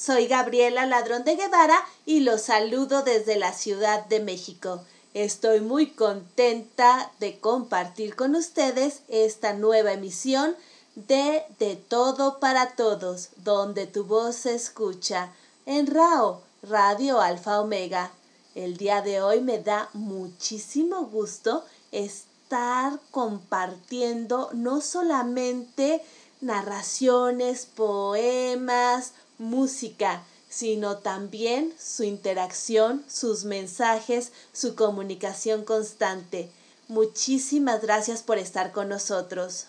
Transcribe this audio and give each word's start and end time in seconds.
Soy 0.00 0.28
Gabriela 0.28 0.86
Ladrón 0.86 1.24
de 1.24 1.36
Guevara 1.36 1.84
y 2.06 2.20
los 2.20 2.40
saludo 2.40 3.02
desde 3.02 3.36
la 3.36 3.52
Ciudad 3.52 4.06
de 4.06 4.20
México. 4.20 4.80
Estoy 5.12 5.60
muy 5.60 5.90
contenta 5.90 7.12
de 7.20 7.38
compartir 7.38 8.16
con 8.16 8.34
ustedes 8.34 9.02
esta 9.08 9.52
nueva 9.52 9.92
emisión 9.92 10.56
de 10.94 11.42
De 11.58 11.76
Todo 11.76 12.40
para 12.40 12.70
Todos, 12.76 13.28
donde 13.44 13.86
tu 13.86 14.04
voz 14.04 14.36
se 14.36 14.54
escucha 14.54 15.34
en 15.66 15.86
RAO, 15.86 16.40
Radio 16.62 17.20
Alfa 17.20 17.60
Omega. 17.60 18.10
El 18.54 18.78
día 18.78 19.02
de 19.02 19.20
hoy 19.20 19.42
me 19.42 19.58
da 19.58 19.90
muchísimo 19.92 21.04
gusto 21.04 21.62
estar 21.92 22.98
compartiendo 23.10 24.48
no 24.54 24.80
solamente 24.80 26.02
narraciones, 26.40 27.66
poemas, 27.66 29.12
música, 29.40 30.22
sino 30.48 30.98
también 30.98 31.74
su 31.78 32.04
interacción, 32.04 33.04
sus 33.08 33.44
mensajes, 33.44 34.32
su 34.52 34.74
comunicación 34.74 35.64
constante. 35.64 36.50
Muchísimas 36.88 37.80
gracias 37.82 38.22
por 38.22 38.38
estar 38.38 38.70
con 38.70 38.88
nosotros. 38.88 39.66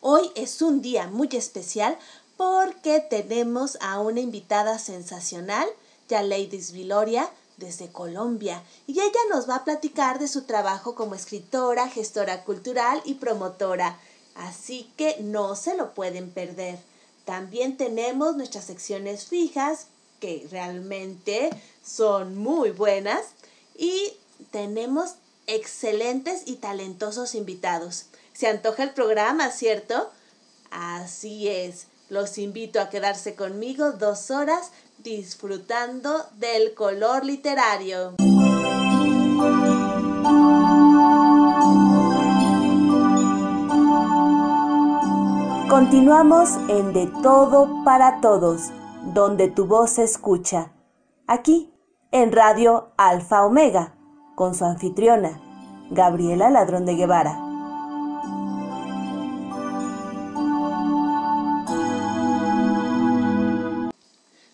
Hoy 0.00 0.30
es 0.34 0.62
un 0.62 0.80
día 0.80 1.08
muy 1.08 1.28
especial 1.32 1.98
porque 2.36 3.00
tenemos 3.00 3.76
a 3.80 4.00
una 4.00 4.20
invitada 4.20 4.78
sensacional, 4.78 5.68
ya 6.08 6.22
Ladies 6.22 6.72
Viloria, 6.72 7.28
desde 7.56 7.90
Colombia, 7.90 8.62
y 8.86 9.00
ella 9.00 9.20
nos 9.30 9.48
va 9.48 9.56
a 9.56 9.64
platicar 9.64 10.18
de 10.18 10.28
su 10.28 10.42
trabajo 10.42 10.94
como 10.94 11.14
escritora, 11.14 11.88
gestora 11.88 12.44
cultural 12.44 13.02
y 13.04 13.14
promotora. 13.14 13.98
Así 14.34 14.90
que 14.96 15.16
no 15.20 15.56
se 15.56 15.76
lo 15.76 15.94
pueden 15.94 16.30
perder. 16.30 16.78
También 17.26 17.76
tenemos 17.76 18.36
nuestras 18.36 18.64
secciones 18.64 19.26
fijas, 19.26 19.88
que 20.20 20.46
realmente 20.50 21.50
son 21.84 22.38
muy 22.38 22.70
buenas, 22.70 23.20
y 23.76 24.12
tenemos 24.52 25.16
excelentes 25.48 26.44
y 26.46 26.56
talentosos 26.56 27.34
invitados. 27.34 28.06
Se 28.32 28.46
antoja 28.46 28.84
el 28.84 28.90
programa, 28.90 29.50
¿cierto? 29.50 30.10
Así 30.70 31.48
es. 31.48 31.88
Los 32.08 32.38
invito 32.38 32.80
a 32.80 32.90
quedarse 32.90 33.34
conmigo 33.34 33.90
dos 33.90 34.30
horas 34.30 34.70
disfrutando 34.98 36.24
del 36.38 36.74
color 36.74 37.24
literario. 37.24 38.14
Continuamos 45.68 46.50
en 46.68 46.92
De 46.92 47.08
Todo 47.24 47.82
para 47.84 48.20
Todos, 48.20 48.70
donde 49.12 49.48
tu 49.48 49.66
voz 49.66 49.90
se 49.90 50.04
escucha. 50.04 50.70
Aquí, 51.26 51.72
en 52.12 52.30
Radio 52.30 52.92
Alfa 52.96 53.44
Omega, 53.44 53.96
con 54.36 54.54
su 54.54 54.64
anfitriona, 54.64 55.42
Gabriela 55.90 56.50
Ladrón 56.50 56.86
de 56.86 56.94
Guevara. 56.94 57.46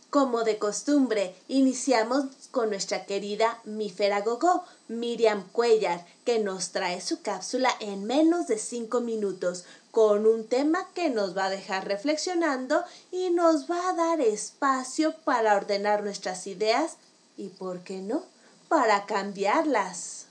Como 0.08 0.44
de 0.44 0.58
costumbre, 0.58 1.34
iniciamos 1.48 2.26
con 2.50 2.68
nuestra 2.68 3.06
querida 3.06 3.58
Mifera 3.64 4.20
Gogó, 4.20 4.62
Miriam 4.88 5.44
Cuellar, 5.52 6.04
que 6.24 6.38
nos 6.38 6.70
trae 6.70 7.00
su 7.00 7.22
cápsula 7.22 7.70
en 7.80 8.04
menos 8.04 8.46
de 8.46 8.58
cinco 8.58 9.00
minutos, 9.00 9.64
con 9.92 10.26
un 10.26 10.48
tema 10.48 10.88
que 10.94 11.10
nos 11.10 11.36
va 11.36 11.44
a 11.44 11.50
dejar 11.50 11.86
reflexionando 11.86 12.82
y 13.12 13.28
nos 13.30 13.70
va 13.70 13.91
a 13.91 13.92
dar 13.92 14.20
espacio 14.22 15.14
para 15.19 15.54
ordenar 15.54 16.03
nuestras 16.03 16.47
ideas 16.47 16.97
y, 17.36 17.48
¿por 17.50 17.80
qué 17.80 17.98
no?, 17.98 18.22
para 18.69 19.04
cambiarlas. 19.04 20.22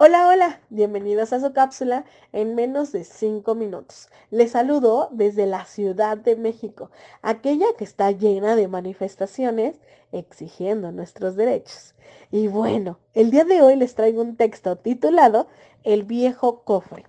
Hola, 0.00 0.28
hola, 0.28 0.60
bienvenidos 0.70 1.32
a 1.32 1.40
su 1.40 1.52
cápsula 1.52 2.04
en 2.32 2.54
menos 2.54 2.92
de 2.92 3.02
5 3.02 3.56
minutos. 3.56 4.08
Les 4.30 4.52
saludo 4.52 5.08
desde 5.10 5.44
la 5.44 5.64
Ciudad 5.64 6.16
de 6.16 6.36
México, 6.36 6.92
aquella 7.20 7.66
que 7.76 7.82
está 7.82 8.12
llena 8.12 8.54
de 8.54 8.68
manifestaciones 8.68 9.80
exigiendo 10.12 10.92
nuestros 10.92 11.34
derechos. 11.34 11.96
Y 12.30 12.46
bueno, 12.46 13.00
el 13.12 13.32
día 13.32 13.42
de 13.42 13.60
hoy 13.60 13.74
les 13.74 13.96
traigo 13.96 14.22
un 14.22 14.36
texto 14.36 14.76
titulado 14.76 15.48
El 15.82 16.04
viejo 16.04 16.62
cofre. 16.62 17.04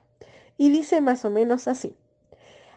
Y 0.57 0.71
dice 0.71 0.99
más 0.99 1.23
o 1.25 1.29
menos 1.29 1.67
así. 1.67 1.95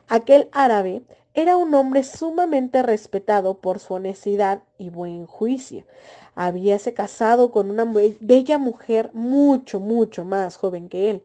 Aquel 0.08 0.50
árabe 0.52 1.04
era 1.32 1.56
un 1.56 1.72
hombre 1.74 2.04
sumamente 2.04 2.82
respetado 2.82 3.62
por 3.62 3.78
su 3.78 3.94
honestidad 3.94 4.62
y 4.76 4.90
buen 4.90 5.24
juicio 5.24 5.86
habíase 6.34 6.94
casado 6.94 7.50
con 7.50 7.70
una 7.70 7.84
bella 8.20 8.58
mujer 8.58 9.10
mucho, 9.12 9.80
mucho 9.80 10.24
más 10.24 10.56
joven 10.56 10.88
que 10.88 11.10
él. 11.10 11.22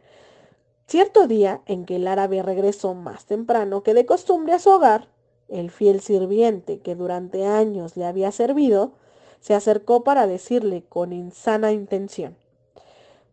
Cierto 0.88 1.28
día 1.28 1.62
en 1.66 1.86
que 1.86 1.98
el 1.98 2.08
árabe 2.08 2.42
regresó 2.42 2.94
más 2.94 3.26
temprano 3.26 3.84
que 3.84 3.94
de 3.94 4.06
costumbre 4.06 4.54
a 4.54 4.60
su 4.60 4.70
hogar, 4.70 5.08
el 5.50 5.72
fiel 5.72 6.02
sirviente 6.02 6.80
que 6.80 6.96
durante 6.96 7.46
años 7.46 7.98
le 7.98 8.06
había 8.06 8.32
servido, 8.32 8.92
se 9.40 9.54
acercó 9.54 10.04
para 10.04 10.28
decirle 10.28 10.84
con 10.90 11.14
insana 11.14 11.72
intención, 11.72 12.36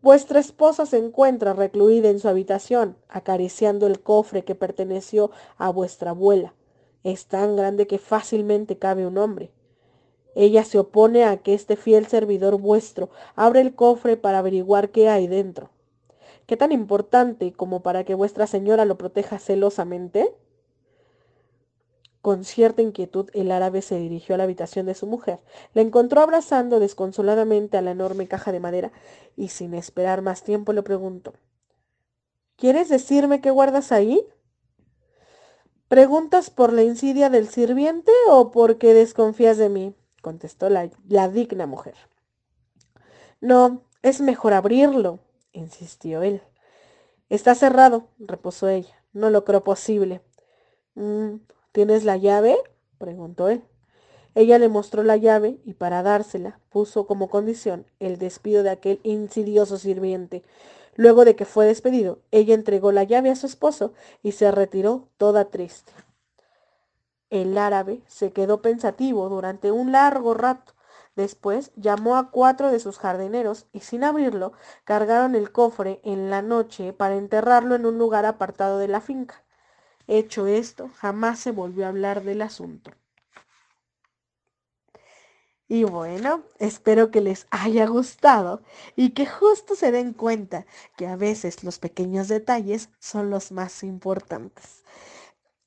Vuestra 0.04 0.38
esposa 0.38 0.84
se 0.84 0.98
encuentra 0.98 1.54
recluida 1.54 2.10
en 2.10 2.20
su 2.20 2.28
habitación, 2.28 2.94
acariciando 3.08 3.86
el 3.86 4.00
cofre 4.00 4.44
que 4.44 4.54
perteneció 4.54 5.30
a 5.56 5.70
vuestra 5.70 6.10
abuela. 6.10 6.52
Es 7.04 7.24
tan 7.24 7.56
grande 7.56 7.86
que 7.86 7.98
fácilmente 7.98 8.76
cabe 8.76 9.06
un 9.06 9.16
hombre. 9.16 9.50
Ella 10.34 10.64
se 10.64 10.78
opone 10.78 11.24
a 11.24 11.36
que 11.36 11.54
este 11.54 11.76
fiel 11.76 12.06
servidor 12.06 12.58
vuestro 12.60 13.10
abra 13.36 13.60
el 13.60 13.74
cofre 13.74 14.16
para 14.16 14.38
averiguar 14.38 14.90
qué 14.90 15.08
hay 15.08 15.26
dentro. 15.26 15.70
¿Qué 16.46 16.56
tan 16.56 16.72
importante 16.72 17.52
como 17.52 17.82
para 17.82 18.04
que 18.04 18.14
vuestra 18.14 18.46
señora 18.46 18.84
lo 18.84 18.98
proteja 18.98 19.38
celosamente? 19.38 20.34
Con 22.20 22.44
cierta 22.44 22.82
inquietud 22.82 23.28
el 23.34 23.52
árabe 23.52 23.82
se 23.82 23.98
dirigió 23.98 24.34
a 24.34 24.38
la 24.38 24.44
habitación 24.44 24.86
de 24.86 24.94
su 24.94 25.06
mujer. 25.06 25.40
La 25.74 25.82
encontró 25.82 26.22
abrazando 26.22 26.80
desconsoladamente 26.80 27.76
a 27.76 27.82
la 27.82 27.90
enorme 27.90 28.28
caja 28.28 28.50
de 28.50 28.60
madera 28.60 28.92
y 29.36 29.48
sin 29.48 29.74
esperar 29.74 30.22
más 30.22 30.42
tiempo 30.42 30.72
le 30.72 30.82
preguntó 30.82 31.34
¿Quieres 32.56 32.88
decirme 32.88 33.40
qué 33.40 33.50
guardas 33.50 33.92
ahí? 33.92 34.26
¿Preguntas 35.88 36.50
por 36.50 36.72
la 36.72 36.82
insidia 36.82 37.30
del 37.30 37.48
sirviente 37.48 38.12
o 38.30 38.50
porque 38.50 38.94
desconfías 38.94 39.58
de 39.58 39.68
mí? 39.68 39.94
Contestó 40.24 40.70
la, 40.70 40.88
digna 41.28 41.66
mujer. 41.66 41.94
No, 43.42 43.82
es 44.02 44.22
mejor 44.22 44.54
abrirlo, 44.54 45.18
insistió 45.52 46.22
él. 46.22 46.40
Está 47.28 47.54
cerrado, 47.54 48.08
repuso 48.18 48.68
ella. 48.68 48.94
No 49.12 49.28
lo 49.28 49.44
creo 49.44 49.62
posible. 49.62 50.22
Mm, 50.94 51.36
¿Tienes 51.72 52.04
la 52.04 52.16
llave? 52.16 52.56
preguntó 52.96 53.50
él. 53.50 53.62
Ella 54.34 54.58
le 54.58 54.68
mostró 54.68 55.02
la 55.02 55.18
llave 55.18 55.60
y 55.64 55.74
para 55.74 56.02
dársela 56.02 56.58
puso 56.70 57.06
como 57.06 57.28
condición 57.28 57.86
el 58.00 58.18
despido 58.18 58.62
de 58.62 58.70
aquel 58.70 59.00
insidioso 59.02 59.76
sirviente. 59.76 60.42
Luego 60.96 61.26
de 61.26 61.36
que 61.36 61.44
fue 61.44 61.66
despedido, 61.66 62.20
ella 62.30 62.54
entregó 62.54 62.92
la 62.92 63.04
llave 63.04 63.30
a 63.30 63.36
su 63.36 63.46
esposo 63.46 63.92
y 64.22 64.32
se 64.32 64.50
retiró 64.50 65.08
toda 65.18 65.50
triste. 65.50 65.92
El 67.34 67.58
árabe 67.58 68.00
se 68.06 68.32
quedó 68.32 68.62
pensativo 68.62 69.28
durante 69.28 69.72
un 69.72 69.90
largo 69.90 70.34
rato. 70.34 70.72
Después 71.16 71.72
llamó 71.74 72.16
a 72.16 72.30
cuatro 72.30 72.70
de 72.70 72.78
sus 72.78 73.00
jardineros 73.00 73.66
y 73.72 73.80
sin 73.80 74.04
abrirlo 74.04 74.52
cargaron 74.84 75.34
el 75.34 75.50
cofre 75.50 76.00
en 76.04 76.30
la 76.30 76.42
noche 76.42 76.92
para 76.92 77.16
enterrarlo 77.16 77.74
en 77.74 77.86
un 77.86 77.98
lugar 77.98 78.24
apartado 78.24 78.78
de 78.78 78.86
la 78.86 79.00
finca. 79.00 79.42
Hecho 80.06 80.46
esto, 80.46 80.90
jamás 80.94 81.40
se 81.40 81.50
volvió 81.50 81.86
a 81.86 81.88
hablar 81.88 82.22
del 82.22 82.40
asunto. 82.40 82.92
Y 85.66 85.82
bueno, 85.82 86.44
espero 86.60 87.10
que 87.10 87.20
les 87.20 87.48
haya 87.50 87.86
gustado 87.86 88.62
y 88.94 89.10
que 89.10 89.26
justo 89.26 89.74
se 89.74 89.90
den 89.90 90.12
cuenta 90.12 90.66
que 90.96 91.08
a 91.08 91.16
veces 91.16 91.64
los 91.64 91.80
pequeños 91.80 92.28
detalles 92.28 92.90
son 93.00 93.30
los 93.30 93.50
más 93.50 93.82
importantes. 93.82 94.84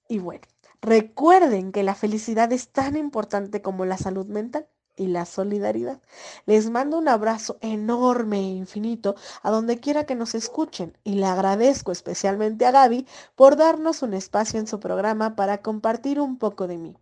Y 0.08 0.20
bueno, 0.20 0.48
Recuerden 0.88 1.74
que 1.74 1.84
la 1.84 1.96
felicidad 1.96 2.54
es 2.54 2.70
tan 2.70 2.96
importante 2.96 3.62
como 3.62 3.84
la 3.84 3.98
salud 3.98 4.26
mental 4.28 4.70
y 4.96 5.08
la 5.08 5.26
solidaridad. 5.26 6.02
Les 6.46 6.70
mando 6.70 6.98
un 6.98 7.10
abrazo 7.10 7.58
enorme 7.60 8.38
e 8.38 8.56
infinito 8.56 9.16
a 9.44 9.52
donde 9.52 9.82
quiera 9.82 10.06
que 10.06 10.16
nos 10.16 10.34
escuchen 10.34 10.98
y 11.04 11.16
le 11.16 11.26
agradezco 11.26 11.92
especialmente 11.92 12.66
a 12.66 12.72
Gaby 12.72 13.06
por 13.36 13.58
darnos 13.58 14.02
un 14.02 14.14
espacio 14.14 14.62
en 14.62 14.68
su 14.68 14.80
programa 14.80 15.36
para 15.36 15.62
compartir 15.62 16.22
un 16.22 16.38
poco 16.38 16.68
de 16.68 16.78
mí. 16.78 16.96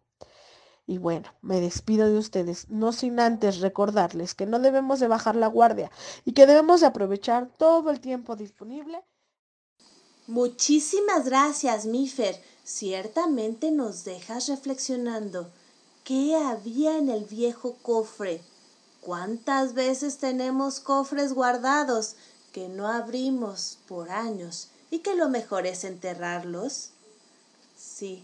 Y 0.88 0.98
bueno, 0.98 1.30
me 1.44 1.62
despido 1.62 2.10
de 2.10 2.18
ustedes, 2.18 2.68
no 2.70 2.92
sin 2.92 3.20
antes 3.20 3.60
recordarles 3.60 4.34
que 4.34 4.48
no 4.48 4.58
debemos 4.58 5.00
de 5.00 5.08
bajar 5.08 5.36
la 5.36 5.46
guardia 5.46 5.92
y 6.26 6.32
que 6.32 6.48
debemos 6.48 6.82
de 6.82 6.88
aprovechar 6.88 7.52
todo 7.56 7.92
el 7.92 8.00
tiempo 8.00 8.36
disponible. 8.36 9.04
Muchísimas 10.26 11.26
gracias, 11.26 11.86
Mifer. 11.86 12.36
Ciertamente 12.66 13.70
nos 13.70 14.06
dejas 14.06 14.48
reflexionando. 14.48 15.52
¿Qué 16.04 16.36
había 16.36 16.98
en 16.98 17.10
el 17.10 17.26
viejo 17.26 17.76
cofre? 17.84 18.42
¿Cuántas 19.02 19.76
veces 19.76 20.18
tenemos 20.18 20.80
cofres 20.80 21.34
guardados 21.34 22.16
que 22.52 22.68
no 22.68 22.88
abrimos 22.88 23.78
por 23.88 24.10
años 24.10 24.70
y 24.90 25.00
que 25.00 25.14
lo 25.14 25.30
mejor 25.30 25.68
es 25.68 25.84
enterrarlos? 25.84 26.90
Sí, 27.78 28.24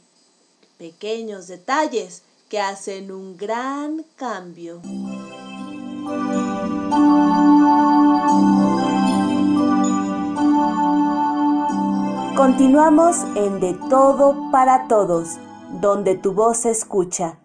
pequeños 0.80 1.48
detalles 1.48 2.24
que 2.50 2.60
hacen 2.60 3.12
un 3.12 3.38
gran 3.38 4.04
cambio. 4.16 4.82
Continuamos 12.42 13.18
en 13.36 13.60
De 13.60 13.76
Todo 13.88 14.50
para 14.52 14.88
Todos, 14.88 15.38
donde 15.80 16.16
tu 16.16 16.34
voz 16.34 16.58
se 16.58 16.72
escucha. 16.72 17.38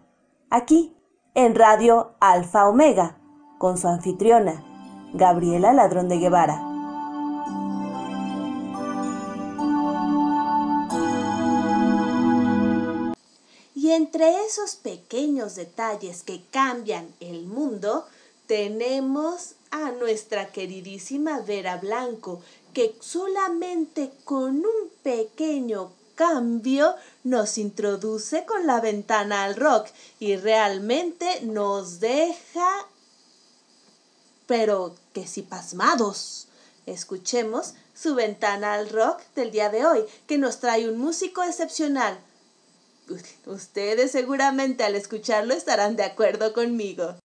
Aquí, 0.49 0.91
en 1.35 1.53
Radio 1.53 2.15
Alfa 2.19 2.67
Omega, 2.67 3.15
con 3.59 3.77
su 3.77 3.87
anfitriona, 3.87 4.65
Gabriela 5.13 5.71
Ladrón 5.71 6.09
de 6.09 6.17
Guevara. 6.17 6.63
Y 13.75 13.91
entre 13.91 14.45
esos 14.47 14.77
pequeños 14.77 15.53
detalles 15.53 16.23
que 16.23 16.41
cambian 16.49 17.07
el 17.19 17.45
mundo, 17.45 18.07
tenemos 18.47 19.53
a 19.69 19.91
nuestra 19.91 20.47
queridísima 20.47 21.41
Vera 21.41 21.77
Blanco, 21.77 22.41
que 22.77 22.95
solamente 23.01 24.11
con 24.23 24.57
un 24.57 24.91
pequeño 25.01 25.93
cambio 26.13 26.93
nos 27.23 27.57
introduce 27.57 28.45
con 28.45 28.67
la 28.67 28.79
ventana 28.79 29.45
al 29.45 29.55
rock 29.55 29.87
y 30.19 30.35
realmente 30.35 31.41
nos 31.41 31.99
deja, 31.99 32.69
pero 34.45 34.93
que 35.11 35.25
si 35.25 35.41
pasmados. 35.41 36.49
Escuchemos 36.85 37.73
su 37.95 38.13
ventana 38.13 38.75
al 38.75 38.89
rock 38.89 39.21
del 39.33 39.49
día 39.49 39.71
de 39.71 39.83
hoy, 39.83 40.05
que 40.27 40.37
nos 40.37 40.59
trae 40.59 40.87
un 40.87 40.99
músico 40.99 41.41
excepcional, 41.41 42.19
Ustedes 43.45 44.11
seguramente 44.11 44.83
al 44.83 44.93
escucharlo 44.93 45.55
estarán 45.55 45.95
de 45.95 46.03
acuerdo 46.03 46.53
conmigo. 46.53 47.15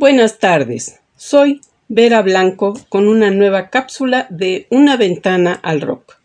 Buenas 0.00 0.38
tardes, 0.38 1.00
soy 1.16 1.60
Vera 1.88 2.22
Blanco 2.22 2.78
con 2.88 3.08
una 3.08 3.32
nueva 3.32 3.68
cápsula 3.68 4.28
de 4.30 4.68
Una 4.70 4.96
ventana 4.96 5.54
al 5.54 5.80
rock. 5.80 6.20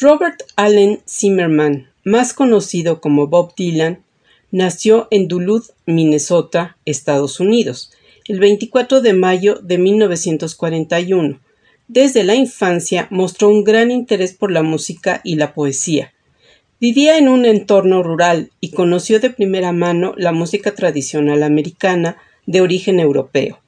Robert 0.00 0.42
Allen 0.56 1.02
Zimmerman, 1.06 1.90
más 2.02 2.32
conocido 2.32 3.02
como 3.02 3.26
Bob 3.26 3.52
Dylan, 3.54 4.02
nació 4.50 5.06
en 5.10 5.28
Duluth, 5.28 5.66
Minnesota, 5.84 6.78
Estados 6.86 7.40
Unidos, 7.40 7.92
el 8.26 8.40
24 8.40 9.02
de 9.02 9.12
mayo 9.12 9.56
de 9.62 9.76
1941. 9.76 11.40
Desde 11.88 12.24
la 12.24 12.36
infancia 12.36 13.06
mostró 13.10 13.50
un 13.50 13.64
gran 13.64 13.90
interés 13.90 14.32
por 14.32 14.50
la 14.50 14.62
música 14.62 15.20
y 15.24 15.36
la 15.36 15.52
poesía. 15.52 16.14
Vivía 16.80 17.18
en 17.18 17.28
un 17.28 17.44
entorno 17.44 18.02
rural 18.02 18.50
y 18.60 18.70
conoció 18.70 19.20
de 19.20 19.28
primera 19.28 19.72
mano 19.72 20.14
la 20.16 20.32
música 20.32 20.74
tradicional 20.74 21.42
americana 21.42 22.16
de 22.46 22.60
origen 22.60 23.00
europeo. 23.00 23.60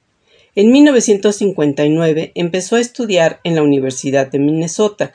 En 0.55 0.71
1959 0.71 2.31
empezó 2.33 2.77
a 2.77 2.79
estudiar 2.79 3.39
en 3.43 3.55
la 3.55 3.61
Universidad 3.61 4.27
de 4.31 4.39
Minnesota, 4.39 5.13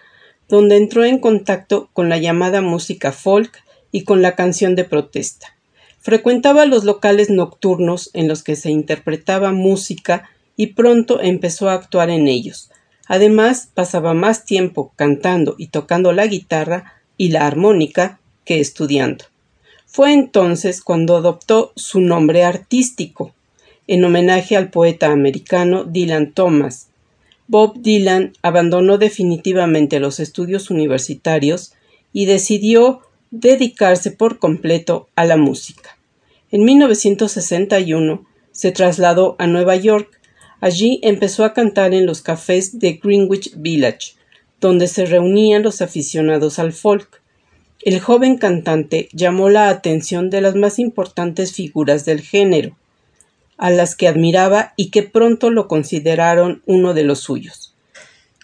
donde 0.48 0.76
entró 0.76 1.04
en 1.04 1.18
contacto 1.18 1.88
con 1.92 2.08
la 2.08 2.18
llamada 2.18 2.60
música 2.60 3.10
folk 3.10 3.62
y 3.90 4.04
con 4.04 4.22
la 4.22 4.36
canción 4.36 4.76
de 4.76 4.84
protesta. 4.84 5.56
Frecuentaba 6.00 6.66
los 6.66 6.84
locales 6.84 7.30
nocturnos 7.30 8.10
en 8.12 8.28
los 8.28 8.42
que 8.42 8.56
se 8.56 8.70
interpretaba 8.70 9.52
música 9.52 10.30
y 10.56 10.68
pronto 10.68 11.20
empezó 11.20 11.68
a 11.68 11.74
actuar 11.74 12.10
en 12.10 12.28
ellos. 12.28 12.70
Además, 13.06 13.68
pasaba 13.72 14.14
más 14.14 14.44
tiempo 14.44 14.92
cantando 14.96 15.54
y 15.58 15.68
tocando 15.68 16.12
la 16.12 16.26
guitarra 16.26 16.94
y 17.16 17.28
la 17.28 17.46
armónica 17.46 18.20
que 18.44 18.60
estudiando. 18.60 19.24
Fue 19.86 20.12
entonces 20.12 20.82
cuando 20.82 21.16
adoptó 21.16 21.72
su 21.76 22.00
nombre 22.00 22.44
artístico, 22.44 23.32
en 23.86 24.04
homenaje 24.04 24.56
al 24.56 24.70
poeta 24.70 25.10
americano 25.10 25.84
Dylan 25.84 26.32
Thomas. 26.32 26.88
Bob 27.48 27.80
Dylan 27.80 28.32
abandonó 28.42 28.98
definitivamente 28.98 30.00
los 30.00 30.20
estudios 30.20 30.70
universitarios 30.70 31.74
y 32.12 32.26
decidió 32.26 33.02
dedicarse 33.30 34.10
por 34.10 34.38
completo 34.38 35.08
a 35.16 35.24
la 35.24 35.36
música. 35.36 35.98
En 36.50 36.64
1961 36.64 38.26
se 38.52 38.72
trasladó 38.72 39.36
a 39.38 39.46
Nueva 39.46 39.76
York. 39.76 40.20
Allí 40.60 41.00
empezó 41.02 41.44
a 41.44 41.54
cantar 41.54 41.94
en 41.94 42.06
los 42.06 42.20
cafés 42.20 42.78
de 42.78 43.00
Greenwich 43.02 43.54
Village, 43.56 44.14
donde 44.60 44.86
se 44.86 45.06
reunían 45.06 45.62
los 45.62 45.82
aficionados 45.82 46.58
al 46.58 46.72
folk. 46.72 47.22
El 47.80 47.98
joven 47.98 48.36
cantante 48.36 49.08
llamó 49.12 49.48
la 49.48 49.70
atención 49.70 50.30
de 50.30 50.40
las 50.40 50.54
más 50.54 50.78
importantes 50.78 51.52
figuras 51.52 52.04
del 52.04 52.20
género, 52.20 52.76
a 53.62 53.70
las 53.70 53.94
que 53.94 54.08
admiraba 54.08 54.74
y 54.76 54.90
que 54.90 55.04
pronto 55.04 55.48
lo 55.48 55.68
consideraron 55.68 56.62
uno 56.66 56.94
de 56.94 57.04
los 57.04 57.20
suyos. 57.20 57.76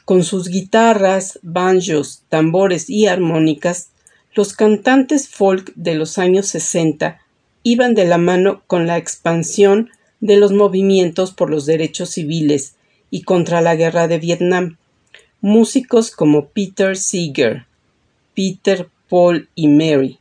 Con 0.04 0.22
sus 0.22 0.46
guitarras, 0.46 1.40
banjos, 1.42 2.22
tambores 2.28 2.88
y 2.88 3.08
armónicas, 3.08 3.88
los 4.32 4.52
cantantes 4.52 5.28
folk 5.28 5.72
de 5.74 5.96
los 5.96 6.18
años 6.18 6.46
60 6.46 7.20
iban 7.64 7.96
de 7.96 8.04
la 8.04 8.16
mano 8.16 8.62
con 8.68 8.86
la 8.86 8.96
expansión 8.96 9.90
de 10.20 10.36
los 10.36 10.52
movimientos 10.52 11.32
por 11.32 11.50
los 11.50 11.66
derechos 11.66 12.10
civiles 12.10 12.76
y 13.10 13.22
contra 13.22 13.60
la 13.60 13.74
guerra 13.74 14.06
de 14.06 14.18
Vietnam. 14.20 14.76
Músicos 15.40 16.12
como 16.12 16.50
Peter 16.50 16.96
Seeger, 16.96 17.66
Peter, 18.36 18.88
Paul 19.08 19.48
y 19.56 19.66
Mary, 19.66 20.20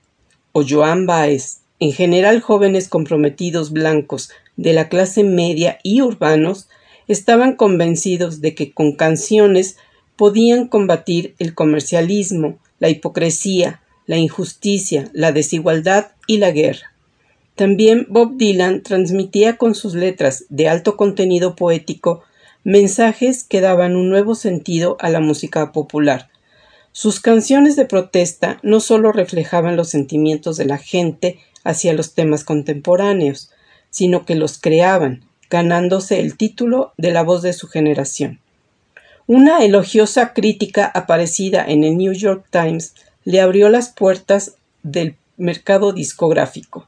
o 0.53 0.63
Joan 0.67 1.05
Baez, 1.05 1.59
en 1.79 1.91
general 1.91 2.41
jóvenes 2.41 2.89
comprometidos 2.89 3.71
blancos 3.71 4.31
de 4.57 4.73
la 4.73 4.89
clase 4.89 5.23
media 5.23 5.79
y 5.83 6.01
urbanos, 6.01 6.67
estaban 7.07 7.55
convencidos 7.55 8.41
de 8.41 8.53
que 8.53 8.73
con 8.73 8.93
canciones 8.93 9.77
podían 10.15 10.67
combatir 10.67 11.35
el 11.39 11.53
comercialismo, 11.53 12.57
la 12.79 12.89
hipocresía, 12.89 13.81
la 14.07 14.17
injusticia, 14.17 15.09
la 15.13 15.31
desigualdad 15.31 16.07
y 16.27 16.37
la 16.37 16.51
guerra. 16.51 16.93
También 17.55 18.05
Bob 18.09 18.37
Dylan 18.37 18.83
transmitía 18.83 19.57
con 19.57 19.73
sus 19.73 19.95
letras 19.95 20.45
de 20.49 20.69
alto 20.69 20.97
contenido 20.97 21.55
poético 21.55 22.23
mensajes 22.63 23.43
que 23.43 23.61
daban 23.61 23.95
un 23.95 24.09
nuevo 24.09 24.35
sentido 24.35 24.97
a 24.99 25.09
la 25.09 25.21
música 25.21 25.71
popular. 25.71 26.29
Sus 26.91 27.19
canciones 27.19 27.75
de 27.75 27.85
protesta 27.85 28.59
no 28.61 28.79
solo 28.79 29.11
reflejaban 29.11 29.77
los 29.77 29.89
sentimientos 29.89 30.57
de 30.57 30.65
la 30.65 30.77
gente 30.77 31.39
hacia 31.63 31.93
los 31.93 32.13
temas 32.13 32.43
contemporáneos, 32.43 33.51
sino 33.89 34.25
que 34.25 34.35
los 34.35 34.59
creaban, 34.59 35.25
ganándose 35.49 36.19
el 36.19 36.37
título 36.37 36.93
de 36.97 37.11
la 37.11 37.23
voz 37.23 37.41
de 37.41 37.53
su 37.53 37.67
generación. 37.67 38.39
Una 39.27 39.63
elogiosa 39.63 40.33
crítica 40.33 40.85
aparecida 40.85 41.65
en 41.65 41.83
el 41.83 41.97
New 41.97 42.13
York 42.13 42.45
Times 42.49 42.95
le 43.23 43.41
abrió 43.41 43.69
las 43.69 43.89
puertas 43.89 44.55
del 44.83 45.15
mercado 45.37 45.91
discográfico 45.93 46.87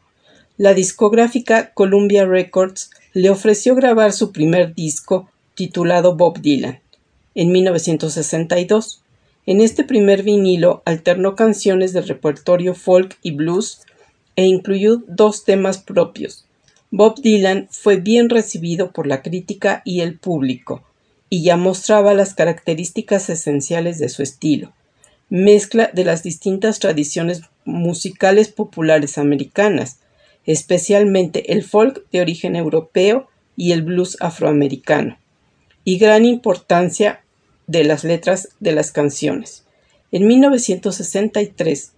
la 0.60 0.74
discográfica 0.74 1.72
Columbia 1.74 2.25
Records 2.25 2.89
le 3.13 3.29
ofreció 3.29 3.75
grabar 3.75 4.12
su 4.12 4.34
primer 4.34 4.75
disco 4.75 5.29
titulado 5.56 6.18
Bob 6.18 6.41
Dylan 6.41 6.82
en 7.34 7.53
1962. 7.53 9.01
En 9.46 9.62
este 9.62 9.86
primer 9.86 10.22
vinilo 10.22 10.84
alternó 10.84 11.38
canciones 11.38 11.94
del 11.94 12.10
repertorio 12.10 12.75
folk 12.75 13.18
y 13.22 13.32
blues 13.32 13.84
e 14.36 14.48
incluyó 14.48 15.01
dos 15.08 15.46
temas 15.46 15.77
propios. 15.77 16.44
Bob 16.91 17.22
Dylan 17.22 17.67
fue 17.69 17.98
bien 17.98 18.29
recibido 18.29 18.91
por 18.91 19.05
la 19.05 19.22
crítica 19.22 19.84
y 19.86 20.01
el 20.01 20.17
público, 20.17 20.84
y 21.29 21.43
ya 21.43 21.55
mostraba 21.55 22.15
las 22.15 22.34
características 22.34 23.29
esenciales 23.29 24.00
de 24.00 24.10
su 24.10 24.24
estilo, 24.24 24.74
mezcla 25.29 25.91
de 25.93 26.03
las 26.03 26.24
distintas 26.24 26.79
tradiciones 26.79 27.43
musicales 27.63 28.50
populares 28.50 29.19
americanas, 29.19 30.00
especialmente 30.46 31.53
el 31.53 31.63
folk 31.63 32.10
de 32.12 32.22
origen 32.22 32.55
europeo 32.55 33.27
y 33.55 33.72
el 33.74 33.84
blues 33.84 34.17
afroamericano, 34.19 35.19
y 35.84 36.00
gran 36.00 36.25
importancia 36.25 37.22
de 37.67 37.84
las 37.84 38.03
letras 38.03 38.50
de 38.60 38.72
las 38.72 38.91
canciones. 38.91 39.63
En 40.12 40.25
1963 40.25 41.91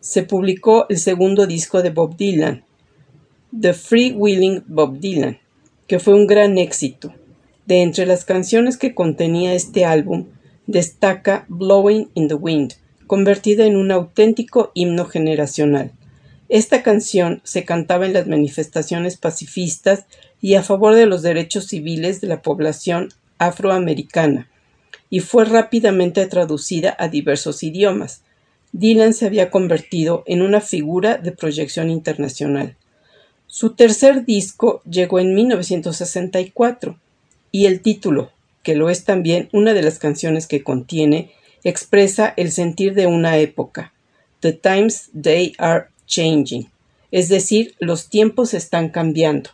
se 0.00 0.22
publicó 0.22 0.84
el 0.90 0.98
segundo 0.98 1.46
disco 1.46 1.80
de 1.80 1.88
Bob 1.88 2.18
Dylan, 2.18 2.62
The 3.60 3.72
Free 3.72 4.10
Willing 4.10 4.64
Bob 4.66 4.98
Dylan, 4.98 5.38
que 5.86 6.00
fue 6.00 6.14
un 6.14 6.26
gran 6.26 6.58
éxito. 6.58 7.14
De 7.66 7.82
entre 7.82 8.04
las 8.04 8.24
canciones 8.24 8.76
que 8.76 8.96
contenía 8.96 9.54
este 9.54 9.84
álbum, 9.84 10.26
destaca 10.66 11.44
Blowing 11.46 12.10
in 12.14 12.26
the 12.26 12.34
Wind, 12.34 12.72
convertida 13.06 13.64
en 13.64 13.76
un 13.76 13.92
auténtico 13.92 14.72
himno 14.74 15.04
generacional. 15.04 15.92
Esta 16.48 16.82
canción 16.82 17.42
se 17.44 17.64
cantaba 17.64 18.06
en 18.06 18.12
las 18.12 18.26
manifestaciones 18.26 19.18
pacifistas 19.18 20.06
y 20.40 20.56
a 20.56 20.64
favor 20.64 20.96
de 20.96 21.06
los 21.06 21.22
derechos 21.22 21.68
civiles 21.68 22.20
de 22.20 22.26
la 22.26 22.42
población 22.42 23.10
afroamericana, 23.38 24.48
y 25.10 25.20
fue 25.20 25.44
rápidamente 25.44 26.26
traducida 26.26 26.96
a 26.98 27.06
diversos 27.06 27.62
idiomas. 27.62 28.22
Dylan 28.72 29.14
se 29.14 29.26
había 29.26 29.50
convertido 29.50 30.24
en 30.26 30.42
una 30.42 30.60
figura 30.60 31.18
de 31.18 31.30
proyección 31.30 31.88
internacional. 31.88 32.76
Su 33.56 33.76
tercer 33.76 34.24
disco 34.24 34.82
llegó 34.82 35.20
en 35.20 35.32
1964 35.32 36.98
y 37.52 37.66
el 37.66 37.82
título, 37.82 38.32
que 38.64 38.74
lo 38.74 38.90
es 38.90 39.04
también 39.04 39.48
una 39.52 39.74
de 39.74 39.82
las 39.82 40.00
canciones 40.00 40.48
que 40.48 40.64
contiene, 40.64 41.30
expresa 41.62 42.34
el 42.36 42.50
sentir 42.50 42.94
de 42.94 43.06
una 43.06 43.38
época. 43.38 43.92
The 44.40 44.54
times 44.54 45.08
they 45.12 45.52
are 45.58 45.84
changing, 46.08 46.68
es 47.12 47.28
decir, 47.28 47.76
los 47.78 48.08
tiempos 48.08 48.54
están 48.54 48.88
cambiando. 48.88 49.50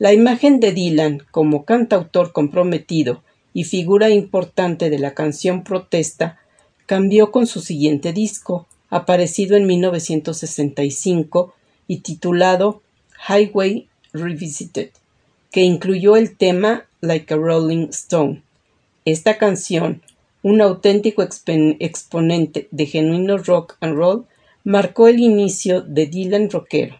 La 0.00 0.12
imagen 0.12 0.58
de 0.58 0.72
Dylan 0.72 1.22
como 1.30 1.64
cantautor 1.64 2.32
comprometido 2.32 3.22
y 3.54 3.62
figura 3.62 4.10
importante 4.10 4.90
de 4.90 4.98
la 4.98 5.14
canción 5.14 5.62
protesta 5.62 6.40
cambió 6.86 7.30
con 7.30 7.46
su 7.46 7.60
siguiente 7.60 8.12
disco, 8.12 8.66
aparecido 8.90 9.56
en 9.56 9.68
1965 9.68 11.54
y 11.86 11.98
titulado 11.98 12.82
Highway 13.28 13.88
Revisited, 14.12 14.90
que 15.50 15.62
incluyó 15.62 16.16
el 16.16 16.36
tema 16.36 16.86
Like 17.00 17.34
a 17.34 17.36
Rolling 17.36 17.88
Stone. 17.88 18.42
Esta 19.04 19.36
canción, 19.36 20.02
un 20.42 20.60
auténtico 20.60 21.22
exponente 21.22 22.68
de 22.70 22.86
genuino 22.86 23.38
rock 23.38 23.76
and 23.80 23.96
roll, 23.96 24.26
marcó 24.62 25.08
el 25.08 25.18
inicio 25.18 25.80
de 25.80 26.06
Dylan 26.06 26.50
rockero, 26.50 26.98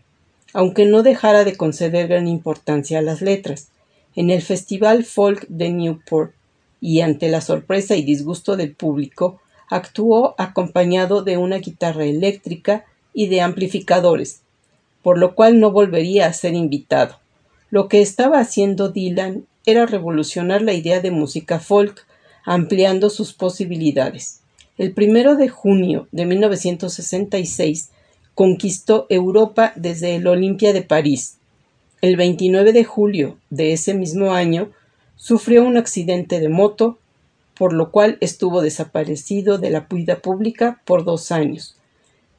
aunque 0.52 0.84
no 0.84 1.04
dejara 1.04 1.44
de 1.44 1.56
conceder 1.56 2.08
gran 2.08 2.26
importancia 2.26 2.98
a 2.98 3.02
las 3.02 3.22
letras. 3.22 3.68
En 4.16 4.30
el 4.30 4.42
Festival 4.42 5.04
Folk 5.04 5.46
de 5.48 5.70
Newport, 5.70 6.32
y 6.80 7.02
ante 7.02 7.28
la 7.28 7.40
sorpresa 7.40 7.94
y 7.94 8.02
disgusto 8.02 8.56
del 8.56 8.74
público, 8.74 9.40
actuó 9.68 10.34
acompañado 10.38 11.22
de 11.22 11.36
una 11.36 11.58
guitarra 11.58 12.04
eléctrica 12.04 12.84
y 13.14 13.28
de 13.28 13.42
amplificadores, 13.42 14.42
por 15.06 15.18
lo 15.18 15.36
cual 15.36 15.60
no 15.60 15.70
volvería 15.70 16.26
a 16.26 16.32
ser 16.32 16.54
invitado. 16.54 17.20
Lo 17.70 17.86
que 17.86 18.02
estaba 18.02 18.40
haciendo 18.40 18.88
Dylan 18.88 19.46
era 19.64 19.86
revolucionar 19.86 20.62
la 20.62 20.72
idea 20.72 21.00
de 21.00 21.12
música 21.12 21.60
folk, 21.60 22.04
ampliando 22.44 23.08
sus 23.08 23.32
posibilidades. 23.32 24.40
El 24.76 24.94
primero 24.94 25.36
de 25.36 25.48
junio 25.48 26.08
de 26.10 26.26
1966 26.26 27.90
conquistó 28.34 29.06
Europa 29.08 29.72
desde 29.76 30.16
el 30.16 30.26
Olimpia 30.26 30.72
de 30.72 30.82
París. 30.82 31.36
El 32.00 32.16
29 32.16 32.72
de 32.72 32.82
julio 32.82 33.38
de 33.48 33.74
ese 33.74 33.94
mismo 33.94 34.32
año 34.32 34.72
sufrió 35.14 35.62
un 35.62 35.76
accidente 35.76 36.40
de 36.40 36.48
moto, 36.48 36.98
por 37.56 37.74
lo 37.74 37.92
cual 37.92 38.18
estuvo 38.20 38.60
desaparecido 38.60 39.58
de 39.58 39.70
la 39.70 39.86
vida 39.88 40.18
pública 40.18 40.82
por 40.84 41.04
dos 41.04 41.30
años. 41.30 41.76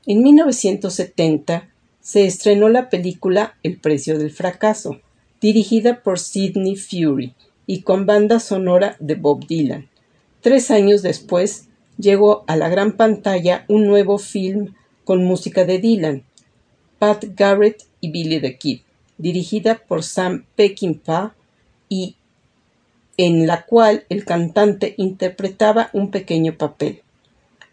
En 0.06 0.22
1970 0.22 1.70
se 2.08 2.24
estrenó 2.24 2.70
la 2.70 2.90
película 2.90 3.58
El 3.64 3.82
precio 3.82 4.18
del 4.18 4.32
fracaso, 4.32 5.02
dirigida 5.42 6.04
por 6.04 6.20
Sidney 6.20 6.78
Fury 6.78 7.34
y 7.66 7.82
con 7.82 8.06
banda 8.06 8.40
sonora 8.40 8.96
de 9.02 9.16
Bob 9.16 9.46
Dylan. 9.46 9.90
Tres 10.40 10.72
años 10.72 11.02
después 11.02 11.68
llegó 11.98 12.46
a 12.48 12.56
la 12.56 12.70
gran 12.70 12.94
pantalla 12.94 13.66
un 13.68 13.88
nuevo 13.88 14.20
film 14.20 14.74
con 15.04 15.26
música 15.26 15.66
de 15.66 15.80
Dylan, 15.80 16.24
Pat 16.98 17.26
Garrett 17.36 17.84
y 18.00 18.10
Billy 18.10 18.40
the 18.40 18.58
Kid, 18.58 18.80
dirigida 19.18 19.76
por 19.76 20.02
Sam 20.02 20.46
Peckinpah 20.56 21.36
y 21.90 22.16
en 23.18 23.48
la 23.48 23.66
cual 23.66 24.06
el 24.08 24.24
cantante 24.24 24.94
interpretaba 24.96 25.90
un 25.92 26.10
pequeño 26.10 26.58
papel. 26.58 27.02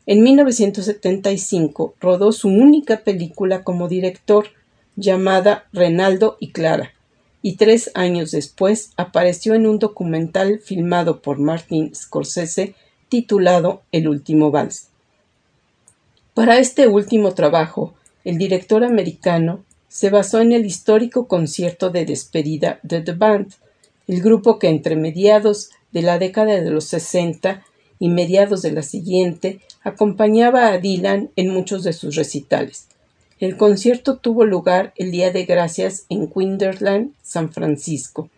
En 0.07 0.23
1975 0.23 1.95
rodó 1.99 2.33
su 2.33 2.49
única 2.49 2.99
película 3.05 3.65
como 3.65 3.89
director, 3.89 4.49
llamada 4.97 5.67
Renaldo 5.73 6.37
y 6.41 6.53
Clara, 6.53 6.93
y 7.41 7.57
tres 7.57 7.91
años 7.95 8.31
después 8.31 8.91
apareció 8.97 9.55
en 9.55 9.67
un 9.67 9.79
documental 9.79 10.61
filmado 10.61 11.23
por 11.23 11.39
Martin 11.39 11.95
Scorsese 11.95 12.75
titulado 13.09 13.83
El 13.93 14.09
último 14.09 14.51
vals. 14.51 14.89
Para 16.35 16.59
este 16.59 16.87
último 16.87 17.33
trabajo, 17.33 17.95
el 18.25 18.39
director 18.39 18.85
americano 18.85 19.65
se 19.89 20.11
basó 20.11 20.41
en 20.41 20.53
el 20.53 20.67
histórico 20.67 21.29
concierto 21.29 21.91
de 21.91 22.05
despedida 22.05 22.79
de 22.83 23.01
The 23.01 23.13
Band, 23.13 23.55
el 24.07 24.21
grupo 24.21 24.59
que 24.59 24.69
entre 24.69 24.97
mediados 24.97 25.71
de 25.93 26.03
la 26.03 26.19
década 26.19 26.61
de 26.61 26.71
los 26.71 26.85
60 26.87 27.65
y 28.01 28.09
mediados 28.09 28.63
de 28.63 28.73
la 28.73 28.83
siguiente 28.83 29.61
acompañaba 29.85 30.69
a 30.69 30.79
Dylan 30.79 31.31
en 31.37 31.51
muchos 31.51 31.85
de 31.85 31.93
sus 31.93 32.17
recitales. 32.17 32.89
El 33.39 33.57
concierto 33.57 34.17
tuvo 34.17 34.45
lugar 34.45 34.95
el 34.97 35.11
Día 35.11 35.31
de 35.31 35.45
Gracias 35.45 36.07
en 36.09 36.29
Quinderland, 36.29 37.13
San 37.23 37.53
Francisco, 37.53 38.31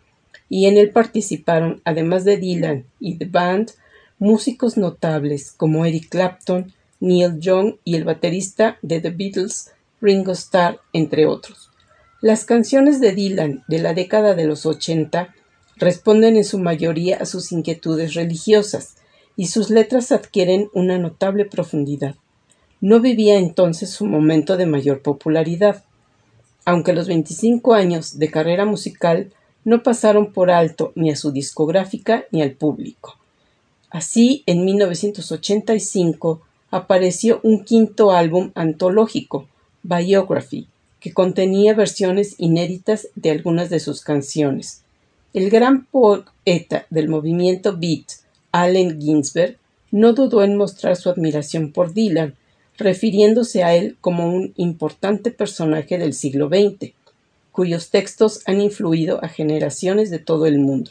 y 0.49 0.67
en 0.67 0.77
él 0.77 0.91
participaron, 0.91 1.81
además 1.85 2.25
de 2.25 2.37
Dylan 2.37 2.85
y 2.99 3.15
The 3.15 3.27
Band, 3.27 3.71
músicos 4.19 4.77
notables 4.77 5.53
como 5.53 5.85
Eric 5.85 6.09
Clapton, 6.09 6.73
Neil 7.01 7.39
Young 7.39 7.77
y 7.85 7.95
el 7.97 8.05
baterista 8.05 8.79
de 8.83 9.01
The 9.01 9.11
Beatles, 9.11 9.71
Ringo 10.01 10.33
Starr, 10.33 10.81
entre 10.93 11.27
otros. 11.27 11.71
Las 12.21 12.45
canciones 12.45 13.01
de 13.01 13.13
Dylan 13.13 13.65
de 13.69 13.79
la 13.79 13.95
década 13.95 14.35
de 14.35 14.47
los 14.47 14.67
80 14.67 15.35
responden 15.77 16.37
en 16.37 16.45
su 16.45 16.59
mayoría 16.59 17.19
a 17.19 17.27
sus 17.27 17.53
inquietudes 17.53 18.15
religiosas, 18.15 18.97
y 19.37 19.47
sus 19.47 19.71
letras 19.71 20.13
adquieren 20.13 20.69
una 20.73 20.99
notable 20.99 21.45
profundidad. 21.45 22.15
No 22.81 23.01
vivía 23.01 23.39
entonces 23.39 23.91
su 23.91 24.07
momento 24.07 24.57
de 24.57 24.67
mayor 24.67 25.03
popularidad, 25.03 25.85
aunque 26.65 26.93
los 26.93 27.07
25 27.07 27.75
años 27.75 28.19
de 28.19 28.31
carrera 28.31 28.65
musical 28.65 29.33
no 29.65 29.83
pasaron 29.83 30.33
por 30.33 30.51
alto 30.51 30.93
ni 30.95 31.11
a 31.11 31.17
su 31.17 31.33
discográfica 31.33 32.25
ni 32.31 32.43
al 32.43 32.53
público. 32.53 33.17
Así, 33.91 34.43
en 34.47 34.65
1985 34.65 36.43
apareció 36.71 37.41
un 37.43 37.65
quinto 37.65 38.11
álbum 38.11 38.51
antológico, 38.55 39.49
Biography, 39.83 40.69
que 41.01 41.13
contenía 41.13 41.75
versiones 41.75 42.35
inéditas 42.39 43.09
de 43.15 43.31
algunas 43.31 43.71
de 43.71 43.81
sus 43.81 44.03
canciones. 44.03 44.83
El 45.33 45.51
gran 45.51 45.87
poeta 45.87 46.87
del 46.91 47.09
movimiento 47.09 47.77
beat, 47.77 48.26
Allen 48.53 49.01
Ginsberg, 49.01 49.57
no 49.91 50.13
dudó 50.13 50.43
en 50.43 50.57
mostrar 50.57 50.97
su 50.97 51.11
admiración 51.11 51.73
por 51.73 51.93
Dylan, 51.93 52.35
refiriéndose 52.77 53.65
a 53.65 53.75
él 53.75 53.97
como 54.01 54.29
un 54.29 54.53
importante 54.57 55.31
personaje 55.31 55.99
del 55.99 56.13
siglo 56.13 56.49
XX, 56.49 56.93
cuyos 57.53 57.91
textos 57.91 58.43
han 58.47 58.61
influido 58.61 59.25
a 59.25 59.29
generaciones 59.29 60.11
de 60.11 60.19
todo 60.19 60.47
el 60.47 60.59
mundo. 60.59 60.91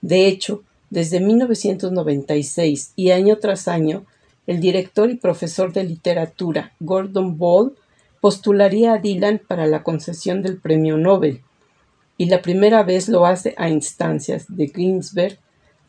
De 0.00 0.26
hecho, 0.26 0.62
desde 0.90 1.18
1996 1.18 2.92
y 2.94 3.10
año 3.10 3.38
tras 3.38 3.66
año, 3.66 4.04
el 4.46 4.60
director 4.60 5.10
y 5.10 5.16
profesor 5.16 5.72
de 5.72 5.84
literatura 5.84 6.72
Gordon 6.78 7.38
Ball 7.38 7.72
postularía 8.20 8.94
a 8.94 8.98
Dylan 8.98 9.40
para 9.46 9.66
la 9.66 9.82
concesión 9.82 10.42
del 10.42 10.58
Premio 10.58 10.96
Nobel, 10.96 11.40
y 12.16 12.26
la 12.26 12.42
primera 12.42 12.82
vez 12.84 13.08
lo 13.08 13.26
hace 13.26 13.54
a 13.56 13.68
instancias 13.68 14.46
de 14.48 14.68
Ginsberg, 14.68 15.38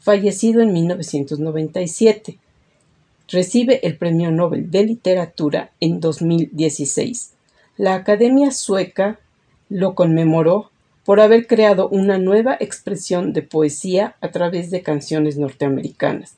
fallecido 0.06 0.62
en 0.62 0.72
1997. 0.72 2.38
Recibe 3.28 3.80
el 3.88 3.98
Premio 3.98 4.30
Nobel 4.30 4.70
de 4.70 4.84
Literatura 4.84 5.72
en 5.80 6.00
2016. 6.00 7.32
La 7.78 7.96
Academia 7.96 8.52
Sueca 8.52 9.20
lo 9.68 9.96
conmemoró 9.96 10.70
por 11.06 11.20
haber 11.20 11.48
creado 11.48 11.90
una 11.90 12.20
nueva 12.20 12.56
expresión 12.60 13.34
de 13.34 13.42
poesía 13.42 14.16
a 14.22 14.30
través 14.30 14.70
de 14.70 14.84
canciones 14.84 15.38
norteamericanas. 15.38 16.36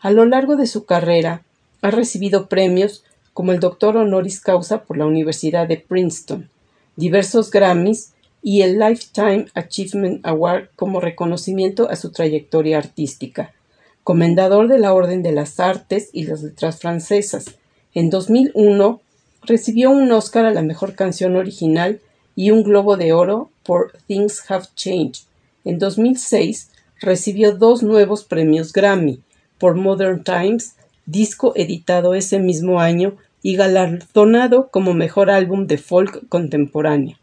A 0.00 0.10
lo 0.10 0.24
largo 0.24 0.56
de 0.56 0.66
su 0.66 0.86
carrera 0.86 1.42
ha 1.82 1.90
recibido 1.90 2.48
premios 2.48 3.04
como 3.34 3.52
el 3.52 3.60
doctor 3.60 3.98
honoris 3.98 4.40
causa 4.40 4.84
por 4.84 4.96
la 4.96 5.04
Universidad 5.04 5.68
de 5.68 5.76
Princeton, 5.76 6.48
diversos 6.96 7.50
Grammys 7.50 8.14
y 8.42 8.62
el 8.62 8.78
Lifetime 8.78 9.46
Achievement 9.54 10.26
Award 10.26 10.70
como 10.74 11.00
reconocimiento 11.00 11.88
a 11.88 11.96
su 11.96 12.10
trayectoria 12.10 12.78
artística. 12.78 13.52
Comendador 14.02 14.66
de 14.66 14.78
la 14.78 14.92
Orden 14.92 15.22
de 15.22 15.30
las 15.30 15.60
Artes 15.60 16.10
y 16.12 16.24
las 16.24 16.42
Letras 16.42 16.80
Francesas. 16.80 17.54
En 17.94 18.10
2001 18.10 19.00
recibió 19.44 19.90
un 19.90 20.10
Oscar 20.10 20.44
a 20.44 20.52
la 20.52 20.62
mejor 20.62 20.94
canción 20.94 21.36
original 21.36 22.00
y 22.34 22.50
un 22.50 22.64
Globo 22.64 22.96
de 22.96 23.12
Oro 23.12 23.50
por 23.62 23.92
Things 24.08 24.42
Have 24.50 24.66
Changed. 24.74 25.24
En 25.64 25.78
2006 25.78 26.70
recibió 27.00 27.52
dos 27.52 27.82
nuevos 27.82 28.24
premios 28.24 28.72
Grammy 28.72 29.20
por 29.58 29.76
Modern 29.76 30.24
Times, 30.24 30.74
disco 31.06 31.52
editado 31.54 32.14
ese 32.14 32.40
mismo 32.40 32.80
año 32.80 33.16
y 33.42 33.54
galardonado 33.54 34.68
como 34.70 34.94
mejor 34.94 35.30
álbum 35.30 35.66
de 35.66 35.78
folk 35.78 36.28
contemporáneo. 36.28 37.16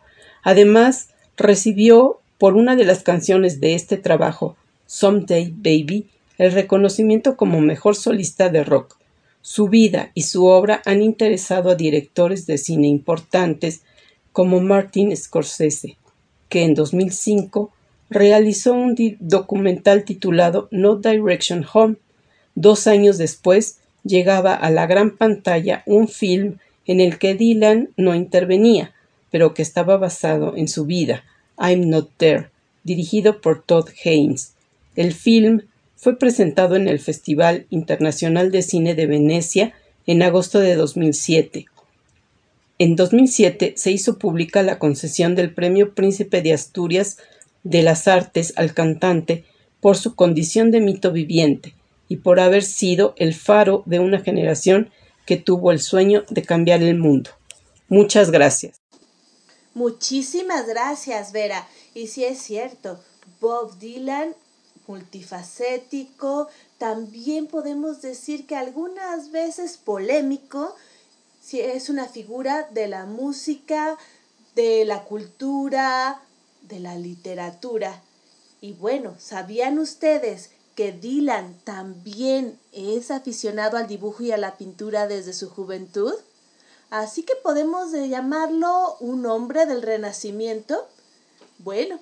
Además, 0.43 1.09
recibió 1.37 2.19
por 2.37 2.55
una 2.55 2.75
de 2.75 2.85
las 2.85 3.03
canciones 3.03 3.59
de 3.59 3.75
este 3.75 3.97
trabajo, 3.97 4.55
Someday 4.85 5.53
Baby, 5.55 6.07
el 6.37 6.53
reconocimiento 6.53 7.35
como 7.35 7.59
mejor 7.61 7.95
solista 7.95 8.49
de 8.49 8.63
rock. 8.63 8.97
Su 9.41 9.67
vida 9.67 10.11
y 10.13 10.23
su 10.23 10.45
obra 10.45 10.81
han 10.85 11.01
interesado 11.01 11.69
a 11.69 11.75
directores 11.75 12.45
de 12.45 12.57
cine 12.57 12.87
importantes 12.87 13.81
como 14.31 14.61
Martin 14.61 15.15
Scorsese, 15.15 15.97
que 16.47 16.63
en 16.63 16.75
2005 16.75 17.71
realizó 18.09 18.73
un 18.73 18.95
documental 19.19 20.03
titulado 20.03 20.67
No 20.71 20.95
Direction 20.95 21.65
Home. 21.73 21.95
Dos 22.55 22.87
años 22.87 23.17
después 23.17 23.79
llegaba 24.03 24.53
a 24.53 24.69
la 24.71 24.87
gran 24.87 25.17
pantalla 25.17 25.83
un 25.85 26.07
film 26.07 26.57
en 26.85 26.99
el 27.01 27.17
que 27.19 27.35
Dylan 27.35 27.89
no 27.97 28.15
intervenía, 28.15 28.93
pero 29.31 29.53
que 29.53 29.61
estaba 29.61 29.97
basado 29.97 30.55
en 30.55 30.67
su 30.67 30.85
vida, 30.85 31.23
I'm 31.57 31.89
Not 31.89 32.09
There, 32.17 32.49
dirigido 32.83 33.41
por 33.41 33.63
Todd 33.63 33.89
Haynes. 34.03 34.53
El 34.95 35.13
film 35.13 35.63
fue 35.95 36.17
presentado 36.17 36.75
en 36.75 36.87
el 36.87 36.99
Festival 36.99 37.65
Internacional 37.69 38.51
de 38.51 38.61
Cine 38.61 38.95
de 38.95 39.05
Venecia 39.05 39.73
en 40.07 40.23
agosto 40.23 40.59
de 40.59 40.75
2007. 40.75 41.65
En 42.79 42.95
2007 42.95 43.73
se 43.75 43.91
hizo 43.91 44.17
pública 44.17 44.63
la 44.63 44.79
concesión 44.79 45.35
del 45.35 45.53
Premio 45.53 45.93
Príncipe 45.93 46.41
de 46.41 46.53
Asturias 46.53 47.17
de 47.63 47.83
las 47.83 48.07
Artes 48.07 48.53
al 48.55 48.73
cantante 48.73 49.43
por 49.81 49.97
su 49.97 50.15
condición 50.15 50.71
de 50.71 50.79
mito 50.79 51.11
viviente 51.11 51.75
y 52.07 52.17
por 52.17 52.39
haber 52.39 52.63
sido 52.63 53.13
el 53.17 53.33
faro 53.33 53.83
de 53.85 53.99
una 53.99 54.21
generación 54.21 54.89
que 55.25 55.37
tuvo 55.37 55.71
el 55.71 55.79
sueño 55.79 56.23
de 56.29 56.41
cambiar 56.41 56.81
el 56.81 56.97
mundo. 56.97 57.31
Muchas 57.89 58.31
gracias. 58.31 58.78
Muchísimas 59.73 60.67
gracias, 60.67 61.31
Vera. 61.31 61.67
Y 61.93 62.07
si 62.07 62.25
es 62.25 62.41
cierto, 62.41 62.99
Bob 63.39 63.77
Dylan, 63.77 64.35
multifacético, 64.87 66.47
también 66.77 67.47
podemos 67.47 68.01
decir 68.01 68.47
que 68.47 68.55
algunas 68.55 69.31
veces 69.31 69.77
polémico, 69.77 70.75
si 71.41 71.59
es 71.59 71.89
una 71.89 72.07
figura 72.07 72.67
de 72.71 72.87
la 72.87 73.05
música, 73.05 73.97
de 74.55 74.85
la 74.85 75.03
cultura, 75.03 76.21
de 76.63 76.79
la 76.79 76.95
literatura. 76.95 78.01
Y 78.61 78.73
bueno, 78.73 79.15
¿sabían 79.19 79.79
ustedes 79.79 80.51
que 80.75 80.91
Dylan 80.91 81.59
también 81.63 82.59
es 82.71 83.11
aficionado 83.11 83.77
al 83.77 83.87
dibujo 83.87 84.23
y 84.23 84.31
a 84.31 84.37
la 84.37 84.57
pintura 84.57 85.07
desde 85.07 85.33
su 85.33 85.49
juventud? 85.49 86.13
Así 86.89 87.23
que 87.23 87.35
podemos 87.35 87.91
llamarlo 87.91 88.97
un 88.99 89.25
hombre 89.27 89.65
del 89.65 89.81
Renacimiento. 89.81 90.87
Bueno, 91.59 91.99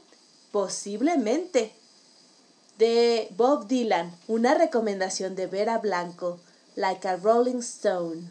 posiblemente. 0.51 1.73
De 2.77 3.27
Bob 3.35 3.67
Dylan, 3.67 4.15
una 4.27 4.53
recomendación 4.53 5.35
de 5.35 5.47
Vera 5.47 5.79
Blanco, 5.79 6.39
Like 6.75 7.07
a 7.07 7.15
Rolling 7.17 7.59
Stone. 7.59 8.29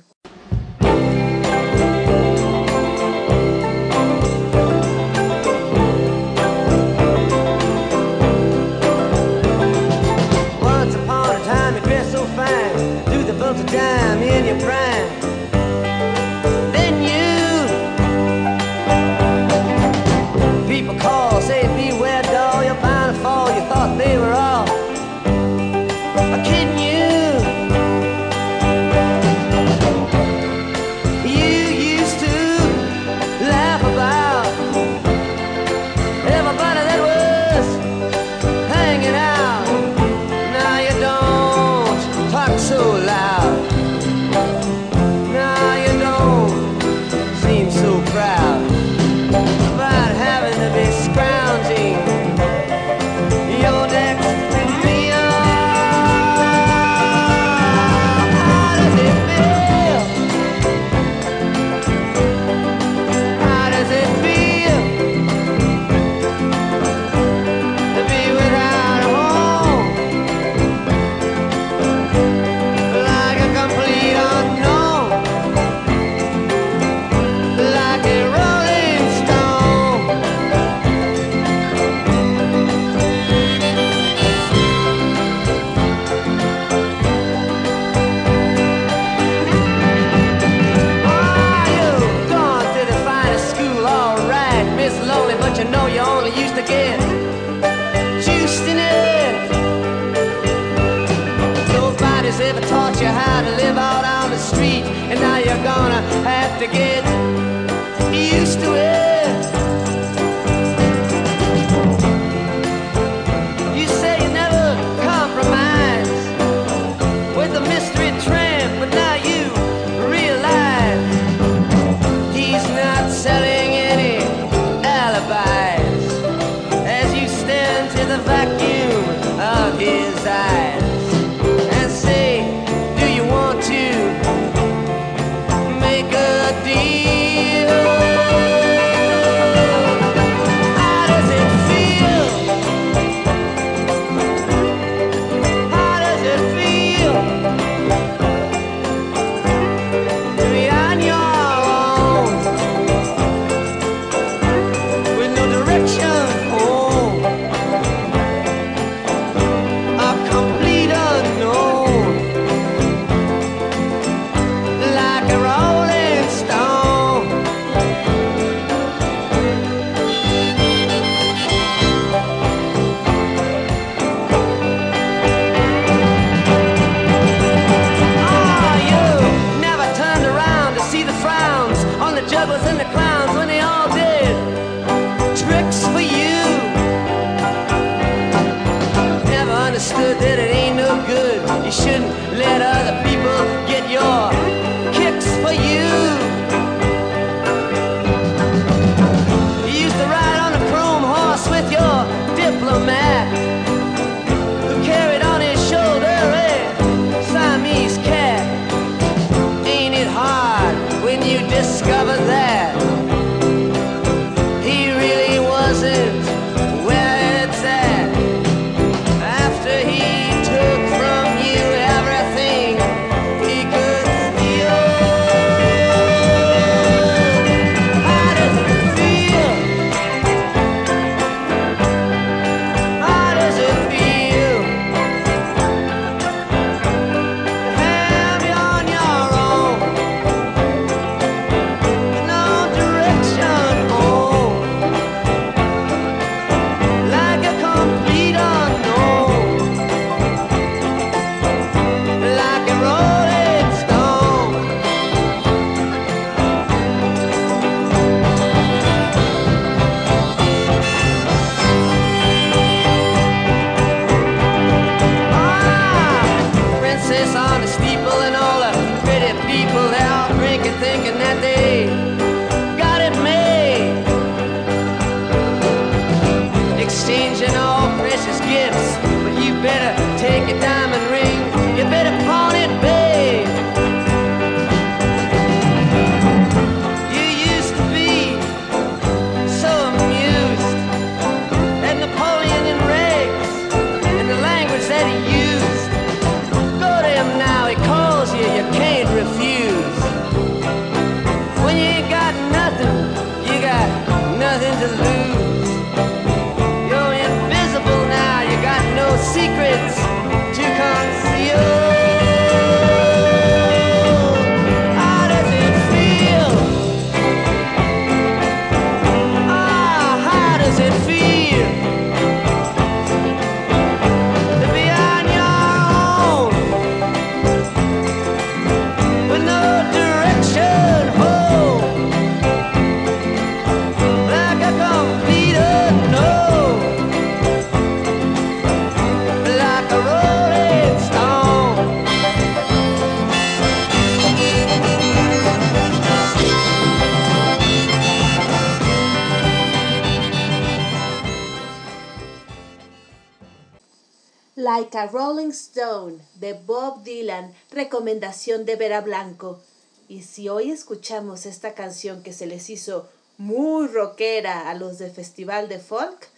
Rolling 355.05 355.51
Stone 355.51 356.17
de 356.37 356.55
Bob 356.55 357.03
Dylan, 357.03 357.53
recomendación 357.71 358.65
de 358.65 358.77
Vera 358.77 359.03
Blanco. 359.03 359.61
Y 360.09 360.23
si 360.23 360.49
hoy 360.49 360.71
escuchamos 360.71 361.45
esta 361.45 361.75
canción 361.75 362.23
que 362.23 362.33
se 362.33 362.47
les 362.47 362.71
hizo 362.71 363.07
muy 363.37 363.89
rockera 363.89 364.71
a 364.71 364.75
los 364.75 364.99
de 364.99 365.11
Festival 365.11 365.69
de 365.69 365.81
Folk, 365.81 366.29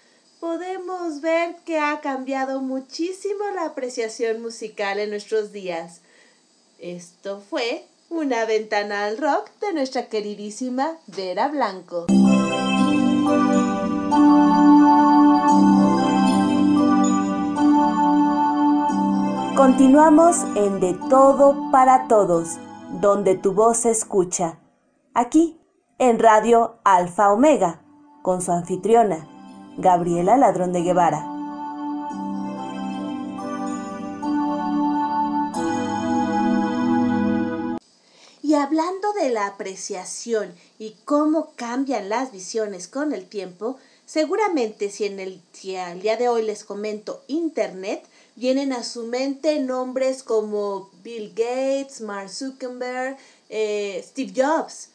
podemos 0.40 1.20
ver 1.20 1.54
que 1.64 1.78
ha 1.78 2.00
cambiado 2.00 2.60
muchísimo 2.60 3.44
la 3.54 3.66
apreciación 3.66 4.42
musical 4.42 4.98
en 4.98 5.10
nuestros 5.10 5.52
días. 5.52 6.00
Esto 6.80 7.40
fue 7.48 7.84
una 8.10 8.44
ventana 8.44 9.04
al 9.04 9.18
rock 9.18 9.50
de 9.60 9.72
nuestra 9.72 10.06
queridísima 10.06 10.98
Vera 11.06 11.48
Blanco. 11.48 12.06
Continuamos 19.58 20.36
en 20.54 20.78
De 20.78 20.94
Todo 21.10 21.68
para 21.72 22.06
Todos, 22.06 22.58
donde 23.00 23.34
tu 23.34 23.54
voz 23.54 23.78
se 23.78 23.90
escucha. 23.90 24.60
Aquí, 25.14 25.58
en 25.98 26.20
Radio 26.20 26.78
Alfa 26.84 27.32
Omega, 27.32 27.82
con 28.22 28.40
su 28.40 28.52
anfitriona, 28.52 29.26
Gabriela 29.76 30.36
Ladrón 30.36 30.72
de 30.72 30.82
Guevara. 30.82 31.26
Y 38.40 38.54
hablando 38.54 39.12
de 39.20 39.30
la 39.30 39.48
apreciación 39.48 40.54
y 40.78 40.94
cómo 41.04 41.50
cambian 41.56 42.08
las 42.08 42.30
visiones 42.30 42.86
con 42.86 43.12
el 43.12 43.28
tiempo, 43.28 43.76
seguramente 44.06 44.88
si 44.88 45.06
en 45.06 45.18
el, 45.18 45.42
si 45.52 45.74
al 45.74 46.00
día 46.00 46.16
de 46.16 46.28
hoy 46.28 46.42
les 46.42 46.62
comento 46.62 47.24
Internet, 47.26 48.04
vienen 48.38 48.72
a 48.72 48.84
su 48.84 49.02
mente 49.02 49.58
nombres 49.58 50.22
como 50.22 50.90
Bill 51.02 51.30
Gates, 51.34 52.00
Mark 52.00 52.30
Zuckerberg, 52.30 53.16
eh, 53.48 54.00
Steve 54.06 54.32
Jobs. 54.34 54.90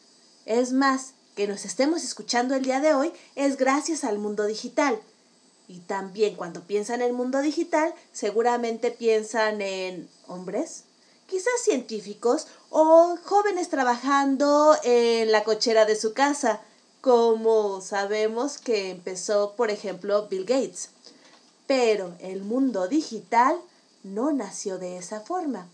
Es 0.46 0.72
más, 0.72 1.12
que 1.36 1.46
nos 1.46 1.66
estemos 1.66 2.04
escuchando 2.04 2.54
el 2.54 2.64
día 2.64 2.80
de 2.80 2.94
hoy 2.94 3.12
es 3.36 3.58
gracias 3.58 4.02
al 4.02 4.18
mundo 4.18 4.46
digital. 4.46 4.98
Y 5.68 5.80
también 5.80 6.36
cuando 6.36 6.62
piensan 6.62 7.02
en 7.02 7.08
el 7.08 7.12
mundo 7.12 7.40
digital, 7.40 7.94
seguramente 8.12 8.90
piensan 8.90 9.60
en 9.60 10.08
hombres, 10.26 10.84
quizás 11.26 11.60
científicos 11.62 12.46
o 12.70 13.18
jóvenes 13.24 13.68
trabajando 13.68 14.74
en 14.84 15.30
la 15.32 15.44
cochera 15.44 15.84
de 15.84 15.96
su 15.96 16.14
casa, 16.14 16.62
como 17.02 17.82
sabemos 17.82 18.56
que 18.56 18.90
empezó, 18.90 19.54
por 19.54 19.70
ejemplo, 19.70 20.28
Bill 20.28 20.46
Gates. 20.46 20.93
Pero 21.76 22.14
el 22.20 22.44
mundo 22.44 22.86
digital 22.86 23.60
no 24.04 24.32
nació 24.32 24.78
de 24.78 24.96
esa 24.96 25.18
forma. 25.18 25.66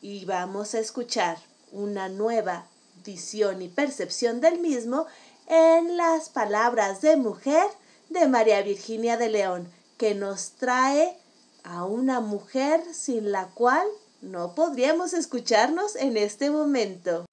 Y 0.00 0.24
vamos 0.24 0.74
a 0.74 0.80
escuchar 0.80 1.38
una 1.70 2.08
nueva 2.08 2.66
visión 3.04 3.62
y 3.62 3.68
percepción 3.68 4.40
del 4.40 4.58
mismo 4.58 5.06
en 5.46 5.96
las 5.96 6.28
palabras 6.28 7.02
de 7.02 7.16
mujer 7.16 7.68
de 8.10 8.26
María 8.26 8.62
Virginia 8.62 9.16
de 9.16 9.28
León, 9.28 9.72
que 9.96 10.16
nos 10.16 10.54
trae 10.54 11.16
a 11.62 11.84
una 11.84 12.18
mujer 12.18 12.82
sin 12.92 13.30
la 13.30 13.46
cual 13.54 13.86
no 14.22 14.56
podríamos 14.56 15.12
escucharnos 15.12 15.94
en 15.94 16.16
este 16.16 16.50
momento. 16.50 17.26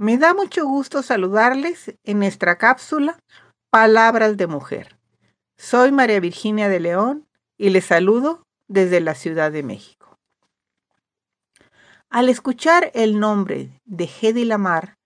Me 0.00 0.16
da 0.16 0.32
mucho 0.32 0.64
gusto 0.64 1.02
saludarles 1.02 1.94
en 2.04 2.20
nuestra 2.20 2.56
cápsula 2.56 3.18
Palabras 3.68 4.38
de 4.38 4.46
Mujer. 4.46 4.96
Soy 5.58 5.92
María 5.92 6.20
Virginia 6.20 6.70
de 6.70 6.80
León 6.80 7.28
y 7.58 7.68
les 7.68 7.84
saludo 7.84 8.42
desde 8.66 9.02
la 9.02 9.14
Ciudad 9.14 9.52
de 9.52 9.62
México. 9.62 10.16
Al 12.08 12.30
escuchar 12.30 12.90
el 12.94 13.20
nombre 13.20 13.78
de 13.84 14.08
Hedy 14.08 14.46
Lamar, 14.46 14.96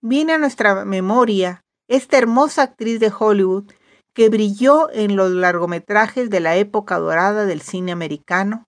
viene 0.00 0.32
a 0.32 0.38
nuestra 0.38 0.86
memoria 0.86 1.60
esta 1.86 2.16
hermosa 2.16 2.62
actriz 2.62 2.98
de 2.98 3.12
Hollywood 3.12 3.70
que 4.14 4.30
brilló 4.30 4.90
en 4.90 5.16
los 5.16 5.32
largometrajes 5.32 6.30
de 6.30 6.40
la 6.40 6.56
época 6.56 6.98
dorada 6.98 7.44
del 7.44 7.60
cine 7.60 7.92
americano 7.92 8.64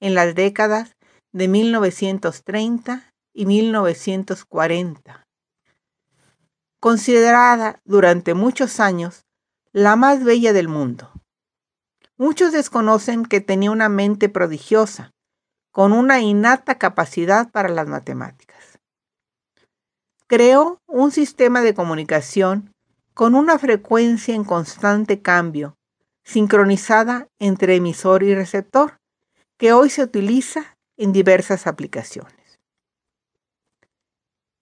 en 0.00 0.14
las 0.14 0.34
décadas 0.34 0.96
de 1.32 1.48
1930 1.48 3.13
y 3.34 3.46
1940. 3.46 5.26
Considerada 6.80 7.80
durante 7.84 8.32
muchos 8.34 8.80
años 8.80 9.24
la 9.72 9.96
más 9.96 10.22
bella 10.22 10.52
del 10.52 10.68
mundo. 10.68 11.10
Muchos 12.16 12.52
desconocen 12.52 13.26
que 13.26 13.40
tenía 13.40 13.72
una 13.72 13.88
mente 13.88 14.28
prodigiosa, 14.28 15.10
con 15.72 15.92
una 15.92 16.20
innata 16.20 16.78
capacidad 16.78 17.50
para 17.50 17.68
las 17.68 17.88
matemáticas. 17.88 18.78
Creó 20.28 20.80
un 20.86 21.10
sistema 21.10 21.62
de 21.62 21.74
comunicación 21.74 22.72
con 23.14 23.34
una 23.34 23.58
frecuencia 23.58 24.34
en 24.34 24.44
constante 24.44 25.20
cambio, 25.20 25.76
sincronizada 26.22 27.26
entre 27.40 27.76
emisor 27.76 28.22
y 28.22 28.34
receptor, 28.34 28.98
que 29.58 29.72
hoy 29.72 29.90
se 29.90 30.02
utiliza 30.02 30.76
en 30.96 31.12
diversas 31.12 31.66
aplicaciones. 31.66 32.43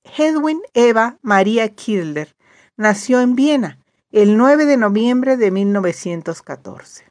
Hedwin 0.05 0.61
Eva 0.75 1.19
Maria 1.23 1.69
Kildler 1.69 2.35
nació 2.77 3.21
en 3.21 3.35
Viena 3.35 3.79
el 4.11 4.37
9 4.37 4.67
de 4.67 4.77
noviembre 4.77 5.37
de 5.37 5.51
1914, 5.51 7.07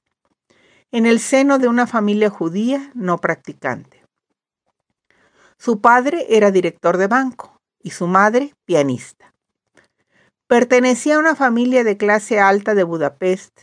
en 0.92 1.06
el 1.06 1.20
seno 1.20 1.58
de 1.58 1.68
una 1.68 1.88
familia 1.88 2.30
judía 2.30 2.92
no 2.94 3.18
practicante. 3.18 4.04
Su 5.58 5.80
padre 5.80 6.26
era 6.30 6.52
director 6.52 6.98
de 6.98 7.08
banco 7.08 7.60
y 7.82 7.92
su 7.92 8.08
madre 8.08 8.54
pianista. 8.66 9.34
Pertenecía 10.48 11.16
a 11.16 11.20
una 11.20 11.36
familia 11.36 11.84
de 11.84 11.98
clase 11.98 12.40
alta 12.40 12.76
de 12.76 12.84
Budapest 12.84 13.62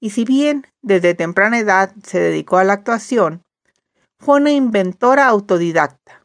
y 0.00 0.10
si 0.10 0.24
bien 0.24 0.66
desde 0.80 1.14
temprana 1.14 1.58
edad 1.58 1.92
se 2.02 2.20
dedicó 2.20 2.56
a 2.56 2.64
la 2.64 2.74
actuación, 2.74 3.42
fue 4.18 4.36
una 4.36 4.52
inventora 4.52 5.26
autodidacta. 5.26 6.19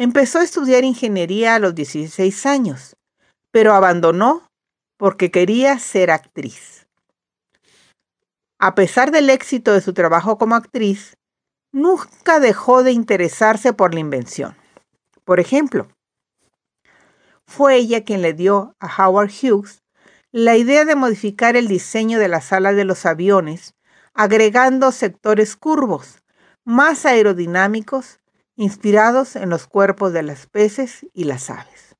Empezó 0.00 0.38
a 0.38 0.44
estudiar 0.44 0.82
ingeniería 0.82 1.56
a 1.56 1.58
los 1.58 1.74
16 1.74 2.46
años, 2.46 2.96
pero 3.52 3.74
abandonó 3.74 4.46
porque 4.96 5.30
quería 5.30 5.78
ser 5.78 6.10
actriz. 6.10 6.86
a 8.58 8.74
pesar 8.74 9.10
del 9.10 9.28
éxito 9.28 9.74
de 9.74 9.82
su 9.82 9.92
trabajo 9.92 10.38
como 10.38 10.54
actriz, 10.54 11.18
nunca 11.70 12.40
dejó 12.40 12.82
de 12.82 12.92
interesarse 12.92 13.74
por 13.74 13.92
la 13.92 14.00
invención. 14.00 14.56
Por 15.24 15.38
ejemplo, 15.38 15.88
fue 17.46 17.76
ella 17.76 18.02
quien 18.02 18.22
le 18.22 18.32
dio 18.32 18.74
a 18.80 19.06
Howard 19.06 19.30
Hughes 19.30 19.82
la 20.32 20.56
idea 20.56 20.86
de 20.86 20.96
modificar 20.96 21.56
el 21.56 21.68
diseño 21.68 22.18
de 22.18 22.28
las 22.28 22.54
alas 22.54 22.74
de 22.74 22.86
los 22.86 23.04
aviones, 23.04 23.74
agregando 24.14 24.92
sectores 24.92 25.56
curvos, 25.56 26.22
más 26.64 27.04
aerodinámicos, 27.04 28.20
inspirados 28.60 29.36
en 29.36 29.48
los 29.48 29.66
cuerpos 29.66 30.12
de 30.12 30.22
las 30.22 30.46
peces 30.46 31.06
y 31.14 31.24
las 31.24 31.48
aves. 31.48 31.96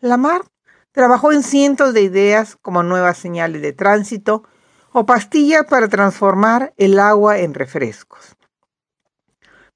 Lamar 0.00 0.46
trabajó 0.92 1.30
en 1.30 1.42
cientos 1.42 1.92
de 1.92 2.00
ideas 2.00 2.56
como 2.62 2.82
nuevas 2.82 3.18
señales 3.18 3.60
de 3.60 3.74
tránsito 3.74 4.44
o 4.92 5.04
pastillas 5.04 5.66
para 5.66 5.88
transformar 5.88 6.72
el 6.78 6.98
agua 6.98 7.36
en 7.36 7.52
refrescos. 7.52 8.34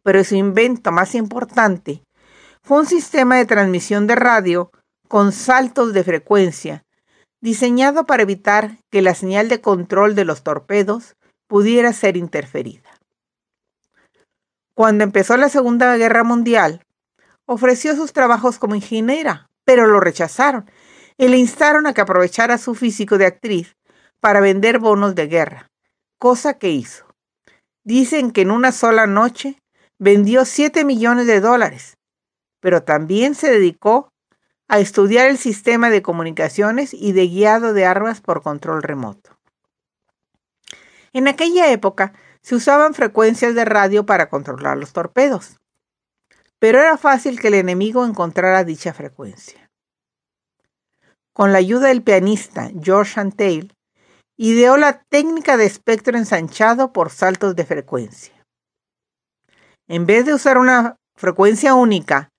Pero 0.02 0.24
su 0.24 0.35
invento 0.35 0.92
más 0.92 1.14
importante 1.14 2.02
fue 2.62 2.78
un 2.78 2.87
sistema 2.87 3.37
de 3.37 3.44
transmisión 3.44 4.07
de 4.07 4.14
radio 4.14 4.70
con 5.09 5.30
saltos 5.30 5.92
de 5.92 6.04
frecuencia, 6.04 6.87
diseñado 7.42 8.07
para 8.07 8.22
evitar 8.22 8.78
que 8.90 9.02
la 9.02 9.14
señal 9.14 9.50
de 9.50 9.61
control 9.61 10.14
de 10.14 10.24
los 10.24 10.42
torpedos 10.42 11.16
pudiera 11.48 11.92
ser 11.92 12.16
interferida. 12.16 12.93
Cuando 14.74 15.04
empezó 15.04 15.37
la 15.37 15.48
Segunda 15.48 15.96
Guerra 15.96 16.24
Mundial, 16.24 16.84
ofreció 17.46 17.94
sus 17.94 18.12
trabajos 18.12 18.58
como 18.58 18.74
ingeniera, 18.74 19.48
pero 19.64 19.87
lo 19.87 20.00
rechazaron 20.00 20.68
y 21.16 21.28
le 21.28 21.38
instaron 21.38 21.87
a 21.87 21.94
que 21.94 22.00
aprovechara 22.00 22.58
su 22.58 22.74
físico 22.74 23.16
de 23.16 23.26
actriz 23.26 23.76
para 24.18 24.40
vender 24.40 24.80
bonos 24.80 25.14
de 25.14 25.28
guerra, 25.28 25.70
cosa 26.18 26.58
que 26.58 26.70
hizo. 26.70 27.06
Dicen 27.84 28.32
que 28.32 28.40
en 28.40 28.50
una 28.50 28.72
sola 28.72 29.06
noche 29.06 29.62
vendió 30.00 30.44
7 30.44 30.84
millones 30.84 31.28
de 31.28 31.40
dólares, 31.40 31.96
pero 32.58 32.82
también 32.82 33.37
se 33.37 33.50
dedicó 33.50 34.10
a 34.66 34.80
estudiar 34.80 35.28
el 35.28 35.38
sistema 35.38 35.88
de 35.88 36.02
comunicaciones 36.02 36.94
y 36.94 37.12
de 37.12 37.28
guiado 37.28 37.74
de 37.74 37.87
armas 37.87 38.20
por 38.20 38.42
control 38.42 38.82
remoto. 38.82 39.38
En 41.12 41.28
aquella 41.28 41.70
época 41.70 42.12
se 42.44 42.54
usaban 42.54 42.92
frecuencias 42.92 43.54
de 43.54 43.64
radio 43.64 44.04
para 44.04 44.28
controlar 44.28 44.76
los 44.76 44.92
torpedos, 44.92 45.59
pero 46.59 46.78
era 46.78 46.98
fácil 46.98 47.40
que 47.40 47.48
el 47.48 47.54
enemigo 47.54 48.04
encontrara 48.04 48.64
dicha 48.64 48.92
frecuencia. 48.92 49.70
Con 51.33 51.52
la 51.52 51.59
ayuda 51.59 51.88
del 51.88 52.02
pianista 52.02 52.70
George 52.83 53.18
Antheil, 53.18 53.72
ideó 54.37 54.76
la 54.76 55.02
técnica 55.04 55.57
de 55.57 55.64
espectro 55.64 56.18
ensanchado 56.18 56.92
por 56.92 57.09
saltos 57.09 57.57
de 57.57 57.64
frecuencia. 57.64 58.35
En 59.88 60.04
vez 60.04 60.26
de 60.26 60.35
usar 60.35 60.59
una 60.59 60.96
frecuencia 61.16 61.74
única, 61.74 62.30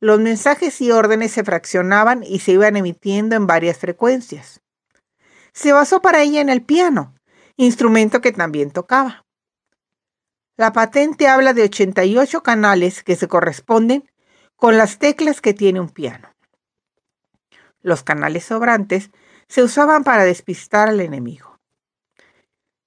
los 0.00 0.18
mensajes 0.18 0.80
y 0.80 0.92
órdenes 0.92 1.30
se 1.30 1.44
fraccionaban 1.44 2.22
y 2.22 2.38
se 2.38 2.52
iban 2.52 2.76
emitiendo 2.76 3.36
en 3.36 3.46
varias 3.46 3.76
frecuencias. 3.76 4.62
Se 5.52 5.74
basó 5.74 6.00
para 6.00 6.22
ella 6.22 6.40
en 6.40 6.48
el 6.48 6.62
piano, 6.62 7.14
instrumento 7.56 8.22
que 8.22 8.32
también 8.32 8.70
tocaba. 8.70 9.26
La 10.56 10.72
patente 10.72 11.28
habla 11.28 11.54
de 11.54 11.62
88 11.62 12.42
canales 12.42 13.02
que 13.02 13.16
se 13.16 13.26
corresponden 13.26 14.10
con 14.56 14.76
las 14.76 14.98
teclas 14.98 15.40
que 15.40 15.54
tiene 15.54 15.80
un 15.80 15.88
piano. 15.88 16.28
Los 17.80 18.02
canales 18.02 18.44
sobrantes 18.44 19.10
se 19.48 19.62
usaban 19.62 20.04
para 20.04 20.24
despistar 20.24 20.88
al 20.88 21.00
enemigo. 21.00 21.58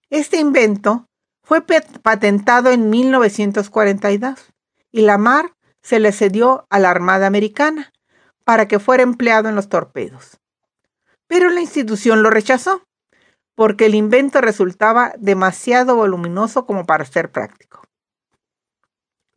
Este 0.10 0.38
invento 0.38 1.08
fue 1.44 1.62
patentado 1.62 2.72
en 2.72 2.90
1942 2.90 4.54
y 4.92 5.02
la 5.02 5.18
mar 5.18 5.56
se 5.82 6.00
le 6.00 6.12
cedió 6.12 6.66
a 6.70 6.80
la 6.80 6.92
Armada 6.92 7.28
Americana 7.28 7.92
para 8.44 8.68
que 8.68 8.80
fuera 8.80 9.04
empleado 9.04 9.50
en 9.50 9.56
los 9.56 9.70
torpedos. 9.70 10.40
Pero 11.28 11.50
la 11.50 11.62
institución 11.62 12.24
lo 12.24 12.30
rechazó 12.30 12.84
porque 13.56 13.86
el 13.88 13.96
invento 13.96 14.42
resultaba 14.42 15.14
demasiado 15.18 15.96
voluminoso 15.96 16.66
como 16.66 16.86
para 16.86 17.06
ser 17.06 17.32
práctico. 17.32 17.82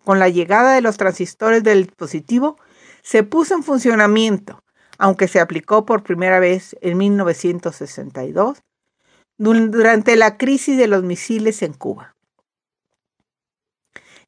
Con 0.04 0.18
la 0.18 0.28
llegada 0.28 0.74
de 0.74 0.80
los 0.80 0.96
transistores 0.96 1.62
del 1.62 1.86
dispositivo, 1.86 2.58
se 3.02 3.22
puso 3.22 3.54
en 3.54 3.62
funcionamiento 3.62 4.62
aunque 4.98 5.28
se 5.28 5.40
aplicó 5.40 5.86
por 5.86 6.02
primera 6.02 6.40
vez 6.40 6.76
en 6.80 6.98
1962 6.98 8.62
durante 9.38 10.16
la 10.16 10.36
crisis 10.36 10.76
de 10.76 10.88
los 10.88 11.04
misiles 11.04 11.62
en 11.62 11.72
Cuba. 11.72 12.16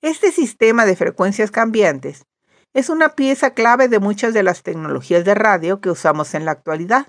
Este 0.00 0.30
sistema 0.30 0.86
de 0.86 0.96
frecuencias 0.96 1.50
cambiantes 1.50 2.24
es 2.72 2.88
una 2.88 3.10
pieza 3.16 3.52
clave 3.52 3.88
de 3.88 3.98
muchas 3.98 4.32
de 4.32 4.44
las 4.44 4.62
tecnologías 4.62 5.24
de 5.24 5.34
radio 5.34 5.80
que 5.80 5.90
usamos 5.90 6.34
en 6.34 6.44
la 6.44 6.52
actualidad, 6.52 7.08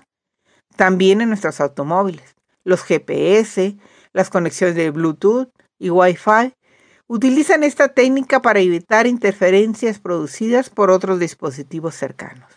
también 0.76 1.20
en 1.20 1.28
nuestros 1.28 1.60
automóviles. 1.60 2.34
Los 2.64 2.82
GPS, 2.82 3.76
las 4.12 4.30
conexiones 4.30 4.76
de 4.76 4.90
Bluetooth 4.90 5.50
y 5.78 5.90
Wi-Fi 5.90 6.54
utilizan 7.06 7.62
esta 7.64 7.88
técnica 7.88 8.40
para 8.40 8.60
evitar 8.60 9.06
interferencias 9.06 9.98
producidas 9.98 10.70
por 10.70 10.90
otros 10.90 11.18
dispositivos 11.18 11.94
cercanos. 11.94 12.50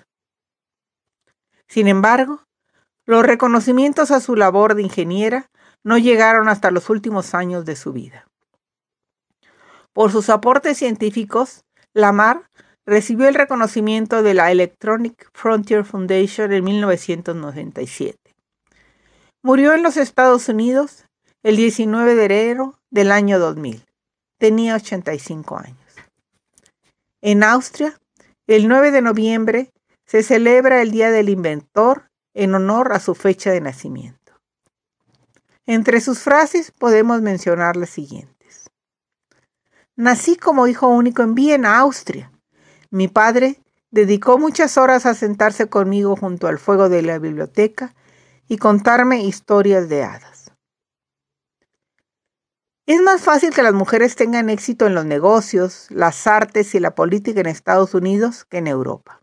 Sin 1.68 1.88
embargo, 1.88 2.44
los 3.06 3.26
reconocimientos 3.26 4.12
a 4.12 4.20
su 4.20 4.36
labor 4.36 4.76
de 4.76 4.84
ingeniera 4.84 5.50
no 5.84 5.98
llegaron 5.98 6.48
hasta 6.48 6.72
los 6.72 6.90
últimos 6.90 7.34
años 7.34 7.66
de 7.66 7.76
su 7.76 7.94
vida. 7.94 8.28
Por 9.94 10.12
sus 10.12 10.30
aportes 10.30 10.78
científicos, 10.78 11.64
Lamar 11.94 12.50
recibió 12.86 13.28
el 13.28 13.36
reconocimiento 13.36 14.24
de 14.24 14.34
la 14.34 14.52
Electronic 14.52 15.30
Frontier 15.34 15.86
Foundation 15.86 16.52
en 16.52 16.64
1997. 16.64 18.25
Murió 19.46 19.76
en 19.76 19.84
los 19.84 19.96
Estados 19.96 20.50
Unidos 20.50 21.06
el 21.44 21.56
19 21.56 22.16
de 22.16 22.26
enero 22.26 22.80
del 22.90 23.12
año 23.12 23.38
2000. 23.38 23.86
Tenía 24.40 24.74
85 24.74 25.60
años. 25.60 25.78
En 27.22 27.44
Austria, 27.44 27.96
el 28.48 28.68
9 28.68 28.90
de 28.90 29.04
noviembre 29.04 29.72
se 30.08 30.24
celebra 30.24 30.82
el 30.82 30.90
Día 30.90 31.12
del 31.12 31.30
Inventor 31.30 32.10
en 32.34 32.56
honor 32.56 32.92
a 32.92 33.00
su 33.00 33.14
fecha 33.14 33.52
de 33.52 33.62
nacimiento. 33.62 34.34
Entre 35.68 36.02
sus 36.02 36.22
frases 36.22 36.72
podemos 36.72 37.22
mencionar 37.22 37.76
las 37.76 37.92
siguientes. 37.92 38.72
Nací 39.96 40.38
como 40.38 40.66
hijo 40.66 40.88
único 40.88 41.22
en 41.22 41.36
Viena, 41.36 41.78
Austria. 41.78 42.32
Mi 42.90 43.08
padre 43.10 43.62
dedicó 43.92 44.40
muchas 44.40 44.80
horas 44.80 45.06
a 45.06 45.14
sentarse 45.14 45.70
conmigo 45.70 46.16
junto 46.16 46.48
al 46.48 46.58
fuego 46.58 46.90
de 46.90 47.04
la 47.04 47.20
biblioteca 47.20 47.94
y 48.48 48.58
contarme 48.58 49.24
historias 49.24 49.90
de 49.90 50.04
hadas. 50.04 50.52
Es 52.86 53.02
más 53.02 53.24
fácil 53.24 53.52
que 53.54 53.64
las 53.64 53.74
mujeres 53.74 54.16
tengan 54.16 54.50
éxito 54.50 54.86
en 54.86 54.94
los 54.94 55.06
negocios, 55.06 55.88
las 55.90 56.28
artes 56.28 56.76
y 56.76 56.80
la 56.80 56.94
política 56.94 57.40
en 57.40 57.48
Estados 57.48 57.96
Unidos 57.96 58.46
que 58.46 58.60
en 58.60 58.68
Europa. 58.68 59.22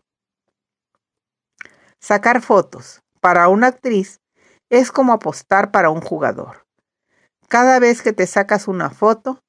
Sacar 2.01 2.41
fotos 2.41 3.01
para 3.21 3.47
una 3.47 3.67
actriz 3.67 4.19
es 4.69 4.91
como 4.91 5.13
apostar 5.13 5.71
para 5.71 5.89
un 5.89 6.01
jugador. 6.01 6.65
Cada 7.47 7.79
vez 7.79 8.01
que 8.01 8.11
te 8.11 8.27
sacas 8.27 8.67
una 8.67 8.89
foto, 8.89 9.41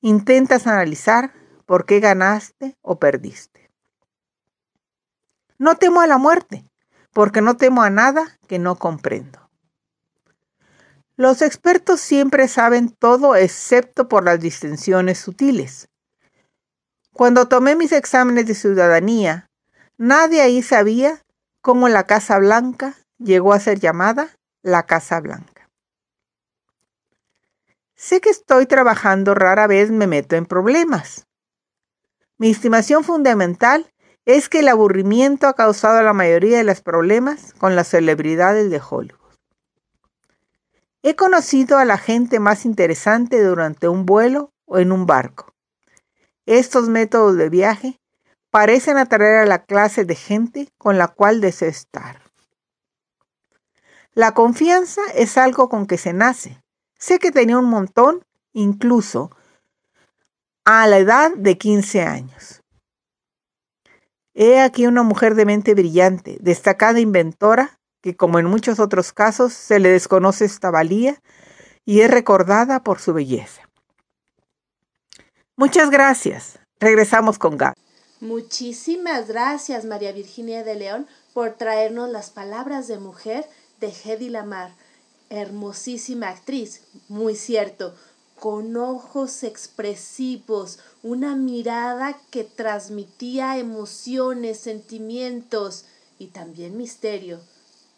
intentas 0.00 0.66
analizar 0.66 1.32
por 1.66 1.86
qué 1.86 2.00
ganaste 2.00 2.76
o 2.82 2.98
perdiste. 2.98 3.70
No 5.58 5.76
temo 5.76 6.00
a 6.00 6.08
la 6.08 6.18
muerte, 6.18 6.64
porque 7.14 7.40
no 7.40 7.56
temo 7.56 7.82
a 7.82 7.90
nada 7.90 8.38
que 8.48 8.58
no 8.58 8.76
comprendo. 8.76 9.48
Los 11.16 11.42
expertos 11.42 12.00
siempre 12.00 12.48
saben 12.48 12.90
todo 12.90 13.36
excepto 13.36 14.08
por 14.08 14.24
las 14.24 14.40
distinciones 14.40 15.18
sutiles. 15.18 15.88
Cuando 17.12 17.46
tomé 17.46 17.76
mis 17.76 17.92
exámenes 17.92 18.46
de 18.46 18.56
ciudadanía, 18.56 19.48
nadie 19.96 20.42
ahí 20.42 20.60
sabía 20.60 21.22
cómo 21.60 21.88
la 21.88 22.04
Casa 22.04 22.38
Blanca 22.38 22.96
llegó 23.18 23.52
a 23.52 23.60
ser 23.60 23.78
llamada 23.78 24.30
la 24.62 24.84
Casa 24.86 25.20
Blanca. 25.20 25.70
Sé 27.94 28.20
que 28.20 28.30
estoy 28.30 28.66
trabajando, 28.66 29.36
rara 29.36 29.68
vez 29.68 29.92
me 29.92 30.08
meto 30.08 30.34
en 30.34 30.46
problemas. 30.46 31.28
Mi 32.38 32.50
estimación 32.50 33.04
fundamental 33.04 33.93
es 34.24 34.48
que 34.48 34.60
el 34.60 34.68
aburrimiento 34.68 35.46
ha 35.46 35.54
causado 35.54 36.02
la 36.02 36.12
mayoría 36.12 36.58
de 36.58 36.64
los 36.64 36.80
problemas 36.80 37.54
con 37.54 37.76
las 37.76 37.88
celebridades 37.88 38.70
de 38.70 38.80
Hollywood. 38.80 39.18
He 41.02 41.16
conocido 41.16 41.78
a 41.78 41.84
la 41.84 41.98
gente 41.98 42.40
más 42.40 42.64
interesante 42.64 43.42
durante 43.42 43.88
un 43.88 44.06
vuelo 44.06 44.52
o 44.64 44.78
en 44.78 44.92
un 44.92 45.06
barco. 45.06 45.52
Estos 46.46 46.88
métodos 46.88 47.36
de 47.36 47.50
viaje 47.50 48.00
parecen 48.50 48.96
atraer 48.96 49.42
a 49.42 49.46
la 49.46 49.64
clase 49.64 50.04
de 50.04 50.14
gente 50.14 50.68
con 50.78 50.96
la 50.96 51.08
cual 51.08 51.40
deseo 51.40 51.68
estar. 51.68 52.22
La 54.14 54.32
confianza 54.32 55.02
es 55.14 55.36
algo 55.36 55.68
con 55.68 55.86
que 55.86 55.98
se 55.98 56.12
nace, 56.12 56.64
Sé 57.04 57.18
que 57.18 57.30
tenía 57.30 57.58
un 57.58 57.66
montón, 57.66 58.24
incluso 58.54 59.30
a 60.64 60.86
la 60.86 60.96
edad 60.96 61.32
de 61.36 61.58
15 61.58 62.00
años. 62.00 62.62
He 64.34 64.60
aquí 64.60 64.86
una 64.86 65.04
mujer 65.04 65.36
de 65.36 65.46
mente 65.46 65.74
brillante, 65.74 66.36
destacada 66.40 66.98
inventora, 67.00 67.78
que 68.02 68.16
como 68.16 68.38
en 68.38 68.46
muchos 68.46 68.80
otros 68.80 69.12
casos 69.12 69.52
se 69.52 69.78
le 69.78 69.90
desconoce 69.90 70.44
esta 70.44 70.70
valía 70.70 71.22
y 71.84 72.00
es 72.00 72.10
recordada 72.10 72.82
por 72.82 72.98
su 72.98 73.14
belleza. 73.14 73.62
Muchas 75.56 75.90
gracias. 75.90 76.58
Regresamos 76.80 77.38
con 77.38 77.56
Gab. 77.56 77.74
Muchísimas 78.20 79.28
gracias, 79.28 79.84
María 79.84 80.10
Virginia 80.12 80.64
de 80.64 80.74
León, 80.74 81.06
por 81.32 81.52
traernos 81.52 82.10
las 82.10 82.30
palabras 82.30 82.88
de 82.88 82.98
mujer 82.98 83.46
de 83.80 83.92
Hedy 83.92 84.30
Lamar. 84.30 84.74
Hermosísima 85.30 86.28
actriz, 86.28 86.82
muy 87.08 87.36
cierto, 87.36 87.94
con 88.44 88.76
ojos 88.76 89.42
expresivos, 89.42 90.78
una 91.02 91.34
mirada 91.34 92.20
que 92.30 92.44
transmitía 92.44 93.56
emociones, 93.56 94.60
sentimientos 94.60 95.86
y 96.18 96.26
también 96.26 96.76
misterio, 96.76 97.40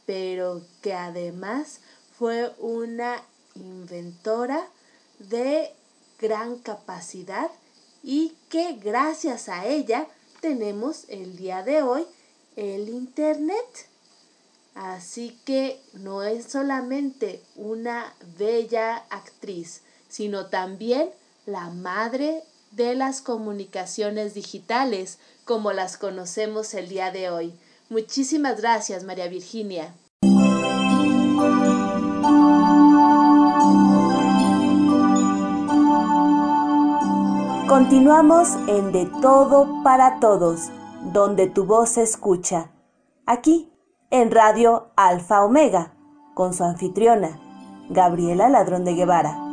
pero 0.07 0.63
que 0.83 0.95
además 0.95 1.81
fue 2.17 2.55
una 2.61 3.25
inventora 3.57 4.65
de 5.19 5.73
gran 6.21 6.59
capacidad 6.59 7.51
y 8.05 8.33
que 8.49 8.75
gracias 8.75 9.49
a 9.49 9.67
ella 9.67 10.07
tenemos 10.41 11.07
el 11.09 11.37
día 11.37 11.65
de 11.65 11.83
hoy 11.83 12.07
el 12.55 12.89
Internet. 12.89 13.89
Así 14.77 15.37
que 15.45 15.81
no 15.95 16.23
es 16.23 16.45
solamente 16.47 17.43
una 17.57 18.15
bella 18.39 18.99
actriz, 19.11 19.83
sino 20.17 20.47
también 20.47 21.11
la 21.45 21.69
madre 21.69 22.43
de 22.71 22.95
las 22.95 23.21
comunicaciones 23.21 24.33
digitales, 24.33 25.19
como 25.45 25.73
las 25.73 25.99
conocemos 25.99 26.73
el 26.73 26.89
día 26.89 27.11
de 27.11 27.29
hoy. 27.29 27.55
Muchísimas 27.91 28.59
gracias, 28.59 29.05
María 29.05 29.29
Virginia. 29.29 29.95
Continuamos 37.69 38.49
en 38.69 38.93
De 38.93 39.11
Todo 39.21 39.83
para 39.85 40.19
Todos, 40.19 40.71
donde 41.13 41.47
tu 41.47 41.67
voz 41.67 41.91
se 41.91 42.03
escucha. 42.03 42.71
Aquí, 43.27 43.71
en 44.11 44.31
Radio 44.31 44.93
Alfa 44.97 45.45
Omega, 45.45 45.93
con 46.33 46.55
su 46.55 46.65
anfitriona, 46.65 47.39
Gabriela 47.91 48.49
Ladrón 48.49 48.87
de 48.87 48.95
Guevara. 48.95 49.46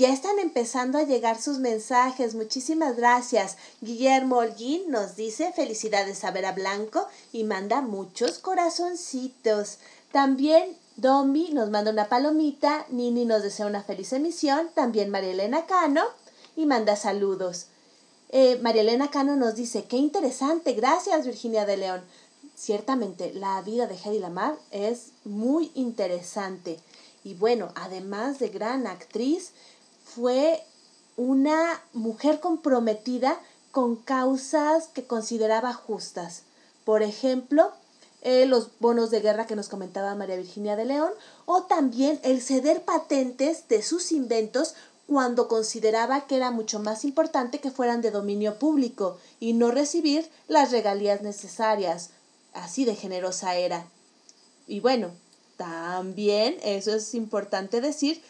Ya 0.00 0.14
están 0.14 0.38
empezando 0.38 0.96
a 0.96 1.02
llegar 1.02 1.38
sus 1.40 1.58
mensajes. 1.58 2.34
Muchísimas 2.34 2.96
gracias. 2.96 3.58
Guillermo 3.82 4.38
Holguín 4.38 4.90
nos 4.90 5.14
dice 5.14 5.52
felicidades 5.52 6.24
a 6.24 6.30
Vera 6.30 6.52
Blanco 6.52 7.06
y 7.32 7.44
manda 7.44 7.82
muchos 7.82 8.38
corazoncitos. 8.38 9.76
También 10.10 10.74
Domi 10.96 11.50
nos 11.52 11.68
manda 11.68 11.90
una 11.90 12.08
palomita, 12.08 12.86
Nini 12.88 13.26
nos 13.26 13.42
desea 13.42 13.66
una 13.66 13.82
feliz 13.82 14.14
emisión, 14.14 14.70
también 14.74 15.10
María 15.10 15.32
Elena 15.32 15.66
Cano 15.66 16.04
y 16.56 16.64
manda 16.64 16.96
saludos. 16.96 17.66
Eh, 18.30 18.58
María 18.62 18.80
Elena 18.80 19.10
Cano 19.10 19.36
nos 19.36 19.54
dice, 19.54 19.84
qué 19.84 19.98
interesante, 19.98 20.72
gracias 20.72 21.26
Virginia 21.26 21.66
de 21.66 21.76
León. 21.76 22.02
Ciertamente, 22.56 23.34
la 23.34 23.60
vida 23.60 23.86
de 23.86 23.96
Hedy 23.96 24.18
Lamar 24.18 24.56
es 24.70 25.10
muy 25.24 25.70
interesante. 25.74 26.80
Y 27.22 27.34
bueno, 27.34 27.68
además 27.74 28.38
de 28.38 28.48
gran 28.48 28.86
actriz, 28.86 29.52
fue 30.14 30.62
una 31.16 31.80
mujer 31.92 32.40
comprometida 32.40 33.38
con 33.70 33.96
causas 33.96 34.88
que 34.88 35.06
consideraba 35.06 35.72
justas. 35.72 36.42
Por 36.84 37.02
ejemplo, 37.02 37.72
eh, 38.22 38.46
los 38.46 38.70
bonos 38.80 39.10
de 39.10 39.20
guerra 39.20 39.46
que 39.46 39.56
nos 39.56 39.68
comentaba 39.68 40.14
María 40.14 40.36
Virginia 40.36 40.76
de 40.76 40.84
León, 40.84 41.12
o 41.46 41.62
también 41.62 42.20
el 42.22 42.42
ceder 42.42 42.82
patentes 42.84 43.68
de 43.68 43.82
sus 43.82 44.12
inventos 44.12 44.74
cuando 45.06 45.48
consideraba 45.48 46.26
que 46.26 46.36
era 46.36 46.50
mucho 46.50 46.78
más 46.80 47.04
importante 47.04 47.60
que 47.60 47.70
fueran 47.70 48.00
de 48.00 48.10
dominio 48.10 48.58
público 48.58 49.18
y 49.40 49.54
no 49.54 49.70
recibir 49.70 50.28
las 50.48 50.70
regalías 50.70 51.22
necesarias. 51.22 52.10
Así 52.52 52.84
de 52.84 52.94
generosa 52.94 53.56
era. 53.56 53.86
Y 54.66 54.80
bueno, 54.80 55.10
también, 55.56 56.56
eso 56.62 56.94
es 56.94 57.14
importante 57.14 57.80
decir, 57.80 58.22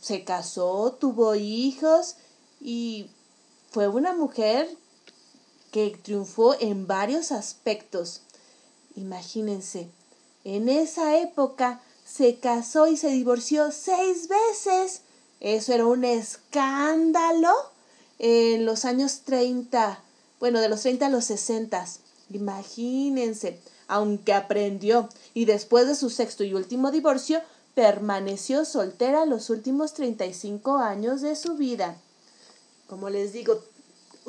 se 0.00 0.24
casó, 0.24 0.96
tuvo 0.98 1.34
hijos 1.34 2.16
y 2.60 3.10
fue 3.70 3.88
una 3.88 4.14
mujer 4.14 4.68
que 5.70 5.98
triunfó 6.02 6.54
en 6.60 6.86
varios 6.86 7.32
aspectos. 7.32 8.22
Imagínense, 8.96 9.88
en 10.44 10.68
esa 10.68 11.18
época 11.18 11.80
se 12.04 12.38
casó 12.38 12.86
y 12.86 12.96
se 12.96 13.10
divorció 13.10 13.70
seis 13.70 14.28
veces. 14.28 15.02
Eso 15.40 15.72
era 15.72 15.86
un 15.86 16.04
escándalo 16.04 17.52
en 18.18 18.64
los 18.64 18.84
años 18.84 19.20
30, 19.24 20.02
bueno, 20.40 20.60
de 20.60 20.68
los 20.68 20.82
30 20.82 21.06
a 21.06 21.10
los 21.10 21.26
60. 21.26 21.86
Imagínense, 22.30 23.60
aunque 23.86 24.32
aprendió 24.32 25.08
y 25.34 25.44
después 25.44 25.86
de 25.86 25.94
su 25.94 26.10
sexto 26.10 26.44
y 26.44 26.54
último 26.54 26.90
divorcio, 26.90 27.40
permaneció 27.78 28.64
soltera 28.64 29.24
los 29.24 29.50
últimos 29.50 29.94
35 29.94 30.78
años 30.78 31.20
de 31.20 31.36
su 31.36 31.54
vida. 31.54 31.96
Como 32.88 33.08
les 33.08 33.32
digo, 33.32 33.62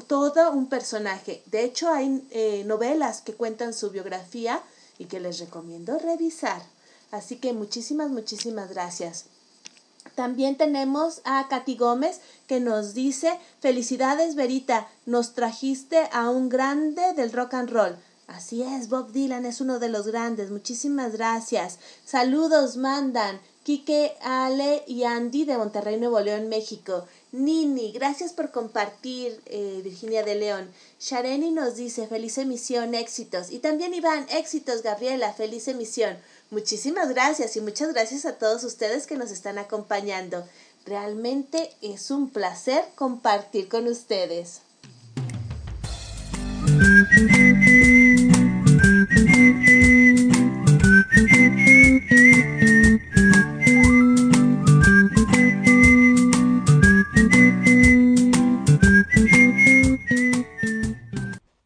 todo 0.05 0.51
un 0.51 0.69
personaje. 0.69 1.41
De 1.47 1.63
hecho, 1.63 1.89
hay 1.91 2.23
eh, 2.29 2.63
novelas 2.67 3.21
que 3.21 3.33
cuentan 3.33 3.73
su 3.73 3.89
biografía 3.89 4.61
y 4.99 5.05
que 5.05 5.19
les 5.19 5.39
recomiendo 5.39 5.97
revisar. 5.97 6.61
Así 7.09 7.37
que 7.37 7.53
muchísimas, 7.53 8.11
muchísimas 8.11 8.69
gracias. 8.69 9.25
También 10.13 10.55
tenemos 10.55 11.21
a 11.23 11.47
Katy 11.49 11.75
Gómez 11.75 12.21
que 12.45 12.59
nos 12.59 12.93
dice, 12.93 13.39
felicidades 13.61 14.35
Verita, 14.35 14.87
nos 15.07 15.33
trajiste 15.33 16.07
a 16.11 16.29
un 16.29 16.49
grande 16.49 17.13
del 17.15 17.31
rock 17.31 17.55
and 17.55 17.71
roll. 17.71 17.97
Así 18.29 18.61
es, 18.61 18.89
Bob 18.89 19.11
Dylan 19.11 19.45
es 19.47 19.59
uno 19.59 19.79
de 19.79 19.89
los 19.89 20.07
grandes. 20.07 20.51
Muchísimas 20.51 21.13
gracias. 21.13 21.79
Saludos 22.05 22.77
mandan 22.77 23.39
Quique, 23.63 24.13
Ale 24.21 24.83
y 24.87 25.03
Andy 25.03 25.45
de 25.45 25.57
Monterrey, 25.57 25.99
Nuevo 25.99 26.19
León, 26.19 26.47
México. 26.47 27.05
Nini, 27.31 27.91
gracias 27.91 28.33
por 28.33 28.51
compartir, 28.51 29.39
eh, 29.47 29.81
Virginia 29.83 30.23
de 30.23 30.35
León. 30.35 30.69
Shareni 30.99 31.51
nos 31.51 31.75
dice, 31.75 32.07
feliz 32.07 32.37
emisión, 32.37 32.95
éxitos. 32.95 33.51
Y 33.51 33.59
también 33.59 33.93
Iván, 33.93 34.27
éxitos, 34.29 34.83
Gabriela, 34.83 35.33
feliz 35.33 35.67
emisión. 35.67 36.17
Muchísimas 36.51 37.09
gracias 37.09 37.55
y 37.57 37.61
muchas 37.61 37.93
gracias 37.93 38.25
a 38.25 38.37
todos 38.37 38.63
ustedes 38.63 39.07
que 39.07 39.17
nos 39.17 39.31
están 39.31 39.57
acompañando. 39.57 40.47
Realmente 40.85 41.71
es 41.81 42.09
un 42.11 42.29
placer 42.29 42.85
compartir 42.95 43.69
con 43.69 43.87
ustedes. 43.87 44.61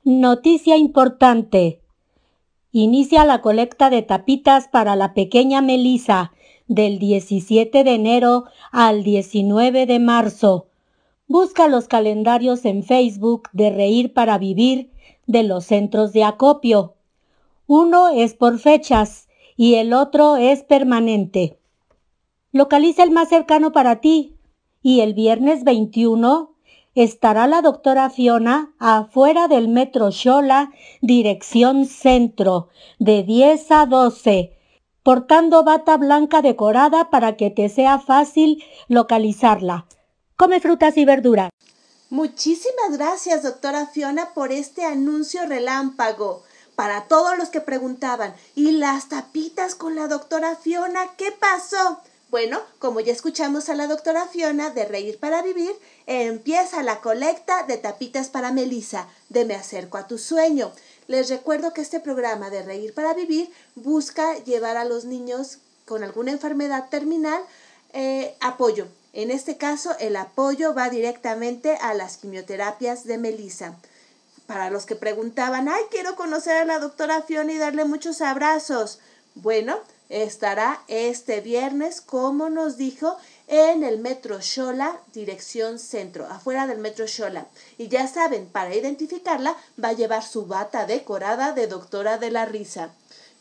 Noticia 0.04 0.78
importante. 0.78 1.82
Inicia 2.72 3.26
la 3.26 3.42
colecta 3.42 3.90
de 3.90 4.02
tapitas 4.02 4.68
para 4.68 4.96
la 4.96 5.14
pequeña 5.14 5.62
Melisa 5.62 6.32
del 6.68 6.98
17 6.98 7.84
de 7.84 7.94
enero 7.94 8.46
al 8.72 9.04
19 9.04 9.86
de 9.86 10.00
marzo. 10.00 10.68
Busca 11.28 11.68
los 11.68 11.88
calendarios 11.88 12.66
en 12.66 12.84
Facebook 12.84 13.50
de 13.54 13.70
Reír 13.70 14.14
para 14.14 14.38
Vivir 14.38 14.90
de 15.28 15.44
los 15.44 15.66
centros 15.66 16.14
de 16.14 16.24
acopio. 16.24 16.96
Uno 17.68 18.10
es 18.10 18.34
por 18.34 18.60
fechas 18.60 19.28
y 19.56 19.76
el 19.76 19.94
otro 19.94 20.36
es 20.36 20.64
permanente. 20.64 21.60
Localiza 22.52 23.04
el 23.04 23.12
más 23.12 23.30
cercano 23.30 23.72
para 23.72 24.00
ti 24.02 24.36
y 24.82 25.02
el 25.02 25.14
viernes 25.14 25.64
21 25.64 26.54
estará 26.96 27.48
la 27.48 27.62
doctora 27.62 28.10
Fiona 28.10 28.74
afuera 28.80 29.48
del 29.48 29.68
metro 29.68 30.12
Xola, 30.12 30.72
dirección 31.02 31.86
centro, 31.86 32.70
de 33.00 33.24
10 33.24 33.72
a 33.72 33.86
12, 33.86 34.58
portando 35.02 35.64
bata 35.64 35.98
blanca 35.98 36.42
decorada 36.42 37.10
para 37.10 37.36
que 37.36 37.50
te 37.50 37.70
sea 37.70 38.00
fácil 38.00 38.64
localizarla. 38.88 39.88
Come 40.36 40.60
frutas 40.60 40.98
y 40.98 41.06
verduras. 41.06 41.50
Muchísimas 42.10 42.96
gracias, 42.96 43.42
doctora 43.42 43.88
Fiona, 43.88 44.34
por 44.36 44.52
este 44.52 44.86
anuncio 44.86 45.48
relámpago. 45.48 46.44
Para 46.76 47.04
todos 47.04 47.38
los 47.38 47.50
que 47.50 47.62
preguntaban, 47.62 48.36
¿y 48.56 48.72
las 48.72 49.10
tapitas 49.10 49.76
con 49.76 49.96
la 49.96 50.08
doctora 50.08 50.56
Fiona? 50.56 51.16
¿Qué 51.18 51.32
pasó? 51.32 52.00
Bueno, 52.34 52.62
como 52.80 53.00
ya 53.00 53.14
escuchamos 53.14 53.70
a 53.70 53.76
la 53.76 53.86
doctora 53.86 54.26
Fiona 54.28 54.72
de 54.72 54.86
Reír 54.86 55.20
para 55.20 55.44
Vivir, 55.44 55.72
empieza 56.08 56.82
la 56.82 57.00
colecta 57.00 57.62
de 57.64 57.78
tapitas 57.78 58.30
para 58.30 58.52
Melissa, 58.52 59.08
de 59.30 59.46
Me 59.46 59.54
acerco 59.54 60.00
a 60.00 60.08
tu 60.08 60.18
sueño. 60.18 60.72
Les 61.08 61.30
recuerdo 61.30 61.74
que 61.74 61.82
este 61.82 62.00
programa 62.00 62.50
de 62.50 62.64
Reír 62.64 62.94
para 62.96 63.14
Vivir 63.14 63.52
busca 63.76 64.36
llevar 64.46 64.78
a 64.78 64.86
los 64.86 65.06
niños 65.06 65.60
con 65.86 66.04
alguna 66.04 66.32
enfermedad 66.32 66.90
terminal 66.90 67.40
eh, 67.94 68.36
apoyo. 68.40 68.88
En 69.14 69.30
este 69.30 69.58
caso, 69.58 69.96
el 70.00 70.16
apoyo 70.16 70.74
va 70.74 70.90
directamente 70.90 71.76
a 71.76 71.94
las 71.94 72.18
quimioterapias 72.18 73.04
de 73.04 73.20
Melissa. 73.20 73.78
Para 74.54 74.70
los 74.70 74.86
que 74.86 74.96
preguntaban, 74.96 75.68
ay, 75.68 75.82
quiero 75.90 76.16
conocer 76.16 76.58
a 76.58 76.66
la 76.66 76.78
doctora 76.78 77.24
Fiona 77.24 77.54
y 77.54 77.58
darle 77.58 77.86
muchos 77.86 78.22
abrazos. 78.22 79.00
Bueno, 79.34 79.80
estará 80.10 80.84
este 80.88 81.42
viernes, 81.42 82.02
como 82.02 82.52
nos 82.52 82.78
dijo, 82.78 83.18
en 83.48 83.84
el 83.84 83.98
Metro 83.98 84.44
Xola, 84.44 85.00
dirección 85.12 85.80
centro, 85.80 86.28
afuera 86.28 86.68
del 86.68 86.78
Metro 86.78 87.08
Xola. 87.08 87.48
Y 87.80 87.88
ya 87.88 88.08
saben, 88.08 88.46
para 88.46 88.76
identificarla, 88.76 89.58
va 89.84 89.90
a 89.90 89.94
llevar 89.94 90.24
su 90.24 90.46
bata 90.46 90.86
decorada 90.86 91.54
de 91.54 91.66
doctora 91.66 92.20
de 92.20 92.30
la 92.30 92.46
risa. 92.46 92.92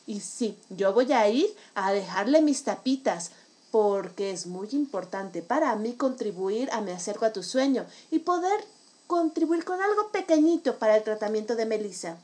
Y 0.06 0.20
sí, 0.20 0.58
yo 0.70 0.94
voy 0.94 1.12
a 1.12 1.28
ir 1.28 1.54
a 1.74 1.92
dejarle 1.92 2.40
mis 2.40 2.64
tapitas, 2.64 3.32
porque 3.70 4.30
es 4.30 4.46
muy 4.46 4.70
importante 4.72 5.42
para 5.42 5.76
mí 5.76 5.92
contribuir 5.92 6.70
a 6.72 6.80
Me 6.80 6.92
acerco 6.92 7.26
a 7.26 7.34
tu 7.34 7.42
sueño 7.42 7.84
y 8.10 8.20
poder 8.20 8.64
contribuir 9.12 9.66
con 9.66 9.82
algo 9.82 10.08
pequeñito 10.08 10.78
para 10.78 10.96
el 10.96 11.02
tratamiento 11.02 11.54
de 11.54 11.66
Melissa. 11.66 12.16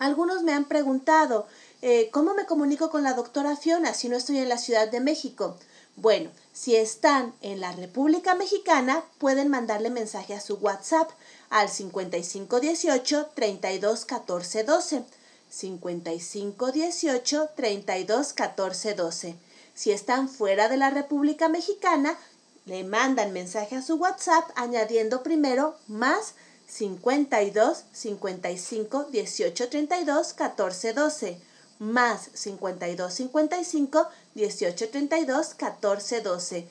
Algunos 0.00 0.42
me 0.42 0.52
han 0.52 0.64
preguntado, 0.64 1.46
eh, 1.82 2.10
¿cómo 2.12 2.34
me 2.34 2.46
comunico 2.46 2.90
con 2.90 3.04
la 3.04 3.14
doctora 3.14 3.54
Fiona 3.54 3.94
si 3.94 4.08
no 4.08 4.16
estoy 4.16 4.38
en 4.38 4.48
la 4.48 4.58
Ciudad 4.58 4.88
de 4.88 4.98
México? 4.98 5.56
Bueno, 5.94 6.30
si 6.52 6.74
están 6.74 7.32
en 7.42 7.60
la 7.60 7.70
República 7.70 8.34
Mexicana, 8.34 9.04
pueden 9.18 9.50
mandarle 9.50 9.88
mensaje 9.88 10.34
a 10.34 10.40
su 10.40 10.56
WhatsApp 10.56 11.12
al 11.48 11.68
5518 11.68 13.28
32 13.32 14.04
14 14.04 14.64
12. 14.64 15.04
5518 15.48 17.50
32 17.54 18.32
14 18.32 18.94
12. 18.94 19.36
Si 19.74 19.92
están 19.92 20.28
fuera 20.28 20.68
de 20.68 20.76
la 20.76 20.90
República 20.90 21.48
Mexicana, 21.48 22.18
le 22.66 22.84
mandan 22.84 23.32
mensaje 23.32 23.76
a 23.76 23.82
su 23.82 23.96
WhatsApp 23.96 24.50
añadiendo 24.56 25.22
primero 25.22 25.76
más 25.86 26.34
52 26.66 27.84
55 27.92 29.04
18 29.10 29.68
32 29.68 30.32
14 30.32 30.92
12 30.92 31.40
más 31.78 32.30
52 32.32 33.12
55 33.12 34.08
18 34.34 34.88
32 34.88 35.54
14 35.54 36.20
12. 36.20 36.68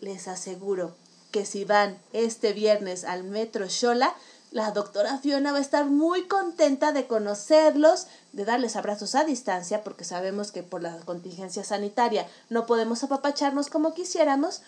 Les 0.00 0.28
aseguro 0.28 0.94
que 1.30 1.46
si 1.46 1.64
van 1.64 1.98
este 2.12 2.52
viernes 2.52 3.04
al 3.04 3.24
Metro 3.24 3.68
Xola, 3.68 4.14
la 4.50 4.72
doctora 4.72 5.18
Fiona 5.18 5.52
va 5.52 5.58
a 5.58 5.62
estar 5.62 5.86
muy 5.86 6.26
contenta 6.26 6.92
de 6.92 7.06
conocerlos, 7.06 8.08
de 8.32 8.44
darles 8.44 8.74
abrazos 8.74 9.14
a 9.14 9.22
distancia, 9.22 9.84
porque 9.84 10.02
sabemos 10.04 10.50
que 10.50 10.64
por 10.64 10.82
la 10.82 10.96
contingencia 11.00 11.62
sanitaria 11.62 12.26
no 12.48 12.66
podemos 12.66 13.04
apapacharnos 13.04 13.68
como 13.68 13.94
quisiéramos, 13.94 14.62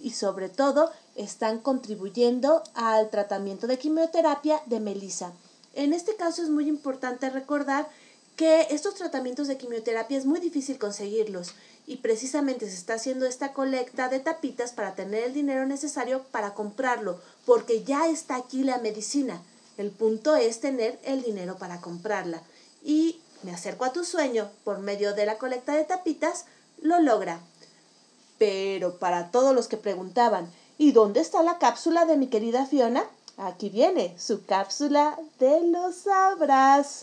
y 0.00 0.10
sobre 0.10 0.48
todo 0.48 0.90
están 1.14 1.58
contribuyendo 1.58 2.62
al 2.74 3.10
tratamiento 3.10 3.66
de 3.66 3.78
quimioterapia 3.78 4.60
de 4.66 4.80
Melissa. 4.80 5.32
En 5.74 5.92
este 5.92 6.16
caso 6.16 6.42
es 6.42 6.48
muy 6.48 6.68
importante 6.68 7.30
recordar 7.30 7.88
que 8.36 8.68
estos 8.70 8.94
tratamientos 8.94 9.48
de 9.48 9.58
quimioterapia 9.58 10.16
es 10.16 10.24
muy 10.24 10.40
difícil 10.40 10.78
conseguirlos 10.78 11.54
y 11.86 11.96
precisamente 11.96 12.68
se 12.68 12.76
está 12.76 12.94
haciendo 12.94 13.26
esta 13.26 13.52
colecta 13.52 14.08
de 14.08 14.20
tapitas 14.20 14.72
para 14.72 14.94
tener 14.94 15.24
el 15.24 15.34
dinero 15.34 15.66
necesario 15.66 16.22
para 16.30 16.54
comprarlo, 16.54 17.20
porque 17.44 17.84
ya 17.84 18.08
está 18.08 18.36
aquí 18.36 18.62
la 18.62 18.78
medicina. 18.78 19.42
El 19.76 19.90
punto 19.90 20.36
es 20.36 20.60
tener 20.60 20.98
el 21.04 21.22
dinero 21.22 21.58
para 21.58 21.80
comprarla. 21.80 22.42
Y 22.82 23.20
me 23.42 23.52
acerco 23.52 23.84
a 23.84 23.92
tu 23.92 24.04
sueño 24.04 24.50
por 24.64 24.78
medio 24.78 25.14
de 25.14 25.26
la 25.26 25.38
colecta 25.38 25.74
de 25.74 25.84
tapitas, 25.84 26.44
lo 26.80 27.00
logra. 27.00 27.40
Pero 28.40 28.98
para 28.98 29.30
todos 29.30 29.54
los 29.54 29.68
que 29.68 29.76
preguntaban, 29.76 30.50
¿y 30.78 30.92
dónde 30.92 31.20
está 31.20 31.42
la 31.42 31.58
cápsula 31.58 32.06
de 32.06 32.16
mi 32.16 32.28
querida 32.28 32.64
Fiona? 32.64 33.04
Aquí 33.36 33.68
viene 33.68 34.14
su 34.18 34.46
cápsula 34.46 35.18
de 35.38 35.60
los 35.70 36.06
abrazos. 36.06 37.02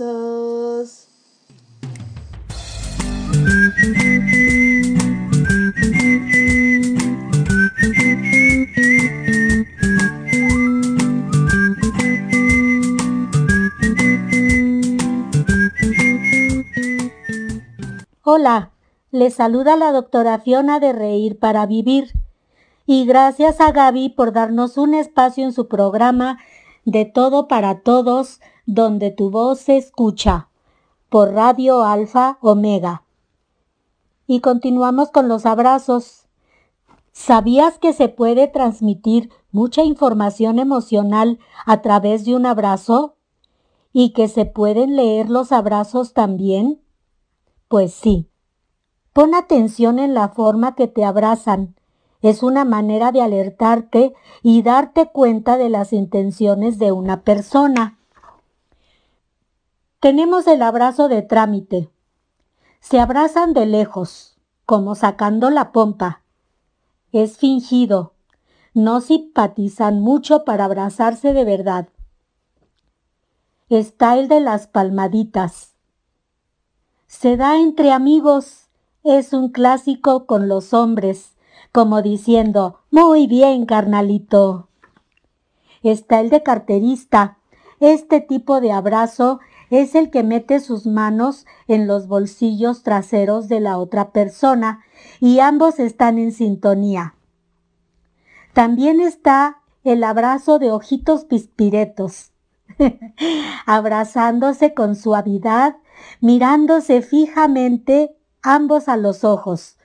Hola, 18.23 18.71
les 19.17 19.33
saluda 19.33 19.75
la 19.75 19.91
doctora 19.91 20.37
Fiona 20.37 20.79
de 20.79 20.93
Reír 20.93 21.39
para 21.39 21.65
Vivir 21.65 22.13
y 22.85 23.05
gracias 23.05 23.59
a 23.59 23.71
Gaby 23.71 24.09
por 24.09 24.31
darnos 24.31 24.77
un 24.77 24.93
espacio 24.93 25.43
en 25.43 25.53
su 25.53 25.67
programa 25.67 26.37
de 26.85 27.05
Todo 27.05 27.47
para 27.47 27.81
Todos, 27.81 28.39
donde 28.67 29.09
tu 29.09 29.31
voz 29.31 29.59
se 29.59 29.75
escucha, 29.75 30.49
por 31.09 31.33
Radio 31.33 31.83
Alfa 31.83 32.37
Omega. 32.41 33.03
Y 34.27 34.39
continuamos 34.39 35.09
con 35.09 35.27
los 35.27 35.47
abrazos. 35.47 36.27
¿Sabías 37.11 37.79
que 37.79 37.93
se 37.93 38.09
puede 38.09 38.47
transmitir 38.47 39.31
mucha 39.51 39.83
información 39.83 40.59
emocional 40.59 41.39
a 41.65 41.81
través 41.81 42.23
de 42.23 42.35
un 42.35 42.45
abrazo? 42.45 43.15
¿Y 43.91 44.11
que 44.11 44.27
se 44.27 44.45
pueden 44.45 44.95
leer 44.95 45.27
los 45.27 45.51
abrazos 45.51 46.13
también? 46.13 46.79
Pues 47.67 47.93
sí. 47.93 48.29
Pon 49.17 49.33
atención 49.33 49.97
en 49.97 50.13
la 50.13 50.29
forma 50.29 50.75
que 50.75 50.87
te 50.87 51.03
abrazan. 51.03 51.73
Es 52.21 52.43
una 52.43 52.65
manera 52.65 53.11
de 53.11 53.23
alertarte 53.23 54.13
y 54.43 54.61
darte 54.61 55.07
cuenta 55.07 55.57
de 55.57 55.69
las 55.69 55.91
intenciones 55.91 56.77
de 56.77 56.91
una 56.91 57.23
persona. 57.23 57.97
Tenemos 59.99 60.45
el 60.45 60.61
abrazo 60.61 61.07
de 61.07 61.23
trámite. 61.23 61.89
Se 62.79 62.99
abrazan 62.99 63.55
de 63.55 63.65
lejos, 63.65 64.37
como 64.67 64.93
sacando 64.93 65.49
la 65.49 65.71
pompa. 65.71 66.21
Es 67.11 67.39
fingido. 67.39 68.13
No 68.75 69.01
simpatizan 69.01 69.99
mucho 69.99 70.45
para 70.45 70.65
abrazarse 70.65 71.33
de 71.33 71.43
verdad. 71.43 71.89
Está 73.67 74.15
el 74.15 74.27
de 74.27 74.41
las 74.41 74.67
palmaditas 74.67 75.73
se 77.07 77.37
da 77.37 77.57
entre 77.57 77.91
amigos. 77.91 78.66
Es 79.09 79.31
un 79.31 79.47
clásico 79.47 80.25
con 80.25 80.49
los 80.49 80.73
hombres, 80.73 81.37
como 81.71 82.01
diciendo, 82.01 82.81
muy 82.91 83.25
bien, 83.25 83.65
carnalito. 83.65 84.67
Está 85.81 86.19
el 86.19 86.29
de 86.29 86.43
carterista. 86.43 87.37
Este 87.79 88.19
tipo 88.19 88.59
de 88.59 88.73
abrazo 88.73 89.39
es 89.69 89.95
el 89.95 90.09
que 90.11 90.23
mete 90.23 90.59
sus 90.59 90.85
manos 90.85 91.45
en 91.69 91.87
los 91.87 92.09
bolsillos 92.09 92.83
traseros 92.83 93.47
de 93.47 93.61
la 93.61 93.77
otra 93.77 94.11
persona 94.11 94.81
y 95.21 95.39
ambos 95.39 95.79
están 95.79 96.17
en 96.17 96.33
sintonía. 96.33 97.15
También 98.51 98.99
está 98.99 99.61
el 99.85 100.03
abrazo 100.03 100.59
de 100.59 100.73
ojitos 100.73 101.23
pispiretos, 101.23 102.33
abrazándose 103.65 104.73
con 104.73 104.97
suavidad 104.97 105.77
mirándose 106.19 107.01
fijamente 107.01 108.16
ambos 108.47 108.87
a 108.87 108.97
los 108.97 109.23
ojos. 109.23 109.77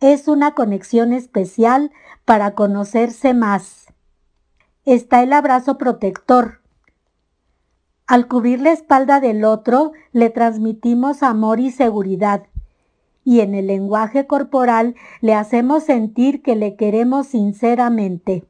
Es 0.00 0.28
una 0.28 0.54
conexión 0.54 1.12
especial 1.12 1.92
para 2.24 2.54
conocerse 2.54 3.34
más. 3.34 3.86
Está 4.84 5.22
el 5.22 5.32
abrazo 5.32 5.76
protector. 5.76 6.62
Al 8.06 8.26
cubrir 8.26 8.60
la 8.60 8.72
espalda 8.72 9.20
del 9.20 9.44
otro, 9.44 9.92
le 10.12 10.30
transmitimos 10.30 11.22
amor 11.22 11.60
y 11.60 11.70
seguridad. 11.70 12.44
Y 13.22 13.40
en 13.40 13.54
el 13.54 13.66
lenguaje 13.66 14.26
corporal 14.26 14.94
le 15.20 15.34
hacemos 15.34 15.84
sentir 15.84 16.42
que 16.42 16.56
le 16.56 16.74
queremos 16.76 17.26
sinceramente. 17.26 18.46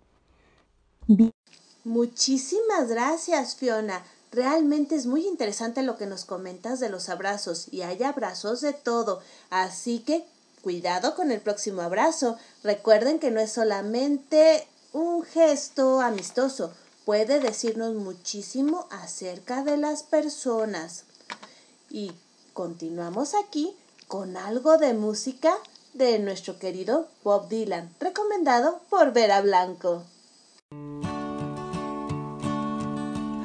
Muchísimas 1.84 2.88
gracias, 2.88 3.56
Fiona. 3.56 4.02
Realmente 4.38 4.94
es 4.94 5.06
muy 5.06 5.26
interesante 5.26 5.82
lo 5.82 5.96
que 5.96 6.06
nos 6.06 6.24
comentas 6.24 6.78
de 6.78 6.88
los 6.88 7.08
abrazos 7.08 7.66
y 7.72 7.82
hay 7.82 8.04
abrazos 8.04 8.60
de 8.60 8.72
todo, 8.72 9.20
así 9.50 9.98
que 9.98 10.24
cuidado 10.62 11.16
con 11.16 11.32
el 11.32 11.40
próximo 11.40 11.82
abrazo. 11.82 12.36
Recuerden 12.62 13.18
que 13.18 13.32
no 13.32 13.40
es 13.40 13.50
solamente 13.50 14.68
un 14.92 15.24
gesto 15.24 16.00
amistoso, 16.00 16.72
puede 17.04 17.40
decirnos 17.40 17.94
muchísimo 17.94 18.86
acerca 18.90 19.64
de 19.64 19.76
las 19.76 20.04
personas. 20.04 21.02
Y 21.90 22.12
continuamos 22.52 23.34
aquí 23.34 23.74
con 24.06 24.36
algo 24.36 24.78
de 24.78 24.94
música 24.94 25.52
de 25.94 26.20
nuestro 26.20 26.60
querido 26.60 27.08
Bob 27.24 27.48
Dylan, 27.48 27.92
recomendado 27.98 28.82
por 28.88 29.12
Vera 29.12 29.40
Blanco. 29.40 30.04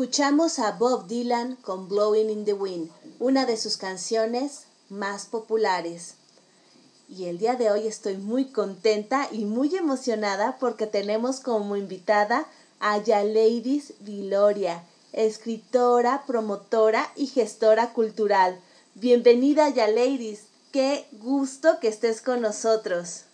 Escuchamos 0.00 0.58
a 0.58 0.72
Bob 0.72 1.08
Dylan 1.08 1.56
con 1.56 1.86
Blowing 1.86 2.30
in 2.30 2.46
the 2.46 2.54
Wind, 2.54 2.90
una 3.18 3.44
de 3.44 3.58
sus 3.58 3.76
canciones 3.76 4.64
más 4.88 5.26
populares. 5.26 6.14
Y 7.06 7.26
el 7.26 7.36
día 7.36 7.56
de 7.56 7.70
hoy 7.70 7.86
estoy 7.86 8.16
muy 8.16 8.50
contenta 8.50 9.28
y 9.30 9.44
muy 9.44 9.76
emocionada 9.76 10.56
porque 10.58 10.86
tenemos 10.86 11.40
como 11.40 11.76
invitada 11.76 12.46
a 12.80 12.96
Yaleidis 12.96 13.92
Viloria, 14.00 14.82
escritora, 15.12 16.24
promotora 16.26 17.12
y 17.14 17.26
gestora 17.26 17.92
cultural. 17.92 18.58
Bienvenida 18.94 19.68
Yaleidis, 19.68 20.46
qué 20.72 21.06
gusto 21.12 21.78
que 21.78 21.88
estés 21.88 22.22
con 22.22 22.40
nosotros. 22.40 23.24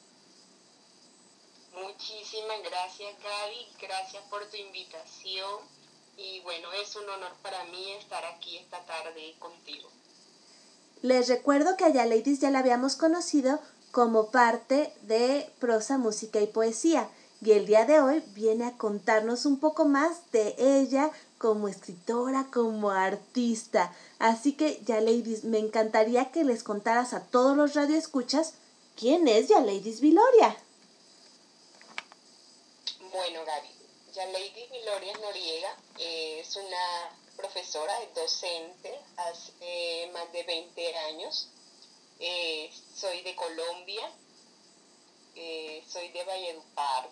Muchísimas 1.81 2.61
gracias 2.65 3.15
Gaby, 3.23 3.69
gracias 3.81 4.25
por 4.29 4.45
tu 4.47 4.57
invitación 4.57 5.86
y 6.17 6.41
bueno, 6.41 6.73
es 6.73 6.97
un 6.97 7.09
honor 7.09 7.33
para 7.43 7.65
mí 7.65 7.93
estar 7.93 8.25
aquí 8.25 8.57
esta 8.57 8.81
tarde 8.87 9.35
contigo. 9.39 9.89
Les 11.03 11.29
recuerdo 11.29 11.77
que 11.77 11.85
a 11.85 11.91
Yaleidis 11.91 12.41
ya 12.41 12.51
la 12.51 12.61
habíamos 12.61 12.97
conocido 12.97 13.61
como 13.91 14.31
parte 14.31 14.93
de 15.03 15.51
prosa, 15.59 15.99
música 15.99 16.41
y 16.41 16.47
poesía. 16.47 17.09
Y 17.43 17.53
el 17.53 17.67
día 17.67 17.85
de 17.85 18.01
hoy 18.01 18.23
viene 18.35 18.65
a 18.65 18.79
contarnos 18.79 19.45
un 19.45 19.61
poco 19.61 19.85
más 19.85 20.31
de 20.33 20.55
ella 20.59 21.11
como 21.39 21.69
escritora, 21.69 22.47
como 22.53 22.91
artista. 22.91 23.95
Así 24.19 24.55
que, 24.55 24.81
Yaleidis, 24.85 25.45
me 25.45 25.59
encantaría 25.59 26.33
que 26.33 26.45
les 26.45 26.63
contaras 26.63 27.13
a 27.13 27.21
todos 27.21 27.57
los 27.57 27.75
radioescuchas 27.75 28.55
quién 28.97 29.29
es 29.29 29.49
Yaleidis 29.49 30.01
Viloria. 30.01 30.57
Bueno, 33.13 33.45
Gaby, 33.45 33.69
Yaleidis 34.17 34.71
Viloria 34.71 35.13
Noriega 35.19 35.77
es 35.99 36.57
una 36.57 37.19
profesora, 37.37 38.03
es 38.03 38.15
docente 38.15 38.99
hace 39.15 40.11
más 40.15 40.33
de 40.33 40.43
20 40.43 40.97
años. 40.97 41.51
Eh, 42.19 42.73
soy 42.95 43.21
de 43.21 43.37
Colombia, 43.37 44.11
eh, 45.35 45.85
soy 45.87 46.09
de 46.13 46.25
Valledupar, 46.25 47.11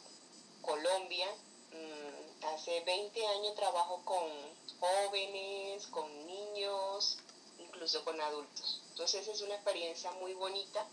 Colombia. 0.62 1.26
Mm, 1.72 2.44
hace 2.46 2.80
20 2.80 3.26
años 3.26 3.54
trabajo 3.54 4.02
con 4.06 4.30
jóvenes, 4.80 5.86
con 5.88 6.26
niños, 6.26 7.18
incluso 7.58 8.02
con 8.02 8.18
adultos. 8.18 8.80
Entonces 8.92 9.28
es 9.28 9.42
una 9.42 9.56
experiencia 9.56 10.10
muy 10.12 10.32
bonita 10.32 10.88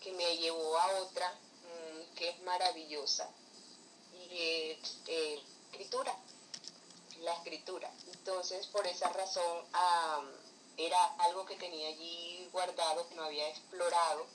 que 0.00 0.10
me 0.10 0.38
llevó 0.38 0.76
a 0.76 1.02
otra 1.02 1.30
mm, 1.30 2.14
que 2.16 2.30
es 2.30 2.40
maravillosa 2.40 3.30
y 4.12 4.78
eh, 5.06 5.42
escritura, 5.72 6.14
la 7.22 7.32
escritura. 7.34 7.90
Entonces 8.12 8.66
por 8.66 8.86
esa 8.86 9.08
razón 9.08 9.64
era 10.76 11.04
algo 11.18 11.46
que 11.46 11.56
tenía 11.56 11.88
allí 11.88 12.48
guardado, 12.52 13.08
que 13.08 13.14
no 13.14 13.24
había 13.24 13.48
explorado 13.48 14.26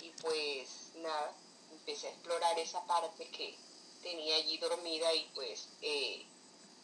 y 0.00 0.10
pues 0.20 0.68
nada, 0.96 1.32
empecé 1.72 2.08
a 2.08 2.10
explorar 2.10 2.58
esa 2.58 2.84
parte 2.86 3.26
que 3.28 3.56
tenía 4.02 4.36
allí 4.36 4.58
dormida 4.58 5.12
y 5.14 5.24
pues 5.34 5.68
eh, 5.80 6.24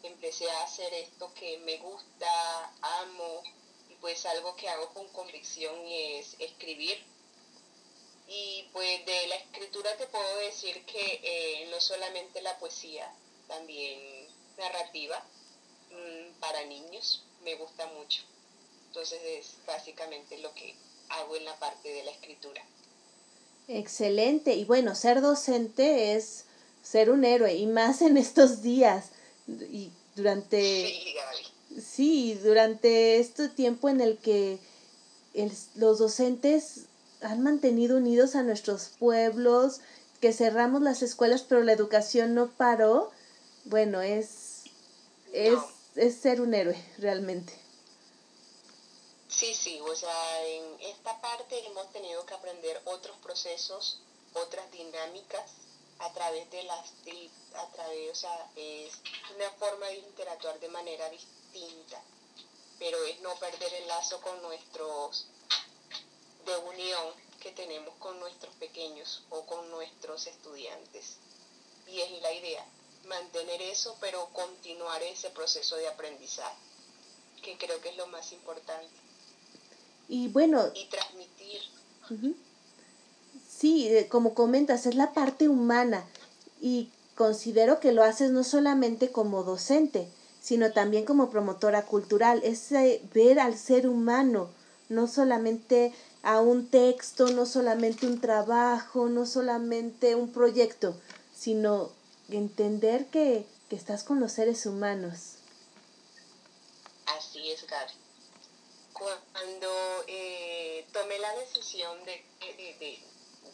empecé 0.03 0.51
a 0.51 0.63
hacer 0.63 0.93
esto 0.95 1.33
que 1.35 1.59
me 1.59 1.77
gusta, 1.79 2.73
amo 2.81 3.43
y 3.91 3.95
pues 3.97 4.25
algo 4.27 4.57
que 4.57 4.69
hago 4.69 4.89
con 4.95 5.07
convicción 5.09 5.87
y 5.87 6.19
es 6.19 6.37
escribir. 6.39 7.05
Y 8.33 8.69
pues 8.73 9.05
de 9.07 9.27
la 9.27 9.35
escritura 9.35 9.97
te 9.97 10.07
puedo 10.07 10.37
decir 10.37 10.87
que 10.87 11.21
eh, 11.23 11.69
no 11.69 11.81
solamente 11.81 12.41
la 12.43 12.57
poesía, 12.61 13.13
también 13.51 13.99
narrativa 14.57 15.23
mm, 15.91 16.41
para 16.41 16.65
niños 16.67 17.23
me 17.45 17.55
gusta 17.57 17.87
mucho. 17.99 18.23
Entonces 18.89 19.21
es 19.25 19.47
básicamente 19.67 20.39
lo 20.39 20.53
que 20.55 20.75
hago 21.11 21.37
en 21.37 21.45
la 21.45 21.57
parte 21.59 21.89
de 21.89 22.03
la 22.05 22.11
escritura. 22.13 22.63
Excelente. 23.69 24.55
Y 24.55 24.65
bueno, 24.65 24.95
ser 24.95 25.21
docente 25.21 26.15
es 26.15 26.45
ser 26.83 27.11
un 27.11 27.25
héroe 27.25 27.55
y 27.55 27.67
más 27.67 28.03
en 28.03 28.17
estos 28.17 28.63
días. 28.63 29.11
Y 29.49 29.91
durante... 30.17 30.87
Sí, 30.87 31.15
Gaby. 31.15 31.81
Sí, 31.81 32.35
durante 32.43 33.19
este 33.21 33.49
tiempo 33.49 33.89
en 33.89 34.01
el 34.01 34.19
que 34.19 34.59
el- 35.35 35.53
los 35.77 35.99
docentes 35.99 36.87
han 37.23 37.43
mantenido 37.43 37.97
unidos 37.97 38.35
a 38.35 38.43
nuestros 38.43 38.91
pueblos, 38.99 39.81
que 40.21 40.33
cerramos 40.33 40.83
las 40.83 41.03
escuelas, 41.03 41.43
pero 41.43 41.63
la 41.63 41.73
educación 41.73 42.35
no 42.35 42.51
paró, 42.51 43.11
bueno, 43.65 44.01
es, 44.01 44.65
es, 45.33 45.53
No. 45.53 45.69
es 45.97 46.17
ser 46.21 46.41
un 46.41 46.55
héroe, 46.55 46.77
realmente. 46.99 47.53
Sí, 49.29 49.55
sí, 49.55 49.81
o 49.81 49.95
sea, 49.95 50.45
en 50.45 50.81
esta 50.81 51.21
parte 51.21 51.65
hemos 51.67 51.91
tenido 51.93 52.27
que 52.27 52.35
aprender 52.35 52.81
otros 52.85 53.17
procesos, 53.19 54.01
otras 54.35 54.71
dinámicas 54.73 55.53
a 56.01 56.13
través 56.13 56.51
de 56.51 56.63
las, 56.65 56.93
a 57.55 57.67
través, 57.73 58.11
o 58.11 58.15
sea, 58.15 58.51
es 58.57 58.93
una 59.37 59.51
forma 59.53 59.87
de 59.87 59.99
interactuar 59.99 60.59
de 60.59 60.69
manera 60.69 61.09
distinta, 61.11 62.03
pero 62.79 63.03
es 63.05 63.21
no 63.21 63.35
perder 63.37 63.73
el 63.75 63.87
lazo 63.89 64.21
con 64.21 64.41
nuestros, 64.43 65.27
de 66.47 66.57
unión 66.57 67.15
que 67.41 67.53
tenemos 67.53 67.95
con 67.99 68.19
nuestros 68.19 68.55
pequeños 68.57 69.23
o 69.31 69.45
con 69.47 69.71
nuestros 69.71 70.27
estudiantes. 70.27 71.17
Y 71.87 72.01
es 72.01 72.23
la 72.23 72.33
idea, 72.33 72.65
mantener 73.07 73.63
eso, 73.63 73.97
pero 74.01 74.29
continuar 74.33 75.03
ese 75.03 75.31
proceso 75.31 75.77
de 75.77 75.89
aprendizaje, 75.89 76.57
que 77.43 77.57
creo 77.59 77.81
que 77.81 77.91
es 77.91 77.97
lo 77.97 78.07
más 78.09 78.33
importante 78.33 78.89
Y 80.09 80.29
bueno, 80.29 80.65
y 80.75 80.87
transmitir. 80.87 81.61
Sí, 83.49 83.89
eh, 83.89 84.09
como 84.09 84.35
comentas, 84.35 84.87
es 84.87 84.95
la 84.95 85.13
parte 85.13 85.49
humana 85.49 86.05
y 86.61 86.91
considero 87.15 87.81
que 87.81 87.93
lo 87.93 88.03
haces 88.03 88.31
no 88.31 88.45
solamente 88.45 89.13
como 89.13 89.45
docente, 89.45 90.09
sino 90.41 90.73
también 90.73 91.05
como 91.05 91.31
promotora 91.31 91.85
cultural, 91.85 92.41
es 92.43 92.71
ver 93.15 93.39
al 93.39 93.57
ser 93.59 93.87
humano, 93.87 94.51
no 94.89 95.07
solamente 95.07 95.93
a 96.23 96.41
un 96.41 96.69
texto, 96.69 97.31
no 97.31 97.47
solamente 97.47 98.07
un 98.07 98.21
trabajo, 98.21 99.09
no 99.09 99.27
solamente 99.27 100.15
un 100.15 100.33
proyecto, 100.33 100.97
sino 101.37 101.91
entender 102.39 103.07
que, 103.07 103.45
que 103.69 103.77
estás 103.77 104.05
con 104.05 104.21
los 104.21 104.33
seres 104.33 104.67
humanos. 104.67 105.37
Así 107.07 107.51
es, 107.51 107.67
Gaby. 107.67 107.93
Cuando 108.93 109.71
eh, 110.09 110.87
tomé 110.93 111.19
la 111.19 111.35
decisión 111.37 112.05
de, 112.05 112.23
de, 112.41 112.75
de- 112.79 113.01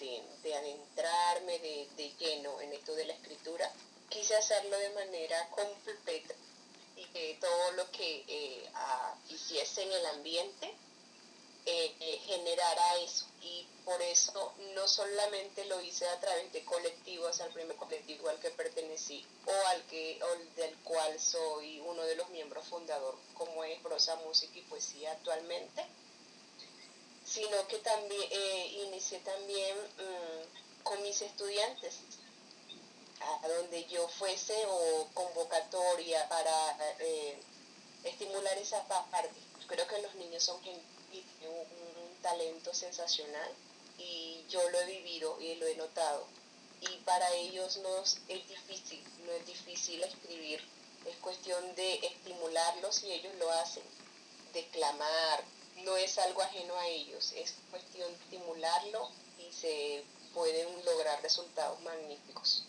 de- 0.00 0.22
de 0.42 0.54
adentrarme 0.56 1.58
de, 1.60 1.88
de 1.96 2.12
lleno 2.18 2.60
en 2.60 2.72
esto 2.72 2.94
de 2.94 3.06
la 3.06 3.12
escritura, 3.14 3.70
quise 4.08 4.34
hacerlo 4.36 4.76
de 4.78 4.90
manera 4.90 5.48
completa 5.50 6.34
y 6.96 7.04
que 7.06 7.38
todo 7.40 7.72
lo 7.72 7.90
que 7.92 8.24
eh, 8.28 8.68
ah, 8.74 9.14
hiciese 9.30 9.82
en 9.84 9.92
el 9.92 10.06
ambiente 10.06 10.74
eh, 11.66 11.94
eh, 12.00 12.18
generara 12.26 12.96
eso. 12.98 13.26
Y 13.42 13.66
por 13.84 14.00
eso 14.02 14.52
no 14.74 14.88
solamente 14.88 15.64
lo 15.66 15.80
hice 15.80 16.08
a 16.08 16.18
través 16.20 16.52
de 16.52 16.64
colectivos, 16.64 17.40
al 17.40 17.52
primer 17.52 17.76
colectivo 17.76 18.28
al 18.28 18.38
que 18.40 18.50
pertenecí 18.50 19.24
o 19.46 19.66
al 19.68 19.82
que 19.86 20.18
o 20.22 20.32
el 20.34 20.54
del 20.56 20.74
cual 20.78 21.20
soy 21.20 21.78
uno 21.80 22.02
de 22.02 22.16
los 22.16 22.28
miembros 22.30 22.66
fundadores, 22.66 23.20
como 23.34 23.62
es 23.64 23.78
Prosa, 23.80 24.16
Música 24.16 24.58
y 24.58 24.62
Poesía 24.62 25.12
actualmente, 25.12 25.84
sino 27.24 27.66
que 27.68 27.78
también 27.78 28.22
eh, 28.30 28.66
inicié 28.88 29.18
también 29.20 29.76
mm, 29.98 30.82
con 30.84 31.02
mis 31.02 31.20
estudiantes, 31.22 31.94
a 33.20 33.48
donde 33.48 33.84
yo 33.86 34.06
fuese 34.08 34.54
o 34.68 35.08
convocatoria 35.14 36.28
para 36.28 36.76
eh, 37.00 37.38
estimular 38.04 38.56
esa 38.58 38.82
pa- 38.86 39.06
parte. 39.10 39.34
Creo 39.66 39.86
que 39.86 40.02
los 40.02 40.14
niños 40.16 40.44
son 40.44 40.60
gente 40.62 40.84
que 41.12 41.22
tienen 41.38 41.58
un, 41.58 42.02
un 42.02 42.22
talento 42.22 42.72
sensacional 42.74 43.50
y 43.98 44.44
yo 44.48 44.60
lo 44.70 44.80
he 44.80 44.86
vivido 44.86 45.40
y 45.40 45.54
lo 45.56 45.66
he 45.66 45.76
notado. 45.76 46.26
Y 46.80 46.98
para 47.04 47.32
ellos 47.34 47.78
no 47.82 48.02
es, 48.02 48.18
es 48.28 48.48
difícil, 48.48 49.02
no 49.24 49.32
es 49.32 49.46
difícil 49.46 50.02
escribir, 50.02 50.60
es 51.06 51.16
cuestión 51.16 51.74
de 51.74 51.94
estimularlos 52.06 53.02
y 53.04 53.12
ellos 53.12 53.32
lo 53.38 53.50
hacen, 53.50 53.82
declamar, 54.52 55.44
no 55.84 55.96
es 55.96 56.18
algo 56.18 56.42
ajeno 56.42 56.74
a 56.76 56.86
ellos, 56.88 57.32
es 57.36 57.54
cuestión 57.70 58.08
de 58.10 58.18
estimularlo 58.24 59.08
y 59.38 59.52
se 59.52 60.04
pueden 60.34 60.68
lograr 60.84 61.22
resultados 61.22 61.80
magníficos. 61.82 62.64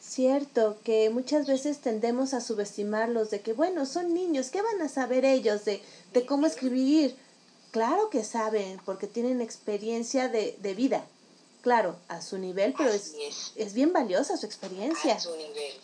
Cierto, 0.00 0.78
que 0.84 1.10
muchas 1.10 1.46
veces 1.46 1.80
tendemos 1.80 2.32
a 2.32 2.40
subestimarlos 2.40 3.30
de 3.30 3.40
que, 3.40 3.52
bueno, 3.52 3.86
son 3.86 4.14
niños, 4.14 4.50
¿qué 4.50 4.62
van 4.62 4.80
a 4.80 4.88
saber 4.88 5.24
ellos 5.24 5.64
de, 5.64 5.82
de 6.12 6.26
cómo 6.26 6.46
escribir? 6.46 7.16
Claro 7.70 8.08
que 8.10 8.24
saben, 8.24 8.80
porque 8.84 9.06
tienen 9.06 9.40
experiencia 9.40 10.28
de, 10.28 10.56
de 10.60 10.74
vida. 10.74 11.06
Claro, 11.62 11.96
a 12.08 12.22
su 12.22 12.38
nivel, 12.38 12.74
pero 12.78 12.90
es, 12.90 13.12
es. 13.20 13.52
es 13.56 13.72
bien 13.74 13.92
valiosa 13.92 14.36
su 14.36 14.46
experiencia. 14.46 15.14
A 15.16 15.20
su 15.20 15.36
nivel. 15.36 15.74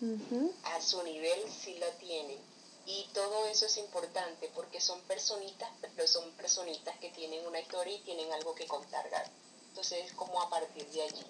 Ujú. 0.00 0.52
a 0.64 0.80
su 0.80 1.00
nivel 1.04 1.38
sí 1.48 1.76
la 1.78 1.88
tienen. 1.98 2.36
Y 2.86 3.06
todo 3.14 3.46
eso 3.46 3.66
es 3.66 3.76
importante 3.76 4.50
porque 4.52 4.80
son 4.80 5.00
personitas, 5.02 5.70
pero 5.80 6.08
son 6.08 6.28
personitas 6.32 6.96
que 6.98 7.10
tienen 7.10 7.46
una 7.46 7.60
historia 7.60 7.94
y 7.94 8.00
tienen 8.00 8.32
algo 8.32 8.52
que 8.56 8.66
contar. 8.66 9.08
Entonces 9.68 10.06
es 10.06 10.12
como 10.14 10.42
a 10.42 10.50
partir 10.50 10.84
de 10.90 11.02
allí, 11.02 11.22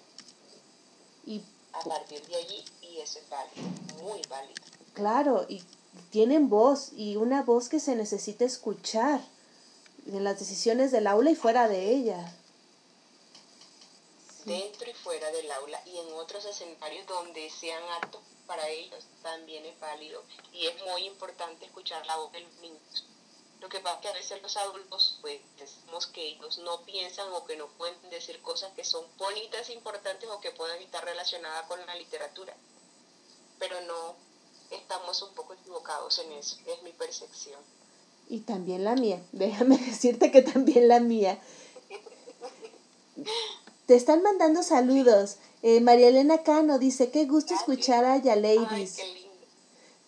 Y 1.27 1.41
a 1.73 1.81
partir 1.81 2.25
de 2.25 2.35
allí, 2.35 2.65
y 2.81 2.97
eso 2.99 3.19
es 3.19 3.29
válido, 3.29 4.01
muy 4.01 4.21
válido. 4.27 4.61
claro, 4.93 5.45
y 5.47 5.63
tienen 6.09 6.49
voz, 6.49 6.91
y 6.95 7.15
una 7.15 7.43
voz 7.43 7.69
que 7.69 7.79
se 7.79 7.95
necesita 7.95 8.43
escuchar 8.45 9.21
en 10.07 10.23
las 10.23 10.39
decisiones 10.39 10.91
del 10.91 11.07
aula 11.07 11.31
y 11.31 11.35
fuera 11.35 11.67
de 11.67 11.89
ella. 11.89 12.33
Dentro 14.45 14.89
y 14.89 14.93
fuera 14.93 15.31
del 15.31 15.49
aula 15.51 15.81
y 15.85 15.97
en 15.97 16.13
otros 16.13 16.43
escenarios 16.45 17.07
donde 17.07 17.49
sean 17.49 17.81
aptos 18.01 18.21
para 18.45 18.67
ellos 18.67 19.05
también 19.21 19.65
es 19.65 19.79
válido. 19.79 20.23
Y 20.51 20.67
es 20.67 20.83
muy 20.83 21.05
importante 21.05 21.65
escuchar 21.65 22.05
la 22.05 22.17
voz 22.17 22.31
de 22.31 22.41
los 22.41 22.53
niños. 22.55 23.05
Lo 23.61 23.69
que 23.69 23.79
pasa 23.79 23.95
es 23.95 24.01
que 24.01 24.07
a 24.09 24.13
veces 24.13 24.41
los 24.41 24.57
adultos, 24.57 25.19
pues, 25.21 25.39
decimos 25.57 26.07
que 26.07 26.27
ellos 26.27 26.57
no 26.57 26.81
piensan 26.81 27.31
o 27.31 27.45
que 27.45 27.55
no 27.55 27.67
pueden 27.77 28.09
decir 28.09 28.41
cosas 28.41 28.73
que 28.73 28.83
son 28.83 29.05
bonitas, 29.17 29.69
importantes 29.69 30.29
o 30.29 30.41
que 30.41 30.51
puedan 30.51 30.81
estar 30.81 31.05
relacionadas 31.05 31.65
con 31.67 31.85
la 31.85 31.95
literatura. 31.95 32.53
Pero 33.59 33.79
no 33.81 34.17
estamos 34.69 35.21
un 35.21 35.33
poco 35.33 35.53
equivocados 35.53 36.19
en 36.19 36.33
eso, 36.33 36.57
es 36.65 36.81
mi 36.83 36.91
percepción. 36.91 37.61
Y 38.29 38.39
también 38.41 38.83
la 38.83 38.95
mía. 38.95 39.21
Déjame 39.31 39.77
decirte 39.77 40.31
que 40.31 40.41
también 40.41 40.87
la 40.87 40.99
mía. 40.99 41.39
Te 43.85 43.95
están 43.95 44.23
mandando 44.23 44.63
saludos. 44.63 45.37
Eh, 45.61 45.81
María 45.81 46.07
Elena 46.09 46.39
Cano 46.43 46.79
dice, 46.79 47.09
qué 47.11 47.25
gusto 47.25 47.53
escuchar 47.53 48.03
a 48.05 48.13
Ay, 48.13 48.21
Yaleidis. 48.23 48.95
qué 48.95 49.05
lindo. 49.05 49.29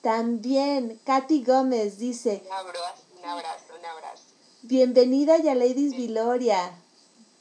También 0.01 0.99
Katy 1.05 1.43
Gómez 1.43 1.97
dice, 1.97 2.43
Un 2.45 2.51
abrazo, 2.51 3.01
un 3.19 3.25
abrazo, 3.29 3.63
un 3.79 3.85
abrazo. 3.85 4.23
bienvenida 4.63 5.37
Yaleidis 5.37 5.95
Viloria. 5.95 6.77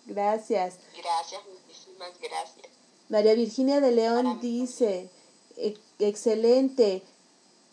Gracias. 0.07 0.75
Gracias, 0.97 1.41
muchísimas 1.47 2.11
gracias. 2.21 2.67
María 3.09 3.35
Virginia 3.35 3.81
de 3.81 3.91
León 3.93 4.39
dice, 4.41 5.11
"E- 5.57 5.77
excelente, 5.99 7.03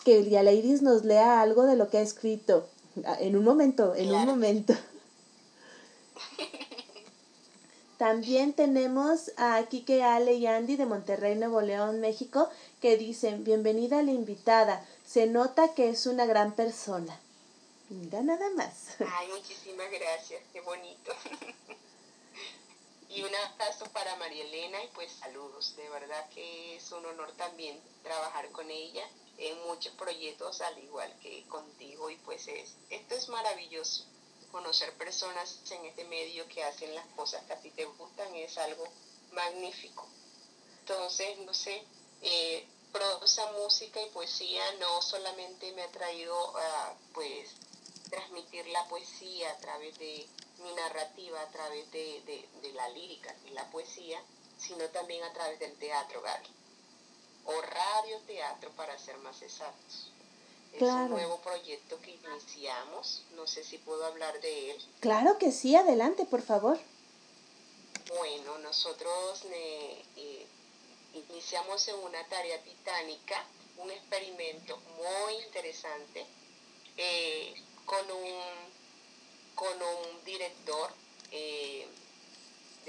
que 0.03 0.29
Yaleidis 0.29 0.81
nos 0.81 1.03
lea 1.05 1.41
algo 1.41 1.63
de 1.63 1.75
lo 1.75 1.89
que 1.89 1.99
ha 1.99 2.01
escrito. 2.01 2.67
Ah, 3.05 3.17
En 3.19 3.35
un 3.37 3.43
momento, 3.43 3.95
en 3.95 4.11
un 4.11 4.25
momento. 4.25 4.73
También 7.97 8.53
tenemos 8.53 9.31
a 9.37 9.63
Kike 9.69 10.03
Ale 10.03 10.33
y 10.33 10.47
Andy 10.47 10.75
de 10.75 10.85
Monterrey, 10.85 11.35
Nuevo 11.35 11.61
León, 11.61 12.01
México, 12.01 12.49
que 12.81 12.97
dicen, 12.97 13.43
bienvenida 13.43 13.99
a 13.99 14.03
la 14.03 14.11
invitada, 14.11 14.83
se 15.05 15.27
nota 15.27 15.73
que 15.75 15.89
es 15.89 16.07
una 16.07 16.25
gran 16.25 16.53
persona. 16.53 17.19
Mira 17.89 18.21
nada 18.21 18.49
más. 18.51 18.95
Ay, 18.99 19.27
muchísimas 19.27 19.91
gracias, 19.91 20.41
qué 20.51 20.61
bonito. 20.61 21.11
y 23.09 23.21
un 23.21 23.35
abrazo 23.35 23.85
para 23.93 24.15
María 24.15 24.45
Elena 24.45 24.83
y 24.83 24.87
pues 24.95 25.11
saludos. 25.11 25.75
De 25.77 25.87
verdad 25.89 26.27
que 26.33 26.77
es 26.77 26.91
un 26.91 27.05
honor 27.05 27.31
también 27.33 27.79
trabajar 28.03 28.49
con 28.49 28.69
ella 28.71 29.03
en 29.41 29.59
muchos 29.63 29.93
proyectos 29.95 30.61
al 30.61 30.77
igual 30.83 31.11
que 31.19 31.43
contigo 31.47 32.11
y 32.11 32.15
pues 32.17 32.47
es, 32.47 32.75
esto 32.91 33.15
es 33.15 33.27
maravilloso. 33.29 34.05
Conocer 34.51 34.93
personas 34.97 35.59
en 35.71 35.85
este 35.85 36.03
medio 36.05 36.47
que 36.47 36.63
hacen 36.63 36.93
las 36.93 37.07
cosas 37.15 37.43
que 37.45 37.53
a 37.53 37.61
ti 37.61 37.71
te 37.71 37.85
gustan 37.85 38.35
es 38.35 38.57
algo 38.59 38.83
magnífico. 39.31 40.07
Entonces, 40.81 41.39
no 41.39 41.53
sé, 41.53 41.83
eh, 42.21 42.67
prosa, 42.91 43.51
música 43.53 43.99
y 44.01 44.09
poesía 44.09 44.61
no 44.79 45.01
solamente 45.01 45.71
me 45.71 45.83
ha 45.83 45.91
traído 45.91 46.35
a 46.57 46.95
pues 47.13 47.49
transmitir 48.09 48.67
la 48.67 48.87
poesía 48.89 49.51
a 49.51 49.57
través 49.57 49.97
de 49.97 50.27
mi 50.59 50.71
narrativa 50.73 51.41
a 51.41 51.49
través 51.49 51.89
de, 51.91 52.21
de, 52.25 52.47
de 52.61 52.73
la 52.73 52.89
lírica 52.89 53.35
y 53.47 53.51
la 53.51 53.71
poesía, 53.71 54.21
sino 54.59 54.87
también 54.89 55.23
a 55.23 55.33
través 55.33 55.57
del 55.59 55.75
teatro, 55.79 56.21
Gaby. 56.21 56.60
O 57.45 57.61
radioteatro, 57.61 58.71
para 58.71 58.97
ser 58.99 59.17
más 59.19 59.41
exactos. 59.41 60.11
Es 60.73 60.81
un 60.81 61.09
nuevo 61.09 61.37
proyecto 61.41 61.99
que 62.01 62.11
iniciamos, 62.11 63.23
no 63.35 63.45
sé 63.45 63.63
si 63.63 63.77
puedo 63.77 64.05
hablar 64.05 64.39
de 64.39 64.71
él. 64.71 64.77
Claro 65.01 65.37
que 65.37 65.51
sí, 65.51 65.75
adelante, 65.75 66.25
por 66.25 66.41
favor. 66.41 66.79
Bueno, 68.17 68.57
nosotros 68.59 69.43
eh, 69.51 70.03
eh, 70.15 70.47
iniciamos 71.13 71.87
en 71.89 71.95
una 71.99 72.25
tarea 72.27 72.61
titánica, 72.63 73.43
un 73.77 73.91
experimento 73.91 74.77
muy 74.97 75.43
interesante 75.45 76.25
eh, 76.97 77.53
con, 77.85 78.09
un, 78.11 78.41
con 79.55 79.73
un 79.81 80.23
director 80.23 80.91
de 81.31 81.87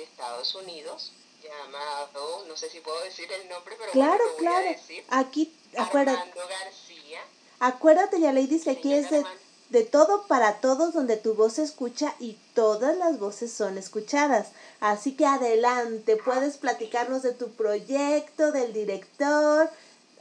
Estados 0.02 0.54
Unidos 0.56 1.12
llamado, 1.42 2.44
no 2.46 2.56
sé 2.56 2.70
si 2.70 2.80
puedo 2.80 3.02
decir 3.04 3.30
el 3.32 3.48
nombre, 3.48 3.74
pero 3.78 3.92
bueno, 3.92 4.08
Claro, 4.08 4.24
lo 4.24 4.34
voy 4.36 4.46
a 4.46 4.50
claro. 4.50 4.68
decir, 4.68 5.04
Aquí, 5.08 5.52
acuérdate, 5.76 6.18
Armando 6.18 6.48
García. 6.48 7.20
acuérdate, 7.60 8.20
ya 8.20 8.32
ladies, 8.32 8.64
que 8.64 8.70
aquí 8.70 8.94
es 8.94 9.10
de, 9.10 9.24
de 9.70 9.84
todo 9.84 10.26
para 10.26 10.60
todos, 10.60 10.92
donde 10.94 11.16
tu 11.16 11.34
voz 11.34 11.54
se 11.54 11.62
escucha 11.62 12.14
y 12.18 12.34
todas 12.54 12.96
las 12.96 13.18
voces 13.18 13.52
son 13.52 13.78
escuchadas. 13.78 14.48
Así 14.80 15.16
que 15.16 15.26
adelante, 15.26 16.16
puedes 16.16 16.56
platicarnos 16.58 17.22
de 17.22 17.32
tu 17.32 17.50
proyecto, 17.52 18.52
del 18.52 18.72
director, 18.72 19.70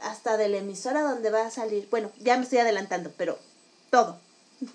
hasta 0.00 0.36
de 0.36 0.48
la 0.48 0.58
emisora 0.58 1.02
donde 1.02 1.30
va 1.30 1.46
a 1.46 1.50
salir. 1.50 1.88
Bueno, 1.90 2.10
ya 2.18 2.36
me 2.36 2.44
estoy 2.44 2.58
adelantando, 2.58 3.12
pero 3.16 3.38
todo. 3.90 4.18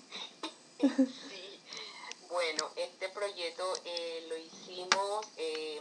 Sí, 0.80 1.60
bueno, 2.30 2.70
este 2.76 3.08
proyecto 3.08 3.64
eh, 3.84 4.26
lo 4.28 4.36
hicimos 4.36 5.26
eh, 5.36 5.80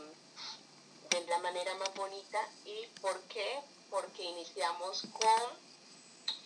de 1.09 1.25
la 1.27 1.39
manera 1.39 1.73
más 1.75 1.93
bonita 1.95 2.39
y 2.65 2.87
¿por 3.01 3.19
qué? 3.23 3.61
Porque 3.89 4.23
iniciamos 4.23 5.03
con 5.13 5.67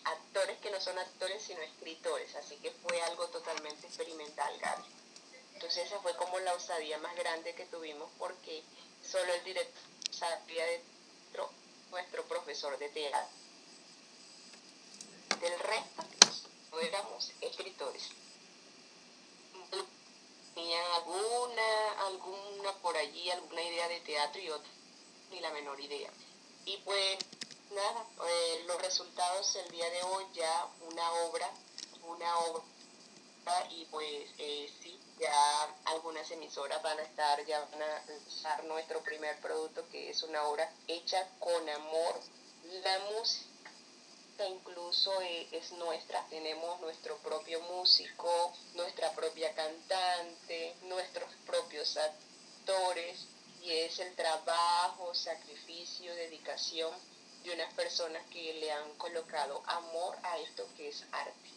actores 0.04 0.58
que 0.58 0.70
no 0.70 0.80
son 0.80 0.98
actores 0.98 1.42
sino 1.42 1.60
escritores, 1.60 2.34
así 2.36 2.56
que 2.56 2.70
fue 2.70 3.00
algo 3.02 3.26
totalmente 3.28 3.86
experimental, 3.86 4.58
Gaby. 4.58 4.84
Entonces 5.54 5.86
esa 5.86 6.00
fue 6.00 6.16
como 6.16 6.38
la 6.40 6.54
osadía 6.54 6.98
más 6.98 7.14
grande 7.16 7.54
que 7.54 7.66
tuvimos 7.66 8.10
porque 8.18 8.62
solo 9.04 9.32
el 9.32 9.44
director 9.44 9.82
sabía 10.10 10.64
de 10.66 10.82
nuestro, 11.24 11.50
nuestro 11.90 12.24
profesor 12.24 12.78
de 12.78 12.88
teatro. 12.88 13.36
Del 15.40 15.58
resto, 15.58 16.02
no 16.70 16.80
éramos 16.80 17.32
escritores 17.40 18.10
tenían 20.54 20.84
alguna, 20.92 22.06
alguna 22.06 22.72
por 22.82 22.96
allí, 22.96 23.30
alguna 23.30 23.62
idea 23.62 23.88
de 23.88 24.00
teatro 24.00 24.40
y 24.40 24.50
otra, 24.50 24.70
ni 25.30 25.40
la 25.40 25.50
menor 25.50 25.80
idea. 25.80 26.10
Y 26.64 26.76
pues 26.78 27.18
nada, 27.70 28.06
eh, 28.28 28.64
los 28.66 28.80
resultados 28.82 29.56
el 29.56 29.70
día 29.70 29.88
de 29.90 30.02
hoy 30.02 30.24
ya 30.34 30.68
una 30.88 31.12
obra, 31.24 31.50
una 32.06 32.38
obra 32.38 32.62
y 33.70 33.84
pues 33.86 34.30
eh, 34.38 34.72
sí, 34.82 34.98
ya 35.18 35.74
algunas 35.86 36.30
emisoras 36.30 36.82
van 36.82 36.98
a 36.98 37.02
estar, 37.02 37.44
ya 37.44 37.60
van 37.60 37.82
a 37.82 38.04
usar 38.26 38.64
nuestro 38.64 39.02
primer 39.02 39.40
producto 39.40 39.84
que 39.90 40.10
es 40.10 40.22
una 40.22 40.44
obra 40.44 40.70
hecha 40.86 41.28
con 41.38 41.68
amor. 41.68 42.20
La 42.84 42.98
música 43.10 43.51
incluso 44.48 45.20
eh, 45.22 45.48
es 45.52 45.72
nuestra. 45.72 46.24
Tenemos 46.28 46.80
nuestro 46.80 47.16
propio 47.18 47.60
músico, 47.62 48.52
nuestra 48.74 49.12
propia 49.12 49.54
cantante, 49.54 50.74
nuestros 50.82 51.30
propios 51.46 51.96
actores 51.96 53.26
y 53.62 53.70
es 53.72 53.98
el 54.00 54.14
trabajo, 54.16 55.14
sacrificio, 55.14 56.14
dedicación 56.14 56.92
de 57.44 57.52
unas 57.54 57.72
personas 57.74 58.24
que 58.30 58.54
le 58.54 58.72
han 58.72 58.90
colocado 58.98 59.62
amor 59.66 60.16
a 60.22 60.38
esto 60.38 60.66
que 60.76 60.88
es 60.88 61.04
arte. 61.12 61.50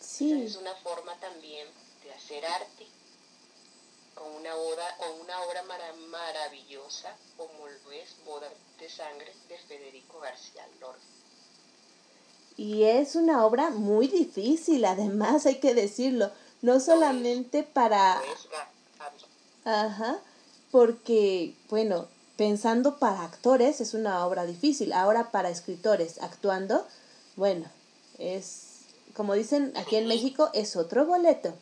Sí, 0.00 0.44
es 0.44 0.56
una 0.56 0.74
forma 0.76 1.18
también 1.20 1.68
de 2.04 2.12
hacer 2.12 2.44
arte 2.46 2.86
con 4.14 4.28
una 4.34 4.54
obra, 4.56 4.96
con 4.96 5.20
una 5.20 5.42
obra 5.42 5.62
mara- 5.64 5.92
maravillosa 5.92 7.14
como 7.36 7.66
lo 7.68 7.92
es 7.92 8.16
Boda 8.24 8.48
de 8.78 8.88
Sangre 8.88 9.34
de 9.48 9.58
Federico 9.58 10.20
García 10.20 10.66
Lorca. 10.80 11.02
Y 12.56 12.84
es 12.84 13.16
una 13.16 13.44
obra 13.44 13.70
muy 13.70 14.08
difícil, 14.08 14.84
además 14.84 15.46
hay 15.46 15.56
que 15.56 15.74
decirlo, 15.74 16.30
no 16.62 16.80
solamente 16.80 17.62
para... 17.62 18.20
Ajá, 19.64 20.18
porque, 20.70 21.54
bueno, 21.68 22.06
pensando 22.36 22.98
para 22.98 23.24
actores 23.24 23.80
es 23.80 23.94
una 23.94 24.24
obra 24.26 24.46
difícil, 24.46 24.92
ahora 24.92 25.30
para 25.30 25.50
escritores 25.50 26.22
actuando, 26.22 26.86
bueno, 27.34 27.66
es, 28.18 28.84
como 29.14 29.34
dicen 29.34 29.72
aquí 29.76 29.96
en 29.96 30.06
México, 30.06 30.50
es 30.54 30.76
otro 30.76 31.04
boleto. 31.04 31.52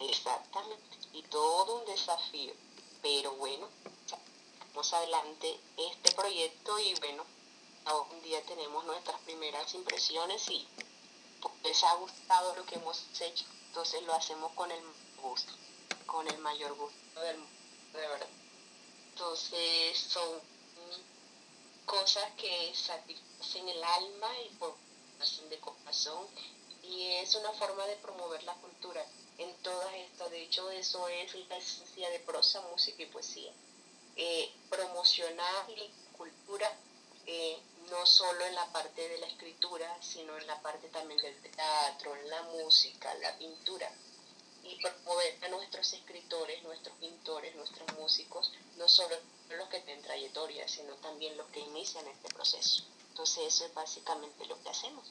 Exactamente, 0.00 0.96
y 1.12 1.22
todo 1.22 1.80
un 1.80 1.86
desafío. 1.86 2.52
Pero 3.02 3.34
bueno, 3.36 3.66
sacamos 4.06 4.92
adelante 4.92 5.56
este 5.76 6.14
proyecto 6.14 6.78
y 6.78 6.94
bueno, 7.00 7.24
un 7.94 8.22
día 8.22 8.42
tenemos 8.44 8.84
nuestras 8.84 9.20
primeras 9.20 9.72
impresiones 9.74 10.48
y 10.48 10.66
pues, 11.40 11.54
les 11.64 11.84
ha 11.84 11.94
gustado 11.94 12.54
lo 12.56 12.64
que 12.64 12.76
hemos 12.76 13.04
hecho, 13.20 13.44
entonces 13.68 14.02
lo 14.02 14.14
hacemos 14.14 14.52
con 14.52 14.70
el 14.70 14.82
gusto, 15.22 15.52
con 16.06 16.28
el 16.28 16.38
mayor 16.38 16.74
gusto 16.74 17.20
del 17.20 17.38
mundo, 17.38 17.52
de 17.92 18.08
verdad. 18.08 18.28
Entonces 19.12 19.98
son 19.98 20.40
cosas 21.86 22.30
que 22.36 22.72
satisfacen 22.74 23.68
el 23.68 23.82
alma 23.82 24.28
y 24.46 24.54
por 24.56 24.74
de 25.50 25.58
corazón 25.58 26.26
y 26.82 27.06
es 27.06 27.34
una 27.34 27.50
forma 27.52 27.84
de 27.86 27.96
promover 27.96 28.42
la 28.44 28.54
cultura 28.54 29.04
en 29.38 29.52
todas 29.62 29.92
estas. 29.94 30.30
De 30.30 30.42
hecho, 30.42 30.70
eso 30.70 31.08
es 31.08 31.34
la 31.48 31.56
esencia 31.56 32.08
de 32.10 32.20
prosa, 32.20 32.60
música 32.70 33.02
y 33.02 33.06
poesía. 33.06 33.52
Eh, 34.16 34.52
promocionar 34.70 35.68
la 35.68 36.16
cultura 36.16 36.72
eh, 37.26 37.58
no 37.90 38.06
solo 38.06 38.44
en 38.46 38.54
la 38.54 38.66
parte 38.72 39.08
de 39.08 39.18
la 39.18 39.26
escritura, 39.26 39.86
sino 40.00 40.36
en 40.36 40.46
la 40.46 40.60
parte 40.60 40.88
también 40.88 41.20
del 41.20 41.34
teatro, 41.40 42.14
en 42.16 42.30
la 42.30 42.42
música, 42.42 43.14
la 43.22 43.36
pintura. 43.38 43.90
Y 44.64 44.76
promover 44.82 45.38
a 45.44 45.48
nuestros 45.48 45.92
escritores, 45.94 46.62
nuestros 46.62 46.96
pintores, 46.98 47.54
nuestros 47.56 47.86
músicos, 47.98 48.52
no 48.76 48.88
solo 48.88 49.16
los 49.56 49.68
que 49.68 49.80
tienen 49.80 50.02
trayectoria, 50.02 50.68
sino 50.68 50.94
también 50.96 51.36
los 51.36 51.46
que 51.48 51.60
inician 51.60 52.06
este 52.06 52.28
proceso. 52.34 52.84
Entonces 53.10 53.44
eso 53.46 53.64
es 53.66 53.74
básicamente 53.74 54.46
lo 54.46 54.60
que 54.62 54.68
hacemos. 54.68 55.10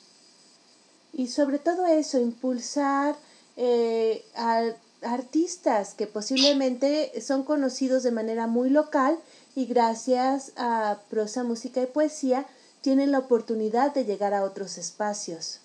Y 1.14 1.28
sobre 1.28 1.60
todo 1.60 1.88
eso, 1.88 2.20
impulsar 2.20 3.18
eh, 3.56 4.24
a 4.36 4.64
artistas 5.02 5.94
que 5.94 6.08
posiblemente 6.08 7.20
son 7.22 7.44
conocidos 7.44 8.04
de 8.04 8.12
manera 8.12 8.48
muy 8.48 8.70
local 8.70 9.20
y 9.56 9.66
gracias 9.66 10.54
a 10.56 11.00
prosa, 11.10 11.44
música 11.44 11.82
y 11.82 11.88
poesía 11.88 12.46
tienen 12.88 13.12
la 13.12 13.20
oportunidad 13.20 13.94
de 13.94 14.06
llegar 14.06 14.34
a 14.34 14.46
otros 14.46 14.78
espacios. 14.78 15.60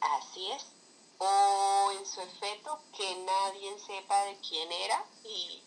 Así 0.00 0.50
es. 0.50 0.66
O 1.18 1.92
en 1.96 2.04
su 2.04 2.20
efecto, 2.22 2.80
que 2.96 3.24
nadie 3.24 3.78
sepa 3.78 4.20
de 4.24 4.36
quién 4.38 4.72
era 4.72 5.04
y, 5.22 5.62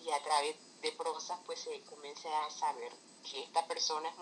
y 0.00 0.10
a 0.10 0.22
través 0.22 0.56
de 0.80 0.92
prosas 0.92 1.38
pues 1.44 1.60
se 1.60 1.78
comience 1.82 2.26
a 2.26 2.48
saber 2.48 2.90
que 3.30 3.42
esta 3.42 3.66
persona 3.66 4.08
es 4.08 4.14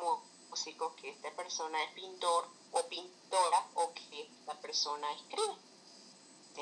músico, 0.51 0.97
que 0.97 1.11
esta 1.11 1.31
persona 1.37 1.81
es 1.85 1.93
pintor 1.93 2.49
o 2.73 2.83
pintora 2.89 3.69
o 3.75 3.93
que 3.95 4.23
esta 4.23 4.55
persona 4.61 5.07
escribe. 5.13 5.55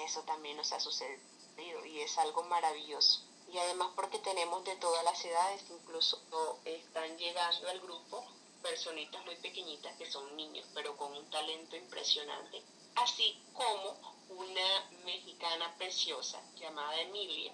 Eso 0.04 0.20
también 0.24 0.58
nos 0.58 0.70
ha 0.74 0.80
sucedido 0.80 1.86
y 1.86 2.02
es 2.02 2.18
algo 2.18 2.42
maravilloso. 2.42 3.22
Y 3.52 3.58
además 3.58 3.88
porque 3.94 4.18
tenemos 4.18 4.64
de 4.64 4.76
todas 4.76 5.04
las 5.04 5.22
edades, 5.24 5.62
incluso 5.70 6.18
están 6.64 7.16
llegando 7.18 7.68
al 7.68 7.80
grupo 7.80 8.24
personitas 8.62 9.22
muy 9.26 9.36
pequeñitas 9.36 9.94
que 9.96 10.10
son 10.10 10.36
niños, 10.36 10.66
pero 10.72 10.96
con 10.96 11.12
un 11.12 11.28
talento 11.30 11.76
impresionante, 11.76 12.62
así 12.94 13.36
como 13.52 13.96
una 14.30 15.04
mexicana 15.04 15.74
preciosa 15.76 16.40
llamada 16.58 16.98
Emilia, 17.00 17.52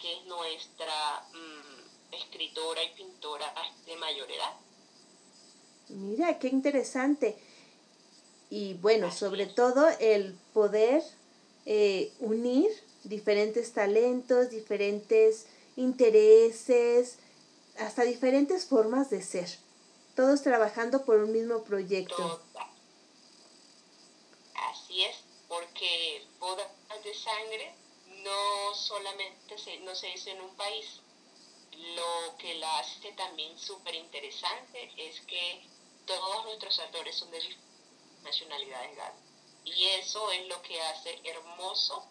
que 0.00 0.12
es 0.12 0.24
nuestra 0.26 1.26
mm, 1.32 2.14
escritora 2.14 2.84
y 2.84 2.94
pintora 2.94 3.52
de 3.86 3.96
mayor 3.96 4.30
edad. 4.30 4.54
Mira, 5.88 6.38
qué 6.38 6.48
interesante. 6.48 7.36
Y 8.50 8.74
bueno, 8.74 9.10
sobre 9.10 9.46
todo 9.46 9.88
el 9.98 10.38
poder 10.52 11.02
eh, 11.66 12.12
unir 12.20 12.70
diferentes 13.04 13.72
talentos, 13.72 14.50
diferentes 14.50 15.46
intereses, 15.76 17.18
hasta 17.78 18.02
diferentes 18.02 18.66
formas 18.66 19.10
de 19.10 19.22
ser. 19.22 19.48
Todos 20.14 20.42
trabajando 20.42 21.04
por 21.04 21.18
un 21.18 21.32
mismo 21.32 21.64
proyecto. 21.64 22.40
Así 24.54 25.04
es, 25.04 25.16
porque 25.48 26.24
bodas 26.38 26.68
de 27.02 27.14
sangre 27.14 27.74
no 28.22 28.74
solamente 28.74 29.58
se, 29.58 29.78
no 29.80 29.94
se 29.94 30.06
dice 30.08 30.30
en 30.30 30.40
un 30.40 30.54
país. 30.56 31.00
Lo 31.96 32.36
que 32.38 32.54
la 32.54 32.78
hace 32.78 33.12
también 33.12 33.58
súper 33.58 33.94
interesante 33.96 34.92
es 34.96 35.20
que 35.22 35.66
todos 36.06 36.44
nuestros 36.44 36.78
actores 36.78 37.16
son 37.16 37.30
de 37.32 37.40
nacionalidades. 38.22 38.98
Y 39.64 39.86
eso 40.00 40.30
es 40.30 40.46
lo 40.46 40.62
que 40.62 40.80
hace 40.80 41.20
hermoso 41.24 42.06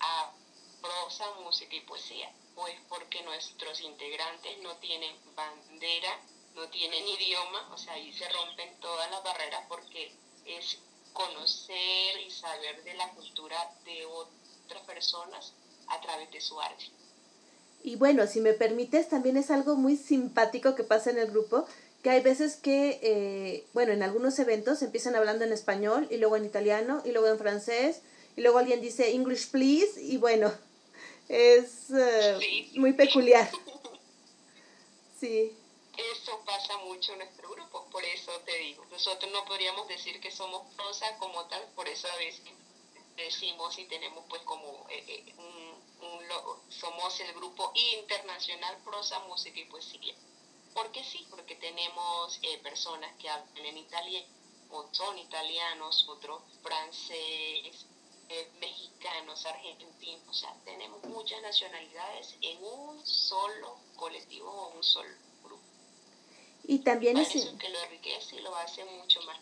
a 0.00 0.32
prosa, 0.80 1.24
música 1.42 1.74
y 1.74 1.80
poesía. 1.80 2.30
Pues 2.54 2.74
porque 2.88 3.22
nuestros 3.22 3.80
integrantes 3.80 4.58
no 4.62 4.76
tienen 4.76 5.16
bandera, 5.34 6.20
no 6.54 6.68
tienen 6.68 7.06
idioma, 7.06 7.68
o 7.72 7.78
sea, 7.78 7.94
ahí 7.94 8.12
se 8.12 8.28
rompen 8.28 8.78
todas 8.80 9.10
las 9.10 9.24
barreras 9.24 9.64
porque 9.68 10.12
es 10.46 10.78
conocer 11.12 12.20
y 12.26 12.30
saber 12.30 12.82
de 12.84 12.94
la 12.94 13.10
cultura 13.10 13.56
de 13.84 14.04
otras 14.04 14.82
personas 14.84 15.54
a 15.88 16.00
través 16.00 16.30
de 16.30 16.40
su 16.40 16.60
arte. 16.60 16.84
Y 17.82 17.96
bueno, 17.96 18.26
si 18.26 18.40
me 18.40 18.54
permites, 18.54 19.08
también 19.08 19.36
es 19.36 19.50
algo 19.50 19.76
muy 19.76 19.96
simpático 19.96 20.74
que 20.74 20.84
pasa 20.84 21.10
en 21.10 21.18
el 21.18 21.30
grupo, 21.30 21.66
que 22.02 22.10
hay 22.10 22.22
veces 22.22 22.56
que, 22.56 22.98
eh, 23.02 23.66
bueno, 23.74 23.92
en 23.92 24.02
algunos 24.02 24.38
eventos 24.38 24.82
empiezan 24.82 25.16
hablando 25.16 25.44
en 25.44 25.52
español 25.52 26.06
y 26.10 26.16
luego 26.16 26.36
en 26.36 26.44
italiano 26.44 27.02
y 27.04 27.12
luego 27.12 27.28
en 27.28 27.38
francés 27.38 28.02
y 28.36 28.40
luego 28.40 28.58
alguien 28.58 28.80
dice 28.80 29.12
English 29.12 29.50
please 29.50 30.00
y 30.00 30.16
bueno, 30.16 30.52
es 31.28 31.90
eh, 31.90 32.70
muy 32.74 32.92
peculiar. 32.92 33.50
Sí. 35.20 35.56
Eso 35.96 36.42
pasa 36.44 36.76
mucho 36.78 37.12
en 37.12 37.20
nuestro 37.20 37.48
grupo, 37.48 37.86
por 37.90 38.04
eso 38.04 38.32
te 38.44 38.58
digo. 38.58 38.84
Nosotros 38.90 39.30
no 39.32 39.44
podríamos 39.44 39.86
decir 39.88 40.20
que 40.20 40.30
somos 40.30 40.74
prosa 40.74 41.16
como 41.18 41.46
tal, 41.46 41.62
por 41.74 41.88
eso 41.88 42.08
a 42.08 42.16
veces 42.16 42.42
decimos 43.16 43.78
y 43.78 43.84
tenemos 43.84 44.24
pues 44.28 44.42
como 44.42 44.86
eh, 44.90 45.04
eh, 45.06 45.34
un, 45.38 46.06
un, 46.06 46.24
somos 46.68 47.18
el 47.20 47.32
grupo 47.34 47.72
internacional 47.74 48.76
prosa, 48.84 49.20
música 49.20 49.58
y 49.58 49.64
poesía. 49.66 50.14
Porque 50.74 51.04
sí, 51.04 51.26
porque 51.30 51.54
tenemos 51.54 52.40
eh, 52.42 52.58
personas 52.58 53.14
que 53.20 53.28
hablan 53.28 53.64
en 53.64 53.78
italiano, 53.78 54.26
o 54.70 54.88
son 54.92 55.16
italianos, 55.18 56.06
otros 56.08 56.42
francés, 56.62 57.86
mexicanos, 58.60 59.46
argentinos, 59.46 60.28
o 60.28 60.32
sea, 60.32 60.54
tenemos 60.64 61.02
muchas 61.04 61.40
nacionalidades 61.42 62.34
en 62.40 62.58
un 62.62 63.04
solo 63.06 63.76
colectivo 63.96 64.50
o 64.50 64.76
un 64.76 64.82
solo 64.82 65.10
grupo. 65.42 65.62
Y 66.64 66.78
también 66.78 67.16
es... 67.18 67.28
que 67.28 67.68
lo 67.68 67.78
enriquece 67.84 68.36
y 68.36 68.40
lo 68.40 68.54
hace 68.56 68.84
mucho 68.84 69.20
más 69.22 69.38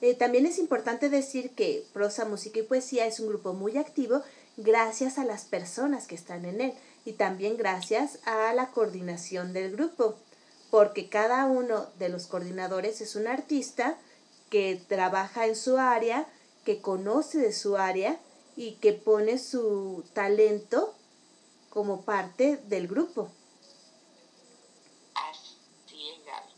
eh, 0.00 0.14
también 0.14 0.46
es 0.46 0.58
importante 0.58 1.10
decir 1.10 1.50
que 1.50 1.84
Prosa, 1.92 2.24
Música 2.24 2.58
y 2.58 2.62
Poesía 2.62 3.06
es 3.06 3.20
un 3.20 3.28
grupo 3.28 3.52
muy 3.52 3.76
activo 3.76 4.22
gracias 4.56 5.18
a 5.18 5.24
las 5.24 5.44
personas 5.44 6.06
que 6.06 6.14
están 6.14 6.46
en 6.46 6.60
él 6.60 6.72
y 7.04 7.12
también 7.12 7.58
gracias 7.58 8.18
a 8.24 8.52
la 8.54 8.70
coordinación 8.70 9.52
del 9.52 9.72
grupo, 9.72 10.16
porque 10.70 11.08
cada 11.08 11.44
uno 11.46 11.86
de 11.98 12.08
los 12.08 12.26
coordinadores 12.26 13.00
es 13.02 13.14
un 13.14 13.26
artista 13.26 13.98
que 14.48 14.80
trabaja 14.88 15.46
en 15.46 15.56
su 15.56 15.76
área, 15.76 16.26
que 16.70 16.80
conoce 16.80 17.38
de 17.38 17.52
su 17.52 17.76
área 17.76 18.20
y 18.56 18.76
que 18.76 18.92
pone 18.92 19.40
su 19.40 20.04
talento 20.14 20.94
como 21.68 22.02
parte 22.02 22.58
del 22.58 22.86
grupo. 22.86 23.28
Así 25.14 26.10
es, 26.10 26.24
Gaby. 26.24 26.52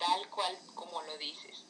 Tal 0.00 0.28
cual 0.30 0.58
como 0.74 1.02
lo 1.02 1.16
dices. 1.18 1.62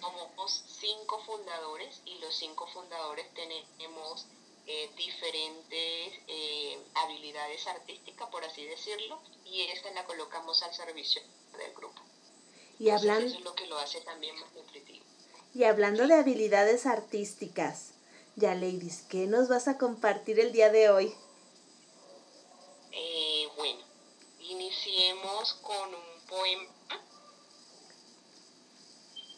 Somos 0.00 0.64
cinco 0.80 1.20
fundadores 1.26 2.00
y 2.04 2.16
los 2.18 2.32
cinco 2.32 2.68
fundadores 2.68 3.26
tenemos 3.34 4.26
eh, 4.68 4.88
diferentes 4.96 6.12
eh, 6.28 6.78
habilidades 6.94 7.66
artísticas, 7.66 8.28
por 8.28 8.44
así 8.44 8.64
decirlo, 8.66 9.18
y 9.46 9.62
esta 9.62 9.90
la 9.90 10.06
colocamos 10.06 10.62
al 10.62 10.72
servicio 10.72 11.20
del 11.58 11.74
grupo. 11.74 12.00
Y 12.78 12.90
hablando... 12.90 13.26
Eso 13.26 13.38
es 13.38 13.44
lo 13.44 13.56
que 13.56 13.66
lo 13.66 13.78
hace 13.78 14.00
también 14.02 14.38
más 14.38 14.52
nutritivo. 14.54 15.03
Y 15.54 15.62
hablando 15.62 16.08
de 16.08 16.14
habilidades 16.14 16.84
artísticas, 16.84 17.92
ya 18.34 18.56
ladies, 18.56 19.04
¿qué 19.08 19.28
nos 19.28 19.48
vas 19.48 19.68
a 19.68 19.78
compartir 19.78 20.40
el 20.40 20.50
día 20.50 20.68
de 20.68 20.90
hoy? 20.90 21.14
Eh, 22.90 23.48
bueno, 23.56 23.80
iniciemos 24.40 25.54
con 25.62 25.94
un 25.94 26.26
poema 26.28 26.72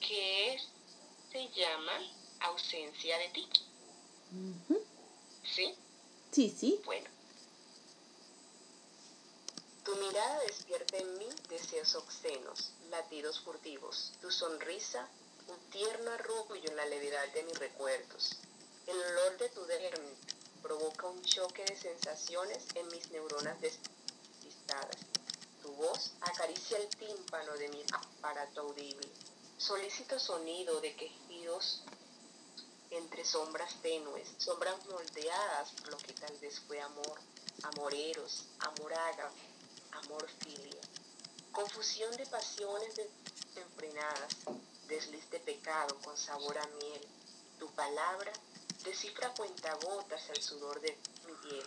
que 0.01 0.59
se 1.31 1.49
llama 1.51 1.93
Ausencia 2.41 3.19
de 3.19 3.29
ti. 3.29 3.49
¿Sí? 5.45 5.75
Sí, 6.33 6.57
sí. 6.59 6.81
Bueno. 6.87 7.11
Tu 9.85 9.95
mirada 9.97 10.41
despierta 10.41 10.97
en 10.97 11.19
mí 11.19 11.29
deseos 11.51 11.95
obscenos, 11.95 12.73
latidos 12.89 13.39
furtivos. 13.41 14.15
Tu 14.23 14.31
sonrisa 14.31 15.07
un 15.49 15.59
tierno 15.71 16.11
arrullo 16.11 16.57
y 16.57 16.73
una 16.73 16.85
levedad 16.87 17.27
de 17.33 17.43
mis 17.45 17.59
recuerdos. 17.59 18.37
El 18.87 18.99
olor 18.99 19.39
de 19.39 19.49
tu 19.51 19.65
derme 19.67 20.15
provoca 20.63 21.07
un 21.07 21.23
choque 21.23 21.65
de 21.65 21.77
sensaciones 21.77 22.65
en 22.75 22.87
mis 22.89 23.11
neuronas 23.11 23.61
despistadas. 23.61 24.97
Tu 25.63 25.71
voz 25.73 26.13
acaricia 26.21 26.79
el 26.79 26.89
tímpano 26.89 27.53
de 27.55 27.69
mi 27.69 27.85
aparato 27.93 28.63
audible. 28.63 29.09
Solicito 29.59 30.19
sonido 30.19 30.81
de 30.81 30.95
quejidos 30.95 31.83
entre 32.91 33.25
sombras 33.25 33.75
tenues, 33.83 34.29
sombras 34.39 34.85
moldeadas 34.87 35.71
por 35.73 35.91
lo 35.91 35.99
que 35.99 36.13
tal 36.13 36.37
vez 36.39 36.61
fue 36.61 36.81
amor, 36.81 37.21
amoreros, 37.63 38.45
amoraga, 38.59 39.31
amor 39.93 40.29
filia. 40.41 40.81
Confusión 41.53 42.15
de 42.17 42.27
pasiones 42.27 42.95
desenfrenadas, 42.97 44.37
desliz 44.89 45.29
de 45.31 45.41
pecado 45.41 45.99
con 46.05 46.17
sabor 46.17 46.59
a 46.59 46.67
miel. 46.67 47.09
Tu 47.59 47.69
palabra 47.73 48.33
descifra 48.85 49.33
cuentagotas 49.35 50.29
el 50.31 50.43
sudor 50.43 50.81
de 50.81 50.97
mi 51.27 51.49
piel, 51.49 51.67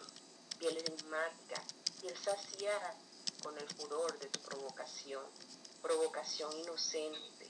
piel 0.58 0.78
enigmática, 0.78 1.62
piel 2.02 2.16
saciada 2.18 2.96
con 3.44 3.58
el 3.58 3.68
furor 3.76 4.18
de 4.20 4.28
tu 4.28 4.40
provocación, 4.42 5.26
provocación 5.82 6.52
inocente, 6.60 7.48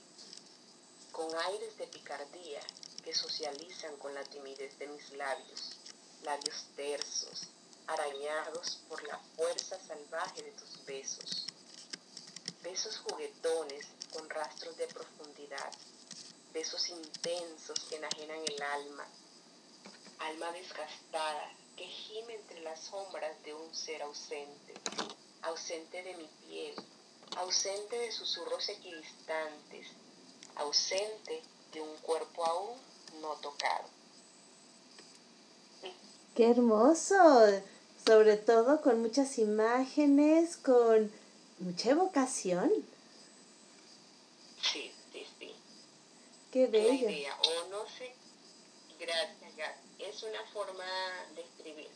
con 1.12 1.34
aires 1.36 1.76
de 1.78 1.86
picardía 1.86 2.60
que 3.04 3.14
socializan 3.14 3.96
con 3.96 4.14
la 4.14 4.24
timidez 4.24 4.78
de 4.78 4.88
mis 4.88 5.10
labios, 5.12 5.76
labios 6.22 6.66
tersos, 6.76 7.48
arañados 7.86 8.80
por 8.88 9.02
la 9.04 9.18
fuerza 9.36 9.78
salvaje 9.86 10.42
de 10.42 10.52
tus 10.52 10.84
besos, 10.84 11.46
besos 12.62 12.98
juguetones 12.98 13.86
con 14.12 14.28
rastros 14.30 14.76
de 14.76 14.86
profundidad, 14.88 15.70
besos 16.52 16.88
intensos 16.88 17.78
que 17.88 17.96
enajenan 17.96 18.40
el 18.46 18.62
alma, 18.62 19.06
alma 20.18 20.52
desgastada 20.52 21.52
que 21.76 21.84
gime 21.84 22.34
entre 22.34 22.60
las 22.60 22.80
sombras 22.80 23.42
de 23.44 23.54
un 23.54 23.74
ser 23.74 24.02
ausente, 24.02 24.74
ausente 25.42 26.02
de 26.02 26.16
mi 26.16 26.28
piel, 26.46 26.74
ausente 27.36 27.98
de 27.98 28.12
susurros 28.12 28.68
equidistantes, 28.68 29.86
ausente 30.56 31.42
de 31.72 31.80
un 31.80 31.96
cuerpo 31.98 32.44
aún 32.44 32.78
no 33.20 33.34
tocado. 33.36 33.88
Qué 36.34 36.50
hermoso, 36.50 37.16
sobre 38.06 38.36
todo 38.36 38.80
con 38.82 39.00
muchas 39.02 39.38
imágenes, 39.38 40.56
con 40.56 41.10
mucha 41.58 41.90
evocación. 41.90 42.70
Sí, 44.62 44.92
sí, 45.12 45.26
sí. 45.38 45.54
Qué 46.52 46.66
bello. 46.66 47.06
La 47.06 47.12
idea, 47.12 47.38
o 47.40 47.68
no 47.68 47.88
sé, 47.88 48.12
gracias, 48.98 49.56
gracias. 49.56 49.84
Es 49.98 50.22
una 50.22 50.44
forma 50.52 50.84
de 51.34 51.42
escribir. 51.42 51.90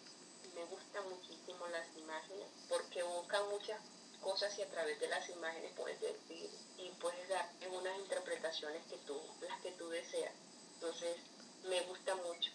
Me 0.54 0.64
gustan 0.66 1.08
muchísimo 1.10 1.66
las 1.68 1.86
imágenes 1.96 2.46
porque 2.68 3.00
evocan 3.00 3.48
muchas 3.50 3.80
cosas 4.20 4.56
y 4.58 4.62
a 4.62 4.70
través 4.70 4.98
de 5.00 5.08
las 5.08 5.28
imágenes 5.28 5.72
puedes 5.76 6.00
decir 6.00 6.48
y 6.78 6.90
puedes 7.00 7.28
dar 7.28 7.48
unas 7.70 7.98
interpretaciones 7.98 8.82
que 8.88 8.96
tú, 8.98 9.20
las 9.40 9.60
que 9.60 9.72
tú 9.72 9.88
deseas. 9.88 10.32
Entonces, 10.74 11.16
me 11.68 11.80
gusta 11.82 12.14
mucho. 12.16 12.50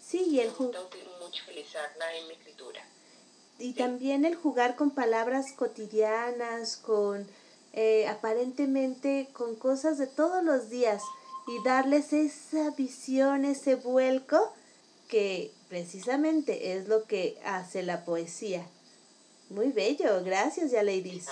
Sí, 0.00 0.26
y 0.30 0.40
el 0.40 0.48
me 0.48 0.54
gusta 0.54 0.80
mucho 1.20 1.42
utilizarla 1.44 2.16
en 2.16 2.28
mi 2.28 2.34
escritura. 2.34 2.84
Y 3.58 3.74
también 3.74 4.24
el 4.24 4.36
jugar 4.36 4.76
con 4.76 4.90
palabras 4.90 5.52
cotidianas, 5.52 6.76
con 6.76 7.28
eh, 7.72 8.08
aparentemente 8.08 9.28
con 9.32 9.54
cosas 9.54 9.98
de 9.98 10.06
todos 10.06 10.42
los 10.42 10.70
días 10.70 11.02
y 11.46 11.62
darles 11.64 12.12
esa 12.12 12.70
visión, 12.70 13.44
ese 13.44 13.76
vuelco 13.76 14.52
que 15.08 15.52
precisamente 15.68 16.72
es 16.72 16.88
lo 16.88 17.04
que 17.04 17.40
hace 17.44 17.82
la 17.82 18.04
poesía. 18.04 18.66
Muy 19.50 19.72
bello, 19.72 20.22
gracias 20.24 20.70
ya 20.70 20.82
ladies. 20.82 21.26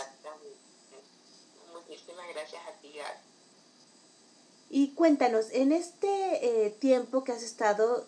Muchísimas 1.73 2.27
gracias 2.33 2.63
a 2.67 2.81
ti, 2.81 2.93
Y 4.71 4.95
cuéntanos, 4.95 5.47
en 5.53 5.73
este 5.73 6.67
eh, 6.67 6.71
tiempo 6.71 7.25
que 7.25 7.33
has 7.33 7.43
estado 7.43 8.07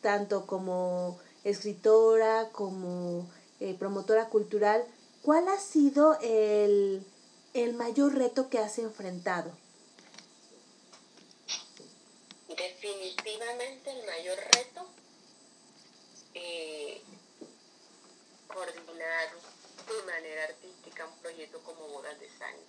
tanto 0.00 0.46
como 0.46 1.18
escritora, 1.44 2.50
como 2.52 3.28
eh, 3.60 3.74
promotora 3.78 4.28
cultural, 4.28 4.84
¿cuál 5.22 5.48
ha 5.48 5.58
sido 5.58 6.18
el, 6.20 7.04
el 7.54 7.74
mayor 7.74 8.14
reto 8.14 8.48
que 8.48 8.58
has 8.58 8.78
enfrentado? 8.78 9.50
Definitivamente 12.48 13.90
el 13.90 14.06
mayor 14.06 14.38
reto, 14.54 14.86
eh, 16.34 17.02
coordinar 18.46 19.28
de 19.86 20.02
manera 20.12 20.44
artística 20.44 21.06
un 21.06 21.18
proyecto 21.18 21.60
como 21.62 21.88
Bodas 21.88 22.18
de 22.20 22.28
Sangre. 22.38 22.64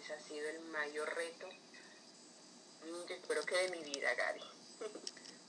Ese 0.00 0.12
ha 0.12 0.20
sido 0.20 0.48
el 0.48 0.60
mayor 0.60 1.14
reto, 1.14 1.46
mm, 1.48 3.08
yo 3.08 3.16
creo 3.26 3.44
que 3.44 3.56
de 3.56 3.70
mi 3.70 3.84
vida, 3.84 4.14
Gaby. 4.14 4.42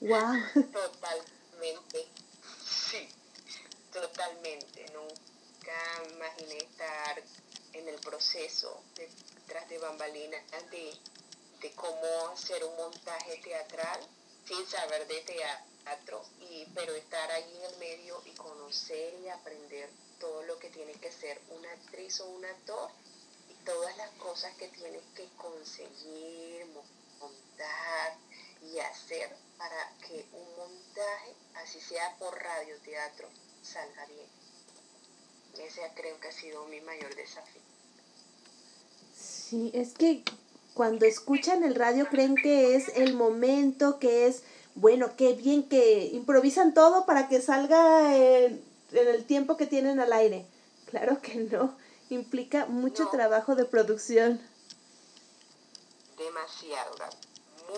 Wow. 0.02 0.34
Totalmente, 0.72 2.08
sí, 2.66 3.10
totalmente. 3.92 4.86
Nunca 4.94 6.14
imaginé 6.14 6.58
estar 6.58 7.22
en 7.74 7.88
el 7.88 8.00
proceso 8.00 8.82
detrás 8.96 9.68
de 9.70 9.78
bambalinas 9.78 10.44
de, 10.72 10.94
de 11.62 11.72
cómo 11.74 12.28
hacer 12.30 12.64
un 12.64 12.76
montaje 12.76 13.38
teatral 13.44 14.00
sin 14.48 14.66
saber 14.68 15.08
de 15.08 15.22
teatro, 15.22 16.24
y, 16.40 16.66
pero 16.74 16.94
estar 16.96 17.30
ahí 17.32 17.58
en 17.58 17.72
el 17.72 17.78
medio 17.78 18.22
y 18.26 18.32
conocer 18.32 19.14
y 19.24 19.30
aprender 19.30 19.90
todo 20.20 20.44
lo 20.44 20.58
que 20.58 20.70
tiene 20.70 20.94
que 20.94 21.12
ser 21.12 21.40
una 21.50 21.72
actriz 21.72 22.20
o 22.22 22.26
un 22.26 22.44
actor 22.46 22.90
y 23.50 23.54
todas 23.66 23.96
las 23.98 24.10
cosas 24.12 24.54
que 24.56 24.68
tienes 24.70 25.04
que 25.16 25.28
conseguir, 25.38 26.66
montar 27.20 28.18
y 28.64 28.80
hacer 28.80 29.36
para 29.58 29.94
que 30.08 30.26
un 30.34 30.56
montaje, 30.58 31.36
así 31.56 31.80
sea 31.80 32.16
por 32.18 32.34
radio, 32.42 32.76
teatro, 32.82 33.30
salga 33.62 34.06
bien. 34.06 34.39
Ese 35.58 35.82
creo 35.96 36.20
que 36.20 36.28
ha 36.28 36.32
sido 36.32 36.66
mi 36.68 36.82
mayor 36.82 37.14
desafío. 37.16 37.62
Sí, 39.16 39.72
es 39.74 39.94
que 39.94 40.24
cuando 40.74 41.06
escuchan 41.06 41.64
el 41.64 41.76
radio 41.76 42.08
creen 42.08 42.36
que 42.36 42.76
es 42.76 42.90
el 42.96 43.14
momento, 43.16 44.00
que 44.00 44.28
es, 44.28 44.44
bueno, 44.76 45.16
qué 45.18 45.34
bien 45.34 45.68
que 45.68 46.06
improvisan 46.14 46.74
todo 46.74 47.06
para 47.06 47.28
que 47.28 47.42
salga 47.42 48.16
en, 48.16 48.64
en 48.92 49.08
el 49.08 49.26
tiempo 49.26 49.58
que 49.58 49.66
tienen 49.66 50.00
al 50.00 50.14
aire. 50.14 50.46
Claro 50.86 51.22
que 51.22 51.36
no, 51.36 51.76
implica 52.10 52.66
mucho 52.68 53.04
No. 53.06 53.10
trabajo 53.10 53.56
de 53.56 53.66
producción. 53.66 54.40
demasiado, 56.18 56.96
Gaby. 56.98 57.16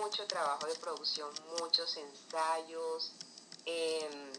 mucho 0.00 0.26
trabajo 0.26 0.66
de 0.66 0.74
producción, 0.76 1.28
muchos 1.60 1.96
ensayos, 1.96 3.12
em, 3.66 4.32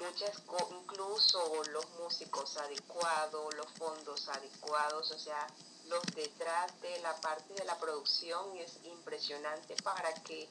muchas 0.00 0.42
incluso 0.70 1.62
los 1.72 1.88
músicos 2.00 2.56
adecuados, 2.56 3.54
los 3.54 3.66
fondos 3.72 4.28
adecuados, 4.28 5.10
o 5.10 5.18
sea, 5.18 5.46
los 5.88 6.02
detrás 6.14 6.80
de 6.80 6.98
la 7.00 7.14
parte 7.20 7.54
de 7.54 7.64
la 7.64 7.78
producción 7.78 8.56
es 8.56 8.78
impresionante 8.84 9.74
para 9.82 10.12
que 10.14 10.48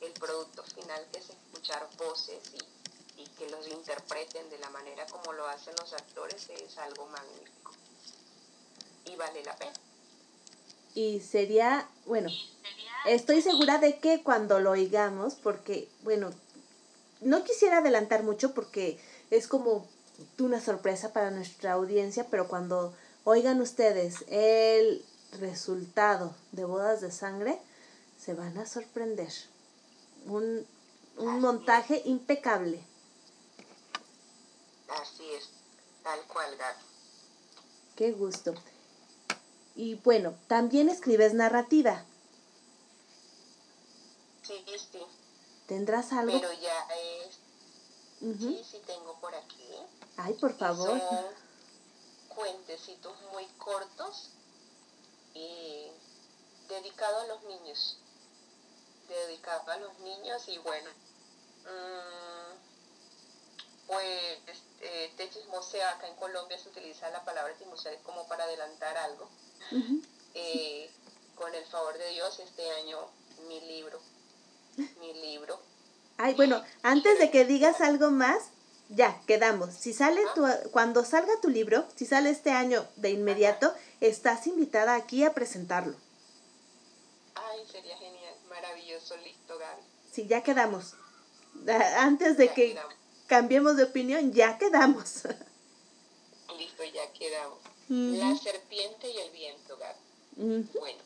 el 0.00 0.12
producto 0.12 0.62
final 0.62 1.06
que 1.12 1.18
es 1.18 1.30
escuchar 1.30 1.88
voces 1.96 2.40
y, 2.54 3.22
y 3.22 3.26
que 3.38 3.48
los 3.50 3.66
interpreten 3.68 4.48
de 4.50 4.58
la 4.58 4.70
manera 4.70 5.06
como 5.06 5.32
lo 5.32 5.46
hacen 5.46 5.74
los 5.78 5.92
actores 5.92 6.48
es 6.50 6.78
algo 6.78 7.06
magnífico 7.06 7.72
y 9.04 9.16
vale 9.16 9.42
la 9.44 9.56
pena. 9.56 9.72
Y 10.94 11.20
sería, 11.20 11.88
bueno, 12.06 12.30
estoy 13.06 13.42
segura 13.42 13.78
de 13.78 13.98
que 13.98 14.22
cuando 14.22 14.58
lo 14.58 14.72
oigamos, 14.72 15.34
porque, 15.34 15.88
bueno, 16.02 16.30
no 17.20 17.44
quisiera 17.44 17.78
adelantar 17.78 18.22
mucho 18.22 18.54
porque 18.54 18.98
es 19.30 19.48
como 19.48 19.86
una 20.38 20.60
sorpresa 20.60 21.12
para 21.12 21.30
nuestra 21.30 21.72
audiencia, 21.72 22.26
pero 22.30 22.48
cuando 22.48 22.94
oigan 23.24 23.60
ustedes 23.60 24.24
el 24.28 25.04
resultado 25.38 26.34
de 26.52 26.64
bodas 26.64 27.00
de 27.00 27.10
sangre, 27.10 27.60
se 28.18 28.34
van 28.34 28.58
a 28.58 28.66
sorprender. 28.66 29.32
Un, 30.26 30.66
un 31.16 31.40
montaje 31.40 32.02
impecable. 32.04 32.82
Así 34.88 35.24
es, 35.32 35.48
tal 36.02 36.20
cual, 36.24 36.56
Gaby. 36.56 36.80
Qué 37.96 38.12
gusto. 38.12 38.54
Y 39.76 39.94
bueno, 39.96 40.34
también 40.48 40.88
escribes 40.88 41.32
narrativa. 41.32 42.04
Sí, 44.42 44.54
sí, 44.66 45.00
¿Tendrás 45.70 46.12
algo? 46.12 46.32
pero 46.32 46.52
ya 46.54 46.88
es, 46.96 47.38
sí, 48.18 48.60
sí 48.68 48.82
tengo 48.88 49.14
por 49.20 49.32
aquí. 49.32 49.68
Ay, 50.16 50.34
por 50.34 50.52
favor. 50.58 50.98
Son 50.98 51.26
cuentecitos 52.26 53.16
muy 53.30 53.46
cortos 53.56 54.30
y 55.32 55.86
dedicados 56.68 57.22
a 57.22 57.26
los 57.28 57.44
niños. 57.44 57.98
Dedicados 59.08 59.68
a 59.68 59.76
los 59.76 59.96
niños 60.00 60.42
y 60.48 60.58
bueno, 60.58 60.90
mm, 61.62 62.56
pues 63.86 64.58
eh, 64.80 65.14
te 65.16 65.84
acá 65.84 66.08
en 66.08 66.16
Colombia 66.16 66.58
se 66.58 66.68
utiliza 66.68 67.08
la 67.10 67.24
palabra 67.24 67.56
chismosear 67.56 67.96
como 68.02 68.26
para 68.26 68.42
adelantar 68.42 68.96
algo. 68.96 69.28
Eh, 70.34 70.90
con 71.36 71.54
el 71.54 71.64
favor 71.66 71.96
de 71.96 72.08
Dios, 72.08 72.40
este 72.40 72.68
año 72.72 73.08
mi 73.46 73.60
libro, 73.60 74.00
mi 75.00 75.12
libro 75.14 75.58
Ay, 76.22 76.34
bueno, 76.34 76.62
antes 76.82 77.18
de 77.18 77.30
que 77.30 77.46
digas 77.46 77.80
algo 77.80 78.10
más, 78.10 78.42
ya, 78.90 79.18
quedamos. 79.26 79.72
Si 79.72 79.94
sale 79.94 80.20
tu, 80.34 80.44
cuando 80.70 81.02
salga 81.02 81.32
tu 81.40 81.48
libro, 81.48 81.86
si 81.96 82.04
sale 82.04 82.28
este 82.28 82.50
año 82.50 82.86
de 82.96 83.10
inmediato, 83.10 83.72
estás 84.02 84.46
invitada 84.46 84.96
aquí 84.96 85.24
a 85.24 85.32
presentarlo. 85.32 85.96
Ay, 87.34 87.60
sería 87.72 87.96
genial, 87.96 88.34
maravilloso, 88.50 89.16
listo, 89.18 89.56
Gaby. 89.58 89.82
Sí, 90.12 90.26
ya 90.26 90.42
quedamos. 90.42 90.94
Ah, 91.66 92.02
Antes 92.02 92.36
de 92.36 92.48
Ya 92.48 92.54
que 92.54 92.68
quedamos. 92.74 92.94
cambiemos 93.26 93.76
de 93.78 93.84
opinión, 93.84 94.32
ya 94.32 94.58
quedamos. 94.58 95.22
Listo, 96.58 96.84
ya 96.84 97.10
quedamos. 97.14 97.58
La 97.88 98.36
serpiente 98.36 99.08
y 99.10 99.16
el 99.16 99.30
viento, 99.30 99.78
Gaby. 99.78 100.68
Bueno, 100.78 100.98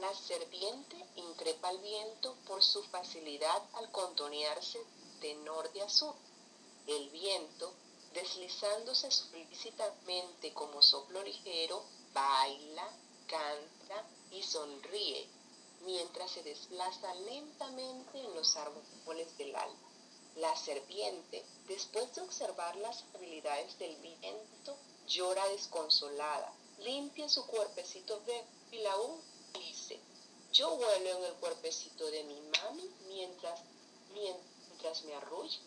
la 0.00 0.14
serpiente 0.14 0.96
increpa 1.16 1.68
al 1.68 1.78
viento 1.78 2.36
por 2.46 2.62
su 2.62 2.82
facilidad 2.84 3.62
al 3.72 3.90
contonearse 3.90 4.78
de 5.20 5.34
norte 5.36 5.82
a 5.82 5.88
sur. 5.88 6.14
El 6.86 7.10
viento, 7.10 7.72
deslizándose 8.14 9.10
solícitamente 9.10 10.52
como 10.54 10.82
soplo 10.82 11.22
ligero, 11.22 11.82
baila, 12.12 12.88
canta 13.26 14.04
y 14.30 14.42
sonríe 14.42 15.28
mientras 15.84 16.30
se 16.30 16.42
desplaza 16.42 17.14
lentamente 17.14 18.20
en 18.20 18.34
los 18.34 18.56
árboles 18.56 19.36
del 19.36 19.54
alma. 19.56 19.88
La 20.36 20.54
serpiente, 20.56 21.44
después 21.66 22.14
de 22.14 22.20
observar 22.22 22.76
las 22.76 23.04
habilidades 23.14 23.76
del 23.78 23.96
viento, 23.96 24.76
llora 25.08 25.46
desconsolada, 25.48 26.52
limpia 26.78 27.28
su 27.28 27.44
cuerpecito 27.46 28.20
débil 28.20 28.86
aún 28.86 29.20
dice, 29.54 29.98
yo 30.52 30.76
vuelo 30.76 31.10
en 31.18 31.24
el 31.24 31.34
cuerpecito 31.34 32.06
de 32.10 32.24
mi 32.24 32.40
mami 32.40 32.90
mientras, 33.08 33.60
mientras 34.12 35.04
me 35.04 35.14
arrulla. 35.14 35.58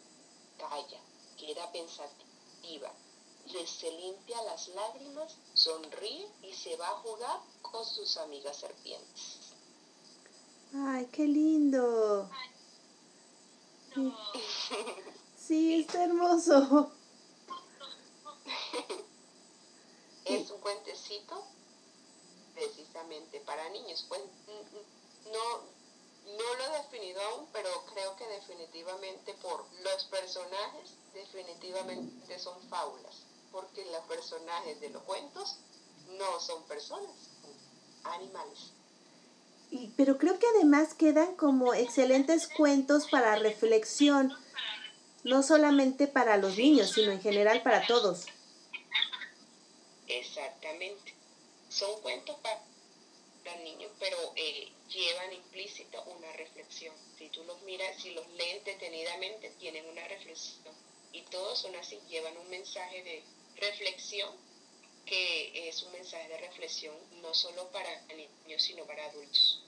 Calla, 0.58 1.00
queda 1.38 1.72
pensativa, 1.72 2.92
le- 3.48 3.68
se 3.68 3.92
limpia 3.92 4.42
las 4.44 4.68
lágrimas, 4.70 5.34
sonríe 5.54 6.28
y 6.44 6.54
se 6.54 6.76
va 6.78 6.90
a 6.90 6.98
jugar 6.98 7.40
con 7.62 7.84
sus 7.86 8.18
amigas 8.18 8.58
serpientes. 8.58 9.40
Ay, 10.74 11.08
qué 11.12 11.26
lindo. 11.28 12.30
Sí, 15.38 15.82
está 15.82 16.06
hermoso. 16.06 16.92
Es 20.26 20.50
un 20.52 20.62
cuentecito 20.62 21.44
precisamente 22.54 23.40
para 23.42 23.68
niños. 23.70 24.06
Pues 24.08 24.22
no, 25.32 25.62
no 26.38 26.56
lo 26.56 26.66
he 26.66 26.78
definido 26.84 27.22
aún, 27.22 27.48
pero 27.52 27.70
creo 27.94 28.16
que 28.16 28.28
definitivamente 28.28 29.34
por 29.42 29.66
los 29.84 30.06
personajes, 30.06 30.92
definitivamente 31.14 32.40
son 32.40 32.62
fábulas, 32.70 33.24
porque 33.52 33.86
los 33.86 34.04
personajes 34.06 34.80
de 34.80 34.90
los 34.90 35.04
cuentos 35.04 35.58
no 36.18 36.40
son 36.40 36.64
personas, 36.64 37.16
son 37.42 38.14
animales. 38.14 38.72
Y, 39.70 39.88
pero 39.96 40.18
creo 40.18 40.38
que 40.38 40.48
además 40.56 40.94
quedan 40.94 41.36
como 41.36 41.74
excelentes 41.74 42.48
cuentos 42.48 43.08
para 43.10 43.38
reflexión, 43.38 44.34
no 45.24 45.44
solamente 45.44 46.08
para 46.08 46.38
los 46.38 46.58
niños, 46.58 46.92
sino 46.92 47.12
en 47.12 47.22
general 47.22 47.64
para 47.64 47.86
todos. 47.88 48.26
Exactamente. 50.08 51.11
Son 51.82 52.00
cuentos 52.02 52.38
para 52.44 52.62
los 53.44 53.64
niños, 53.64 53.90
pero 54.00 54.16
eh, 54.36 54.72
llevan 54.88 55.34
implícita 55.34 56.00
una 56.02 56.32
reflexión. 56.34 56.94
Si 57.18 57.28
tú 57.30 57.44
los 57.46 57.60
miras, 57.64 58.00
si 58.00 58.12
los 58.12 58.30
lees 58.34 58.64
detenidamente, 58.64 59.52
tienen 59.60 59.90
una 59.90 60.08
reflexión. 60.08 60.76
Y 61.12 61.24
todos 61.24 61.58
son 61.58 61.76
así, 61.78 61.98
llevan 62.08 62.38
un 62.38 62.48
mensaje 62.52 63.02
de 63.02 63.24
reflexión 63.56 64.30
que 65.08 65.70
es 65.70 65.82
un 65.82 65.94
mensaje 65.94 66.30
de 66.30 66.38
reflexión 66.38 66.94
no 67.24 67.34
solo 67.34 67.68
para 67.72 67.90
niños, 68.16 68.62
sino 68.62 68.86
para 68.86 69.04
adultos. 69.08 69.64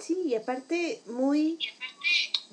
Sí, 0.00 0.22
y 0.26 0.34
aparte 0.34 1.02
muy, 1.06 1.60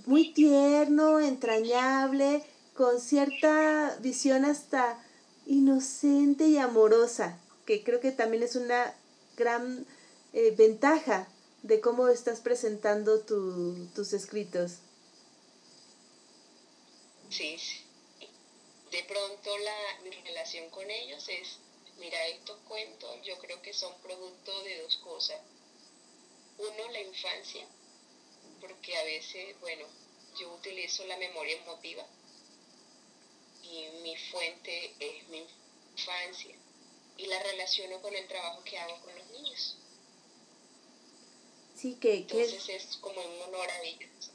muy 0.06 0.32
tierno, 0.32 1.20
entrañable, 1.20 2.44
con 2.76 3.02
cierta 3.02 3.98
visión 4.02 4.46
hasta 4.46 5.04
inocente 5.48 6.46
y 6.46 6.60
amorosa, 6.60 7.40
que 7.66 7.84
creo 7.84 8.00
que 8.00 8.12
también 8.12 8.44
es 8.44 8.56
una 8.56 8.96
gran 9.38 9.86
eh, 10.34 10.52
ventaja 10.52 11.28
de 11.62 11.80
cómo 11.80 12.08
estás 12.10 12.42
presentando 12.42 13.22
tu, 13.22 13.88
tus 13.96 14.14
escritos. 14.14 14.80
Sí, 17.30 17.58
sí. 17.58 17.80
De 18.92 19.04
pronto 19.06 19.58
la, 19.58 20.02
mi 20.04 20.12
relación 20.12 20.70
con 20.70 20.90
ellos 20.90 21.28
es, 21.30 21.58
mira, 21.98 22.28
estos 22.28 22.58
cuentos 22.68 23.10
yo 23.24 23.38
creo 23.40 23.62
que 23.62 23.74
son 23.74 23.94
producto 24.02 24.64
de 24.64 24.82
dos 24.82 24.98
cosas. 24.98 25.40
Uno, 26.58 26.92
la 26.92 27.02
infancia, 27.02 27.66
porque 28.62 28.96
a 28.96 29.04
veces, 29.04 29.60
bueno, 29.62 29.86
yo 30.40 30.54
utilizo 30.54 31.06
la 31.06 31.18
memoria 31.18 31.58
emotiva 31.58 32.06
y 33.64 33.88
mi 34.04 34.16
fuente 34.32 34.94
es 35.00 35.28
mi 35.30 35.44
infancia 35.96 36.56
y 37.18 37.26
la 37.28 37.42
relaciono 37.42 38.02
con 38.02 38.14
el 38.16 38.28
trabajo 38.28 38.64
que 38.64 38.78
hago 38.78 39.00
con 39.02 39.16
los 39.16 39.30
niños. 39.32 39.78
Sí, 41.76 41.96
que, 42.00 42.20
Entonces 42.20 42.70
es 42.70 42.98
como 42.98 43.20
un 43.20 43.42
honor 43.50 43.70
a 43.70 43.82
ellos. 43.82 44.32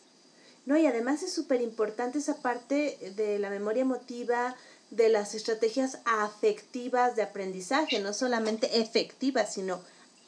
No, 0.67 0.77
y 0.77 0.87
además 0.87 1.23
es 1.23 1.33
súper 1.33 1.63
importante 1.63 2.19
esa 2.19 2.43
parte 2.43 2.99
de 3.17 3.39
la 3.39 3.49
memoria 3.49 3.83
emotiva, 3.83 4.55
de 4.91 5.09
las 5.09 5.35
estrategias 5.35 5.99
afectivas 6.05 7.17
de 7.17 7.23
aprendizaje, 7.23 8.01
no 8.01 8.13
solamente 8.13 8.81
efectivas, 8.81 9.55
sino 9.55 9.83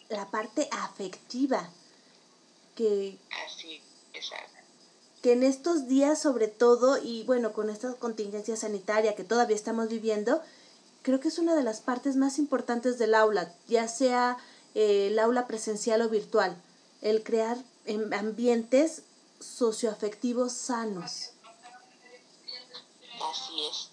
la 0.08 0.30
parte 0.30 0.68
afectiva. 0.72 1.70
Que, 2.74 3.18
Así, 3.46 3.82
exacto. 4.14 4.56
que 5.22 5.32
en 5.32 5.42
estos 5.42 5.88
días 5.88 6.20
sobre 6.20 6.48
todo, 6.48 6.96
y 7.02 7.24
bueno, 7.24 7.52
con 7.52 7.68
esta 7.68 7.92
contingencia 7.94 8.56
sanitaria 8.56 9.14
que 9.14 9.24
todavía 9.24 9.56
estamos 9.56 9.88
viviendo, 9.88 10.42
creo 11.02 11.20
que 11.20 11.28
es 11.28 11.38
una 11.38 11.54
de 11.54 11.62
las 11.62 11.80
partes 11.80 12.16
más 12.16 12.38
importantes 12.38 12.98
del 12.98 13.14
aula, 13.14 13.54
ya 13.68 13.88
sea 13.88 14.36
eh, 14.74 15.08
el 15.08 15.18
aula 15.18 15.46
presencial 15.46 16.02
o 16.02 16.08
virtual, 16.08 16.60
el 17.02 17.22
crear 17.22 17.58
em, 17.86 18.12
ambientes 18.12 19.02
socioafectivos 19.40 20.52
sanos. 20.52 21.30
Así 23.30 23.66
es. 23.66 23.88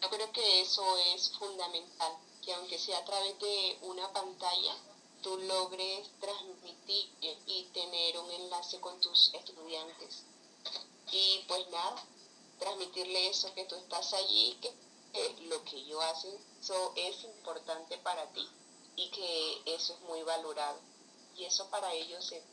Yo 0.00 0.10
creo 0.10 0.32
que 0.32 0.60
eso 0.60 0.82
es 1.14 1.30
fundamental, 1.38 2.12
que 2.44 2.52
aunque 2.54 2.78
sea 2.78 2.98
a 2.98 3.04
través 3.04 3.38
de 3.38 3.78
una 3.82 4.12
pantalla, 4.12 4.76
tú 5.22 5.36
logres 5.38 6.08
transmitir 6.20 7.10
y 7.46 7.64
tener 7.72 8.18
un 8.18 8.30
enlace 8.30 8.80
con 8.80 9.00
tus 9.00 9.32
estudiantes. 9.34 10.24
Y 11.12 11.44
pues 11.46 11.68
nada, 11.70 12.02
transmitirle 12.58 13.28
eso, 13.28 13.52
que 13.54 13.64
tú 13.64 13.76
estás 13.76 14.12
allí, 14.14 14.58
que 14.60 14.72
lo 15.42 15.62
que 15.64 15.76
ellos 15.76 16.02
hacen 16.04 16.52
eso 16.62 16.92
es 16.94 17.24
importante 17.24 17.98
para 17.98 18.24
ti 18.32 18.48
y 18.94 19.10
que 19.10 19.62
eso 19.74 19.94
es 19.94 20.00
muy 20.02 20.22
valorado. 20.22 20.78
Y 21.36 21.44
eso 21.44 21.68
para 21.70 21.92
ellos 21.92 22.30
es 22.30 22.44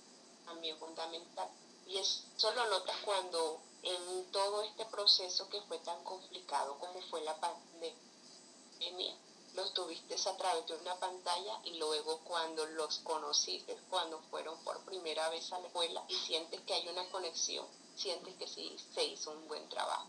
también 0.46 0.80
fundamental. 0.80 1.48
Y 1.86 2.00
eso 2.00 2.52
lo 2.56 2.66
notas 2.72 2.98
cuando 3.06 3.62
en 3.84 4.32
todo 4.32 4.64
este 4.64 4.84
proceso 4.86 5.48
que 5.50 5.62
fue 5.62 5.78
tan 5.80 6.04
complicado 6.04 6.80
como 6.80 7.00
fue 7.04 7.22
la 7.22 7.40
pandemia, 7.40 9.16
los 9.54 9.76
tuviste 9.76 10.16
a 10.28 10.38
través 10.38 10.66
de 10.66 10.74
una 10.74 10.96
pantalla 10.96 11.62
y 11.66 11.76
luego 11.76 12.22
cuando 12.24 12.66
los 12.66 12.98
conociste, 13.00 13.78
cuando 13.92 14.20
fueron 14.32 14.58
por 14.64 14.84
primera 14.86 15.30
vez 15.30 15.54
a 15.54 15.60
la 15.60 15.68
escuela 15.68 16.04
y 16.08 16.16
sientes 16.16 16.62
que 16.62 16.74
hay 16.74 16.88
una 16.88 17.08
conexión, 17.10 17.68
sientes 17.96 18.36
que 18.38 18.48
sí 18.48 18.76
se 18.92 19.04
hizo 19.04 19.30
un 19.30 19.48
buen 19.48 19.70
trabajo. 19.70 20.08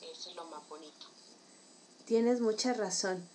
Eso 0.00 0.30
es 0.30 0.34
lo 0.34 0.44
más 0.46 0.66
bonito. 0.66 1.15
Tienes 2.06 2.40
mucha 2.40 2.72
razón. 2.72 3.28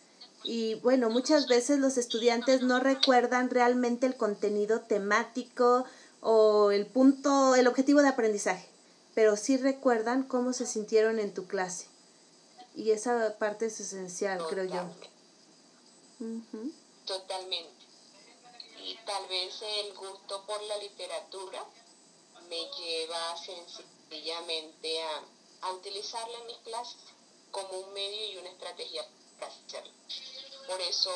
Y 0.43 0.75
bueno, 0.75 1.09
muchas 1.09 1.47
veces 1.47 1.79
los 1.79 1.97
estudiantes 1.97 2.61
no 2.61 2.79
recuerdan 2.79 3.49
realmente 3.49 4.07
el 4.07 4.15
contenido 4.15 4.79
temático 4.81 5.85
o 6.21 6.71
el 6.71 6.87
punto, 6.87 7.55
el 7.55 7.67
objetivo 7.67 8.01
de 8.01 8.07
aprendizaje, 8.07 8.67
pero 9.13 9.35
sí 9.35 9.57
recuerdan 9.57 10.23
cómo 10.23 10.53
se 10.53 10.65
sintieron 10.65 11.19
en 11.19 11.33
tu 11.33 11.47
clase. 11.47 11.87
Y 12.73 12.91
esa 12.91 13.37
parte 13.37 13.65
es 13.65 13.79
esencial, 13.81 14.41
creo 14.49 14.63
yo. 14.63 14.89
Totalmente. 17.05 17.85
Y 18.83 18.97
tal 19.05 19.27
vez 19.27 19.61
el 19.61 19.93
gusto 19.95 20.45
por 20.47 20.63
la 20.63 20.77
literatura 20.77 21.65
me 22.49 22.69
lleva 22.79 23.35
sencillamente 23.37 25.03
a, 25.03 25.67
a 25.67 25.73
utilizarla 25.73 26.39
en 26.39 26.47
mis 26.47 26.57
clases 26.59 27.10
como 27.51 27.79
un 27.79 27.93
medio 27.93 28.31
y 28.31 28.37
una 28.37 28.49
estrategia 28.49 29.05
para 29.39 29.51
hacerlo. 29.51 29.93
Por 30.67 30.79
eso 30.81 31.11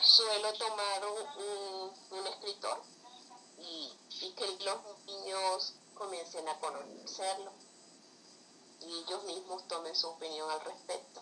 suelo 0.00 0.52
tomar 0.54 1.02
un, 1.06 2.18
un- 2.18 2.26
escritor 2.26 2.82
y, 3.58 3.92
y 4.20 4.32
que 4.32 4.64
los 4.64 4.78
niños 5.06 5.74
comiencen 5.94 6.48
a 6.48 6.58
conocerlo 6.58 7.52
y 8.80 8.98
ellos 9.00 9.22
mismos 9.24 9.66
tomen 9.68 9.94
su 9.94 10.08
opinión 10.08 10.50
al 10.50 10.60
respecto. 10.60 11.20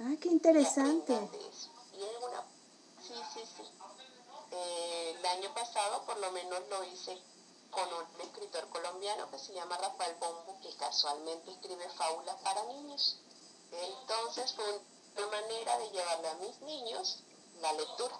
Ah, 0.00 0.14
qué 0.20 0.28
interesante. 0.28 1.12
Y. 1.12 1.98
Sí, 3.06 3.14
sí, 3.34 3.40
sí. 3.56 3.62
Eh, 4.52 5.14
el 5.18 5.26
año 5.26 5.54
pasado 5.54 6.04
por 6.04 6.18
lo 6.18 6.32
menos 6.32 6.60
lo 6.68 6.82
hice 6.84 7.16
con 7.70 7.84
un 7.92 8.20
escritor 8.20 8.68
colombiano 8.68 9.30
que 9.30 9.38
se 9.38 9.54
llama 9.54 9.76
Rafael 9.78 10.16
Bombo, 10.20 10.58
que 10.62 10.74
casualmente 10.76 11.50
escribe 11.52 11.88
fábulas 11.96 12.36
para 12.42 12.64
niños. 12.64 13.18
Entonces 13.72 14.52
fue 14.54 14.64
una 15.16 15.26
manera 15.26 15.78
de 15.78 15.90
llevarle 15.90 16.28
a 16.28 16.34
mis 16.34 16.60
niños 16.62 17.22
la 17.60 17.72
lectura. 17.72 18.16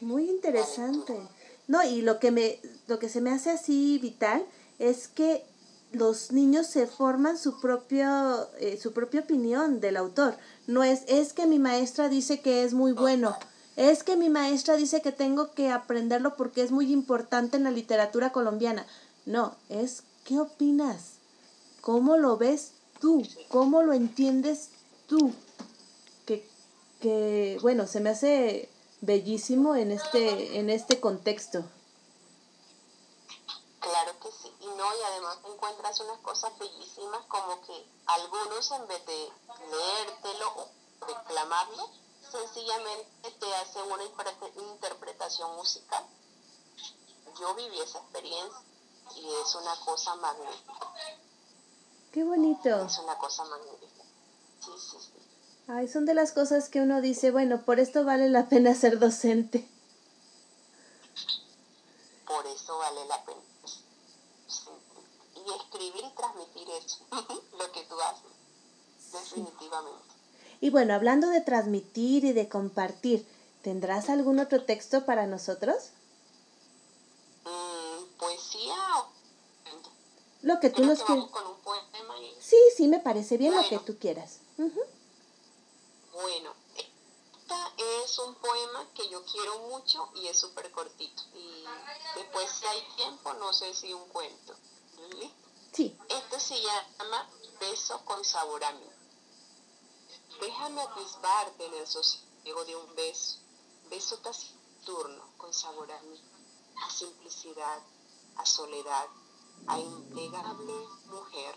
Muy 0.00 0.28
interesante. 0.28 1.28
No, 1.66 1.82
y 1.82 2.02
lo 2.02 2.18
que 2.18 2.30
me 2.30 2.60
lo 2.86 2.98
que 2.98 3.08
se 3.08 3.20
me 3.20 3.30
hace 3.30 3.50
así 3.50 3.98
vital 3.98 4.46
es 4.78 5.08
que 5.08 5.44
los 5.92 6.32
niños 6.32 6.66
se 6.66 6.86
forman 6.86 7.38
su 7.38 7.60
propio 7.60 8.48
eh, 8.58 8.78
su 8.80 8.92
propia 8.92 9.20
opinión 9.20 9.80
del 9.80 9.96
autor. 9.96 10.36
No 10.66 10.84
es 10.84 11.02
es 11.08 11.32
que 11.32 11.46
mi 11.46 11.58
maestra 11.58 12.08
dice 12.08 12.40
que 12.40 12.62
es 12.62 12.74
muy 12.74 12.92
bueno. 12.92 13.36
Es 13.78 14.02
que 14.02 14.16
mi 14.16 14.28
maestra 14.28 14.74
dice 14.74 15.02
que 15.02 15.12
tengo 15.12 15.52
que 15.52 15.70
aprenderlo 15.70 16.34
porque 16.34 16.62
es 16.62 16.72
muy 16.72 16.92
importante 16.92 17.56
en 17.56 17.62
la 17.62 17.70
literatura 17.70 18.32
colombiana. 18.32 18.84
No, 19.24 19.54
es 19.68 20.02
¿qué 20.24 20.40
opinas? 20.40 21.18
¿Cómo 21.80 22.16
lo 22.16 22.36
ves 22.36 22.72
tú? 23.00 23.22
¿Cómo 23.48 23.84
lo 23.84 23.92
entiendes 23.92 24.70
tú? 25.06 25.32
Que 26.26 26.44
que 27.00 27.56
bueno, 27.62 27.86
se 27.86 28.00
me 28.00 28.10
hace 28.10 28.68
bellísimo 29.00 29.76
en 29.76 29.92
este 29.92 30.58
en 30.58 30.70
este 30.70 30.98
contexto. 30.98 31.64
Claro 33.78 34.10
que 34.20 34.28
sí, 34.42 34.52
y 34.60 34.66
no, 34.66 34.86
y 34.92 35.02
además 35.12 35.38
encuentras 35.54 36.00
unas 36.00 36.18
cosas 36.18 36.50
bellísimas 36.58 37.24
como 37.28 37.60
que 37.64 37.86
algunos 38.06 38.72
en 38.72 38.88
vez 38.88 39.06
de 39.06 39.28
leértelo 39.70 40.48
o 40.56 40.68
declamarlo, 41.06 42.07
sencillamente 42.30 43.30
te 43.40 43.54
hacen 43.56 43.82
una 43.90 44.04
interpre- 44.04 44.52
interpretación 44.72 45.56
musical. 45.56 46.04
Yo 47.40 47.54
viví 47.54 47.78
esa 47.80 47.98
experiencia 47.98 48.60
y 49.16 49.26
es 49.26 49.54
una 49.54 49.74
cosa 49.84 50.14
magnífica, 50.16 50.92
Qué 52.12 52.24
bonito. 52.24 52.84
es 52.84 52.98
una 52.98 53.16
cosa 53.18 53.44
magnífica. 53.44 54.02
Sí, 54.64 54.70
sí, 54.78 54.96
sí. 55.00 55.12
Ay, 55.68 55.86
son 55.88 56.04
de 56.06 56.14
las 56.14 56.32
cosas 56.32 56.68
que 56.68 56.80
uno 56.80 57.00
dice, 57.00 57.30
bueno, 57.30 57.62
por 57.64 57.78
esto 57.78 58.04
vale 58.04 58.28
la 58.28 58.48
pena 58.48 58.74
ser 58.74 58.98
docente. 58.98 59.68
Por 62.26 62.46
eso 62.46 62.78
vale 62.78 63.04
la 63.06 63.24
pena. 63.24 63.40
Y 65.36 65.52
escribir 65.54 66.04
y 66.04 66.10
transmitir 66.16 66.68
eso, 66.70 66.98
lo 67.58 67.72
que 67.72 67.84
tú 67.84 68.00
haces, 68.00 68.32
definitivamente. 69.12 70.04
Y 70.60 70.70
bueno, 70.70 70.94
hablando 70.94 71.28
de 71.28 71.40
transmitir 71.40 72.24
y 72.24 72.32
de 72.32 72.48
compartir, 72.48 73.26
¿tendrás 73.62 74.08
algún 74.10 74.38
otro 74.40 74.64
texto 74.64 75.04
para 75.04 75.26
nosotros? 75.26 75.90
Mm, 77.44 78.04
poesía 78.18 78.76
o 78.98 79.08
Lo 80.42 80.60
que 80.60 80.70
tú 80.70 80.76
creo 80.76 80.88
nos 80.88 81.02
quieras. 81.02 81.24
y 82.20 82.40
Sí, 82.40 82.56
sí, 82.76 82.88
me 82.88 83.00
parece 83.00 83.36
bien 83.36 83.54
lo 83.54 83.62
que 83.62 83.76
Bueno. 83.76 83.84
tú 83.84 83.98
quieras. 83.98 84.38
Ujú. 84.58 84.80
bueno 86.12 86.52
esta 86.76 87.72
es 87.78 87.98
es 88.08 88.18
un 88.20 88.34
poema 88.36 88.86
que 88.94 89.06
yo 89.10 89.22
quiero 89.24 89.58
mucho 89.68 90.08
y 90.14 90.28
es 90.28 90.38
súper 90.38 90.70
cortito. 90.70 91.22
Y 91.34 91.64
después, 92.18 92.50
si 92.50 92.66
hay 92.66 92.82
tiempo, 92.96 93.34
no 93.34 93.52
sé 93.52 93.74
si 93.74 93.92
un 93.92 94.08
cuento. 94.08 94.54
¿Listo? 95.10 95.34
Sí. 95.72 95.96
Este 96.08 96.40
se 96.40 96.54
llama 96.60 97.28
Beso 97.60 98.02
con 98.06 98.24
sabor 98.24 98.64
a 98.64 98.72
mí. 98.72 98.86
Déjame 100.40 100.80
atisbarte 100.82 101.66
en 101.66 101.74
el 101.74 101.86
sosiego 101.86 102.64
de 102.64 102.76
un 102.76 102.94
beso, 102.94 103.38
beso 103.90 104.18
taciturno 104.18 105.32
con 105.36 105.52
sabor 105.52 105.90
a 105.90 106.00
mí, 106.02 106.20
a 106.76 106.90
simplicidad, 106.90 107.82
a 108.36 108.46
soledad, 108.46 109.08
a 109.66 109.80
implegable 109.80 110.72
mujer. 111.06 111.56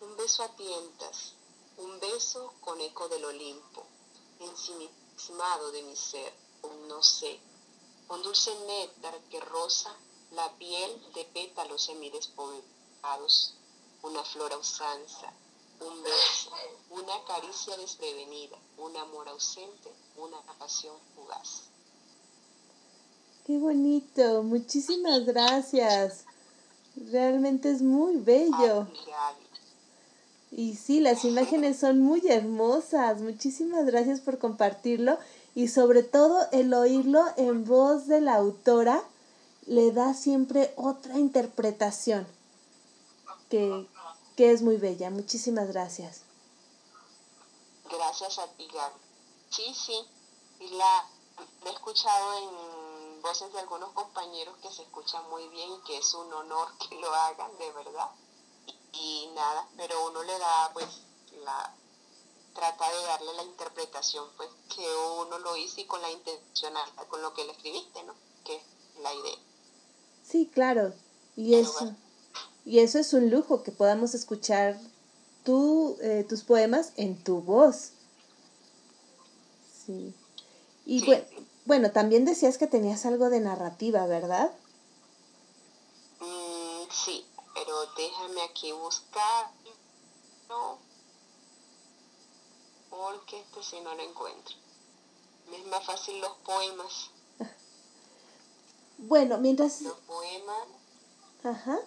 Un 0.00 0.16
beso 0.16 0.44
a 0.44 0.48
tientas, 0.54 1.34
un 1.78 1.98
beso 1.98 2.54
con 2.60 2.80
eco 2.80 3.08
del 3.08 3.24
Olimpo, 3.24 3.84
ensimismado 4.38 5.72
de 5.72 5.82
mi 5.82 5.96
ser, 5.96 6.32
un 6.62 6.86
no 6.86 7.02
sé, 7.02 7.40
un 8.08 8.22
dulce 8.22 8.54
néctar 8.66 9.18
que 9.30 9.40
roza 9.40 9.92
la 10.30 10.52
piel 10.58 11.12
de 11.12 11.24
pétalos 11.24 11.82
semidespoblados, 11.82 13.54
una 14.02 14.22
flor 14.22 14.52
a 14.52 14.58
usanza, 14.58 15.32
un 15.80 16.02
beso, 16.02 16.50
una 16.90 17.24
caricia 17.26 17.76
desprevenida, 17.76 18.56
un 18.78 18.96
amor 18.96 19.28
ausente, 19.28 19.90
una 20.16 20.40
pasión 20.58 20.94
fugaz. 21.14 21.62
Qué 23.46 23.58
bonito, 23.58 24.42
muchísimas 24.42 25.24
gracias. 25.24 26.24
Realmente 27.10 27.70
es 27.70 27.82
muy 27.82 28.16
bello. 28.16 28.86
Y 30.50 30.76
sí, 30.76 31.00
las 31.00 31.24
imágenes 31.24 31.78
son 31.78 32.00
muy 32.00 32.22
hermosas. 32.28 33.20
Muchísimas 33.20 33.84
gracias 33.86 34.20
por 34.20 34.38
compartirlo 34.38 35.18
y 35.54 35.68
sobre 35.68 36.02
todo 36.02 36.46
el 36.52 36.72
oírlo 36.72 37.24
en 37.36 37.64
voz 37.64 38.06
de 38.06 38.20
la 38.20 38.36
autora 38.36 39.02
le 39.66 39.92
da 39.92 40.14
siempre 40.14 40.72
otra 40.76 41.18
interpretación 41.18 42.26
que, 43.48 43.86
que 44.36 44.50
es 44.50 44.62
muy 44.62 44.76
bella. 44.76 45.10
Muchísimas 45.10 45.68
gracias. 45.68 46.22
Gracias 47.90 48.38
a 48.38 48.46
ti, 48.48 48.66
Gaby. 48.72 48.94
Sí, 49.50 49.74
sí. 49.74 49.98
Y 50.60 50.68
la, 50.70 51.08
la 51.64 51.70
he 51.70 51.72
escuchado 51.72 52.38
en 52.38 53.22
voces 53.22 53.52
de 53.52 53.60
algunos 53.60 53.90
compañeros 53.92 54.56
que 54.62 54.70
se 54.70 54.82
escuchan 54.82 55.28
muy 55.30 55.48
bien 55.48 55.70
y 55.72 55.80
que 55.86 55.98
es 55.98 56.14
un 56.14 56.32
honor 56.32 56.68
que 56.88 56.98
lo 57.00 57.12
hagan, 57.14 57.56
de 57.58 57.72
verdad. 57.72 58.10
Y, 58.92 58.98
y 58.98 59.32
nada, 59.34 59.68
pero 59.76 60.06
uno 60.06 60.22
le 60.22 60.38
da, 60.38 60.70
pues, 60.72 60.86
la 61.44 61.74
trata 62.54 62.90
de 62.90 63.02
darle 63.02 63.34
la 63.34 63.42
interpretación, 63.42 64.28
pues, 64.36 64.48
que 64.74 64.86
uno 65.20 65.38
lo 65.38 65.56
hizo 65.56 65.80
y 65.80 65.86
con 65.86 66.00
la 66.00 66.10
intencionalidad, 66.10 67.06
con 67.08 67.22
lo 67.22 67.34
que 67.34 67.44
le 67.44 67.52
escribiste, 67.52 68.02
¿no? 68.04 68.14
Que 68.44 68.56
es 68.56 68.62
la 69.00 69.12
idea. 69.12 69.38
Sí, 70.24 70.50
claro. 70.52 70.92
Y 71.36 71.50
Pero 71.50 71.62
eso, 71.62 71.78
bueno. 71.80 71.96
Y 72.64 72.78
eso 72.80 72.98
es 72.98 73.12
un 73.12 73.30
lujo 73.30 73.62
que 73.62 73.72
podamos 73.72 74.14
escuchar 74.14 74.78
tú, 75.44 75.96
eh, 76.00 76.24
tus 76.28 76.42
poemas 76.42 76.92
en 76.96 77.22
tu 77.22 77.40
voz. 77.40 77.90
Sí. 79.86 80.14
Y 80.86 81.00
Sí. 81.00 81.06
bue- 81.06 81.26
bueno, 81.66 81.92
también 81.92 82.24
decías 82.24 82.58
que 82.58 82.66
tenías 82.66 83.04
algo 83.06 83.28
de 83.30 83.40
narrativa, 83.40 84.06
¿verdad? 84.06 84.50
Mm, 86.20 86.90
sí, 86.90 87.26
pero 87.54 87.74
déjame 87.96 88.42
aquí 88.42 88.72
buscar. 88.72 89.50
No. 90.48 90.78
Porque 92.90 93.40
este 93.40 93.62
sí 93.62 93.76
no 93.82 93.94
lo 93.94 94.02
encuentro. 94.02 94.54
Me 95.50 95.58
es 95.58 95.66
más 95.66 95.84
fácil 95.84 96.20
los 96.20 96.32
poemas. 96.38 97.10
Bueno, 98.96 99.38
mientras, 99.38 99.82
Los 99.82 99.98
poemas, 100.00 100.66
ajá. 101.42 101.78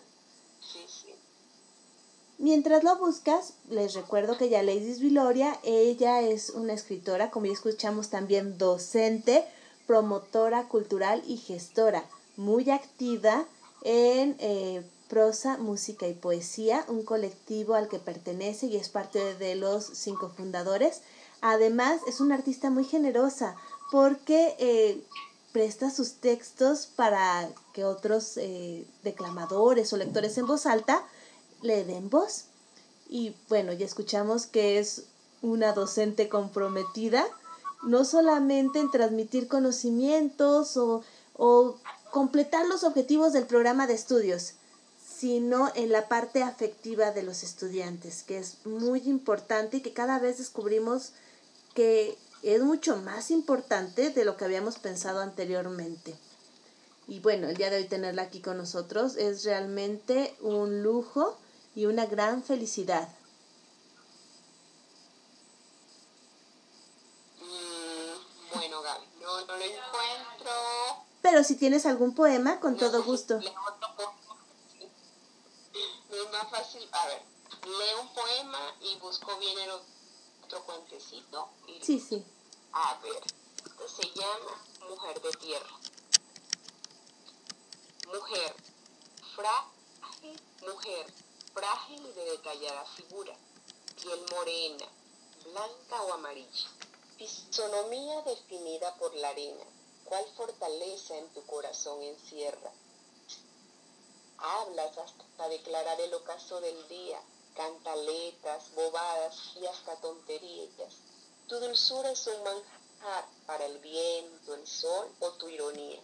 Mientras 2.37 2.83
lo 2.83 2.97
buscas, 2.97 3.53
les 3.69 3.93
recuerdo 3.93 4.37
que 4.37 4.49
ya 4.49 4.63
Ladies 4.63 4.99
Viloria, 4.99 5.59
ella 5.63 6.21
es 6.21 6.51
una 6.51 6.73
escritora, 6.73 7.31
como 7.31 7.47
ya 7.47 7.53
escuchamos 7.53 8.09
también 8.09 8.57
docente, 8.57 9.45
promotora 9.85 10.63
cultural 10.67 11.23
y 11.27 11.37
gestora, 11.37 12.03
muy 12.35 12.69
activa 12.69 13.45
en 13.83 14.35
eh, 14.39 14.83
prosa, 15.07 15.57
música 15.57 16.07
y 16.07 16.13
poesía, 16.13 16.85
un 16.87 17.03
colectivo 17.03 17.73
al 17.73 17.87
que 17.87 17.99
pertenece 17.99 18.67
y 18.67 18.75
es 18.75 18.89
parte 18.89 19.35
de 19.35 19.55
los 19.55 19.85
cinco 19.85 20.29
fundadores. 20.29 21.01
Además, 21.41 22.01
es 22.07 22.19
una 22.19 22.35
artista 22.35 22.69
muy 22.69 22.83
generosa 22.83 23.55
porque 23.91 24.55
eh, 24.59 25.01
presta 25.57 25.89
sus 25.89 26.17
textos 26.17 26.85
para 26.85 27.49
que 27.73 27.83
otros 27.83 28.37
eh, 28.37 28.85
declamadores 29.03 29.91
o 29.91 29.97
lectores 29.97 30.37
en 30.37 30.45
voz 30.45 30.67
alta 30.67 31.03
le 31.63 31.83
den 31.83 32.11
voz. 32.11 32.43
Y 33.09 33.33
bueno, 33.49 33.73
ya 33.73 33.87
escuchamos 33.87 34.45
que 34.45 34.77
es 34.77 35.05
una 35.41 35.73
docente 35.73 36.29
comprometida, 36.29 37.25
no 37.81 38.05
solamente 38.05 38.79
en 38.79 38.91
transmitir 38.91 39.47
conocimientos 39.47 40.77
o, 40.77 41.03
o 41.33 41.77
completar 42.11 42.67
los 42.67 42.83
objetivos 42.83 43.33
del 43.33 43.47
programa 43.47 43.87
de 43.87 43.95
estudios, 43.95 44.53
sino 45.03 45.71
en 45.73 45.91
la 45.91 46.07
parte 46.07 46.43
afectiva 46.43 47.09
de 47.09 47.23
los 47.23 47.41
estudiantes, 47.41 48.21
que 48.21 48.37
es 48.37 48.63
muy 48.63 48.99
importante 49.09 49.77
y 49.77 49.81
que 49.81 49.93
cada 49.93 50.19
vez 50.19 50.37
descubrimos 50.37 51.13
que 51.73 52.15
es 52.43 52.61
mucho 52.61 52.97
más 52.97 53.31
importante 53.31 54.09
de 54.09 54.25
lo 54.25 54.37
que 54.37 54.45
habíamos 54.45 54.77
pensado 54.77 55.21
anteriormente. 55.21 56.17
Y 57.07 57.19
bueno, 57.19 57.47
el 57.47 57.57
día 57.57 57.69
de 57.69 57.77
hoy 57.77 57.85
tenerla 57.85 58.23
aquí 58.23 58.41
con 58.41 58.57
nosotros 58.57 59.15
es 59.15 59.43
realmente 59.43 60.35
un 60.41 60.83
lujo 60.83 61.37
y 61.75 61.85
una 61.85 62.05
gran 62.05 62.43
felicidad. 62.43 63.07
Mm, 67.39 68.53
bueno, 68.53 68.81
Gaby, 68.81 69.05
no, 69.21 69.45
no 69.45 69.57
lo 69.57 69.63
encuentro. 69.63 70.51
Pero 71.21 71.43
si 71.43 71.55
tienes 71.55 71.85
algún 71.85 72.13
poema, 72.13 72.59
con 72.59 72.77
todo 72.77 73.03
gusto. 73.03 73.39
Leo 73.39 73.53
otro 73.67 73.87
es 76.09 76.31
más 76.31 76.49
fácil, 76.49 76.87
a 76.91 77.07
ver, 77.07 77.21
leo 77.63 78.01
un 78.01 78.13
poema 78.13 78.75
y 78.81 78.97
busco 78.97 79.37
bien 79.37 79.57
el 79.59 79.69
otro 79.71 79.96
cuentecito. 80.55 81.49
Y, 81.67 81.83
Sí, 81.83 81.99
sí. 81.99 82.25
A 82.73 82.99
ver, 83.01 83.23
se 83.87 84.09
llama 84.13 84.63
Mujer 84.89 85.21
de 85.21 85.31
Tierra. 85.31 85.79
Mujer, 88.07 88.55
frágil, 89.35 90.41
mujer, 90.61 91.13
frágil 91.53 92.05
y 92.05 92.11
de 92.13 92.25
detallada 92.31 92.85
figura, 92.85 93.35
piel 94.01 94.19
morena, 94.31 94.85
blanca 95.43 96.01
o 96.03 96.13
amarilla, 96.13 96.69
fisonomía 97.17 98.21
definida 98.21 98.95
por 98.95 99.13
la 99.15 99.29
arena, 99.29 99.65
cuál 100.05 100.25
fortaleza 100.35 101.17
en 101.17 101.27
tu 101.33 101.45
corazón 101.45 102.01
encierra. 102.01 102.71
Hablas 104.37 104.97
hasta 104.97 105.49
declarar 105.49 105.99
el 105.99 106.13
ocaso 106.13 106.61
del 106.61 106.87
día, 106.87 107.19
cantaletas, 107.57 108.71
bobadas 108.75 109.35
y 109.59 109.65
hasta 109.65 109.95
tonterías. 109.95 110.93
Tu 111.47 111.59
dulzura 111.59 112.11
es 112.11 112.27
un 112.27 112.43
manjar 112.43 113.25
para 113.47 113.65
el 113.65 113.79
viento, 113.79 114.53
el 114.53 114.67
sol 114.67 115.11
o 115.19 115.31
tu 115.33 115.49
ironía. 115.49 115.99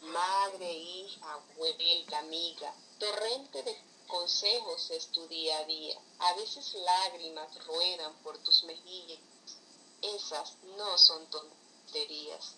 Madre, 0.00 0.72
hija, 0.72 1.32
abuela, 1.32 2.18
amiga, 2.20 2.72
torrente 3.00 3.64
de 3.64 3.76
consejos 4.06 4.90
es 4.90 5.08
tu 5.08 5.26
día 5.26 5.58
a 5.58 5.64
día. 5.64 6.00
A 6.20 6.34
veces 6.34 6.72
lágrimas 6.74 7.66
ruedan 7.66 8.14
por 8.22 8.38
tus 8.38 8.62
mejillas. 8.64 9.18
Esas 10.02 10.56
no 10.76 10.98
son 10.98 11.26
tonterías. 11.30 12.54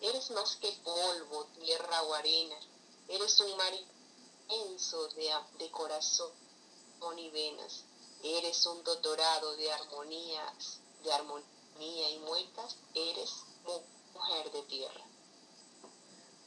Eres 0.00 0.30
más 0.30 0.56
que 0.56 0.72
polvo, 0.82 1.46
tierra 1.60 2.02
o 2.02 2.14
arena. 2.14 2.58
Eres 3.06 3.38
un 3.38 3.56
mar 3.56 3.72
inmenso 4.48 5.06
de, 5.08 5.32
de 5.58 5.70
corazón 5.70 6.43
y 7.12 7.30
venas. 7.30 7.84
Eres 8.22 8.64
un 8.66 8.82
doctorado 8.82 9.56
de 9.56 9.70
armonías, 9.70 10.80
de 11.04 11.12
armonía 11.12 12.10
y 12.10 12.18
muecas. 12.20 12.76
Eres 12.94 13.30
mujer 14.14 14.50
de 14.52 14.62
tierra. 14.62 15.04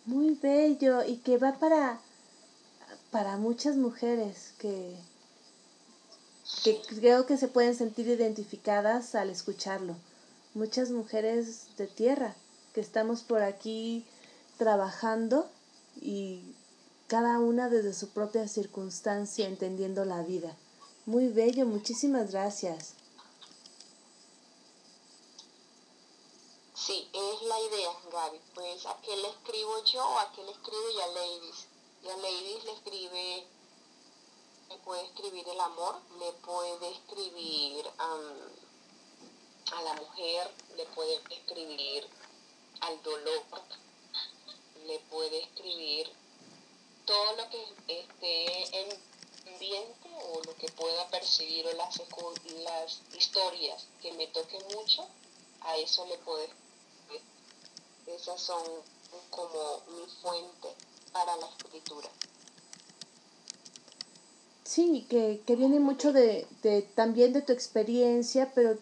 Muy 0.06 0.36
bello 0.36 1.04
y 1.04 1.18
que 1.18 1.38
va 1.38 1.60
para, 1.60 2.00
para 3.12 3.38
muchas 3.38 3.76
mujeres 3.76 4.54
que, 4.58 4.98
que 6.64 6.82
creo 6.82 7.26
que 7.26 7.38
se 7.38 7.48
pueden 7.48 7.76
sentir 7.76 8.08
identificadas 8.08 9.16
al 9.16 9.30
escucharlo. 9.30 9.96
Muchas 10.56 10.90
mujeres 10.90 11.76
de 11.78 11.88
tierra 11.88 12.36
que 12.74 12.82
estamos 12.82 13.22
por 13.22 13.44
aquí 13.44 14.06
trabajando 14.58 15.48
y 16.02 16.56
cada 17.08 17.40
una 17.40 17.70
desde 17.70 17.94
su 17.94 18.10
propia 18.10 18.48
circunstancia 18.50 19.48
entendiendo 19.48 20.04
la 20.04 20.24
vida. 20.24 20.58
Muy 21.06 21.30
bello, 21.30 21.66
muchísimas 21.66 22.32
gracias. 22.32 22.96
Sí, 26.76 27.08
es 27.14 27.42
la 27.44 27.60
idea, 27.62 27.92
Gaby. 28.12 28.42
Pues 28.54 28.86
a 28.86 28.98
qué 29.02 29.16
le 29.16 29.30
escribo 29.30 29.84
yo, 29.86 30.20
a 30.20 30.34
qué 30.34 30.44
le 30.44 30.52
escribe 30.52 30.94
ya 30.98 31.08
Ladies. 31.08 31.68
Ya 32.04 32.18
Ladies 32.18 32.66
le 32.66 32.72
escribe, 32.74 33.48
le 34.70 34.78
puede 34.80 35.06
escribir 35.06 35.48
el 35.48 35.60
amor, 35.62 35.96
le 36.20 36.34
puede 36.34 36.92
escribir 36.92 37.86
a 39.72 39.82
la 39.82 39.94
mujer, 39.94 40.52
le 40.76 40.86
puede 40.88 41.22
escribir 41.30 42.06
al 42.82 43.02
dolor, 43.02 43.44
le 44.86 45.00
puede 45.10 45.44
escribir 45.44 46.12
todo 47.08 47.36
lo 47.38 47.50
que 47.50 47.64
esté 47.88 48.80
en 48.80 48.90
ambiente 49.54 50.10
o 50.30 50.42
lo 50.46 50.56
que 50.58 50.68
pueda 50.74 51.10
percibir 51.10 51.66
o 51.66 51.74
las, 51.74 53.02
historias 53.18 53.88
que 54.02 54.12
me 54.14 54.28
toquen 54.28 54.62
mucho, 54.76 55.08
a 55.62 55.78
eso 55.78 56.06
le 56.06 56.18
puedo 56.20 56.44
escribir. 56.44 57.22
Esas 58.06 58.40
son 58.40 58.62
como 59.32 59.82
mi 59.88 60.06
fuente 60.22 60.68
para 61.12 61.36
la 61.38 61.48
escritura. 61.48 62.10
Sí, 64.64 65.08
que, 65.10 65.42
que 65.48 65.56
viene 65.56 65.80
mucho 65.80 66.12
de, 66.12 66.46
de 66.62 66.82
también 66.82 67.34
de 67.34 67.42
tu 67.42 67.54
experiencia, 67.54 68.52
pero 68.54 68.78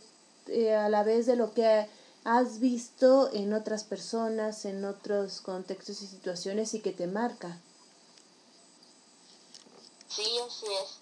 eh, 0.48 0.74
a 0.74 0.90
la 0.90 1.04
vez 1.04 1.28
de 1.28 1.36
lo 1.36 1.54
que 1.54 1.88
has 2.24 2.60
visto 2.60 3.32
en 3.34 3.54
otras 3.54 3.84
personas, 3.84 4.66
en 4.66 4.84
otros 4.84 5.42
contextos 5.42 6.02
y 6.02 6.08
situaciones 6.08 6.74
y 6.74 6.80
que 6.82 6.92
te 6.92 7.06
marca. 7.06 7.62
Sí, 10.16 10.40
así 10.40 10.66
es. 10.66 11.00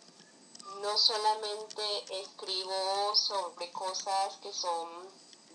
No 0.82 0.98
solamente 0.98 1.84
escribo 2.22 3.16
sobre 3.16 3.72
cosas 3.72 4.38
que 4.38 4.52
son 4.52 4.90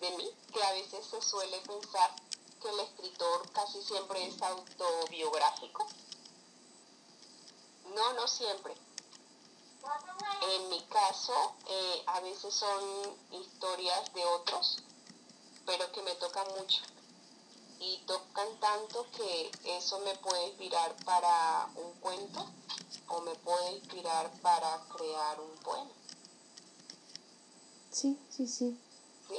de 0.00 0.10
mí, 0.12 0.32
que 0.52 0.62
a 0.62 0.72
veces 0.74 1.04
se 1.04 1.20
suele 1.20 1.58
pensar 1.62 2.14
que 2.62 2.68
el 2.68 2.78
escritor 2.78 3.50
casi 3.50 3.82
siempre 3.82 4.28
es 4.28 4.40
autobiográfico. 4.40 5.88
No, 7.96 8.12
no 8.12 8.28
siempre. 8.28 8.74
En 10.54 10.68
mi 10.68 10.80
caso, 10.84 11.56
eh, 11.66 12.02
a 12.06 12.20
veces 12.20 12.54
son 12.54 13.18
historias 13.32 14.14
de 14.14 14.24
otros, 14.24 14.84
pero 15.66 15.90
que 15.90 16.02
me 16.02 16.14
tocan 16.14 16.46
mucho. 16.56 16.80
Y 17.80 17.98
tocan 18.06 18.60
tanto 18.60 19.04
que 19.16 19.50
eso 19.64 19.98
me 20.00 20.14
puede 20.18 20.46
inspirar 20.46 20.94
para 21.04 21.68
un 21.74 21.92
cuento 21.94 22.46
o 23.08 23.20
me 23.22 23.34
puede 23.36 23.76
inspirar 23.76 24.30
para 24.42 24.80
crear 24.96 25.40
un 25.40 25.62
poema. 25.62 25.90
Sí, 27.90 28.18
sí, 28.28 28.46
sí. 28.46 28.76
¿sí? 29.28 29.34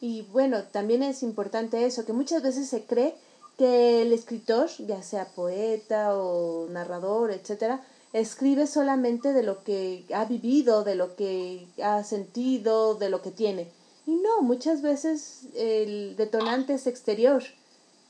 Y 0.00 0.22
bueno, 0.22 0.64
también 0.64 1.02
es 1.02 1.22
importante 1.22 1.84
eso, 1.86 2.04
que 2.04 2.12
muchas 2.12 2.42
veces 2.42 2.68
se 2.68 2.84
cree 2.84 3.14
que 3.58 4.02
el 4.02 4.12
escritor, 4.12 4.68
ya 4.78 5.02
sea 5.02 5.26
poeta 5.26 6.16
o 6.16 6.66
narrador, 6.68 7.30
etcétera, 7.30 7.84
escribe 8.12 8.66
solamente 8.66 9.32
de 9.32 9.42
lo 9.42 9.62
que 9.62 10.04
ha 10.14 10.24
vivido, 10.24 10.84
de 10.84 10.94
lo 10.94 11.16
que 11.16 11.66
ha 11.82 12.04
sentido, 12.04 12.94
de 12.94 13.08
lo 13.08 13.22
que 13.22 13.30
tiene. 13.30 13.70
Y 14.06 14.16
no, 14.16 14.42
muchas 14.42 14.82
veces 14.82 15.46
el 15.54 16.16
detonante 16.16 16.74
es 16.74 16.86
exterior 16.86 17.42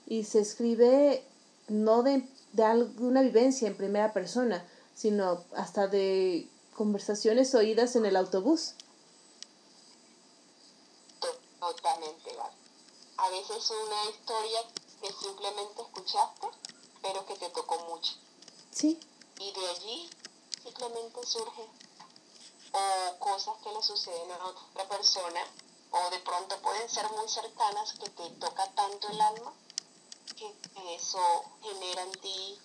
y 0.07 0.25
se 0.25 0.41
escribe 0.41 1.23
no 1.69 2.03
de, 2.03 2.27
de 2.53 2.65
alguna 2.65 3.23
vivencia 3.23 3.69
en 3.69 3.77
primera 3.77 4.13
persona, 4.13 4.65
sino 4.95 5.45
hasta 5.57 5.87
de 5.87 6.49
conversaciones 6.75 7.55
oídas 7.55 7.97
en 7.97 8.07
el 8.07 8.17
autobús. 8.17 8.75
Totalmente, 11.61 12.35
Gaby. 12.35 12.57
A 13.19 13.29
veces 13.31 13.71
una 13.71 14.11
historia 14.11 14.61
que 15.01 15.13
simplemente 15.13 15.83
escuchaste, 15.83 16.49
pero 17.03 17.25
que 17.27 17.37
te 17.37 17.51
tocó 17.51 17.79
mucho. 17.89 18.15
Sí, 18.71 18.99
Y 19.39 19.53
de 19.53 19.67
allí 19.69 20.11
simplemente 20.63 21.25
surge 21.27 21.63
o 22.73 23.19
cosas 23.19 23.55
que 23.63 23.73
le 23.73 23.83
suceden 23.83 24.31
a 24.33 24.47
otra 24.47 24.89
persona 24.89 25.41
o 25.91 26.11
de 26.11 26.19
pronto 26.21 26.59
pueden 26.63 26.89
ser 26.89 27.09
muy 27.11 27.29
cercanas 27.29 27.93
que 27.93 28.09
te 28.09 28.31
toca 28.31 28.71
tanto 28.73 29.09
el 29.09 29.21
alma 29.21 29.53
que 30.37 30.95
eso 30.95 31.45
genera 31.63 32.03
en 32.03 32.13
ti 32.13 32.59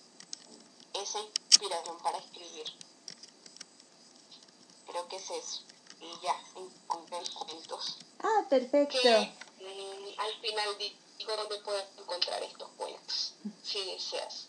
esa 0.94 1.20
inspiración 1.58 1.98
para 1.98 2.18
escribir. 2.18 2.66
Creo 4.86 5.08
que 5.08 5.16
es 5.16 5.30
eso. 5.30 5.62
Y 6.00 6.20
ya, 6.22 6.34
encontré 6.54 7.18
cuentos. 7.34 7.98
ah, 8.20 8.44
perfecto. 8.48 8.96
Que 9.02 9.18
mm, 9.60 10.20
al 10.20 10.40
final 10.40 10.78
di- 10.78 10.96
digo 11.18 11.36
dónde 11.36 11.58
puedes 11.60 11.84
encontrar 11.98 12.40
estos 12.44 12.68
cuentos, 12.76 13.34
si 13.64 13.84
deseas. 13.84 14.46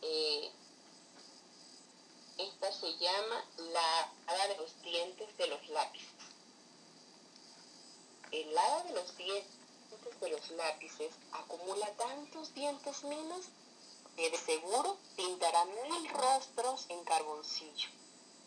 Eh, 0.00 0.50
esta 2.38 2.72
se 2.72 2.96
llama 2.98 3.44
La 3.58 4.10
hada 4.26 4.48
de 4.48 4.56
los 4.56 4.80
dientes 4.82 5.36
de 5.36 5.46
los 5.48 5.68
lápices. 5.68 6.08
El 8.30 8.56
hada 8.56 8.84
de 8.84 8.92
los 8.94 9.14
dientes 9.18 9.52
de 10.20 10.30
los 10.30 10.50
lápices 10.52 11.12
acumula 11.32 11.86
tantos 11.96 12.54
dientes 12.54 13.04
menos 13.04 13.44
de 14.16 14.38
seguro 14.38 14.98
pintará 15.16 15.64
mil 15.64 16.08
rostros 16.10 16.86
en 16.88 17.02
carboncillo. 17.04 17.88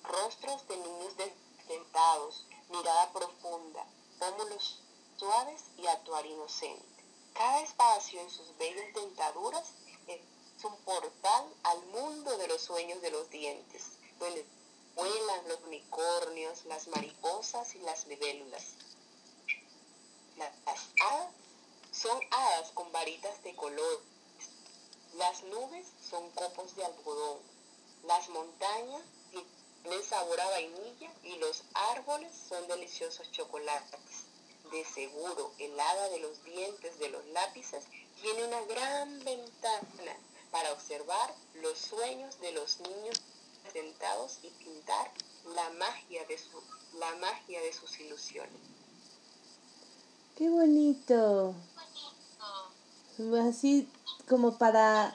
Rostros 0.04 0.68
de 0.68 0.78
niños 0.78 1.18
desdentados, 1.18 2.46
mirada 2.70 3.12
profunda, 3.12 3.86
pómulos 4.20 4.82
suaves 5.18 5.62
y 5.78 5.88
actuar 5.88 6.26
inocente. 6.26 7.04
Cada 7.34 7.62
espacio 7.62 8.22
en 8.22 8.30
sus 8.30 8.56
bellas 8.58 8.94
dentaduras 8.94 9.70
es 10.08 10.22
un 10.64 10.76
portal 10.82 11.54
al 11.64 11.86
mundo 11.88 12.38
de 12.38 12.48
los 12.48 12.62
sueños 12.62 13.02
de 13.02 13.12
los 13.12 13.30
dientes, 13.30 13.98
donde 14.20 14.46
vuelan 14.96 15.48
los 15.48 15.60
unicornios, 15.64 16.64
las 16.66 16.88
mariposas 16.88 17.76
y 17.76 17.80
las 17.80 18.08
libélulas. 18.08 18.64
Las 20.38 20.54
hadas 21.02 21.34
son 21.92 22.20
hadas 22.32 22.72
con 22.72 22.92
varitas 22.92 23.42
de 23.44 23.56
color. 23.56 24.02
Las 25.18 25.44
nubes 25.44 25.88
son 26.10 26.30
copos 26.32 26.76
de 26.76 26.84
algodón. 26.84 27.40
Las 28.06 28.28
montañas 28.30 29.02
tienen 29.82 30.04
sabor 30.04 30.40
a 30.40 30.50
vainilla 30.50 31.10
y 31.24 31.38
los 31.38 31.64
árboles 31.74 32.32
son 32.50 32.68
deliciosos 32.68 33.32
chocolates. 33.32 34.26
De 34.72 34.84
seguro, 34.84 35.52
el 35.60 35.80
hada 35.80 36.10
de 36.10 36.20
los 36.20 36.44
dientes 36.44 37.00
de 37.00 37.10
los 37.10 37.26
lápices 37.28 37.86
tiene 38.22 38.46
una 38.46 38.62
gran 38.64 39.24
ventana 39.24 40.18
para 40.52 40.74
observar 40.74 41.34
los 41.62 41.78
sueños 41.78 42.40
de 42.42 42.52
los 42.52 42.80
niños 42.82 43.22
sentados 43.72 44.40
y 44.44 44.50
pintar 44.50 45.12
la 45.54 45.70
magia 45.72 46.26
de, 46.26 46.38
su, 46.38 46.62
la 47.00 47.16
magia 47.16 47.62
de 47.62 47.72
sus 47.72 48.00
ilusiones. 48.00 48.60
Qué 50.36 50.50
bonito. 50.50 51.56
Así 53.48 53.88
como 54.28 54.58
para... 54.58 55.14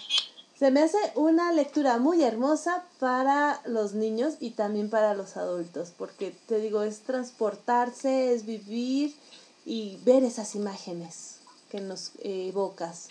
Se 0.59 0.71
me 0.71 0.83
hace 0.83 0.99
una 1.15 1.53
lectura 1.53 1.97
muy 1.99 2.23
hermosa 2.23 2.85
para 2.99 3.63
los 3.65 3.95
niños 3.95 4.35
y 4.41 4.51
también 4.51 4.91
para 4.91 5.15
los 5.15 5.39
adultos, 5.39 5.93
porque 5.97 6.33
te 6.47 6.59
digo, 6.59 6.83
es 6.83 7.01
transportarse, 7.01 8.35
es 8.35 8.45
vivir 8.45 9.17
y 9.65 9.97
ver 10.05 10.23
esas 10.23 10.55
imágenes 10.55 11.37
que 11.71 11.81
nos 11.81 12.13
evocas. 12.23 13.09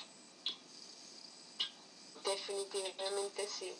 Definitivamente 2.23 3.47
sí. 3.47 3.73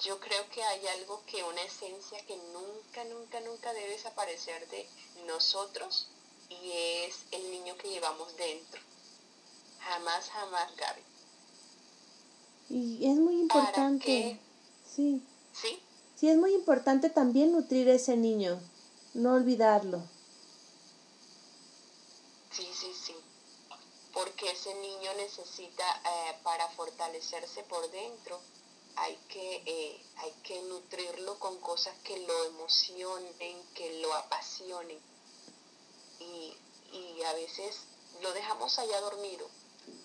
Yo 0.00 0.18
creo 0.18 0.48
que 0.50 0.62
hay 0.62 0.86
algo 0.98 1.22
que, 1.26 1.42
una 1.44 1.62
esencia 1.62 2.24
que 2.26 2.36
nunca, 2.52 3.04
nunca, 3.04 3.40
nunca 3.40 3.72
debe 3.74 3.90
desaparecer 3.90 4.66
de 4.68 4.86
nosotros 5.26 6.08
y 6.48 6.72
es 7.06 7.24
el 7.32 7.50
niño 7.50 7.76
que 7.76 7.88
llevamos 7.88 8.34
dentro. 8.36 8.80
Jamás, 9.80 10.30
jamás, 10.30 10.74
Gaby. 10.76 11.13
Y 12.68 13.06
es 13.06 13.16
muy 13.16 13.46
¿Para 13.46 13.60
importante. 13.60 14.40
Sí, 14.94 15.22
¿Sí? 15.52 15.82
sí, 16.16 16.28
es 16.28 16.36
muy 16.36 16.54
importante 16.54 17.10
también 17.10 17.52
nutrir 17.52 17.88
a 17.88 17.94
ese 17.94 18.16
niño, 18.16 18.60
no 19.14 19.34
olvidarlo. 19.34 20.02
Sí, 22.50 22.66
sí, 22.72 22.92
sí. 22.94 23.14
Porque 24.12 24.50
ese 24.50 24.74
niño 24.76 25.10
necesita, 25.16 25.84
eh, 26.04 26.36
para 26.42 26.68
fortalecerse 26.70 27.62
por 27.64 27.90
dentro, 27.90 28.40
hay 28.96 29.18
que, 29.28 29.62
eh, 29.66 30.00
hay 30.18 30.32
que 30.44 30.62
nutrirlo 30.62 31.38
con 31.40 31.58
cosas 31.58 31.94
que 32.04 32.18
lo 32.20 32.44
emocionen, 32.44 33.60
que 33.74 34.00
lo 34.00 34.14
apasionen. 34.14 34.98
Y, 36.20 36.54
y 36.92 37.22
a 37.24 37.32
veces 37.34 37.76
lo 38.22 38.32
dejamos 38.32 38.78
allá 38.78 39.00
dormido. 39.00 39.48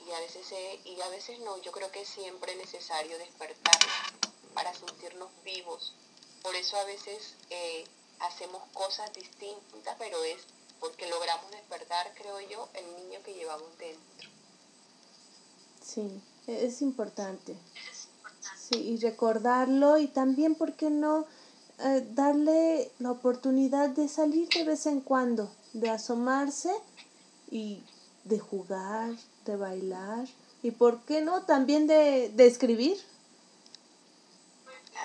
Y 0.08 0.12
a 0.12 0.20
veces 0.20 0.52
eh, 0.52 0.80
y 0.86 1.00
a 1.02 1.10
veces 1.10 1.40
no, 1.40 1.62
yo 1.62 1.72
creo 1.72 1.92
que 1.92 2.02
es 2.02 2.10
siempre 2.10 2.56
necesario 2.56 3.18
despertarlo 3.18 3.90
para 4.54 4.74
sentirnos 4.74 5.30
vivos. 5.44 5.94
Por 6.42 6.56
eso 6.56 6.78
a 6.78 6.84
veces 6.86 7.36
eh, 7.50 7.86
hacemos 8.20 8.62
cosas 8.74 9.12
distintas, 9.14 9.96
pero 9.98 10.24
es 10.24 10.42
porque 10.80 11.10
logramos 11.10 11.52
despertar, 11.52 12.14
creo 12.16 12.40
yo, 12.50 12.70
el 12.74 12.86
niño 12.96 13.22
que 13.24 13.34
llevamos 13.34 13.78
dentro. 13.78 14.30
Sí, 15.84 16.22
es 16.48 16.82
importante. 16.82 17.56
Sí, 18.70 18.80
y 18.80 18.98
recordarlo 18.98 19.98
y 19.98 20.08
también, 20.08 20.56
¿por 20.56 20.74
qué 20.76 20.90
no? 20.90 21.26
Eh, 21.80 22.06
darle 22.12 22.92
la 23.00 23.12
oportunidad 23.12 23.90
de 23.90 24.08
salir 24.08 24.50
de 24.50 24.64
vez 24.64 24.86
en 24.86 25.02
cuando, 25.02 25.50
de 25.74 25.90
asomarse 25.90 26.74
y 27.50 27.82
de 28.26 28.38
jugar, 28.38 29.12
de 29.46 29.56
bailar 29.56 30.28
y, 30.64 30.72
¿por 30.72 31.02
qué 31.06 31.22
no? 31.22 31.44
También 31.46 31.88
de, 31.88 32.30
de 32.30 32.48
escribir. 32.48 32.98